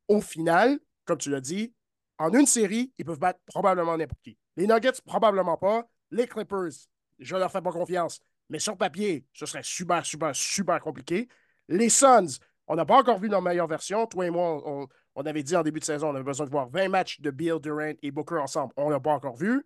au 0.08 0.20
final, 0.20 0.78
comme 1.04 1.18
tu 1.18 1.30
l'as 1.30 1.40
dit, 1.40 1.72
en 2.18 2.32
une 2.32 2.46
série, 2.46 2.92
ils 2.98 3.04
peuvent 3.04 3.18
battre 3.18 3.40
probablement 3.46 3.96
n'importe 3.96 4.20
qui. 4.22 4.36
Les 4.56 4.66
Nuggets, 4.66 5.00
probablement 5.04 5.56
pas. 5.56 5.88
Les 6.10 6.26
Clippers, 6.26 6.88
je 7.18 7.34
ne 7.34 7.40
leur 7.40 7.52
fais 7.52 7.62
pas 7.62 7.70
confiance. 7.70 8.20
Mais 8.48 8.58
sur 8.58 8.76
papier, 8.76 9.24
ce 9.32 9.46
serait 9.46 9.62
super, 9.62 10.04
super, 10.04 10.34
super 10.34 10.80
compliqué. 10.80 11.28
Les 11.68 11.88
Suns, 11.88 12.38
on 12.66 12.74
n'a 12.74 12.84
pas 12.84 12.96
encore 12.96 13.18
vu 13.18 13.28
leur 13.28 13.42
meilleure 13.42 13.66
version. 13.66 14.06
Toi 14.06 14.26
et 14.26 14.30
moi, 14.30 14.88
on, 15.14 15.22
avait 15.26 15.42
dit 15.42 15.54
en 15.54 15.62
début 15.62 15.80
de 15.80 15.84
saison, 15.84 16.08
on 16.08 16.14
avait 16.14 16.24
besoin 16.24 16.46
de 16.46 16.50
voir 16.50 16.68
20 16.68 16.88
matchs 16.88 17.20
de 17.20 17.30
Bill 17.30 17.58
Durant 17.60 17.92
et 18.02 18.10
Booker 18.10 18.38
ensemble. 18.38 18.72
On 18.76 18.88
l'a 18.88 19.00
pas 19.00 19.12
encore 19.12 19.36
vu. 19.36 19.64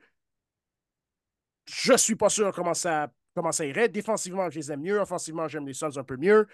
Je 1.67 1.93
ne 1.93 1.97
suis 1.97 2.17
pas 2.17 2.29
sûr 2.29 2.53
comment 2.53 2.75
ça, 2.75 3.13
comment 3.35 3.53
ça 3.53 3.65
irait. 3.65 3.89
Défensivement, 3.89 4.51
je 4.51 4.59
les 4.59 4.73
aime 4.73 4.81
mieux. 4.83 4.99
Offensivement, 4.99 5.47
j'aime 5.49 5.67
les 5.67 5.75
Suns 5.75 5.97
un 5.97 6.05
peu 6.05 6.17
mieux. 6.17 6.47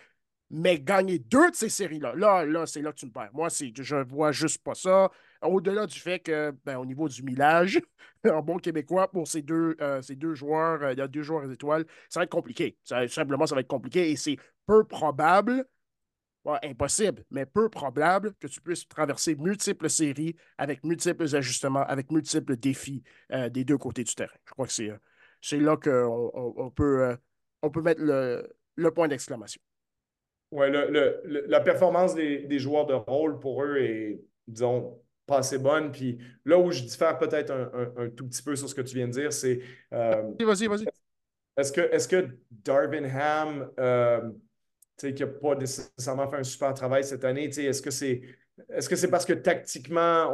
Mais 0.50 0.78
gagner 0.80 1.18
deux 1.18 1.50
de 1.50 1.54
ces 1.54 1.68
séries-là, 1.68 2.14
là, 2.14 2.44
là, 2.44 2.64
c'est 2.64 2.80
là 2.80 2.92
que 2.92 2.98
tu 2.98 3.06
me 3.06 3.12
perds. 3.12 3.30
Moi, 3.34 3.48
je 3.50 3.96
ne 3.96 4.02
vois 4.02 4.32
juste 4.32 4.62
pas 4.62 4.74
ça. 4.74 5.10
au-delà 5.42 5.86
du 5.86 5.98
fait 5.98 6.20
que, 6.20 6.54
ben, 6.64 6.78
au 6.78 6.86
niveau 6.86 7.06
du 7.08 7.22
millage, 7.22 7.80
en 8.24 8.42
bon 8.42 8.56
québécois, 8.58 9.10
pour 9.10 9.28
ces 9.28 9.42
deux, 9.42 9.76
euh, 9.80 10.00
ces 10.00 10.16
deux 10.16 10.34
joueurs, 10.34 10.82
euh, 10.82 10.92
il 10.92 10.98
y 10.98 11.02
a 11.02 11.08
deux 11.08 11.22
joueurs 11.22 11.50
étoiles, 11.50 11.84
ça 12.08 12.20
va 12.20 12.24
être 12.24 12.30
compliqué. 12.30 12.78
simplement, 13.08 13.46
ça 13.46 13.54
va 13.54 13.60
être 13.60 13.68
compliqué 13.68 14.10
et 14.10 14.16
c'est 14.16 14.38
peu 14.66 14.84
probable, 14.84 15.66
impossible, 16.62 17.24
mais 17.30 17.44
peu 17.44 17.68
probable 17.68 18.32
que 18.40 18.46
tu 18.46 18.60
puisses 18.62 18.88
traverser 18.88 19.36
multiples 19.36 19.90
séries 19.90 20.34
avec 20.56 20.82
multiples 20.82 21.36
ajustements, 21.36 21.84
avec 21.84 22.10
multiples 22.10 22.56
défis 22.56 23.02
euh, 23.32 23.50
des 23.50 23.64
deux 23.64 23.76
côtés 23.76 24.04
du 24.04 24.14
terrain. 24.14 24.32
Je 24.46 24.52
crois 24.52 24.66
que 24.66 24.72
c'est, 24.72 25.58
là 25.58 25.76
qu'on 25.76 26.32
on, 26.34 26.70
peut, 26.70 27.18
peut 27.70 27.82
mettre 27.82 28.00
le, 28.00 28.48
le 28.76 28.90
point 28.90 29.08
d'exclamation. 29.08 29.60
Oui, 30.50 30.70
le, 30.70 31.44
la 31.46 31.60
performance 31.60 32.14
des, 32.14 32.44
des, 32.44 32.58
joueurs 32.58 32.86
de 32.86 32.94
rôle 32.94 33.38
pour 33.38 33.62
eux 33.62 33.76
est, 33.76 34.20
disons, 34.46 34.98
pas 35.26 35.38
assez 35.38 35.58
bonne. 35.58 35.92
Puis 35.92 36.18
là 36.44 36.58
où 36.58 36.70
je 36.72 36.82
diffère 36.82 37.18
peut-être 37.18 37.52
un, 37.52 38.08
tout 38.08 38.26
petit 38.26 38.42
peu 38.42 38.56
sur 38.56 38.68
ce 38.68 38.74
que 38.74 38.80
tu 38.80 38.96
viens 38.96 39.06
de 39.06 39.12
dire, 39.12 39.32
c'est. 39.32 39.60
Euh, 39.92 40.22
vas-y, 40.40 40.66
vas-y. 40.66 40.86
Est-ce 41.56 41.72
que, 41.72 41.80
est 41.80 42.10
que 42.10 42.28
Darvin 42.50 43.04
Ham, 43.04 43.70
euh, 43.78 44.30
qui 44.96 45.12
n'a 45.12 45.26
pas 45.26 45.54
nécessairement 45.54 46.30
fait 46.30 46.38
un 46.38 46.44
super 46.44 46.72
travail 46.72 47.04
cette 47.04 47.24
année, 47.24 47.44
est-ce 47.44 47.82
que 47.82 47.90
c'est 47.90 48.22
est-ce 48.70 48.88
que 48.88 48.96
c'est 48.96 49.10
parce 49.10 49.24
que 49.24 49.32
tactiquement, 49.32 50.30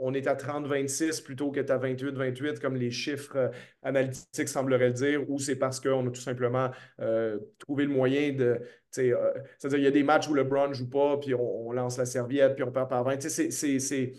on, 0.00 0.12
est 0.14 0.26
à 0.26 0.34
30-26 0.34 1.22
plutôt 1.22 1.50
qu'à 1.50 1.62
28-28, 1.62 2.60
comme 2.60 2.76
les 2.76 2.90
chiffres 2.90 3.36
euh, 3.36 3.48
analytiques 3.82 4.48
sembleraient 4.48 4.88
le 4.88 4.94
dire, 4.94 5.30
ou 5.30 5.38
c'est 5.38 5.56
parce 5.56 5.80
qu'on 5.80 6.06
a 6.06 6.10
tout 6.10 6.20
simplement 6.20 6.70
euh, 7.00 7.38
trouvé 7.58 7.84
le 7.84 7.90
moyen 7.90 8.32
de. 8.32 8.60
Euh, 8.98 9.32
c'est-à-dire, 9.58 9.78
il 9.78 9.84
y 9.84 9.88
a 9.88 9.92
des 9.92 10.02
matchs 10.02 10.28
où 10.28 10.34
le 10.34 10.42
LeBron 10.42 10.68
ne 10.68 10.74
joue 10.74 10.88
pas, 10.88 11.18
puis 11.18 11.34
on, 11.34 11.72
lance 11.72 11.98
la 11.98 12.06
serviette, 12.06 12.54
puis 12.54 12.64
on 12.64 12.72
perd 12.72 12.88
par 12.88 13.04
20. 13.04 13.20
C'est. 13.20 14.12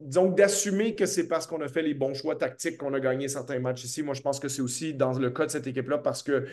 Donc, 0.00 0.36
d'assumer 0.36 0.96
que 0.96 1.06
c'est 1.06 1.28
parce 1.28 1.46
qu'on 1.46 1.60
a 1.60 1.68
fait 1.68 1.82
les 1.82 1.94
bons 1.94 2.12
choix 2.12 2.34
tactiques 2.34 2.76
qu'on 2.76 2.92
a 2.92 2.98
gagné 2.98 3.28
certains 3.28 3.60
matchs 3.60 3.84
ici. 3.84 4.02
Moi, 4.02 4.14
je 4.14 4.20
pense 4.20 4.40
que 4.40 4.48
c'est 4.48 4.62
aussi 4.62 4.94
dans 4.94 5.12
le 5.12 5.30
cas 5.30 5.46
de 5.46 5.50
cette 5.52 5.66
équipe-là 5.68 5.98
parce 5.98 6.24
que 6.24 6.44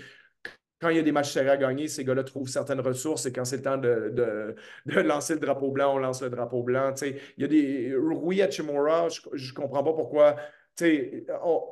quand 0.80 0.90
il 0.90 0.98
y 0.98 1.00
a 1.00 1.04
des 1.04 1.12
matchs 1.12 1.32
serrés 1.32 1.50
à 1.50 1.58
gagner, 1.58 1.88
ces 1.88 2.04
gars-là 2.06 2.24
trouvent 2.24 2.48
certaines 2.48 2.80
ressources 2.80 3.26
et 3.26 3.34
quand 3.34 3.46
c'est 3.46 3.58
le 3.58 3.62
temps 3.64 3.78
de, 3.78 4.56
lancer 4.86 5.34
le 5.34 5.40
drapeau 5.40 5.72
blanc, 5.72 5.96
on 5.96 5.98
lance 6.00 6.22
le 6.22 6.30
drapeau 6.30 6.64
blanc. 6.64 6.94
il 7.02 7.18
y 7.38 7.44
a 7.44 7.48
des. 7.48 7.94
Rui 7.96 8.42
Hachimura, 8.42 9.08
je 9.34 9.50
ne 9.50 9.54
comprends 9.54 9.84
pas 9.84 9.94
pourquoi. 9.94 10.38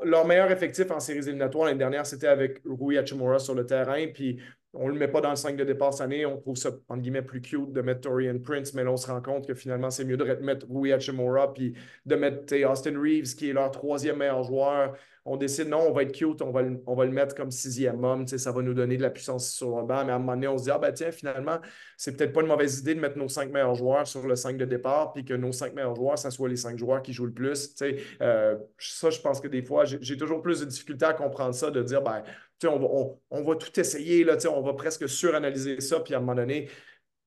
leur 0.04 0.28
meilleur 0.28 0.52
effectif 0.52 0.92
en 0.92 1.00
séries 1.00 1.20
éliminatoires 1.20 1.66
l'année 1.66 1.80
dernière, 1.80 2.06
c'était 2.06 2.28
avec 2.28 2.62
Rui 2.66 2.98
Hachimura 2.98 3.40
sur 3.40 3.56
le 3.56 3.66
terrain. 3.66 4.08
Puis 4.14 4.40
on 4.74 4.88
ne 4.88 4.94
le 4.94 5.00
met 5.00 5.08
pas 5.08 5.22
dans 5.22 5.30
le 5.30 5.36
5 5.36 5.56
de 5.56 5.64
départ 5.64 5.94
cette 5.94 6.02
année. 6.02 6.26
On 6.26 6.38
trouve 6.38 6.58
ça, 6.58 6.70
entre 6.90 7.02
guillemets, 7.02 7.22
plus 7.22 7.42
cute 7.42 7.72
de 7.72 7.82
mettre 7.82 8.02
Torian 8.02 8.38
Prince, 8.40 8.74
mais 8.74 8.84
là, 8.84 8.92
on 8.92 8.98
se 8.98 9.08
rend 9.08 9.22
compte 9.22 9.48
que 9.48 9.54
finalement, 9.54 9.90
c'est 9.90 10.04
mieux 10.04 10.18
de 10.18 10.26
mettre 10.42 10.68
Rui 10.70 10.92
Hachimura 10.92 11.54
puis 11.54 11.76
de 12.06 12.16
mettre 12.16 12.54
Austin 12.70 13.00
Reeves, 13.00 13.36
qui 13.36 13.50
est 13.50 13.54
leur 13.54 13.72
troisième 13.72 14.18
meilleur 14.18 14.44
joueur 14.44 14.98
on 15.28 15.36
décide, 15.36 15.68
non, 15.68 15.90
on 15.90 15.92
va 15.92 16.04
être 16.04 16.14
cute, 16.14 16.42
on 16.42 16.52
va 16.52 16.62
le, 16.62 16.82
on 16.88 16.96
va 16.96 17.04
le 17.04 17.12
mettre 17.12 17.36
comme 17.36 17.52
sixième 17.52 18.02
homme, 18.04 18.26
ça 18.26 18.52
va 18.52 18.62
nous 18.62 18.74
donner 18.74 18.96
de 18.96 19.02
la 19.02 19.10
puissance 19.10 19.52
sur 19.52 19.78
le 19.78 19.86
banc. 19.86 20.06
Mais 20.06 20.14
à 20.14 20.16
un 20.16 20.20
moment 20.20 20.36
donné, 20.36 20.48
on 20.48 20.58
se 20.58 20.64
dit, 20.64 20.72
ah 20.72 20.80
ben 20.80 20.94
tiens, 20.94 21.12
finalement, 21.12 21.60
c'est 21.98 22.16
peut-être 22.16 22.32
pas 22.32 22.42
une 22.42 22.48
mauvaise 22.48 22.80
idée 22.80 22.96
de 22.96 23.02
mettre 23.02 23.18
nos 23.18 23.28
cinq 23.28 23.52
meilleurs 23.52 23.76
joueurs 23.76 24.08
sur 24.08 24.26
le 24.26 24.36
5 24.36 24.58
de 24.58 24.64
départ, 24.64 25.12
puis 25.12 25.26
que 25.26 25.34
nos 25.34 25.52
cinq 25.52 25.74
meilleurs 25.74 25.96
joueurs, 25.96 26.18
ça 26.18 26.32
soit 26.32 26.48
les 26.48 26.56
cinq 26.56 26.78
joueurs 26.78 27.02
qui 27.02 27.12
jouent 27.12 27.26
le 27.26 27.34
plus. 27.34 27.76
Euh, 28.22 28.58
ça, 28.80 29.10
je 29.10 29.20
pense 29.20 29.42
que 29.42 29.50
des 29.50 29.62
fois, 29.62 29.84
j'ai 29.84 30.18
toujours 30.18 30.42
plus 30.42 30.62
de 30.62 30.66
difficultés 30.66 31.06
à 31.06 31.14
comprendre 31.14 31.54
ça, 31.54 31.72
de 31.72 31.84
dire, 31.84 32.02
ben, 32.02 32.24
on 32.64 32.80
va, 32.80 32.88
on, 33.30 33.44
va 33.44 33.56
tout 33.56 33.78
essayer, 33.78 34.24
là, 34.24 34.38
on 34.50 34.62
va 34.62 34.74
presque 34.74 35.10
suranalyser 35.10 35.82
ça, 35.82 36.00
puis 36.00 36.14
à 36.14 36.18
un 36.18 36.20
moment 36.22 36.36
donné, 36.36 36.70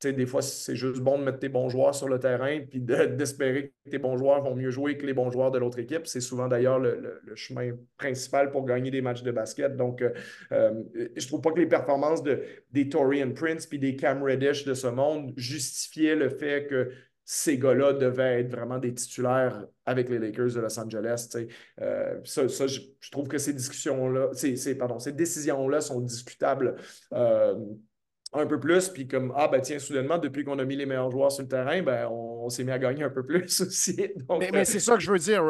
des 0.09 0.27
fois, 0.27 0.43
c'est 0.43 0.77
juste 0.77 1.01
bon 1.01 1.19
de 1.19 1.25
mettre 1.25 1.39
tes 1.39 1.49
bons 1.49 1.69
joueurs 1.69 1.95
sur 1.95 2.09
le 2.09 2.19
terrain 2.19 2.61
puis 2.69 2.81
d'espérer 2.81 3.73
que 3.85 3.91
tes 3.91 3.99
bons 3.99 4.17
joueurs 4.17 4.43
vont 4.43 4.55
mieux 4.55 4.71
jouer 4.71 4.97
que 4.97 5.07
les 5.07 5.13
bons 5.13 5.31
joueurs 5.31 5.51
de 5.51 5.59
l'autre 5.59 5.79
équipe. 5.79 6.07
C'est 6.07 6.21
souvent 6.21 6.49
d'ailleurs 6.49 6.79
le, 6.79 7.21
chemin 7.35 7.73
principal 7.97 8.51
pour 8.51 8.65
gagner 8.65 8.91
des 8.91 9.03
matchs 9.03 9.23
de 9.23 9.31
basket. 9.31 9.77
Donc, 9.77 10.03
euh, 10.03 10.11
euh, 10.53 10.83
je 11.17 11.27
trouve 11.27 11.41
pas 11.41 11.53
que 11.53 11.61
les 11.61 11.67
performances 11.67 12.23
de, 12.23 12.43
des 12.73 12.89
Torian 12.89 13.33
Prince 13.33 13.67
puis 13.67 13.79
des 13.79 13.97
Cam 13.97 14.23
Reddish 14.23 14.65
de 14.65 14.75
ce 14.75 14.87
monde 14.87 15.33
justifiaient 15.37 16.17
le 16.17 16.29
fait 16.31 16.67
que 16.67 16.91
ces 17.25 17.59
gars-là 17.59 17.93
devaient 17.93 18.41
être 18.41 18.51
vraiment 18.51 18.79
des 18.79 18.93
titulaires 18.93 19.65
avec 19.87 20.09
les 20.09 20.19
Lakers 20.19 20.55
de 20.55 20.61
Los 20.61 20.81
Angeles. 20.81 21.29
Euh, 21.81 22.19
ça, 22.25 22.47
je, 22.67 22.81
trouve 23.13 23.29
que 23.29 23.39
ces 23.39 23.53
discussions-là, 23.53 24.31
ces, 24.33 25.13
décisions-là 25.13 25.81
sont 25.81 26.01
discutables 26.01 26.75
un 28.33 28.47
peu 28.47 28.61
plus, 28.61 28.89
puis 28.89 29.09
comme, 29.09 29.33
ah 29.37 29.49
ben 29.49 29.61
tiens, 29.61 29.79
soudainement, 29.79 30.19
depuis 30.19 30.45
qu'on 30.45 30.59
a 30.59 30.65
mis 30.65 30.77
les 30.77 30.87
meilleurs 30.87 31.11
joueurs 31.11 31.33
sur 31.33 31.43
le 31.43 31.49
terrain, 31.49 31.83
ben 31.83 32.07
on, 32.09 32.49
s'est 32.49 32.65
mis 32.65 32.71
à 32.71 32.79
gagner 32.79 33.03
un 33.03 33.11
peu 33.11 33.25
plus 33.25 33.61
aussi. 33.61 33.97
mais, 33.97 34.51
mais 34.53 34.61
euh, 34.61 34.65
c'est 34.65 34.81
ça 34.81 34.95
que 34.95 35.01
je 35.01 35.11
veux 35.11 35.19
dire, 35.19 35.43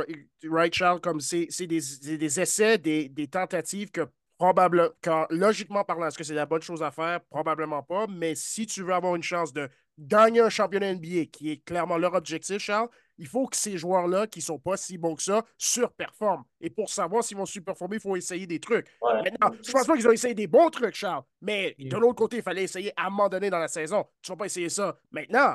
right, 0.49 0.75
Charles, 0.75 1.01
comme 1.01 1.21
c'est 1.21 1.49
des, 1.61 1.81
des, 2.17 2.41
essais, 2.41 2.79
des, 2.79 3.09
des, 3.09 3.27
tentatives 3.27 3.91
que 3.91 4.03
probablement, 4.39 4.89
quand, 5.03 5.27
logiquement 5.31 5.85
parlant, 5.85 6.07
est-ce 6.07 6.17
que 6.17 6.25
c'est 6.25 6.35
la 6.35 6.47
bonne 6.47 6.63
chose 6.63 6.83
à 6.83 6.91
faire? 6.91 7.21
Probablement 7.29 7.83
pas, 7.83 8.07
mais 8.07 8.35
si 8.35 8.67
tu 8.67 8.83
veux 8.83 8.95
avoir 8.95 9.15
une 9.15 9.23
chance 9.23 9.53
de 9.53 9.69
gagner 9.99 10.41
un 10.41 10.49
championnat 10.49 10.95
NBA, 10.95 11.27
qui 11.31 11.51
est 11.51 11.65
clairement 11.65 11.99
leur 11.99 12.15
objectif, 12.15 12.59
Charles, 12.59 12.89
il 13.21 13.27
faut 13.27 13.47
que 13.47 13.57
ces 13.57 13.77
joueurs-là, 13.77 14.27
qui 14.27 14.39
ne 14.39 14.45
sont 14.45 14.59
pas 14.59 14.79
si 14.79 14.97
bons 14.97 15.15
que 15.15 15.23
ça, 15.23 15.45
surperforment. 15.59 16.43
Et 16.61 16.71
pour 16.71 16.89
savoir 16.89 17.23
s'ils 17.23 17.37
vont 17.37 17.45
surperformer, 17.45 17.97
il 17.97 18.01
faut 18.01 18.17
essayer 18.17 18.47
des 18.47 18.59
trucs. 18.59 18.87
Maintenant, 19.03 19.51
je 19.63 19.69
ne 19.69 19.73
pense 19.73 19.87
pas 19.87 19.95
qu'ils 19.95 20.09
ont 20.09 20.13
essayé 20.13 20.35
des 20.35 20.47
bons 20.47 20.71
trucs, 20.71 20.95
Charles, 20.95 21.23
mais 21.43 21.77
de 21.79 21.97
l'autre 21.99 22.15
côté, 22.15 22.39
il 22.39 22.43
fallait 22.43 22.65
essayer 22.65 22.93
à 22.97 23.07
un 23.07 23.11
moment 23.11 23.29
donné 23.29 23.51
dans 23.51 23.59
la 23.59 23.69
saison. 23.69 24.07
Tu 24.23 24.31
ne 24.31 24.35
vas 24.35 24.39
pas 24.39 24.47
essayer 24.47 24.71
ça 24.71 24.99
maintenant, 25.11 25.55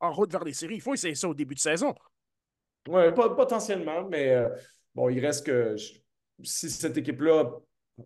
en, 0.00 0.12
route 0.12 0.32
vers 0.32 0.42
les 0.42 0.52
séries. 0.52 0.74
Il 0.74 0.80
faut 0.80 0.94
essayer 0.94 1.14
ça 1.14 1.28
au 1.28 1.34
début 1.34 1.54
de 1.54 1.60
saison. 1.60 1.94
Oui, 2.88 3.02
potentiellement, 3.14 4.04
mais 4.08 4.30
euh, 4.30 4.48
bon, 4.92 5.08
il 5.08 5.24
reste 5.24 5.46
que 5.46 5.76
si 6.42 6.68
cette 6.68 6.96
équipe-là 6.96 7.48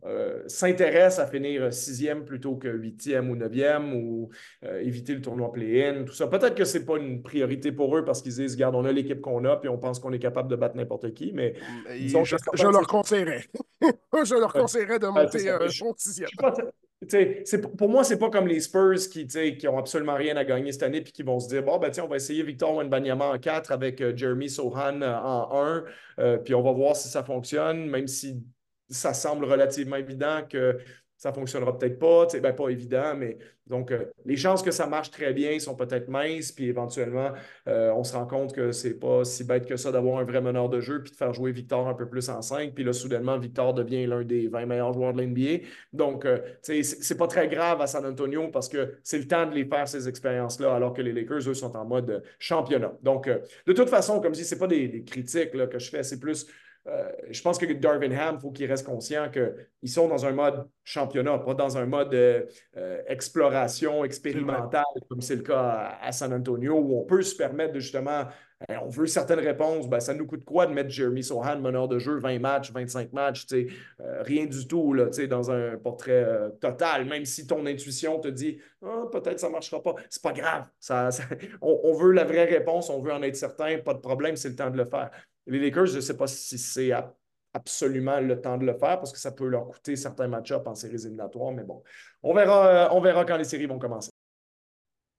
euh, 0.05 0.43
s'intéresse 0.47 1.19
à 1.19 1.27
finir 1.27 1.73
sixième 1.73 2.25
plutôt 2.25 2.57
que 2.57 2.69
huitième 2.69 3.31
ou 3.31 3.37
neuvième 3.37 3.95
ou 3.95 4.31
euh, 4.65 4.81
éviter 4.81 5.15
le 5.15 5.21
tournoi 5.21 5.53
play-in, 5.53 6.05
tout 6.05 6.13
ça. 6.13 6.27
Peut-être 6.27 6.55
que 6.55 6.65
ce 6.65 6.79
n'est 6.79 6.85
pas 6.85 6.97
une 6.97 7.23
priorité 7.23 7.73
pour 7.73 7.97
eux 7.97 8.05
parce 8.05 8.23
qu'ils 8.23 8.35
disent, 8.35 8.55
regarde, 8.55 8.75
on 8.75 8.85
a 8.85 8.93
l'équipe 8.93 9.21
qu'on 9.21 9.45
a 9.45 9.57
puis 9.57 9.69
on 9.69 9.79
pense 9.79 9.99
qu'on 9.99 10.13
est 10.13 10.19
capable 10.19 10.51
de 10.51 10.57
battre 10.57 10.77
n'importe 10.77 11.15
qui, 11.15 11.33
mais... 11.33 11.55
je, 11.89 12.71
leur 12.71 12.87
conseillerais. 12.87 13.45
je 13.83 14.35
leur 14.35 14.53
conseillerais 14.53 14.99
de 14.99 15.07
monter 15.07 15.49
un 15.51 15.59
bon 15.59 15.95
sixième. 15.97 16.29
pour 17.77 17.89
moi, 17.89 18.05
c'est 18.05 18.19
pas 18.19 18.31
comme 18.31 18.47
les 18.47 18.61
Spurs 18.61 19.09
qui, 19.11 19.27
qui 19.27 19.69
ont 19.69 19.79
absolument 19.79 20.15
rien 20.15 20.37
à 20.37 20.45
gagner 20.45 20.73
cette 20.73 20.83
année 20.83 21.01
puis 21.01 21.13
qui 21.13 21.23
vont 21.23 21.39
se 21.39 21.49
dire 21.49 21.63
bon, 21.63 21.79
ben, 21.79 21.91
on 22.03 22.07
va 22.09 22.17
essayer 22.17 22.43
Victor 22.43 22.75
Wenbanyama 22.75 23.27
en 23.27 23.39
4 23.39 23.73
avec 23.73 24.01
euh, 24.01 24.17
Jeremy 24.17 24.49
Sohan 24.49 25.03
en 25.03 25.85
1, 26.19 26.39
puis 26.45 26.55
on 26.55 26.63
va 26.63 26.73
voir 26.73 26.97
si 26.97 27.09
ça 27.09 27.23
fonctionne, 27.23 27.89
même 27.89 28.09
si 28.09 28.43
ça 28.89 29.15
semble 29.15 29.45
relativement 29.45 29.97
évident 29.97 30.43
que 30.49 30.79
ça 31.17 31.31
ne 31.31 31.35
fonctionnera 31.35 31.77
peut-être 31.79 31.99
pas. 31.99 32.27
Ben, 32.41 32.53
pas 32.53 32.69
évident, 32.69 33.15
mais 33.17 33.39
donc 33.67 33.91
euh, 33.91 34.05
les 34.25 34.37
chances 34.37 34.63
que 34.63 34.71
ça 34.71 34.87
marche 34.87 35.11
très 35.11 35.33
bien 35.33 35.59
sont 35.59 35.75
peut-être 35.75 36.09
minces, 36.09 36.53
puis 36.53 36.67
éventuellement, 36.67 37.33
euh, 37.69 37.91
on 37.93 38.05
se 38.05 38.15
rend 38.15 38.27
compte 38.27 38.55
que 38.55 38.71
c'est 38.71 38.99
pas 38.99 39.25
si 39.25 39.45
bête 39.45 39.67
que 39.67 39.77
ça 39.77 39.91
d'avoir 39.91 40.19
un 40.19 40.25
vrai 40.25 40.41
meneur 40.41 40.69
de 40.69 40.81
jeu 40.81 41.03
puis 41.03 41.11
de 41.13 41.17
faire 41.17 41.33
jouer 41.33 41.53
Victor 41.53 41.89
un 41.89 41.95
peu 41.95 42.07
plus 42.07 42.29
en 42.29 42.43
5. 42.43 42.75
Puis 42.75 42.85
là, 42.85 42.93
soudainement, 42.93 43.39
Victor 43.39 43.73
devient 43.73 44.07
l'un 44.07 44.25
des 44.25 44.49
20 44.49 44.67
meilleurs 44.67 44.93
joueurs 44.93 45.15
de 45.15 45.23
l'NBA. 45.23 45.67
Donc, 45.93 46.27
euh, 46.27 46.39
ce 46.63 46.83
c'est 46.83 47.17
pas 47.17 47.29
très 47.29 47.49
grave 47.49 47.81
à 47.81 47.87
San 47.87 48.05
Antonio 48.05 48.49
parce 48.49 48.69
que 48.69 48.99
c'est 49.03 49.19
le 49.19 49.27
temps 49.27 49.47
de 49.47 49.55
les 49.55 49.65
faire, 49.65 49.89
ces 49.89 50.09
expériences-là, 50.09 50.75
alors 50.75 50.93
que 50.93 51.01
les 51.01 51.13
Lakers, 51.13 51.49
eux, 51.49 51.55
sont 51.55 51.75
en 51.77 51.85
mode 51.87 52.23
championnat. 52.39 52.93
Donc, 53.03 53.29
de 53.29 53.73
toute 53.73 53.89
façon, 53.89 54.21
comme 54.21 54.35
je 54.35 54.41
dis, 54.41 54.45
ce 54.47 54.55
pas 54.55 54.67
des, 54.67 55.03
critiques 55.05 55.51
que 55.51 55.79
je 55.79 55.91
fais, 55.91 56.03
c'est 56.03 56.21
plus 56.21 56.47
euh, 56.89 57.11
je 57.31 57.43
pense 57.43 57.59
que 57.59 57.67
Darvin 57.73 58.13
Ham, 58.13 58.37
il 58.39 58.41
faut 58.41 58.51
qu'il 58.51 58.67
reste 58.67 58.87
conscient 58.87 59.29
qu'ils 59.31 59.91
sont 59.91 60.09
dans 60.09 60.25
un 60.25 60.33
mode 60.33 60.69
championnat, 60.85 61.39
pas 61.39 61.55
dans 61.55 61.77
un 61.77 61.87
mode 61.87 62.15
euh, 62.15 63.03
exploration 63.09 64.05
expérimentale, 64.05 64.85
comme 65.09 65.21
c'est 65.21 65.37
le 65.37 65.43
cas 65.43 65.99
à, 66.01 66.13
San 66.13 66.33
Antonio, 66.33 66.79
où 66.79 66.99
on 67.01 67.05
peut 67.05 67.23
se 67.23 67.35
permettre 67.35 67.73
de 67.73 67.81
justement, 67.81 68.27
euh, 68.71 68.77
on 68.85 68.89
veut 68.89 69.07
certaines 69.07 69.41
réponses, 69.41 69.89
ben, 69.89 69.99
ça 69.99 70.15
nous 70.15 70.27
coûte 70.27 70.45
quoi 70.45 70.67
de 70.67 70.73
mettre 70.73 70.91
Jeremy 70.91 71.25
Sohan, 71.25 71.59
meneur 71.59 71.89
de 71.89 71.99
jeu, 71.99 72.19
20 72.19 72.39
matchs, 72.39 72.71
25 72.71 73.13
matchs, 73.13 73.47
rien 73.99 74.47
du 74.47 74.69
tout 74.69 74.93
là, 74.93 75.07
dans 75.29 75.51
un 75.51 75.77
portrait 75.79 76.25
total, 76.61 77.05
même 77.07 77.25
si 77.25 77.49
ton 77.49 77.67
intuition 77.67 78.21
te 78.21 78.29
dit 78.29 78.61
ah, 78.85 79.07
peut-être 79.11 79.41
ça 79.41 79.49
ne 79.49 79.53
marchera 79.53 79.83
pas, 79.83 79.95
c'est 80.09 80.23
pas 80.23 80.33
grave. 80.33 80.69
on 81.61 81.95
veut 81.95 82.13
la 82.13 82.25
vraie 82.25 82.45
réponse, 82.45 82.91
on 82.91 83.01
veut 83.01 83.13
en 83.13 83.23
être 83.23 83.37
certain, 83.37 83.79
pas 83.79 83.95
de 83.95 83.99
problème, 83.99 84.37
c'est 84.37 84.51
le 84.51 84.57
temps 84.57 84.71
de 84.71 84.77
le 84.77 84.85
faire. 84.85 85.11
Les 85.47 85.59
Lakers, 85.59 85.87
je 85.87 85.97
ne 85.97 86.01
sais 86.01 86.17
pas 86.17 86.27
si 86.27 86.59
c'est 86.59 86.93
absolument 87.57 88.21
le 88.21 88.41
temps 88.41 88.59
de 88.59 88.67
le 88.67 88.75
faire 88.75 88.99
parce 88.99 89.13
que 89.13 89.19
ça 89.19 89.33
peut 89.33 89.49
leur 89.49 89.67
coûter 89.67 89.97
certains 89.97 90.29
match-ups 90.29 90.67
en 90.67 90.75
séries 90.75 91.05
éliminatoires, 91.07 91.53
mais 91.53 91.65
bon, 91.65 91.83
on 92.23 92.35
verra, 92.35 92.67
euh, 92.67 92.89
on 92.93 93.01
verra 93.01 93.25
quand 93.25 93.37
les 93.37 93.45
séries 93.45 93.67
vont 93.67 93.79
commencer. 93.79 94.11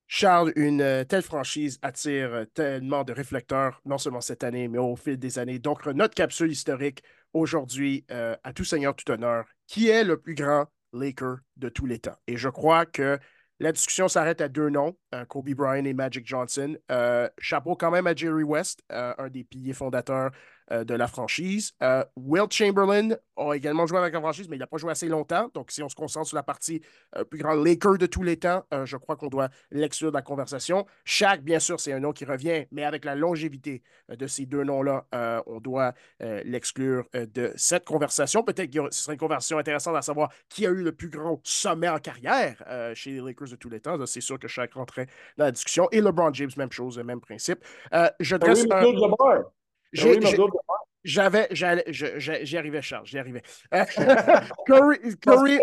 Charles, 0.09 0.53
une 0.55 0.82
euh, 0.82 1.03
telle 1.03 1.23
franchise 1.23 1.80
attire 1.82 2.34
euh, 2.34 2.45
tellement 2.45 3.03
de 3.03 3.11
réflecteurs, 3.11 3.82
non 3.86 3.97
seulement 3.97 4.21
cette 4.21 4.43
année, 4.43 4.67
mais 4.67 4.78
au 4.78 4.95
fil 4.95 5.17
des 5.17 5.39
années. 5.39 5.59
Donc, 5.59 5.86
notre 5.88 6.13
capsule 6.13 6.51
historique 6.51 7.03
aujourd'hui, 7.34 8.05
à 8.09 8.53
tout 8.53 8.63
seigneur, 8.63 8.95
tout 8.95 9.11
honneur, 9.11 9.45
qui 9.67 9.89
est 9.89 10.03
le 10.03 10.17
plus 10.17 10.34
grand 10.34 10.65
Laker 10.93 11.36
de 11.57 11.69
tous 11.69 11.86
les 11.86 11.99
temps? 11.99 12.15
Et 12.25 12.38
je 12.38 12.49
crois 12.49 12.86
que 12.86 13.19
La 13.60 13.72
discussion 13.72 14.08
s'arrête 14.08 14.39
à 14.41 14.49
deux 14.49 14.70
noms, 14.70 14.95
euh, 15.16 15.26
Kobe 15.26 15.49
Bryant 15.49 15.86
et 15.86 15.93
Magic 15.93 16.28
Johnson. 16.28 16.78
Euh, 16.91 17.28
chapeau 17.39 17.76
quand 17.76 17.89
même 17.89 18.05
à 18.05 18.14
Jerry 18.14 18.43
West, 18.43 18.84
euh, 18.91 19.14
un 19.18 19.30
des 19.30 19.43
piliers 19.43 19.74
fondateurs 19.74 20.32
de 20.70 20.93
la 20.93 21.07
franchise. 21.07 21.74
Will 22.15 22.45
Chamberlain 22.49 23.15
a 23.38 23.53
également 23.53 23.86
joué 23.86 23.99
avec 23.99 24.13
la 24.13 24.20
franchise, 24.20 24.49
mais 24.49 24.55
il 24.55 24.59
n'a 24.59 24.68
pas 24.68 24.78
joué 24.78 24.91
assez 24.91 25.07
longtemps. 25.07 25.49
Donc, 25.53 25.72
si 25.72 25.82
on 25.84 25.89
se 25.89 25.95
concentre 25.95 26.28
sur 26.28 26.36
la 26.36 26.43
partie 26.43 26.82
plus 27.30 27.39
grande 27.39 27.65
Laker 27.65 27.97
de 27.97 28.05
tous 28.05 28.24
les 28.24 28.38
temps, 28.38 28.63
je 28.84 28.97
crois 28.97 29.15
qu'on 29.15 29.28
doit 29.28 29.49
l'exclure 29.72 30.11
de 30.11 30.18
la 30.18 30.22
conversation. 30.22 30.86
Shaq, 31.05 31.41
bien 31.41 31.59
sûr, 31.59 31.80
c'est 31.80 31.93
un 31.93 31.99
nom 31.99 32.11
qui 32.11 32.26
revient, 32.26 32.65
mais 32.72 32.84
avec 32.84 33.05
la 33.05 33.15
longévité 33.15 33.82
de 34.09 34.28
ces 34.28 34.45
deux 34.45 34.63
noms-là, 34.63 35.05
on 35.45 35.59
doit 35.59 35.93
l'exclure 36.20 37.05
de 37.13 37.53
cette 37.55 37.86
conversation. 37.86 38.43
Peut-être 38.43 38.72
que 38.72 38.91
ce 38.91 39.03
serait 39.03 39.13
une 39.13 39.20
conversation 39.20 39.57
intéressante 39.57 39.95
à 39.95 40.01
savoir 40.01 40.32
qui 40.49 40.65
a 40.65 40.70
eu 40.70 40.84
le 40.84 40.91
plus 40.91 41.09
grand 41.09 41.39
sommet 41.43 41.89
en 41.89 41.99
carrière 41.99 42.63
chez 42.93 43.11
les 43.11 43.22
Lakers 43.22 43.49
de 43.49 43.55
tous 43.55 43.70
les 43.70 43.80
temps. 43.80 43.97
C'est 44.05 44.22
sûr 44.22 44.39
que 44.39 44.47
chaque 44.47 44.74
rentrait 44.74 45.07
dans 45.38 45.45
la 45.45 45.51
discussion. 45.51 45.88
Et 45.91 46.01
LeBron 46.01 46.34
James, 46.34 46.51
même 46.57 46.72
chose, 46.72 46.97
même 46.99 47.22
principe. 47.22 47.63
Euh, 47.93 48.09
je 48.20 48.36
dresse 48.36 48.65
un... 48.72 48.84
J'avais, 51.03 51.47
j'y 51.51 52.57
arrivais, 52.57 52.81
Charles, 52.81 53.05
j'y 53.05 53.17
arrivais. 53.17 53.41
Euh, 53.73 53.85
Curry, 54.65 55.17
Curry... 55.21 55.59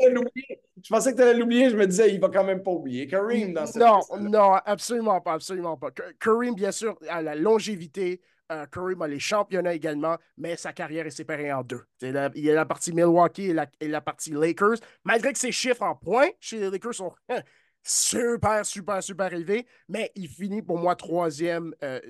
Je 0.82 0.88
pensais 0.88 1.12
que 1.12 1.16
tu 1.16 1.22
allais 1.22 1.38
l'oublier, 1.38 1.68
je 1.70 1.76
me 1.76 1.86
disais, 1.86 2.14
il 2.14 2.20
va 2.20 2.28
quand 2.28 2.44
même 2.44 2.62
pas 2.62 2.70
oublier. 2.70 3.06
Kareem 3.06 3.52
dans 3.52 3.66
cette 3.66 3.76
Non, 3.76 4.00
non, 4.18 4.54
absolument 4.64 5.20
pas, 5.20 5.34
absolument 5.34 5.76
pas. 5.76 5.90
Kareem, 6.18 6.54
bien 6.54 6.72
sûr, 6.72 6.98
a 7.08 7.20
la 7.20 7.34
longévité, 7.34 8.22
euh, 8.52 8.66
Curry 8.66 8.94
a 9.00 9.06
les 9.06 9.20
championnats 9.20 9.74
également, 9.74 10.18
mais 10.36 10.56
sa 10.56 10.72
carrière 10.72 11.06
est 11.06 11.10
séparée 11.10 11.52
en 11.52 11.62
deux. 11.62 11.82
il 12.02 12.44
y 12.44 12.50
a 12.50 12.54
la 12.54 12.66
partie 12.66 12.92
Milwaukee 12.92 13.50
et 13.50 13.54
la, 13.54 13.66
et 13.80 13.88
la, 13.88 14.00
partie 14.00 14.32
Lakers. 14.32 14.78
Malgré 15.04 15.32
que 15.32 15.38
ses 15.38 15.52
chiffres 15.52 15.82
en 15.82 15.94
points 15.94 16.28
chez 16.40 16.58
les 16.58 16.70
Lakers 16.70 16.94
sont 16.94 17.14
hein, 17.30 17.40
super, 17.84 18.64
super, 18.64 19.02
super 19.02 19.32
élevé, 19.32 19.66
mais 19.88 20.10
il 20.14 20.28
finit 20.28 20.62
pour 20.62 20.78
moi 20.78 20.96
troisième 20.96 21.74
euh, 21.82 22.00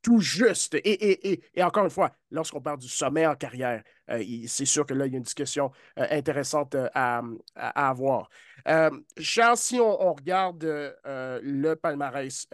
tout 0.00 0.20
juste. 0.20 0.74
Et, 0.84 1.40
encore 1.60 1.84
une 1.84 1.90
fois, 1.90 2.12
lorsqu'on 2.30 2.62
parle 2.62 2.78
du 2.78 2.88
sommet 2.88 3.26
en 3.26 3.34
carrière, 3.34 3.82
euh, 4.10 4.24
c'est 4.46 4.64
sûr 4.64 4.86
que 4.86 4.94
là, 4.94 5.06
il 5.06 5.12
y 5.12 5.14
a 5.14 5.18
une 5.18 5.22
discussion 5.22 5.70
euh, 5.98 6.06
intéressante 6.10 6.74
à, 6.94 7.22
avoir. 7.54 8.30
Charles, 9.18 9.56
si 9.56 9.78
on, 9.80 10.14
regarde 10.14 10.64
le 11.04 11.74
palmarès 11.74 12.48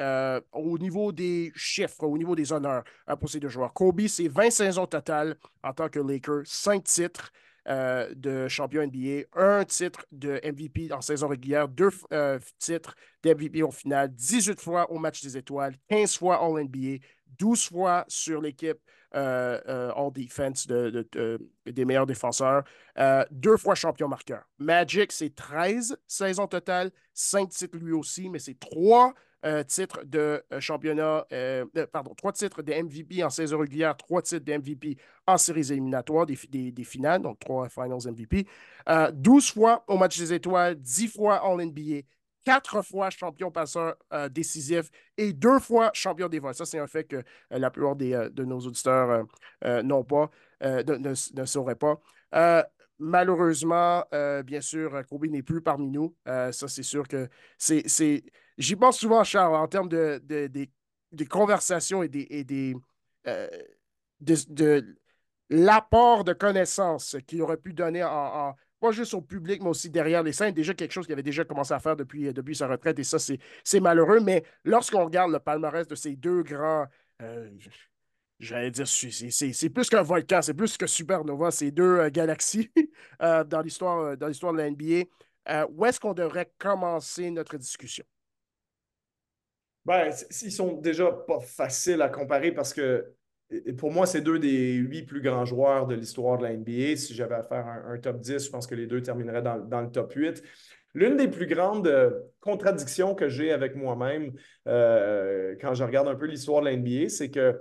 au 0.53 0.79
niveau 0.79 1.13
des 1.13 1.53
chiffres, 1.55 2.05
au 2.05 2.19
niveau 2.19 2.35
des 2.35 2.53
honneurs 2.53 2.83
pour 3.21 3.29
ces 3.29 3.39
deux 3.39 3.49
joueurs, 3.49 3.73
Kobe, 3.73 4.07
c'est 4.09 4.29
20 4.29 4.51
saisons 4.51 4.87
totales 4.87 5.37
en 5.63 5.73
tant 5.73 5.89
que 5.89 6.01
Laker, 6.01 6.41
5 6.45 6.83
titres. 6.83 7.31
Euh, 7.69 8.09
de 8.15 8.49
champion 8.49 8.83
NBA, 8.87 9.27
un 9.35 9.63
titre 9.63 10.07
de 10.11 10.41
MVP 10.43 10.91
en 10.91 11.03
saison 11.03 11.29
régulière, 11.29 11.69
deux 11.69 11.91
euh, 12.15 12.39
titres 12.59 12.95
d'MVP 13.23 13.63
au 13.63 13.71
final, 13.71 14.09
18 14.11 14.59
fois 14.59 14.91
au 14.91 14.99
match 14.99 15.23
des 15.23 15.37
étoiles, 15.37 15.75
15 15.91 16.17
fois 16.17 16.43
All 16.43 16.65
NBA, 16.65 17.05
12 17.39 17.69
fois 17.69 18.07
sur 18.09 18.41
l'équipe 18.41 18.79
euh, 19.15 19.93
All 19.95 20.11
Defense 20.13 20.67
des 20.67 21.85
meilleurs 21.85 22.07
défenseurs, 22.07 22.65
deux 23.31 23.59
fois 23.59 23.75
champion 23.75 24.09
marqueur. 24.09 24.49
Magic, 24.59 25.13
c'est 25.13 25.35
13 25.35 25.95
saisons 26.07 26.47
totales, 26.47 26.91
5 27.13 27.51
titres 27.51 27.77
lui 27.77 27.93
aussi, 27.93 28.31
mais 28.31 28.39
c'est 28.39 28.59
3 28.59 29.13
euh, 29.45 29.63
titres 29.63 30.03
de 30.05 30.43
euh, 30.53 30.59
championnat, 30.59 31.25
euh, 31.33 31.65
pardon, 31.93 32.13
trois 32.17 32.33
titres 32.33 32.61
de 32.61 32.73
MVP 32.73 33.23
en 33.23 33.31
saison 33.31 33.59
régulière, 33.61 33.97
trois 33.97 34.21
titres 34.21 34.45
de 34.45 34.53
MVP 34.53 34.97
en 35.29 35.39
séries 35.39 35.71
éliminatoires, 35.71 36.27
des, 36.27 36.73
des, 36.73 36.85
finales, 36.85 37.23
donc 37.23 37.39
trois 37.39 37.69
Finals 37.69 38.01
MVP, 38.11 38.49
12 39.13 39.53
fois 39.53 39.85
au 39.87 39.97
match 39.97 40.19
des 40.19 40.33
étoiles, 40.33 40.75
10 40.75 41.09
fois 41.09 41.37
All 41.37 41.65
NBA, 41.65 42.01
quatre 42.45 42.83
fois 42.83 43.11
champion 43.11 43.53
passeur 43.53 43.95
décisif 44.31 44.91
et 45.17 45.33
deux 45.33 45.61
fois 45.61 45.91
champion 45.93 46.29
des 46.29 46.41
vols. 46.41 46.55
Ça, 46.55 46.65
c'est 46.65 46.79
un 46.81 46.87
fait 46.89 47.05
que 47.05 47.23
la 47.51 47.71
plupart 47.71 47.95
des, 47.95 48.29
de 48.33 48.45
nos 48.45 48.59
auditeurs 48.59 49.25
n'ont 49.85 50.05
pas, 50.05 50.31
ne, 50.63 51.15
ne, 51.39 51.45
sauraient 51.45 51.77
pas. 51.77 52.01
malheureusement, 52.99 54.05
bien 54.45 54.63
sûr, 54.63 55.01
Kobe 55.09 55.27
n'est 55.27 55.43
plus 55.43 55.61
parmi 55.61 55.91
nous. 55.91 56.17
ça, 56.25 56.67
c'est 56.67 56.83
sûr 56.83 57.07
que 57.07 57.29
c'est 57.59 58.23
J'y 58.59 58.75
pense 58.75 58.99
souvent, 58.99 59.23
Charles, 59.23 59.55
en 59.55 59.69
termes 59.69 59.89
de, 59.89 60.21
des 61.13 61.27
conversations 61.27 62.03
et 62.03 62.09
des, 62.09 62.75
euh, 63.27 63.49
de, 64.21 64.97
l'apport 65.49 66.25
de 66.25 66.33
connaissances 66.33 67.17
qu'il 67.27 67.41
aurait 67.41 67.57
pu 67.57 67.73
donner 67.73 68.03
en, 68.03 68.55
pas 68.81 68.91
juste 68.91 69.15
au 69.15 69.23
public, 69.23 69.63
mais 69.63 69.71
aussi 69.71 69.91
derrière 69.91 70.25
les 70.25 70.33
scènes. 70.33 70.55
Déjà 70.55 70.75
quelque 70.75 70.93
chose 70.93 71.07
qu'il 71.07 71.13
avait 71.13 71.23
déjà 71.23 71.45
commencé 71.45 71.73
à 71.73 71.79
faire 71.79 71.97
depuis, 71.97 72.33
depuis 72.33 72.57
sa 72.57 72.67
retraite, 72.67 72.99
et 72.99 73.05
ça, 73.05 73.19
c'est 73.19 73.81
malheureux. 73.81 74.21
Mais 74.21 74.45
lorsqu'on 74.65 75.05
regarde 75.05 75.31
le 75.31 75.39
palmarès 75.39 75.87
de 75.87 75.95
ces 75.95 76.17
deux 76.17 76.43
grands, 76.43 76.87
euh, 77.23 77.51
j'allais 78.41 78.73
dire, 78.73 78.89
c'est 78.89 79.71
plus 79.71 79.89
qu'un 79.89 80.03
volcan, 80.03 80.43
c'est 80.43 80.55
plus 80.55 80.77
que 80.77 80.87
supernova, 80.89 81.53
ces 81.53 81.71
deux 81.71 81.99
euh, 81.99 82.11
galaxies 82.11 82.73
dans 83.21 83.63
l'histoire 83.63 84.17
de 84.17 84.57
la 84.57 84.71
NBA, 84.71 85.67
où 85.71 85.87
est-ce 85.87 86.01
qu'on 86.01 86.15
devrait 86.15 86.53
commencer 86.59 87.31
notre 87.31 87.57
discussion? 87.57 88.05
Ben, 89.89 90.13
ils 90.43 90.53
sont 90.53 90.75
déjà 90.75 91.11
pas 91.11 91.41
faciles 91.41 92.03
à 92.03 92.11
comparer 92.11 92.53
parce 92.53 92.75
que 92.75 93.07
pour 93.79 93.91
moi, 93.91 94.05
c'est 94.05 94.21
deux 94.21 94.39
des 94.39 94.75
huit 94.75 95.05
plus 95.05 95.23
grands 95.23 95.47
joueurs 95.47 95.87
de 95.87 95.95
l'histoire 95.95 96.37
de 96.37 96.43
la 96.43 96.53
NBA. 96.53 96.97
Si 96.97 97.15
j'avais 97.15 97.37
à 97.37 97.43
faire 97.43 97.67
un, 97.67 97.97
top 97.99 98.21
10, 98.21 98.45
je 98.45 98.51
pense 98.51 98.67
que 98.67 98.75
les 98.75 98.87
deux 98.87 99.01
termineraient 99.01 99.41
dans, 99.41 99.81
le 99.81 99.91
top 99.91 100.13
8. 100.13 100.43
L'une 100.93 101.17
des 101.17 101.29
plus 101.29 101.47
grandes 101.47 101.89
euh, 101.89 102.11
contradictions 102.41 103.15
que 103.15 103.31
j'ai 103.31 103.51
avec 103.51 103.77
moi-même 103.77 104.35
euh, 104.67 105.57
quand 105.59 105.73
je 105.73 105.85
regarde 105.85 106.09
un 106.09 106.17
peu 106.17 106.27
l'histoire 106.27 106.61
de 106.61 106.67
la 106.67 106.77
NBA, 106.77 107.09
c'est 107.09 107.31
que 107.31 107.59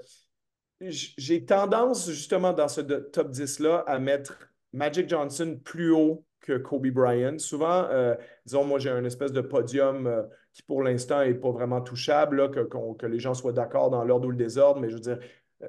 j'ai 0.81 1.45
tendance 1.45 2.09
justement 2.09 2.51
dans 2.51 2.67
ce 2.67 2.81
top 2.81 3.31
10-là 3.31 3.85
à 3.87 3.99
mettre 3.99 4.51
Magic 4.73 5.07
Johnson 5.07 5.57
plus 5.63 5.91
haut 5.91 6.25
que 6.41 6.57
Kobe 6.57 6.87
Bryant. 6.87 7.39
Souvent, 7.39 7.85
euh, 7.89 8.15
disons, 8.45 8.65
moi, 8.65 8.79
j'ai 8.79 8.89
un 8.89 9.05
espèce 9.05 9.31
de 9.31 9.39
podium 9.39 10.27
qui, 10.57 10.63
pour 10.63 10.81
l'instant, 10.81 11.23
n'est 11.23 11.35
pas 11.35 11.51
vraiment 11.51 11.81
touchable, 11.81 12.49
que, 12.49 13.05
les 13.05 13.19
gens 13.19 13.35
soient 13.35 13.53
d'accord 13.53 13.91
dans 13.91 14.03
l'ordre 14.03 14.27
ou 14.27 14.31
le 14.31 14.37
désordre, 14.37 14.81
mais 14.81 14.89
je 14.89 14.95
veux 14.95 15.01
dire, 15.01 15.19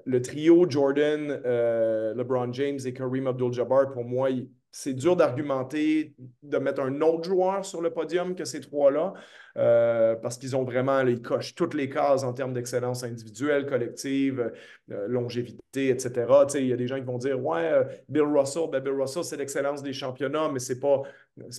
le 0.07 0.23
trio 0.23 0.69
Jordan, 0.69 1.43
euh, 1.45 2.15
LeBron 2.15 2.53
James 2.55 2.79
et 2.87 2.95
Kareem 2.95 3.27
Abdul-Jabbar, 3.27 3.91
pour 3.91 4.05
moi, 4.05 4.31
c'est 4.71 4.93
dur 4.93 5.17
d'argumenter 5.17 6.15
de 6.43 6.59
mettre 6.59 6.83
un 6.83 7.01
autre 7.01 7.25
joueur 7.25 7.65
sur 7.65 7.81
le 7.81 7.91
podium 7.91 8.35
que 8.35 8.45
ces 8.45 8.61
trois-là, 8.61 9.15
euh, 9.57 10.15
parce 10.17 10.37
qu'ils 10.37 10.55
ont 10.57 10.63
vraiment, 10.63 11.01
ils 11.01 11.23
cochent 11.23 11.55
toutes 11.55 11.75
les 11.75 11.89
cases 11.89 12.23
en 12.23 12.33
termes 12.33 12.53
d'excellence 12.53 13.03
individuelle, 13.03 13.67
collective, 13.67 14.53
euh, 14.91 15.07
longévité, 15.09 15.89
etc. 15.89 16.27
il 16.55 16.67
y 16.67 16.73
a 16.73 16.77
des 16.77 16.87
gens 16.87 16.97
qui 16.97 17.07
vont 17.07 17.19
dire 17.19 17.43
Ouais, 17.45 17.65
euh, 17.73 17.85
Bill 18.09 18.23
Russell, 18.23 18.69
ben 18.71 18.81
Bill 18.81 18.93
Russell, 18.93 19.25
c'est 19.25 19.37
l'excellence 19.37 19.83
des 19.83 19.93
championnats, 19.93 20.51
mais 20.53 20.59
ce 20.59 20.75
n'est 20.75 20.81
pas, 20.81 21.03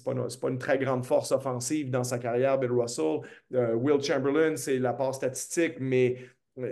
pas, 0.05 0.13
pas, 0.13 0.49
une 0.49 0.59
très 0.59 0.77
grande 0.77 1.05
force 1.05 1.31
offensive 1.31 1.89
dans 1.89 2.03
sa 2.03 2.19
carrière, 2.19 2.59
Bill 2.59 2.71
Russell. 2.71 3.19
Will 3.51 4.01
Chamberlain, 4.01 4.55
c'est 4.55 4.77
la 4.77 4.93
part 4.93 5.15
statistique, 5.15 5.75
mais 5.79 6.17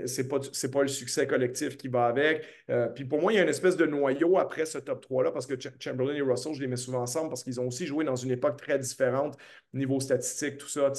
c'est 0.05 0.27
pas, 0.27 0.39
pas 0.39 0.81
le 0.81 0.87
succès 0.87 1.27
collectif 1.27 1.77
qui 1.77 1.87
va 1.87 2.05
avec. 2.05 2.45
Euh, 2.69 2.87
puis 2.87 3.05
pour 3.05 3.21
moi, 3.21 3.31
il 3.31 3.35
y 3.35 3.39
a 3.39 3.43
une 3.43 3.49
espèce 3.49 3.77
de 3.77 3.85
noyau 3.85 4.37
après 4.37 4.65
ce 4.65 4.77
top 4.77 5.05
3-là, 5.09 5.31
parce 5.31 5.45
que 5.45 5.55
Chamberlain 5.79 6.13
et 6.13 6.21
Russell, 6.21 6.53
je 6.53 6.61
les 6.61 6.67
mets 6.67 6.77
souvent 6.77 7.01
ensemble 7.01 7.29
parce 7.29 7.43
qu'ils 7.43 7.59
ont 7.59 7.67
aussi 7.67 7.85
joué 7.85 8.03
dans 8.03 8.15
une 8.15 8.31
époque 8.31 8.57
très 8.57 8.79
différente, 8.79 9.37
niveau 9.73 9.99
statistique, 9.99 10.57
tout 10.57 10.67
ça. 10.67 10.91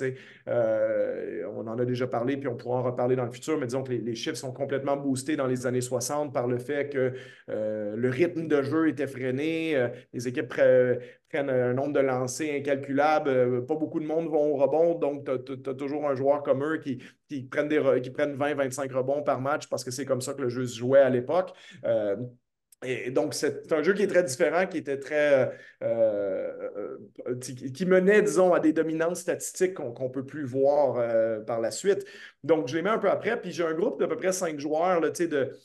Euh, 0.49 1.45
on 1.55 1.66
en 1.66 1.78
a 1.78 1.84
déjà 1.84 2.07
parlé, 2.07 2.36
puis 2.36 2.49
on 2.49 2.57
pourra 2.57 2.78
en 2.78 2.82
reparler 2.82 3.16
dans 3.16 3.24
le 3.24 3.32
futur, 3.32 3.59
mais 3.59 3.66
disons 3.66 3.82
que 3.82 3.93
les, 3.93 4.14
chiffres 4.14 4.36
sont 4.36 4.53
complètement 4.53 4.97
boostés 4.97 5.36
dans 5.36 5.47
les 5.47 5.66
années 5.66 5.80
60 5.80 6.32
par 6.32 6.47
le 6.47 6.59
fait 6.59 6.89
que 6.89 7.12
euh, 7.49 7.95
le 7.97 8.09
rythme 8.09 8.49
de 8.49 8.62
jeu 8.62 8.89
était 8.89 9.07
freiné, 9.07 9.89
les 10.12 10.28
équipes 10.28 10.53
prennent 11.29 11.51
un 11.51 11.74
nombre 11.74 11.93
de 11.93 12.01
lancers 12.01 12.55
incalculable. 12.55 13.66
pas 13.66 13.74
beaucoup 13.74 14.01
de 14.01 14.07
monde 14.07 14.29
vont 14.29 14.55
au 14.55 14.57
rebond, 14.57 14.95
donc 14.95 15.24
tu 15.24 15.70
as, 15.70 15.74
toujours 15.74 16.09
un 16.09 16.14
joueur 16.14 16.43
comme 16.43 16.64
eux 16.64 16.79
qui, 16.79 17.03
qui 17.29 17.43
prennent, 17.43 17.68
prennent 17.68 18.37
20-25 18.37 18.93
rebonds 18.93 19.22
par 19.22 19.41
match 19.41 19.68
parce 19.68 19.85
que 19.85 19.91
c'est 19.91 20.05
comme 20.05 20.20
ça 20.20 20.35
que 20.35 20.43
le 20.43 20.49
jeu 20.49 20.66
se 20.66 20.79
jouait 20.79 21.01
à 21.01 21.11
l'époque. 21.11 21.53
Euh, 21.85 22.16
et 22.85 23.11
donc, 23.11 23.35
c'est 23.35 23.72
un 23.72 23.83
jeu 23.83 23.93
qui 23.93 24.03
est 24.03 24.07
très 24.07 24.22
différent, 24.22 24.66
qui 24.66 24.79
était 24.79 25.01
très. 25.01 25.51
Euh, 25.83 26.53
euh, 27.26 27.35
qui, 27.41 27.87
menait, 27.87 28.22
disons, 28.22 28.53
à 28.53 28.61
des 28.61 28.72
dominantes 28.72 29.16
statistiques 29.16 29.74
qu'on 29.74 29.91
ne 29.91 30.09
peut 30.09 30.24
plus 30.24 30.45
voir 30.45 31.45
par 31.45 31.61
la 31.61 31.72
suite. 31.72 32.05
Donc, 32.45 32.68
je 32.68 32.76
les 32.76 32.83
mets 32.83 32.91
un 32.91 32.99
peu 32.99 33.11
après. 33.11 33.41
Puis, 33.41 33.51
j'ai 33.51 33.64
un 33.64 33.74
groupe 33.74 33.99
d'à 33.99 34.07
peu 34.07 34.16
près 34.16 34.31
cinq 34.31 34.61
joueurs, 34.61 35.01
là, 35.01 35.11
de 35.11 35.59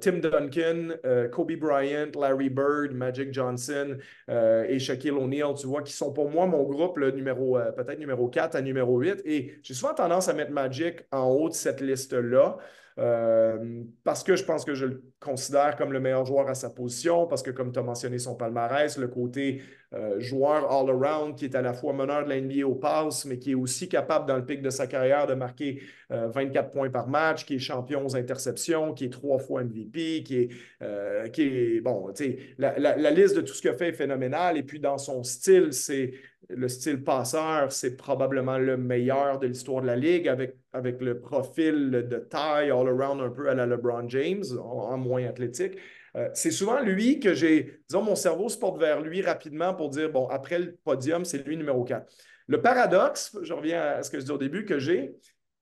Tim 0.00 0.18
Duncan, 0.18 0.96
Kobe 1.30 1.52
Bryant, 1.52 2.12
Larry 2.18 2.48
Bird, 2.48 2.92
Magic 2.92 3.32
Johnson 3.34 3.98
et 4.28 4.78
Shaquille 4.78 5.10
O'Neal, 5.10 5.54
tu 5.58 5.66
vois, 5.66 5.82
qui 5.82 5.92
sont 5.92 6.12
pour 6.14 6.30
moi 6.30 6.46
mon 6.46 6.62
groupe, 6.62 6.96
le 6.96 7.10
numéro, 7.10 7.58
peut-être 7.76 7.98
numéro 7.98 8.28
4 8.28 8.56
à 8.56 8.62
numéro 8.62 8.98
8. 8.98 9.20
Et 9.26 9.58
j'ai 9.62 9.74
souvent 9.74 9.92
tendance 9.92 10.28
à 10.28 10.32
mettre 10.32 10.52
Magic 10.52 11.00
en 11.12 11.26
haut 11.26 11.50
de 11.50 11.54
cette 11.54 11.82
liste-là. 11.82 12.58
Euh, 12.98 13.82
parce 14.04 14.22
que 14.22 14.36
je 14.36 14.44
pense 14.44 14.64
que 14.64 14.74
je 14.74 14.86
le 14.86 15.02
considère 15.18 15.76
comme 15.76 15.92
le 15.92 15.98
meilleur 15.98 16.24
joueur 16.24 16.48
à 16.48 16.54
sa 16.54 16.70
position, 16.70 17.26
parce 17.26 17.42
que 17.42 17.50
comme 17.50 17.72
tu 17.72 17.78
as 17.78 17.82
mentionné 17.82 18.18
son 18.18 18.36
palmarès, 18.36 18.96
le 18.98 19.08
côté 19.08 19.62
euh, 19.94 20.18
joueur 20.20 20.70
all-around 20.70 21.36
qui 21.36 21.44
est 21.44 21.54
à 21.54 21.62
la 21.62 21.72
fois 21.72 21.92
meneur 21.92 22.24
de 22.24 22.28
la 22.28 22.40
NBA 22.40 22.66
au 22.66 22.74
pass, 22.74 23.24
mais 23.24 23.38
qui 23.38 23.52
est 23.52 23.54
aussi 23.54 23.88
capable 23.88 24.26
dans 24.26 24.36
le 24.36 24.44
pic 24.44 24.60
de 24.60 24.70
sa 24.70 24.86
carrière 24.86 25.26
de 25.26 25.34
marquer 25.34 25.82
24 26.10 26.70
points 26.70 26.90
par 26.90 27.08
match, 27.08 27.44
qui 27.44 27.56
est 27.56 27.58
champion 27.58 28.06
aux 28.06 28.14
interceptions, 28.14 28.92
qui 28.92 29.06
est 29.06 29.12
trois 29.12 29.38
fois 29.38 29.64
MVP, 29.64 30.22
qui 30.22 30.36
est, 30.36 31.30
qui 31.32 31.42
est 31.42 31.80
bon, 31.80 32.12
sais, 32.14 32.38
la, 32.58 32.78
la, 32.78 33.10
liste 33.10 33.34
de 33.34 33.40
tout 33.40 33.52
ce 33.52 33.60
qu'il 33.60 33.72
fait 33.74 33.88
est 33.88 33.92
phénoménale. 33.92 34.56
Et 34.56 34.62
puis 34.62 34.78
dans 34.78 34.98
son 34.98 35.24
style, 35.24 35.72
c'est 35.72 36.12
le 36.48 36.68
style 36.68 37.02
passeur, 37.02 37.72
c'est 37.72 37.96
probablement 37.96 38.58
le 38.58 38.76
meilleur 38.76 39.38
de 39.38 39.46
l'histoire 39.46 39.82
de 39.82 39.86
la 39.86 39.96
Ligue 39.96 40.28
avec, 40.28 40.56
avec 40.72 41.00
le 41.00 41.20
profil 41.20 41.90
de 41.90 42.18
taille 42.18 42.70
all-around 42.70 43.20
un 43.20 43.30
peu 43.30 43.48
à 43.48 43.54
la 43.54 43.66
LeBron 43.66 44.08
James, 44.08 44.44
en, 44.62 44.96
moins 44.98 45.24
athlétique. 45.26 45.76
Euh, 46.16 46.28
c'est 46.34 46.50
souvent 46.50 46.80
lui 46.80 47.18
que 47.18 47.34
j'ai, 47.34 47.80
disons, 47.88 48.02
mon 48.02 48.14
cerveau 48.14 48.48
se 48.48 48.56
porte 48.56 48.78
vers 48.78 49.00
lui 49.00 49.20
rapidement 49.22 49.74
pour 49.74 49.90
dire, 49.90 50.10
bon, 50.10 50.28
après 50.28 50.58
le 50.58 50.76
podium, 50.84 51.24
c'est 51.24 51.44
lui 51.46 51.56
numéro 51.56 51.84
4. 51.84 52.10
Le 52.46 52.60
paradoxe, 52.60 53.36
je 53.42 53.52
reviens 53.52 53.82
à 53.82 54.02
ce 54.02 54.10
que 54.10 54.20
je 54.20 54.24
dis 54.24 54.30
au 54.30 54.38
début, 54.38 54.64
que 54.64 54.78
j'ai, 54.78 55.14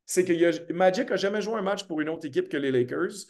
c'est 0.05 0.25
que 0.25 0.73
Magic 0.73 1.11
n'a 1.11 1.17
jamais 1.17 1.41
joué 1.41 1.55
un 1.55 1.63
match 1.63 1.85
pour 1.85 2.01
une 2.01 2.09
autre 2.09 2.27
équipe 2.27 2.49
que 2.49 2.57
les 2.57 2.71
Lakers. 2.71 3.27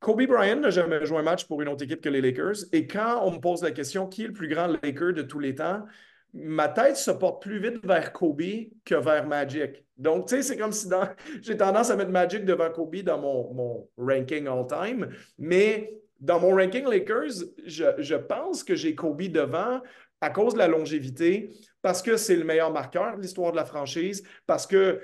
Kobe 0.00 0.26
Bryant 0.26 0.56
n'a 0.56 0.70
jamais 0.70 1.04
joué 1.04 1.18
un 1.18 1.22
match 1.22 1.46
pour 1.46 1.62
une 1.62 1.68
autre 1.68 1.84
équipe 1.84 2.00
que 2.00 2.08
les 2.08 2.20
Lakers. 2.20 2.64
Et 2.72 2.86
quand 2.86 3.20
on 3.22 3.32
me 3.32 3.38
pose 3.38 3.62
la 3.62 3.70
question 3.70 4.06
qui 4.06 4.24
est 4.24 4.28
le 4.28 4.32
plus 4.32 4.48
grand 4.48 4.66
Laker 4.66 5.12
de 5.12 5.22
tous 5.22 5.38
les 5.38 5.54
temps, 5.54 5.84
ma 6.32 6.68
tête 6.68 6.96
se 6.96 7.10
porte 7.10 7.42
plus 7.42 7.60
vite 7.60 7.84
vers 7.84 8.12
Kobe 8.12 8.42
que 8.84 8.94
vers 8.94 9.26
Magic. 9.26 9.84
Donc, 9.96 10.28
tu 10.28 10.36
sais, 10.36 10.42
c'est 10.42 10.56
comme 10.56 10.72
si 10.72 10.88
j'ai 11.42 11.56
tendance 11.56 11.90
à 11.90 11.96
mettre 11.96 12.10
Magic 12.10 12.44
devant 12.44 12.70
Kobe 12.70 12.96
dans 12.96 13.20
mon, 13.20 13.52
mon 13.52 13.88
ranking 13.98 14.46
all-time, 14.48 15.08
mais 15.38 16.01
dans 16.22 16.38
mon 16.38 16.54
ranking 16.54 16.88
Lakers, 16.88 17.44
je, 17.66 18.14
pense 18.14 18.62
que 18.62 18.76
j'ai 18.76 18.94
Kobe 18.94 19.22
devant 19.22 19.82
à 20.20 20.30
cause 20.30 20.54
de 20.54 20.58
la 20.58 20.68
longévité, 20.68 21.50
parce 21.82 22.00
que 22.00 22.16
c'est 22.16 22.36
le 22.36 22.44
meilleur 22.44 22.72
marqueur 22.72 23.16
de 23.16 23.22
l'histoire 23.22 23.50
de 23.50 23.56
la 23.56 23.64
franchise, 23.64 24.22
parce 24.46 24.68
que 24.68 25.00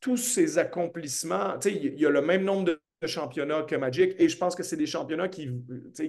tous 0.00 0.16
ses 0.16 0.58
accomplissements, 0.58 1.58
tu 1.58 1.70
sais, 1.70 1.76
il 1.76 2.00
y 2.00 2.06
a 2.06 2.10
le 2.10 2.22
même 2.22 2.44
nombre 2.44 2.78
de 3.02 3.06
championnats 3.08 3.62
que 3.62 3.74
Magic, 3.74 4.14
et 4.18 4.28
je 4.28 4.38
pense 4.38 4.54
que 4.54 4.62
c'est 4.62 4.76
des 4.76 4.86
championnats 4.86 5.28
qui, 5.28 5.50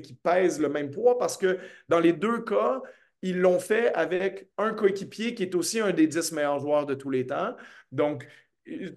qui 0.04 0.14
pèsent 0.14 0.62
le 0.62 0.70
même 0.70 0.92
poids 0.92 1.18
parce 1.18 1.36
que 1.36 1.58
dans 1.90 2.00
les 2.00 2.14
deux 2.14 2.44
cas, 2.44 2.80
ils 3.24 3.40
l'ont 3.40 3.60
fait 3.60 3.92
avec 3.96 4.50
un 4.60 4.74
coéquipier 4.74 5.34
qui 5.34 5.44
est 5.44 5.56
aussi 5.56 5.80
un 5.80 5.92
des 5.92 6.06
dix 6.06 6.32
meilleurs 6.32 6.60
joueurs 6.60 6.86
de 6.86 6.94
tous 6.94 7.10
les 7.10 7.26
temps. 7.26 7.56
Donc, 7.92 8.28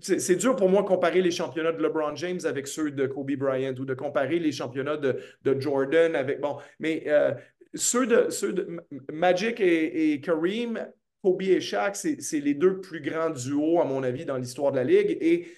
c'est 0.00 0.36
dur 0.36 0.54
pour 0.54 0.68
moi 0.68 0.82
de 0.82 0.86
comparer 0.86 1.22
les 1.22 1.30
championnats 1.30 1.72
de 1.72 1.82
LeBron 1.82 2.14
James 2.14 2.38
avec 2.44 2.68
ceux 2.68 2.90
de 2.90 3.06
Kobe 3.06 3.32
Bryant 3.32 3.74
ou 3.78 3.84
de 3.84 3.94
comparer 3.94 4.38
les 4.38 4.52
championnats 4.52 4.96
de, 4.96 5.60
Jordan 5.60 6.14
avec. 6.14 6.40
Bon, 6.40 6.58
mais 6.78 7.04
euh, 7.08 7.32
ceux, 7.74 8.06
de, 8.06 8.30
ceux 8.30 8.52
de 8.52 8.80
Magic 9.12 9.60
et, 9.60 10.20
Kareem, 10.20 10.86
Kobe 11.22 11.42
et 11.42 11.60
Shaq, 11.60 11.96
c'est 11.96 12.40
les 12.40 12.54
deux 12.54 12.80
plus 12.80 13.00
grands 13.00 13.30
duos, 13.30 13.80
à 13.80 13.84
mon 13.84 14.02
avis, 14.02 14.24
dans 14.24 14.36
l'histoire 14.36 14.70
de 14.70 14.76
la 14.76 14.84
Ligue. 14.84 15.18
Et 15.20 15.48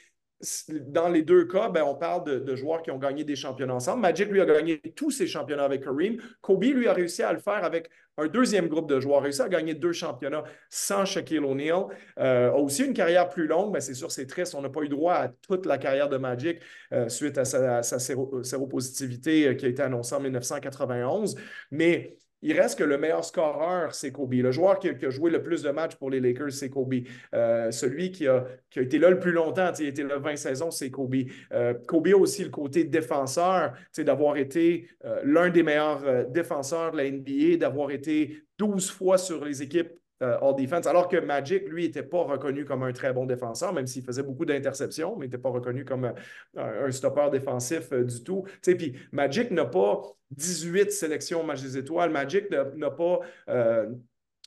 dans 0.87 1.09
les 1.09 1.23
deux 1.23 1.47
cas, 1.47 1.69
ben, 1.69 1.83
on 1.83 1.97
parle 1.97 2.45
de, 2.45 2.57
joueurs 2.57 2.83
qui 2.83 2.91
ont 2.91 2.99
gagné 2.99 3.25
des 3.25 3.35
championnats 3.35 3.75
ensemble. 3.75 4.03
Magic, 4.03 4.29
lui, 4.29 4.41
a 4.41 4.47
gagné 4.47 4.79
tous 4.95 5.11
ses 5.11 5.27
championnats 5.27 5.65
avec 5.65 5.83
Kareem. 5.83 6.19
Kobe, 6.41 6.65
lui, 6.65 6.87
a 6.87 6.93
réussi 6.93 7.23
à 7.23 7.33
le 7.33 7.41
faire 7.41 7.65
avec 7.65 7.91
un 8.17 8.27
deuxième 8.27 8.69
groupe 8.69 8.89
de 8.89 9.01
joueurs, 9.01 9.19
a 9.19 9.23
réussi 9.23 9.43
à 9.43 9.49
gagner 9.49 9.75
deux 9.75 9.93
championnats 9.93 10.45
sans 10.71 11.05
Shaquille 11.05 11.39
O'Neal. 11.39 11.87
Euh, 12.19 12.51
a 12.51 12.57
aussi 12.57 12.85
une 12.85 12.93
carrière 12.93 13.29
plus 13.29 13.47
longue, 13.47 13.73
mais 13.73 13.81
c'est 13.81 13.95
sûr, 13.95 14.11
c'est 14.11 14.27
triste. 14.27 14.55
On 14.55 14.63
n'a 14.63 14.69
pas 14.69 14.83
eu 14.83 14.89
droit 14.89 15.15
à 15.15 15.29
toute 15.29 15.67
la 15.67 15.79
carrière 15.79 16.09
de 16.09 16.17
Magic 16.17 16.61
euh, 16.93 17.09
suite 17.09 17.39
à 17.39 17.45
sa, 17.45 17.83
séropositivité 17.83 19.49
euh, 19.49 19.55
qui 19.55 19.67
a 19.67 19.69
été 19.69 19.83
annoncée 19.83 20.15
en 20.15 20.21
1991. 20.21 21.37
Mais 21.71 22.17
il 22.43 22.59
reste 22.59 22.79
que 22.79 22.85
le 22.85 22.99
meilleur 22.99 23.25
scoreur, 23.25 23.95
c'est 23.95 24.13
Kobe. 24.13 24.35
Le 24.35 24.53
joueur 24.53 24.79
qui 24.79 24.89
a, 24.89 25.11
joué 25.11 25.31
le 25.31 25.43
plus 25.43 25.63
de 25.63 25.71
matchs 25.71 25.97
pour 25.97 26.11
les 26.11 26.21
Lakers, 26.21 26.53
c'est 26.53 26.71
Kobe. 26.71 26.95
Euh, 27.35 27.71
celui 27.71 28.13
qui 28.13 28.27
a, 28.27 28.47
été 28.77 28.99
là 28.99 29.11
le 29.11 29.19
plus 29.19 29.33
longtemps, 29.33 29.73
il 29.79 29.87
a 29.87 29.89
été 29.89 30.03
là 30.05 30.19
20 30.19 30.37
saisons, 30.37 30.71
c'est 30.71 30.91
Kobe. 30.91 31.17
Euh, 31.53 31.75
Kobe 31.87 32.09
a 32.09 32.17
aussi 32.17 32.45
le 32.45 32.51
côté 32.51 32.85
défenseur, 32.85 33.73
d'avoir 33.99 34.37
été 34.37 34.89
euh, 35.05 35.21
l'un 35.25 35.51
des 35.51 35.63
meilleurs 35.63 36.29
défenseurs 36.29 36.93
de 36.93 36.99
la 36.99 37.11
NBA, 37.11 37.57
d'avoir 37.57 37.91
été 37.91 38.43
12 38.59 38.91
fois 38.91 39.19
sur 39.19 39.45
les 39.45 39.63
équipes 39.63 39.91
all 40.21 40.55
defense. 40.57 40.87
Alors 40.87 41.09
que 41.09 41.17
Magic, 41.17 41.69
lui, 41.69 41.85
n'était 41.85 42.03
pas 42.03 42.23
reconnu 42.23 42.65
comme 42.65 42.83
un 42.83 42.93
très 42.93 43.13
bon 43.13 43.27
défenseur, 43.27 43.73
même 43.73 43.87
s'il 43.87 44.03
faisait 44.03 44.23
beaucoup 44.23 44.45
d'interceptions, 44.45 45.17
mais 45.17 45.27
n'était 45.27 45.39
pas 45.39 45.51
reconnu 45.51 45.85
comme 45.85 46.13
euh, 46.57 46.87
un, 46.87 46.91
stopper 46.91 47.29
défensif 47.31 47.93
euh, 47.93 48.05
du 48.05 48.23
tout. 48.23 48.45
Puis 48.63 48.97
Magic 49.13 49.51
n'a 49.51 49.65
pas 49.65 50.03
18 50.33 50.93
sélections 50.93 51.41
au 51.41 51.45
match 51.45 51.63
des 51.63 51.79
étoiles. 51.79 52.11
Magic 52.11 52.51
n'a 52.51 52.91
pas 52.91 53.21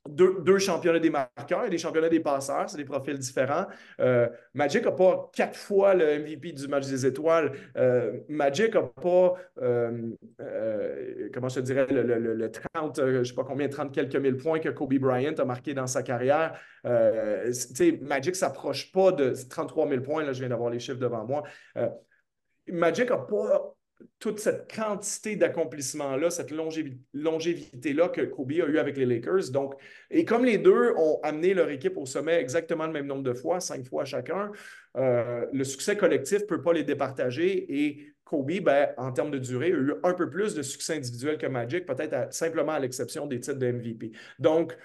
deux, 0.10 0.58
championnats 0.58 1.00
des 1.00 1.10
marqueurs 1.10 1.66
et 1.66 1.70
des 1.70 1.78
championnats 1.78 2.10
des 2.10 2.20
passeurs, 2.20 2.70
c'est 2.70 2.78
des 2.78 2.86
profils 2.86 3.18
différents. 3.18 3.68
Euh, 4.00 4.28
Magic 4.54 4.84
n'a 4.84 4.92
pas 4.92 5.30
quatre 5.34 5.56
fois 5.56 5.94
le 5.94 6.20
MVP 6.20 6.54
du 6.54 6.68
match 6.68 6.88
des 6.88 7.06
étoiles. 7.06 7.52
Euh, 7.78 8.20
Magic 8.28 8.74
n'a 8.74 8.82
pas, 8.82 9.36
euh, 9.62 10.16
comment 11.34 11.50
je 11.50 11.56
te 11.56 11.60
dirais, 11.60 11.88
le, 11.90 12.52
30, 12.74 12.98
je 12.98 13.18
ne 13.20 13.24
sais 13.24 13.34
pas 13.34 13.44
combien, 13.44 13.70
30 13.70 13.94
quelques 13.94 14.16
mille 14.16 14.38
points 14.38 14.60
que 14.60 14.70
Kobe 14.70 14.96
Bryant 14.96 15.36
a 15.38 15.46
marqué 15.46 15.74
dans 15.74 15.88
sa 15.88 16.02
carrière. 16.04 16.60
Magic 16.84 18.34
ne 18.34 18.38
s'approche 18.38 18.92
pas 18.92 19.12
de 19.12 19.34
33 19.50 19.88
000 19.88 20.02
points, 20.02 20.24
là, 20.24 20.34
je 20.34 20.40
viens 20.40 20.50
d'avoir 20.50 20.72
les 20.72 20.80
chiffres 20.80 21.00
devant 21.00 21.26
moi. 21.26 21.44
Magic 22.68 23.10
n'a 23.10 23.18
pas 23.18 23.76
toute 24.22 24.40
cette 24.40 24.72
quantité 24.74 25.36
d'accomplissements-là, 25.36 26.30
cette 26.30 26.52
longévité-là 26.52 28.08
que 28.10 28.22
Kobe 28.22 28.52
a 28.52 28.68
eu 28.68 28.78
avec 28.78 28.96
les 28.96 29.08
Lakers. 29.08 29.50
Donc, 29.52 29.74
et 30.12 30.26
comme 30.26 30.46
les 30.46 30.60
deux 30.60 30.94
ont 30.96 31.20
amené 31.24 31.56
leur 31.56 31.72
équipe 31.72 31.98
au 31.98 32.06
sommet 32.06 32.36
exactement 32.40 32.86
le 32.86 32.94
même 32.94 33.08
nombre 33.08 33.24
de 33.24 33.34
fois, 33.34 33.60
cinq 33.60 33.84
fois 33.84 34.06
chacun, 34.06 34.52
euh, 34.96 35.48
le 35.52 35.64
succès 35.64 35.98
collectif 35.98 36.42
ne 36.42 36.46
peut 36.46 36.62
pas 36.62 36.72
les 36.72 36.84
départager 36.84 37.66
et 37.68 38.14
Kobe, 38.24 38.60
ben, 38.62 38.90
en 38.98 39.12
termes 39.12 39.32
de 39.32 39.40
durée, 39.40 39.72
a 39.72 39.76
eu 39.76 39.94
un 40.04 40.14
peu 40.14 40.30
plus 40.30 40.54
de 40.54 40.62
succès 40.62 40.96
individuel 40.96 41.40
que 41.40 41.48
Magic, 41.48 41.88
peut-être 41.88 42.32
simplement 42.32 42.74
à 42.74 42.80
l'exception 42.80 43.26
des 43.26 43.40
titres 43.40 43.58
de 43.58 43.72
MVP. 43.72 44.12
Donc, 44.38 44.78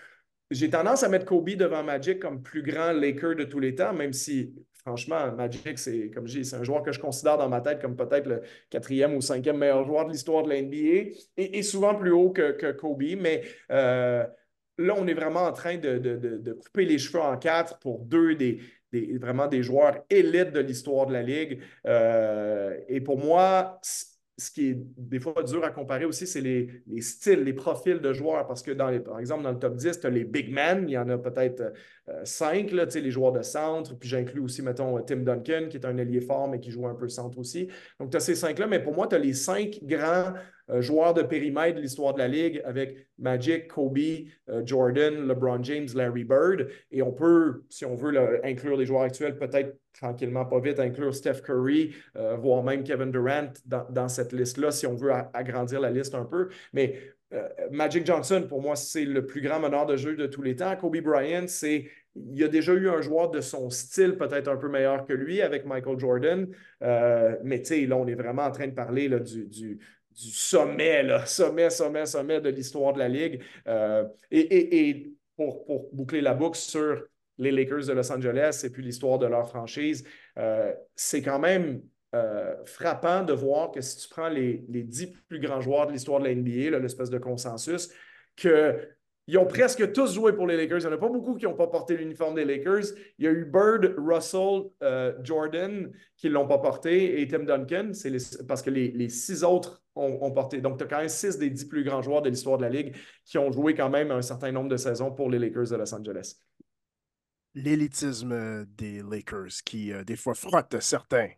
j'ai 0.50 0.70
tendance 0.70 1.02
à 1.02 1.08
mettre 1.08 1.24
Kobe 1.24 1.50
devant 1.50 1.82
Magic 1.82 2.20
comme 2.20 2.42
plus 2.42 2.62
grand 2.62 2.92
Laker 2.92 3.34
de 3.34 3.44
tous 3.44 3.60
les 3.60 3.74
temps, 3.74 3.92
même 3.92 4.12
si 4.12 4.54
franchement, 4.86 5.32
Magic, 5.32 5.78
c'est, 5.78 6.10
comme 6.10 6.28
je 6.28 6.38
dis, 6.38 6.44
c'est 6.44 6.54
un 6.54 6.62
joueur 6.62 6.84
que 6.84 6.92
je 6.92 7.00
considère 7.00 7.36
dans 7.38 7.48
ma 7.48 7.60
tête 7.60 7.80
comme 7.80 7.96
peut-être 7.96 8.28
le 8.28 8.42
quatrième 8.70 9.16
ou 9.16 9.20
cinquième 9.20 9.58
meilleur 9.58 9.84
joueur 9.84 10.06
de 10.06 10.12
l'histoire 10.12 10.44
de 10.44 10.48
la 10.50 10.62
NBA 10.62 11.16
et, 11.36 11.62
souvent 11.64 11.96
plus 11.96 12.12
haut 12.12 12.30
que, 12.30 12.70
Kobe. 12.70 13.02
Mais 13.18 13.42
euh, 13.72 14.24
là, 14.78 14.94
on 14.96 15.08
est 15.08 15.14
vraiment 15.14 15.42
en 15.42 15.52
train 15.52 15.76
de, 15.76 16.52
couper 16.52 16.84
les 16.84 16.98
cheveux 16.98 17.20
en 17.20 17.36
quatre 17.36 17.80
pour 17.80 17.98
deux 17.98 18.36
des, 18.36 18.60
vraiment 19.18 19.48
des 19.48 19.64
joueurs 19.64 20.04
élites 20.08 20.52
de 20.52 20.60
l'histoire 20.60 21.06
de 21.06 21.14
la 21.14 21.22
Ligue. 21.22 21.60
Euh, 21.86 22.78
et 22.86 23.00
pour 23.00 23.18
moi, 23.18 23.80
ce 24.38 24.50
qui 24.50 24.68
est 24.68 24.78
des 24.98 25.18
fois 25.18 25.42
dur 25.42 25.64
à 25.64 25.70
comparer 25.70 26.04
aussi, 26.04 26.26
c'est 26.26 26.42
les, 26.42 26.82
styles, 27.00 27.42
les 27.42 27.54
profils 27.54 28.00
de 28.00 28.12
joueurs. 28.12 28.46
Parce 28.46 28.62
que, 28.62 28.70
dans 28.70 28.86
par 29.02 29.18
exemple, 29.18 29.42
dans 29.42 29.52
le 29.52 29.58
top 29.58 29.76
10, 29.76 30.00
tu 30.00 30.06
as 30.06 30.10
les 30.10 30.24
big 30.24 30.52
men, 30.52 30.84
il 30.88 30.92
y 30.92 30.98
en 30.98 31.08
a 31.08 31.16
peut-être 31.16 31.72
euh, 32.08 32.24
cinq, 32.24 32.70
là, 32.72 32.84
les 32.84 33.10
joueurs 33.10 33.32
de 33.32 33.42
centre. 33.42 33.98
Puis 33.98 34.08
j'inclus 34.08 34.40
aussi, 34.40 34.60
mettons, 34.60 35.00
Tim 35.02 35.18
Duncan, 35.18 35.68
qui 35.70 35.78
est 35.78 35.86
un 35.86 35.96
ailier 35.96 36.20
fort, 36.20 36.48
mais 36.48 36.60
qui 36.60 36.70
joue 36.70 36.86
un 36.86 36.94
peu 36.94 37.08
centre 37.08 37.38
aussi. 37.38 37.68
Donc, 37.98 38.10
tu 38.10 38.16
as 38.18 38.20
ces 38.20 38.34
cinq-là. 38.34 38.66
Mais 38.66 38.82
pour 38.82 38.94
moi, 38.94 39.06
tu 39.06 39.14
as 39.14 39.18
les 39.18 39.32
cinq 39.32 39.78
grands 39.82 40.34
euh, 40.68 40.80
joueurs 40.80 41.14
de 41.14 41.22
périmètre 41.22 41.76
de 41.76 41.80
l'histoire 41.80 42.12
de 42.12 42.18
la 42.18 42.28
Ligue 42.28 42.60
avec 42.64 42.96
Magic, 43.18 43.68
Kobe, 43.68 43.98
euh, 44.48 44.62
Jordan, 44.64 45.26
LeBron 45.26 45.62
James, 45.62 45.86
Larry 45.94 46.24
Bird. 46.24 46.68
Et 46.90 47.02
on 47.02 47.12
peut, 47.12 47.62
si 47.68 47.84
on 47.84 47.94
veut 47.94 48.44
inclure 48.44 48.76
les 48.76 48.84
joueurs 48.84 49.02
actuels, 49.02 49.38
peut-être 49.38 49.78
tranquillement, 49.92 50.44
pas 50.44 50.58
vite, 50.58 50.80
inclure 50.80 51.14
Steph 51.14 51.42
Curry, 51.42 51.94
euh, 52.16 52.36
voire 52.36 52.64
même 52.64 52.82
Kevin 52.82 53.10
Durant 53.10 53.52
dans, 53.64 54.08
cette 54.08 54.32
liste-là, 54.32 54.70
si 54.70 54.86
on 54.86 54.94
veut 54.94 55.12
agrandir 55.32 55.80
la 55.80 55.90
liste 55.90 56.14
un 56.14 56.24
peu. 56.24 56.48
Mais 56.72 56.98
Magic 57.72 58.06
Johnson, 58.06 58.44
pour 58.48 58.62
moi, 58.62 58.76
c'est 58.76 59.04
le 59.04 59.26
plus 59.26 59.40
grand 59.40 59.58
meneur 59.58 59.84
de 59.84 59.96
jeu 59.96 60.14
de 60.14 60.26
tous 60.26 60.42
les 60.42 60.54
temps. 60.54 60.76
Kobe 60.76 60.96
Bryant, 60.98 61.48
c'est 61.48 61.86
il 62.14 62.38
y 62.38 62.44
a 62.44 62.48
déjà 62.48 62.72
eu 62.72 62.88
un 62.88 63.00
joueur 63.02 63.30
de 63.30 63.40
son 63.40 63.68
style 63.68 64.16
peut-être 64.16 64.48
un 64.48 64.56
peu 64.56 64.68
meilleur 64.68 65.04
que 65.04 65.12
lui 65.12 65.42
avec 65.42 65.66
Michael 65.66 65.98
Jordan. 65.98 66.46
mais 66.80 67.60
tu 67.60 67.64
sais, 67.64 67.86
là, 67.86 67.96
on 67.96 68.06
est 68.06 68.14
vraiment 68.14 68.44
en 68.44 68.52
train 68.52 68.68
de 68.68 68.74
parler 68.74 69.08
du 69.08 69.80
sommet, 70.16 71.02
là, 71.02 71.26
sommet, 71.26 71.70
sommet, 71.70 72.06
sommet 72.06 72.40
de 72.40 72.48
l'histoire 72.48 72.92
de 72.92 72.98
la 72.98 73.08
Ligue. 73.08 73.42
Euh, 73.68 74.04
et, 74.30 75.12
pour, 75.36 75.90
boucler 75.92 76.22
la 76.22 76.32
boucle 76.32 76.58
sur 76.58 77.02
les 77.38 77.50
Lakers 77.50 77.86
de 77.86 77.92
Los 77.92 78.10
Angeles 78.10 78.62
et 78.64 78.70
puis 78.70 78.82
l'histoire 78.82 79.18
de 79.18 79.26
leur 79.26 79.46
franchise, 79.46 80.04
euh, 80.38 80.72
c'est 80.94 81.20
quand 81.20 81.38
même 81.38 81.82
euh, 82.14 82.54
frappant 82.64 83.22
de 83.22 83.34
voir 83.34 83.70
que 83.70 83.82
si 83.82 83.98
tu 83.98 84.08
prends 84.08 84.30
les, 84.30 84.64
dix 84.68 85.08
plus 85.28 85.38
grands 85.38 85.60
joueurs 85.60 85.86
de 85.86 85.92
l'histoire 85.92 86.20
de 86.20 86.24
la 86.24 86.34
NBA, 86.34 86.78
l'espèce 86.78 87.10
de 87.10 87.18
consensus, 87.18 87.90
qu'ils 88.34 89.36
ont 89.36 89.44
presque 89.44 89.92
tous 89.92 90.14
joué 90.14 90.32
pour 90.32 90.46
les 90.46 90.56
Lakers. 90.56 90.78
Il 90.78 90.86
n'y 90.86 90.94
en 90.94 90.96
a 90.96 90.98
pas 90.98 91.10
beaucoup 91.10 91.34
qui 91.34 91.44
n'ont 91.44 91.54
pas 91.54 91.66
porté 91.66 91.98
l'uniforme 91.98 92.34
des 92.34 92.46
Lakers. 92.46 92.94
Il 93.18 93.26
y 93.26 93.28
a 93.28 93.32
eu 93.32 93.44
Bird, 93.44 93.94
Russell, 93.98 94.70
Jordan 95.22 95.92
qui 96.16 96.28
ne 96.28 96.32
l'ont 96.32 96.48
pas 96.48 96.58
porté 96.58 97.20
et 97.20 97.28
Tim 97.28 97.40
Duncan. 97.40 97.90
C'est 97.92 98.46
parce 98.46 98.62
que 98.62 98.70
les, 98.70 98.92
les, 98.92 99.10
six 99.10 99.44
autres 99.44 99.85
ont, 99.96 100.30
porté. 100.30 100.60
Donc, 100.60 100.78
tu 100.78 100.84
as 100.84 100.86
quand 100.86 100.98
même 100.98 101.08
six 101.08 101.38
des 101.38 101.50
dix 101.50 101.64
plus 101.64 101.84
grands 101.84 102.02
joueurs 102.02 102.22
de 102.22 102.28
l'histoire 102.28 102.58
de 102.58 102.62
la 102.62 102.70
Ligue 102.70 102.96
qui 103.24 103.38
ont 103.38 103.50
joué 103.50 103.74
quand 103.74 103.90
même 103.90 104.10
un 104.10 104.22
certain 104.22 104.52
nombre 104.52 104.68
de 104.68 104.76
saisons 104.76 105.10
pour 105.10 105.30
les 105.30 105.38
Lakers 105.38 105.70
de 105.70 105.76
Los 105.76 105.94
Angeles. 105.94 106.36
L'élitisme 107.54 108.66
des 108.66 109.02
Lakers 109.02 109.62
qui, 109.64 109.92
euh, 109.92 110.04
des 110.04 110.16
fois, 110.16 110.34
frotte 110.34 110.78
certains 110.80 111.30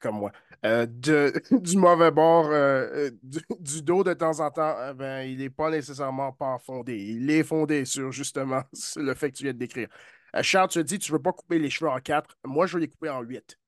comme 0.00 0.16
moi. 0.16 0.32
Euh, 0.64 0.86
du 1.50 1.76
mauvais 1.76 2.10
bord, 2.10 2.48
euh, 2.50 3.10
du, 3.60 3.82
dos 3.82 4.02
de 4.02 4.14
temps 4.14 4.40
en 4.40 4.50
temps, 4.50 4.94
ben, 4.94 5.22
il 5.22 5.38
n'est 5.38 5.50
pas 5.50 5.70
nécessairement 5.70 6.32
pas 6.32 6.58
fondé. 6.58 6.96
Il 6.96 7.30
est 7.30 7.44
fondé 7.44 7.84
sur 7.84 8.10
justement 8.10 8.62
le 8.96 9.14
fait 9.14 9.30
que 9.30 9.36
tu 9.36 9.44
viens 9.44 9.52
de 9.52 9.58
décrire. 9.58 9.88
Charles, 10.42 10.68
tu 10.68 10.78
as 10.78 10.82
dit 10.82 10.98
tu 10.98 11.12
ne 11.12 11.16
veux 11.16 11.22
pas 11.22 11.32
couper 11.32 11.58
les 11.58 11.70
cheveux 11.70 11.90
en 11.90 11.98
quatre. 11.98 12.36
Moi, 12.44 12.66
je 12.66 12.74
veux 12.74 12.80
les 12.80 12.88
couper 12.88 13.10
en 13.10 13.20
huit. 13.20 13.58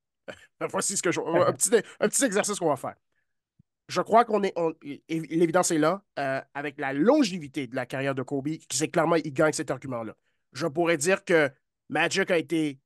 Voici 0.71 0.97
ce 0.97 1.03
que 1.03 1.11
je. 1.11 1.21
Un 1.21 1.53
petit, 1.53 1.75
un 2.01 2.09
petit 2.09 2.25
exercice 2.25 2.59
qu'on 2.59 2.69
va 2.69 2.77
faire. 2.77 2.95
Je 3.93 4.01
crois 4.01 4.25
qu'on 4.25 4.43
est. 4.43 4.55
L'évidence 5.11 5.71
est 5.71 5.77
là. 5.77 6.03
Euh, 6.19 6.41
avec 6.55 6.79
la 6.79 6.95
longévité 6.95 7.67
de 7.67 7.77
la 7.77 7.85
carrière 7.85 8.15
de 8.15 8.23
Kobe, 8.23 8.49
c'est 8.71 8.89
clairement, 8.89 9.17
il 9.17 9.35
gagne 9.35 9.53
cet 9.53 9.71
argument-là. 9.71 10.15
Je 10.53 10.67
pourrais 10.67 10.97
dire 10.97 11.23
que 11.27 11.51
Magic 11.91 12.31
a 12.31 12.39
été 12.39 12.81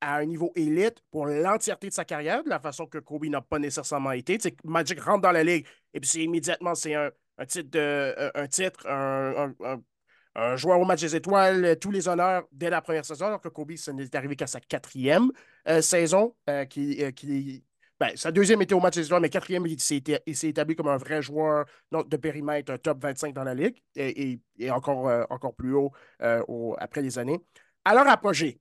à 0.00 0.16
un 0.16 0.24
niveau 0.24 0.50
élite 0.54 1.02
pour 1.10 1.26
l'entièreté 1.26 1.88
de 1.88 1.92
sa 1.92 2.06
carrière, 2.06 2.42
de 2.44 2.48
la 2.48 2.60
façon 2.60 2.86
que 2.86 2.96
Kobe 2.96 3.26
n'a 3.26 3.42
pas 3.42 3.58
nécessairement 3.58 4.12
été. 4.12 4.38
Magic 4.64 4.98
rentre 5.00 5.20
dans 5.20 5.32
la 5.32 5.44
ligue 5.44 5.66
et 5.92 6.00
puis 6.00 6.08
c'est 6.08 6.22
immédiatement 6.22 6.74
c'est 6.74 6.94
un, 6.94 7.10
titre, 7.46 7.78
un, 8.34 8.46
titre 8.46 8.86
un, 8.88 10.56
joueur 10.56 10.80
au 10.80 10.86
match 10.86 11.02
des 11.02 11.14
étoiles, 11.14 11.76
tous 11.78 11.90
les 11.90 12.08
honneurs 12.08 12.44
dès 12.52 12.70
la 12.70 12.80
première 12.80 13.04
saison, 13.04 13.26
alors 13.26 13.40
que 13.42 13.48
Kobe, 13.48 13.76
ça 13.76 13.92
n'est 13.92 14.16
arrivé 14.16 14.34
qu'à 14.34 14.46
sa 14.46 14.60
quatrième 14.60 15.30
euh, 15.68 15.82
saison, 15.82 16.34
euh, 16.48 16.64
qui 16.64 17.64
ben, 18.00 18.16
sa 18.16 18.30
deuxième 18.30 18.62
était 18.62 18.74
au 18.74 18.80
match 18.80 18.96
des 18.96 19.20
mais 19.20 19.28
quatrième, 19.28 19.66
il 19.66 19.80
s'est 19.80 20.02
établi 20.42 20.76
comme 20.76 20.88
un 20.88 20.96
vrai 20.96 21.20
joueur 21.20 21.66
de 21.92 22.16
périmètre, 22.16 22.76
top 22.76 23.02
25 23.02 23.34
dans 23.34 23.44
la 23.44 23.54
ligue 23.54 23.82
et, 23.96 24.40
encore, 24.70 25.08
euh, 25.08 25.24
encore 25.30 25.54
plus 25.54 25.74
haut 25.74 25.92
après 26.78 27.02
les 27.02 27.18
années. 27.18 27.40
Leur 27.94 28.08
apogée, 28.08 28.60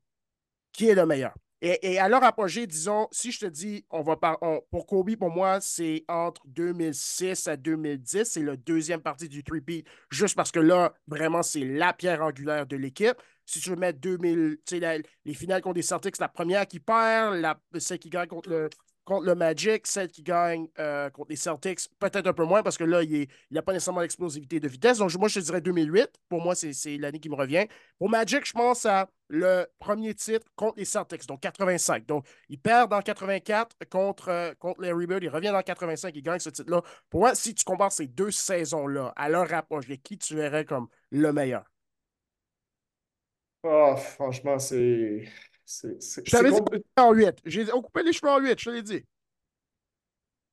qui 0.71 0.89
est 0.89 0.95
le 0.95 1.05
meilleur? 1.05 1.33
Et, 1.59 1.97
à 1.97 2.07
leur 2.07 2.23
apogée, 2.23 2.67
disons, 2.67 3.07
si 3.11 3.31
je 3.31 3.39
te 3.39 3.45
dis, 3.47 3.83
on 3.89 4.03
va 4.03 4.15
pour 4.69 4.85
Kobe, 4.85 5.15
pour 5.15 5.31
moi, 5.31 5.59
c'est 5.59 6.05
entre 6.07 6.43
2006 6.45 7.47
à 7.47 7.57
2010, 7.57 8.25
c'est 8.25 8.43
la 8.43 8.55
deuxième 8.55 9.01
partie 9.01 9.27
du 9.27 9.43
three 9.43 9.83
juste 10.11 10.35
parce 10.35 10.51
que 10.51 10.59
là, 10.59 10.93
vraiment, 11.07 11.41
c'est 11.41 11.65
la 11.65 11.93
pierre 11.93 12.21
angulaire 12.21 12.67
de 12.67 12.75
l'équipe. 12.77 13.15
Si 13.47 13.59
tu 13.59 13.71
veux 13.71 13.75
mettre 13.75 13.99
2000, 13.99 14.59
les 15.25 15.33
finales 15.33 15.61
contre 15.63 15.77
les 15.77 15.81
Celtics, 15.81 16.19
la 16.19 16.27
première 16.27 16.67
qui 16.67 16.79
perd, 16.79 17.37
la, 17.37 17.59
celle 17.79 17.97
qui 17.97 18.09
gagne 18.11 18.27
contre 18.27 18.49
le, 18.49 18.69
contre 19.07 19.25
le 19.25 19.35
Magic, 19.35 19.87
celle 19.87 20.09
qui 20.09 20.21
gagne 20.21 20.67
euh, 20.79 21.09
contre 21.09 21.29
les 21.29 21.37
Celtics, 21.37 21.79
peut-être 21.97 22.27
un 22.27 22.33
peu 22.33 22.43
moins 22.43 22.61
parce 22.61 22.77
que 22.77 22.83
là, 22.83 23.01
il 23.03 23.25
n'a 23.51 23.61
pas 23.61 23.71
nécessairement 23.71 24.01
l'explosivité 24.01 24.59
de 24.59 24.67
vitesse. 24.67 24.97
Donc, 24.97 25.15
moi, 25.15 25.29
je 25.29 25.39
te 25.39 25.45
dirais 25.45 25.61
2008. 25.61 26.09
Pour 26.27 26.41
moi, 26.41 26.55
c'est 26.55 26.97
l'année 26.97 27.21
qui 27.21 27.29
me 27.29 27.35
revient. 27.35 27.67
Pour 27.97 28.09
Magic, 28.09 28.45
je 28.45 28.51
pense 28.51 28.85
à 28.85 29.09
le 29.29 29.65
premier 29.79 30.13
titre 30.13 30.45
contre 30.57 30.77
les 30.77 30.83
Celtics, 30.83 31.25
donc 31.25 31.39
85. 31.39 32.05
Donc, 32.05 32.25
il 32.49 32.59
perd 32.59 32.91
dans 32.91 33.01
84 33.01 33.77
contre, 33.89 34.27
euh, 34.27 34.53
contre 34.59 34.81
les 34.81 34.93
Bird. 35.07 35.23
Il 35.23 35.29
revient 35.29 35.51
dans 35.53 35.61
85, 35.61 36.13
il 36.13 36.21
gagne 36.21 36.39
ce 36.39 36.49
titre-là. 36.49 36.81
Pour 37.09 37.21
moi, 37.21 37.33
si 37.33 37.55
tu 37.55 37.63
compares 37.63 37.93
ces 37.93 38.07
deux 38.07 38.31
saisons-là 38.31 39.13
à 39.15 39.29
leur 39.29 39.47
rapproche, 39.47 39.85
qui 40.03 40.17
tu 40.17 40.35
verrais 40.35 40.65
comme 40.65 40.87
le 41.11 41.31
meilleur? 41.31 41.63
Oh, 43.63 43.95
franchement, 43.95 44.59
c'est. 44.59 45.23
Je 45.67 46.31
t'avais 46.31 46.51
dit 46.51 46.83
en 46.97 47.13
8. 47.13 47.39
J'ai 47.45 47.73
on 47.73 47.81
coupait 47.81 48.03
les 48.03 48.13
cheveux 48.13 48.31
en 48.31 48.39
8, 48.39 48.59
je 48.59 48.65
te 48.65 48.69
l'ai 48.69 48.81
dit. 48.81 49.03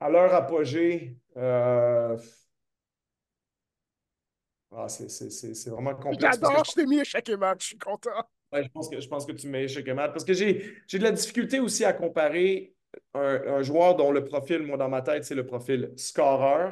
À 0.00 0.10
leur 0.10 0.34
apogée, 0.34 1.16
euh... 1.36 2.18
ah, 4.72 4.88
c'est 4.88 5.68
vraiment 5.68 5.94
complexe. 5.94 6.20
J'adore, 6.20 6.64
je, 6.64 6.72
t'ai 6.72 6.86
mis 6.86 6.98
échec 6.98 7.28
et 7.28 7.36
match, 7.36 7.62
je 7.62 7.66
suis 7.68 7.78
content. 7.78 8.10
Ouais, 8.52 8.64
je, 8.64 8.68
pense 8.68 8.88
que, 8.88 9.00
je 9.00 9.08
pense 9.08 9.24
que 9.24 9.32
tu 9.32 9.46
mets 9.48 9.64
échec 9.64 9.86
et 9.86 9.94
match 9.94 10.12
parce 10.12 10.24
que 10.24 10.34
j'ai 10.34 10.74
de 10.92 11.02
la 11.02 11.12
difficulté 11.12 11.60
aussi 11.60 11.84
à 11.84 11.92
comparer 11.92 12.74
un, 13.14 13.40
un, 13.46 13.62
joueur 13.62 13.94
dont 13.94 14.10
le 14.10 14.24
profil, 14.24 14.62
moi, 14.62 14.76
dans 14.76 14.88
ma 14.88 15.02
tête, 15.02 15.24
c'est 15.24 15.34
le 15.34 15.46
profil 15.46 15.92
scorer 15.96 16.64
euh, 16.64 16.70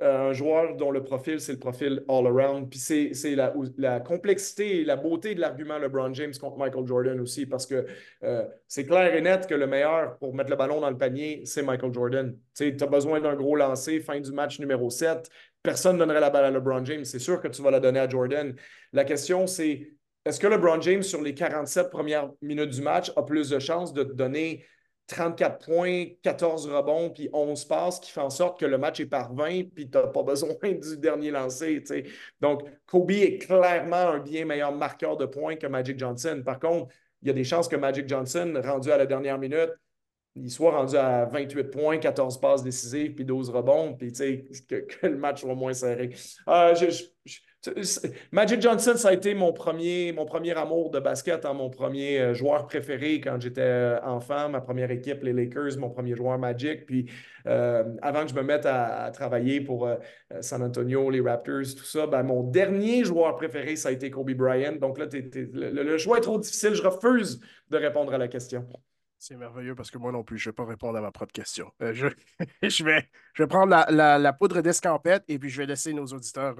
un 0.00 0.32
joueur 0.32 0.76
dont 0.76 0.90
le 0.90 1.02
profil, 1.02 1.40
c'est 1.40 1.52
le 1.52 1.58
profil 1.58 2.02
all-around. 2.08 2.70
Puis 2.70 2.78
c'est 2.78 3.34
la, 3.34 3.52
la, 3.76 4.00
complexité 4.00 4.80
et 4.80 4.84
la 4.84 4.96
beauté 4.96 5.34
de 5.34 5.40
l'argument 5.40 5.78
LeBron 5.78 6.12
James 6.14 6.32
contre 6.40 6.58
Michael 6.58 6.86
Jordan 6.86 7.20
aussi, 7.20 7.46
parce 7.46 7.66
que 7.66 7.86
euh, 8.22 8.44
c'est 8.66 8.86
clair 8.86 9.14
et 9.14 9.20
net 9.20 9.46
que 9.46 9.54
le 9.54 9.66
meilleur 9.66 10.16
pour 10.18 10.34
mettre 10.34 10.50
le 10.50 10.56
ballon 10.56 10.80
dans 10.80 10.90
le 10.90 10.98
panier, 10.98 11.42
c'est 11.44 11.62
Michael 11.62 11.92
Jordan. 11.92 12.36
Tu 12.54 12.74
as 12.80 12.86
besoin 12.86 13.20
d'un 13.20 13.34
gros 13.34 13.56
lancer, 13.56 14.00
fin 14.00 14.20
du 14.20 14.32
match 14.32 14.58
numéro 14.58 14.90
7. 14.90 15.28
Personne 15.62 15.96
ne 15.96 16.00
donnerait 16.00 16.20
la 16.20 16.30
balle 16.30 16.46
à 16.46 16.50
LeBron 16.50 16.84
James. 16.84 17.04
C'est 17.04 17.18
sûr 17.18 17.40
que 17.40 17.48
tu 17.48 17.60
vas 17.62 17.70
la 17.70 17.80
donner 17.80 18.00
à 18.00 18.08
Jordan. 18.08 18.54
La 18.92 19.04
question, 19.04 19.46
c'est 19.46 19.90
est-ce 20.24 20.40
que 20.40 20.46
LeBron 20.46 20.80
James, 20.80 21.02
sur 21.02 21.22
les 21.22 21.34
47 21.34 21.90
premières 21.90 22.30
minutes 22.42 22.70
du 22.70 22.82
match, 22.82 23.10
a 23.16 23.22
plus 23.22 23.50
de 23.50 23.58
chances 23.58 23.92
de 23.92 24.02
te 24.02 24.12
donner 24.12 24.64
34 25.10 25.66
points, 25.66 26.04
14 26.22 26.68
rebonds, 26.68 27.10
puis 27.10 27.28
11 27.32 27.64
passes, 27.64 27.98
qui 27.98 28.12
fait 28.12 28.20
en 28.20 28.30
sorte 28.30 28.60
que 28.60 28.66
le 28.66 28.78
match 28.78 29.00
est 29.00 29.06
par 29.06 29.34
20, 29.34 29.64
puis 29.74 29.90
tu 29.90 29.98
n'as 29.98 30.06
pas 30.06 30.22
besoin 30.22 30.54
du 30.62 30.96
dernier 30.98 31.30
lancé. 31.30 31.82
Donc, 32.40 32.62
Kobe 32.86 33.10
est 33.10 33.38
clairement 33.38 33.96
un 33.96 34.18
bien 34.20 34.44
meilleur 34.44 34.72
marqueur 34.72 35.16
de 35.16 35.26
points 35.26 35.56
que 35.56 35.66
Magic 35.66 35.98
Johnson. 35.98 36.42
Par 36.44 36.60
contre, 36.60 36.94
il 37.22 37.28
y 37.28 37.30
a 37.30 37.34
des 37.34 37.44
chances 37.44 37.66
que 37.66 37.76
Magic 37.76 38.08
Johnson, 38.08 38.60
rendu 38.64 38.90
à 38.90 38.96
la 38.96 39.06
dernière 39.06 39.38
minute, 39.38 39.70
il 40.36 40.50
soit 40.50 40.70
rendu 40.70 40.96
à 40.96 41.24
28 41.24 41.64
points, 41.64 41.98
14 41.98 42.40
passes 42.40 42.62
décisives, 42.62 43.14
puis 43.14 43.24
12 43.24 43.50
rebonds, 43.50 43.94
puis 43.94 44.12
que, 44.12 44.74
que 44.86 45.06
le 45.06 45.16
match 45.16 45.40
soit 45.40 45.56
moins 45.56 45.74
serré. 45.74 46.10
Euh, 46.46 46.74
je, 46.76 47.02
Magic 48.32 48.62
Johnson, 48.62 48.94
ça 48.96 49.08
a 49.08 49.12
été 49.12 49.34
mon 49.34 49.52
premier, 49.52 50.12
mon 50.12 50.24
premier 50.24 50.56
amour 50.56 50.90
de 50.90 50.98
basket, 50.98 51.44
hein, 51.44 51.52
mon 51.52 51.68
premier 51.68 52.18
euh, 52.18 52.34
joueur 52.34 52.66
préféré 52.66 53.20
quand 53.20 53.38
j'étais 53.38 53.60
euh, 53.60 54.00
enfant, 54.02 54.48
ma 54.48 54.62
première 54.62 54.90
équipe, 54.90 55.22
les 55.22 55.34
Lakers, 55.34 55.76
mon 55.78 55.90
premier 55.90 56.16
joueur 56.16 56.38
Magic. 56.38 56.86
Puis 56.86 57.10
euh, 57.46 57.84
avant 58.00 58.22
que 58.22 58.30
je 58.30 58.34
me 58.34 58.42
mette 58.42 58.64
à, 58.64 59.10
travailler 59.12 59.60
pour 59.60 59.90
San 60.40 60.62
Antonio, 60.62 61.10
les 61.10 61.20
Raptors, 61.20 61.74
tout 61.76 61.84
ça, 61.84 62.06
ben, 62.06 62.22
mon 62.22 62.44
dernier 62.44 63.04
joueur 63.04 63.36
préféré, 63.36 63.76
ça 63.76 63.90
a 63.90 63.92
été 63.92 64.10
Kobe 64.10 64.32
Bryant. 64.32 64.76
Donc 64.76 64.98
là, 64.98 65.06
le, 65.12 65.98
choix 65.98 66.16
est 66.16 66.22
trop 66.22 66.38
difficile. 66.38 66.74
Je 66.74 66.82
refuse 66.82 67.40
de 67.68 67.76
répondre 67.76 68.14
à 68.14 68.18
la 68.18 68.28
question. 68.28 68.66
C'est 69.18 69.36
merveilleux 69.36 69.74
parce 69.74 69.90
que 69.90 69.98
moi 69.98 70.12
non 70.12 70.24
plus, 70.24 70.38
je 70.38 70.48
ne 70.48 70.52
vais 70.52 70.56
pas 70.56 70.64
répondre 70.64 70.96
à 70.96 71.02
ma 71.02 71.10
propre 71.10 71.32
question. 71.32 71.70
je, 71.80 72.06
je, 72.62 72.84
vais, 72.84 73.06
je 73.34 73.42
vais 73.42 73.46
prendre 73.46 73.70
la, 73.90 74.18
la, 74.18 74.32
poudre 74.32 74.62
d'escampette 74.62 75.24
et 75.28 75.38
puis 75.38 75.50
je 75.50 75.58
vais 75.58 75.66
laisser 75.66 75.92
nos 75.92 76.06
auditeurs 76.06 76.56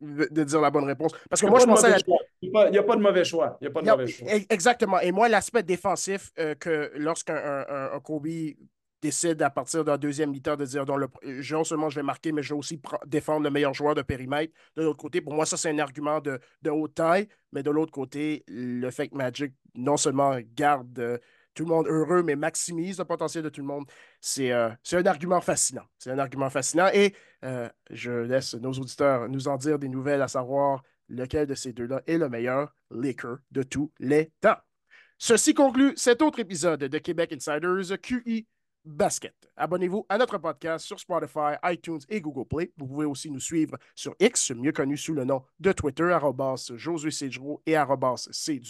de 0.00 0.44
dire 0.44 0.60
la 0.60 0.70
bonne 0.70 0.84
réponse. 0.84 1.12
Parce 1.28 1.40
que 1.40 1.46
moi, 1.46 1.58
je 1.58 1.66
pensais. 1.66 1.94
Il 2.42 2.50
n'y 2.50 2.78
a, 2.78 2.82
pas 2.82 2.96
de 2.96 3.02
mauvais 3.02 3.24
choix. 3.24 3.58
Il 3.60 3.64
y 3.64 3.68
a 3.68 3.70
pas 3.70 3.82
de 3.82 3.90
mauvais 3.90 4.06
choix. 4.06 4.28
Exactement. 4.48 5.00
Et 5.00 5.12
moi, 5.12 5.28
l'aspect 5.28 5.62
défensif, 5.62 6.30
euh, 6.38 6.54
que 6.54 6.90
lorsqu'un 6.96 7.36
un, 7.36 8.00
Kobe 8.00 8.26
décide 9.02 9.40
à 9.42 9.50
partir 9.50 9.84
d'un 9.84 9.96
deuxième 9.96 10.30
mi-temps 10.30 10.56
de 10.56 10.64
dire 10.64 10.84
le, 10.84 11.08
non 11.50 11.64
seulement 11.64 11.88
je 11.88 11.96
vais 11.96 12.02
marquer, 12.02 12.32
mais 12.32 12.42
je 12.42 12.54
vais 12.54 12.58
aussi 12.58 12.80
défendre 13.06 13.44
le 13.44 13.50
meilleur 13.50 13.74
joueur 13.74 13.94
de 13.94 14.02
périmètre. 14.02 14.52
De 14.76 14.82
l'autre 14.82 14.98
côté, 14.98 15.20
pour 15.20 15.34
moi, 15.34 15.46
ça, 15.46 15.56
c'est 15.56 15.70
un 15.70 15.78
argument 15.78 16.20
de, 16.20 16.38
de 16.62 16.70
haute 16.70 16.94
taille, 16.94 17.28
mais 17.52 17.62
de 17.62 17.70
l'autre 17.70 17.92
côté, 17.92 18.44
le 18.48 18.90
fait 18.90 19.08
que 19.08 19.16
Magic 19.16 19.54
non 19.74 19.96
seulement 19.96 20.36
garde 20.54 20.98
euh, 20.98 21.18
tout 21.54 21.64
le 21.64 21.70
monde 21.70 21.86
heureux, 21.88 22.22
mais 22.22 22.36
maximise 22.36 22.98
le 22.98 23.04
potentiel 23.04 23.44
de 23.44 23.48
tout 23.48 23.60
le 23.60 23.66
monde. 23.66 23.84
C'est 24.20 24.52
euh, 24.52 24.70
un 24.92 25.06
argument 25.06 25.40
fascinant. 25.40 25.84
C'est 25.98 26.10
un 26.10 26.18
argument 26.18 26.50
fascinant. 26.50 26.88
Et 26.92 27.14
euh, 27.44 27.68
je 27.90 28.12
laisse 28.12 28.54
nos 28.54 28.72
auditeurs 28.72 29.28
nous 29.28 29.48
en 29.48 29.56
dire 29.56 29.78
des 29.78 29.88
nouvelles, 29.88 30.22
à 30.22 30.28
savoir 30.28 30.82
lequel 31.08 31.46
de 31.46 31.54
ces 31.54 31.72
deux-là 31.72 32.02
est 32.06 32.18
le 32.18 32.28
meilleur 32.28 32.74
Laker 32.90 33.38
de 33.50 33.62
tous 33.62 33.92
les 33.98 34.32
temps. 34.40 34.56
Ceci 35.18 35.52
conclut 35.52 35.92
cet 35.96 36.22
autre 36.22 36.38
épisode 36.38 36.80
de 36.80 36.98
Québec 36.98 37.32
Insiders 37.32 38.00
QI 38.00 38.46
Basket. 38.84 39.34
Abonnez-vous 39.56 40.06
à 40.08 40.16
notre 40.16 40.38
podcast 40.38 40.86
sur 40.86 40.98
Spotify, 40.98 41.56
iTunes 41.64 42.00
et 42.08 42.20
Google 42.20 42.48
Play. 42.48 42.72
Vous 42.78 42.86
pouvez 42.86 43.04
aussi 43.04 43.30
nous 43.30 43.40
suivre 43.40 43.76
sur 43.94 44.14
X, 44.18 44.52
mieux 44.52 44.72
connu 44.72 44.96
sous 44.96 45.12
le 45.12 45.24
nom 45.24 45.42
de 45.58 45.72
Twitter, 45.72 46.16
Josué 46.76 47.10
Cedro 47.10 47.62
et 47.66 47.76
C 48.16 48.60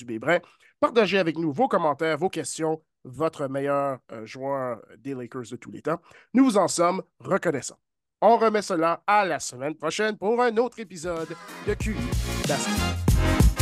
Partagez 0.81 1.19
avec 1.19 1.37
nous 1.37 1.53
vos 1.53 1.69
commentaires, 1.69 2.17
vos 2.17 2.31
questions, 2.31 2.81
votre 3.05 3.49
meilleur 3.49 3.99
euh, 4.13 4.25
joueur 4.25 4.81
des 4.99 5.13
Lakers 5.15 5.51
de 5.51 5.57
tous 5.57 5.71
les 5.71 5.83
temps. 5.83 6.01
Nous 6.33 6.43
vous 6.43 6.57
en 6.57 6.69
sommes 6.69 7.03
reconnaissants. 7.19 7.79
On 8.23 8.39
remet 8.39 8.63
cela 8.63 9.03
à 9.07 9.27
la 9.27 9.41
semaine 9.41 9.75
prochaine 9.75 10.17
pour 10.17 10.41
un 10.41 10.57
autre 10.57 10.81
épisode 10.81 11.29
de 11.67 11.75
QI 11.75 11.97
Basket. 12.49 13.60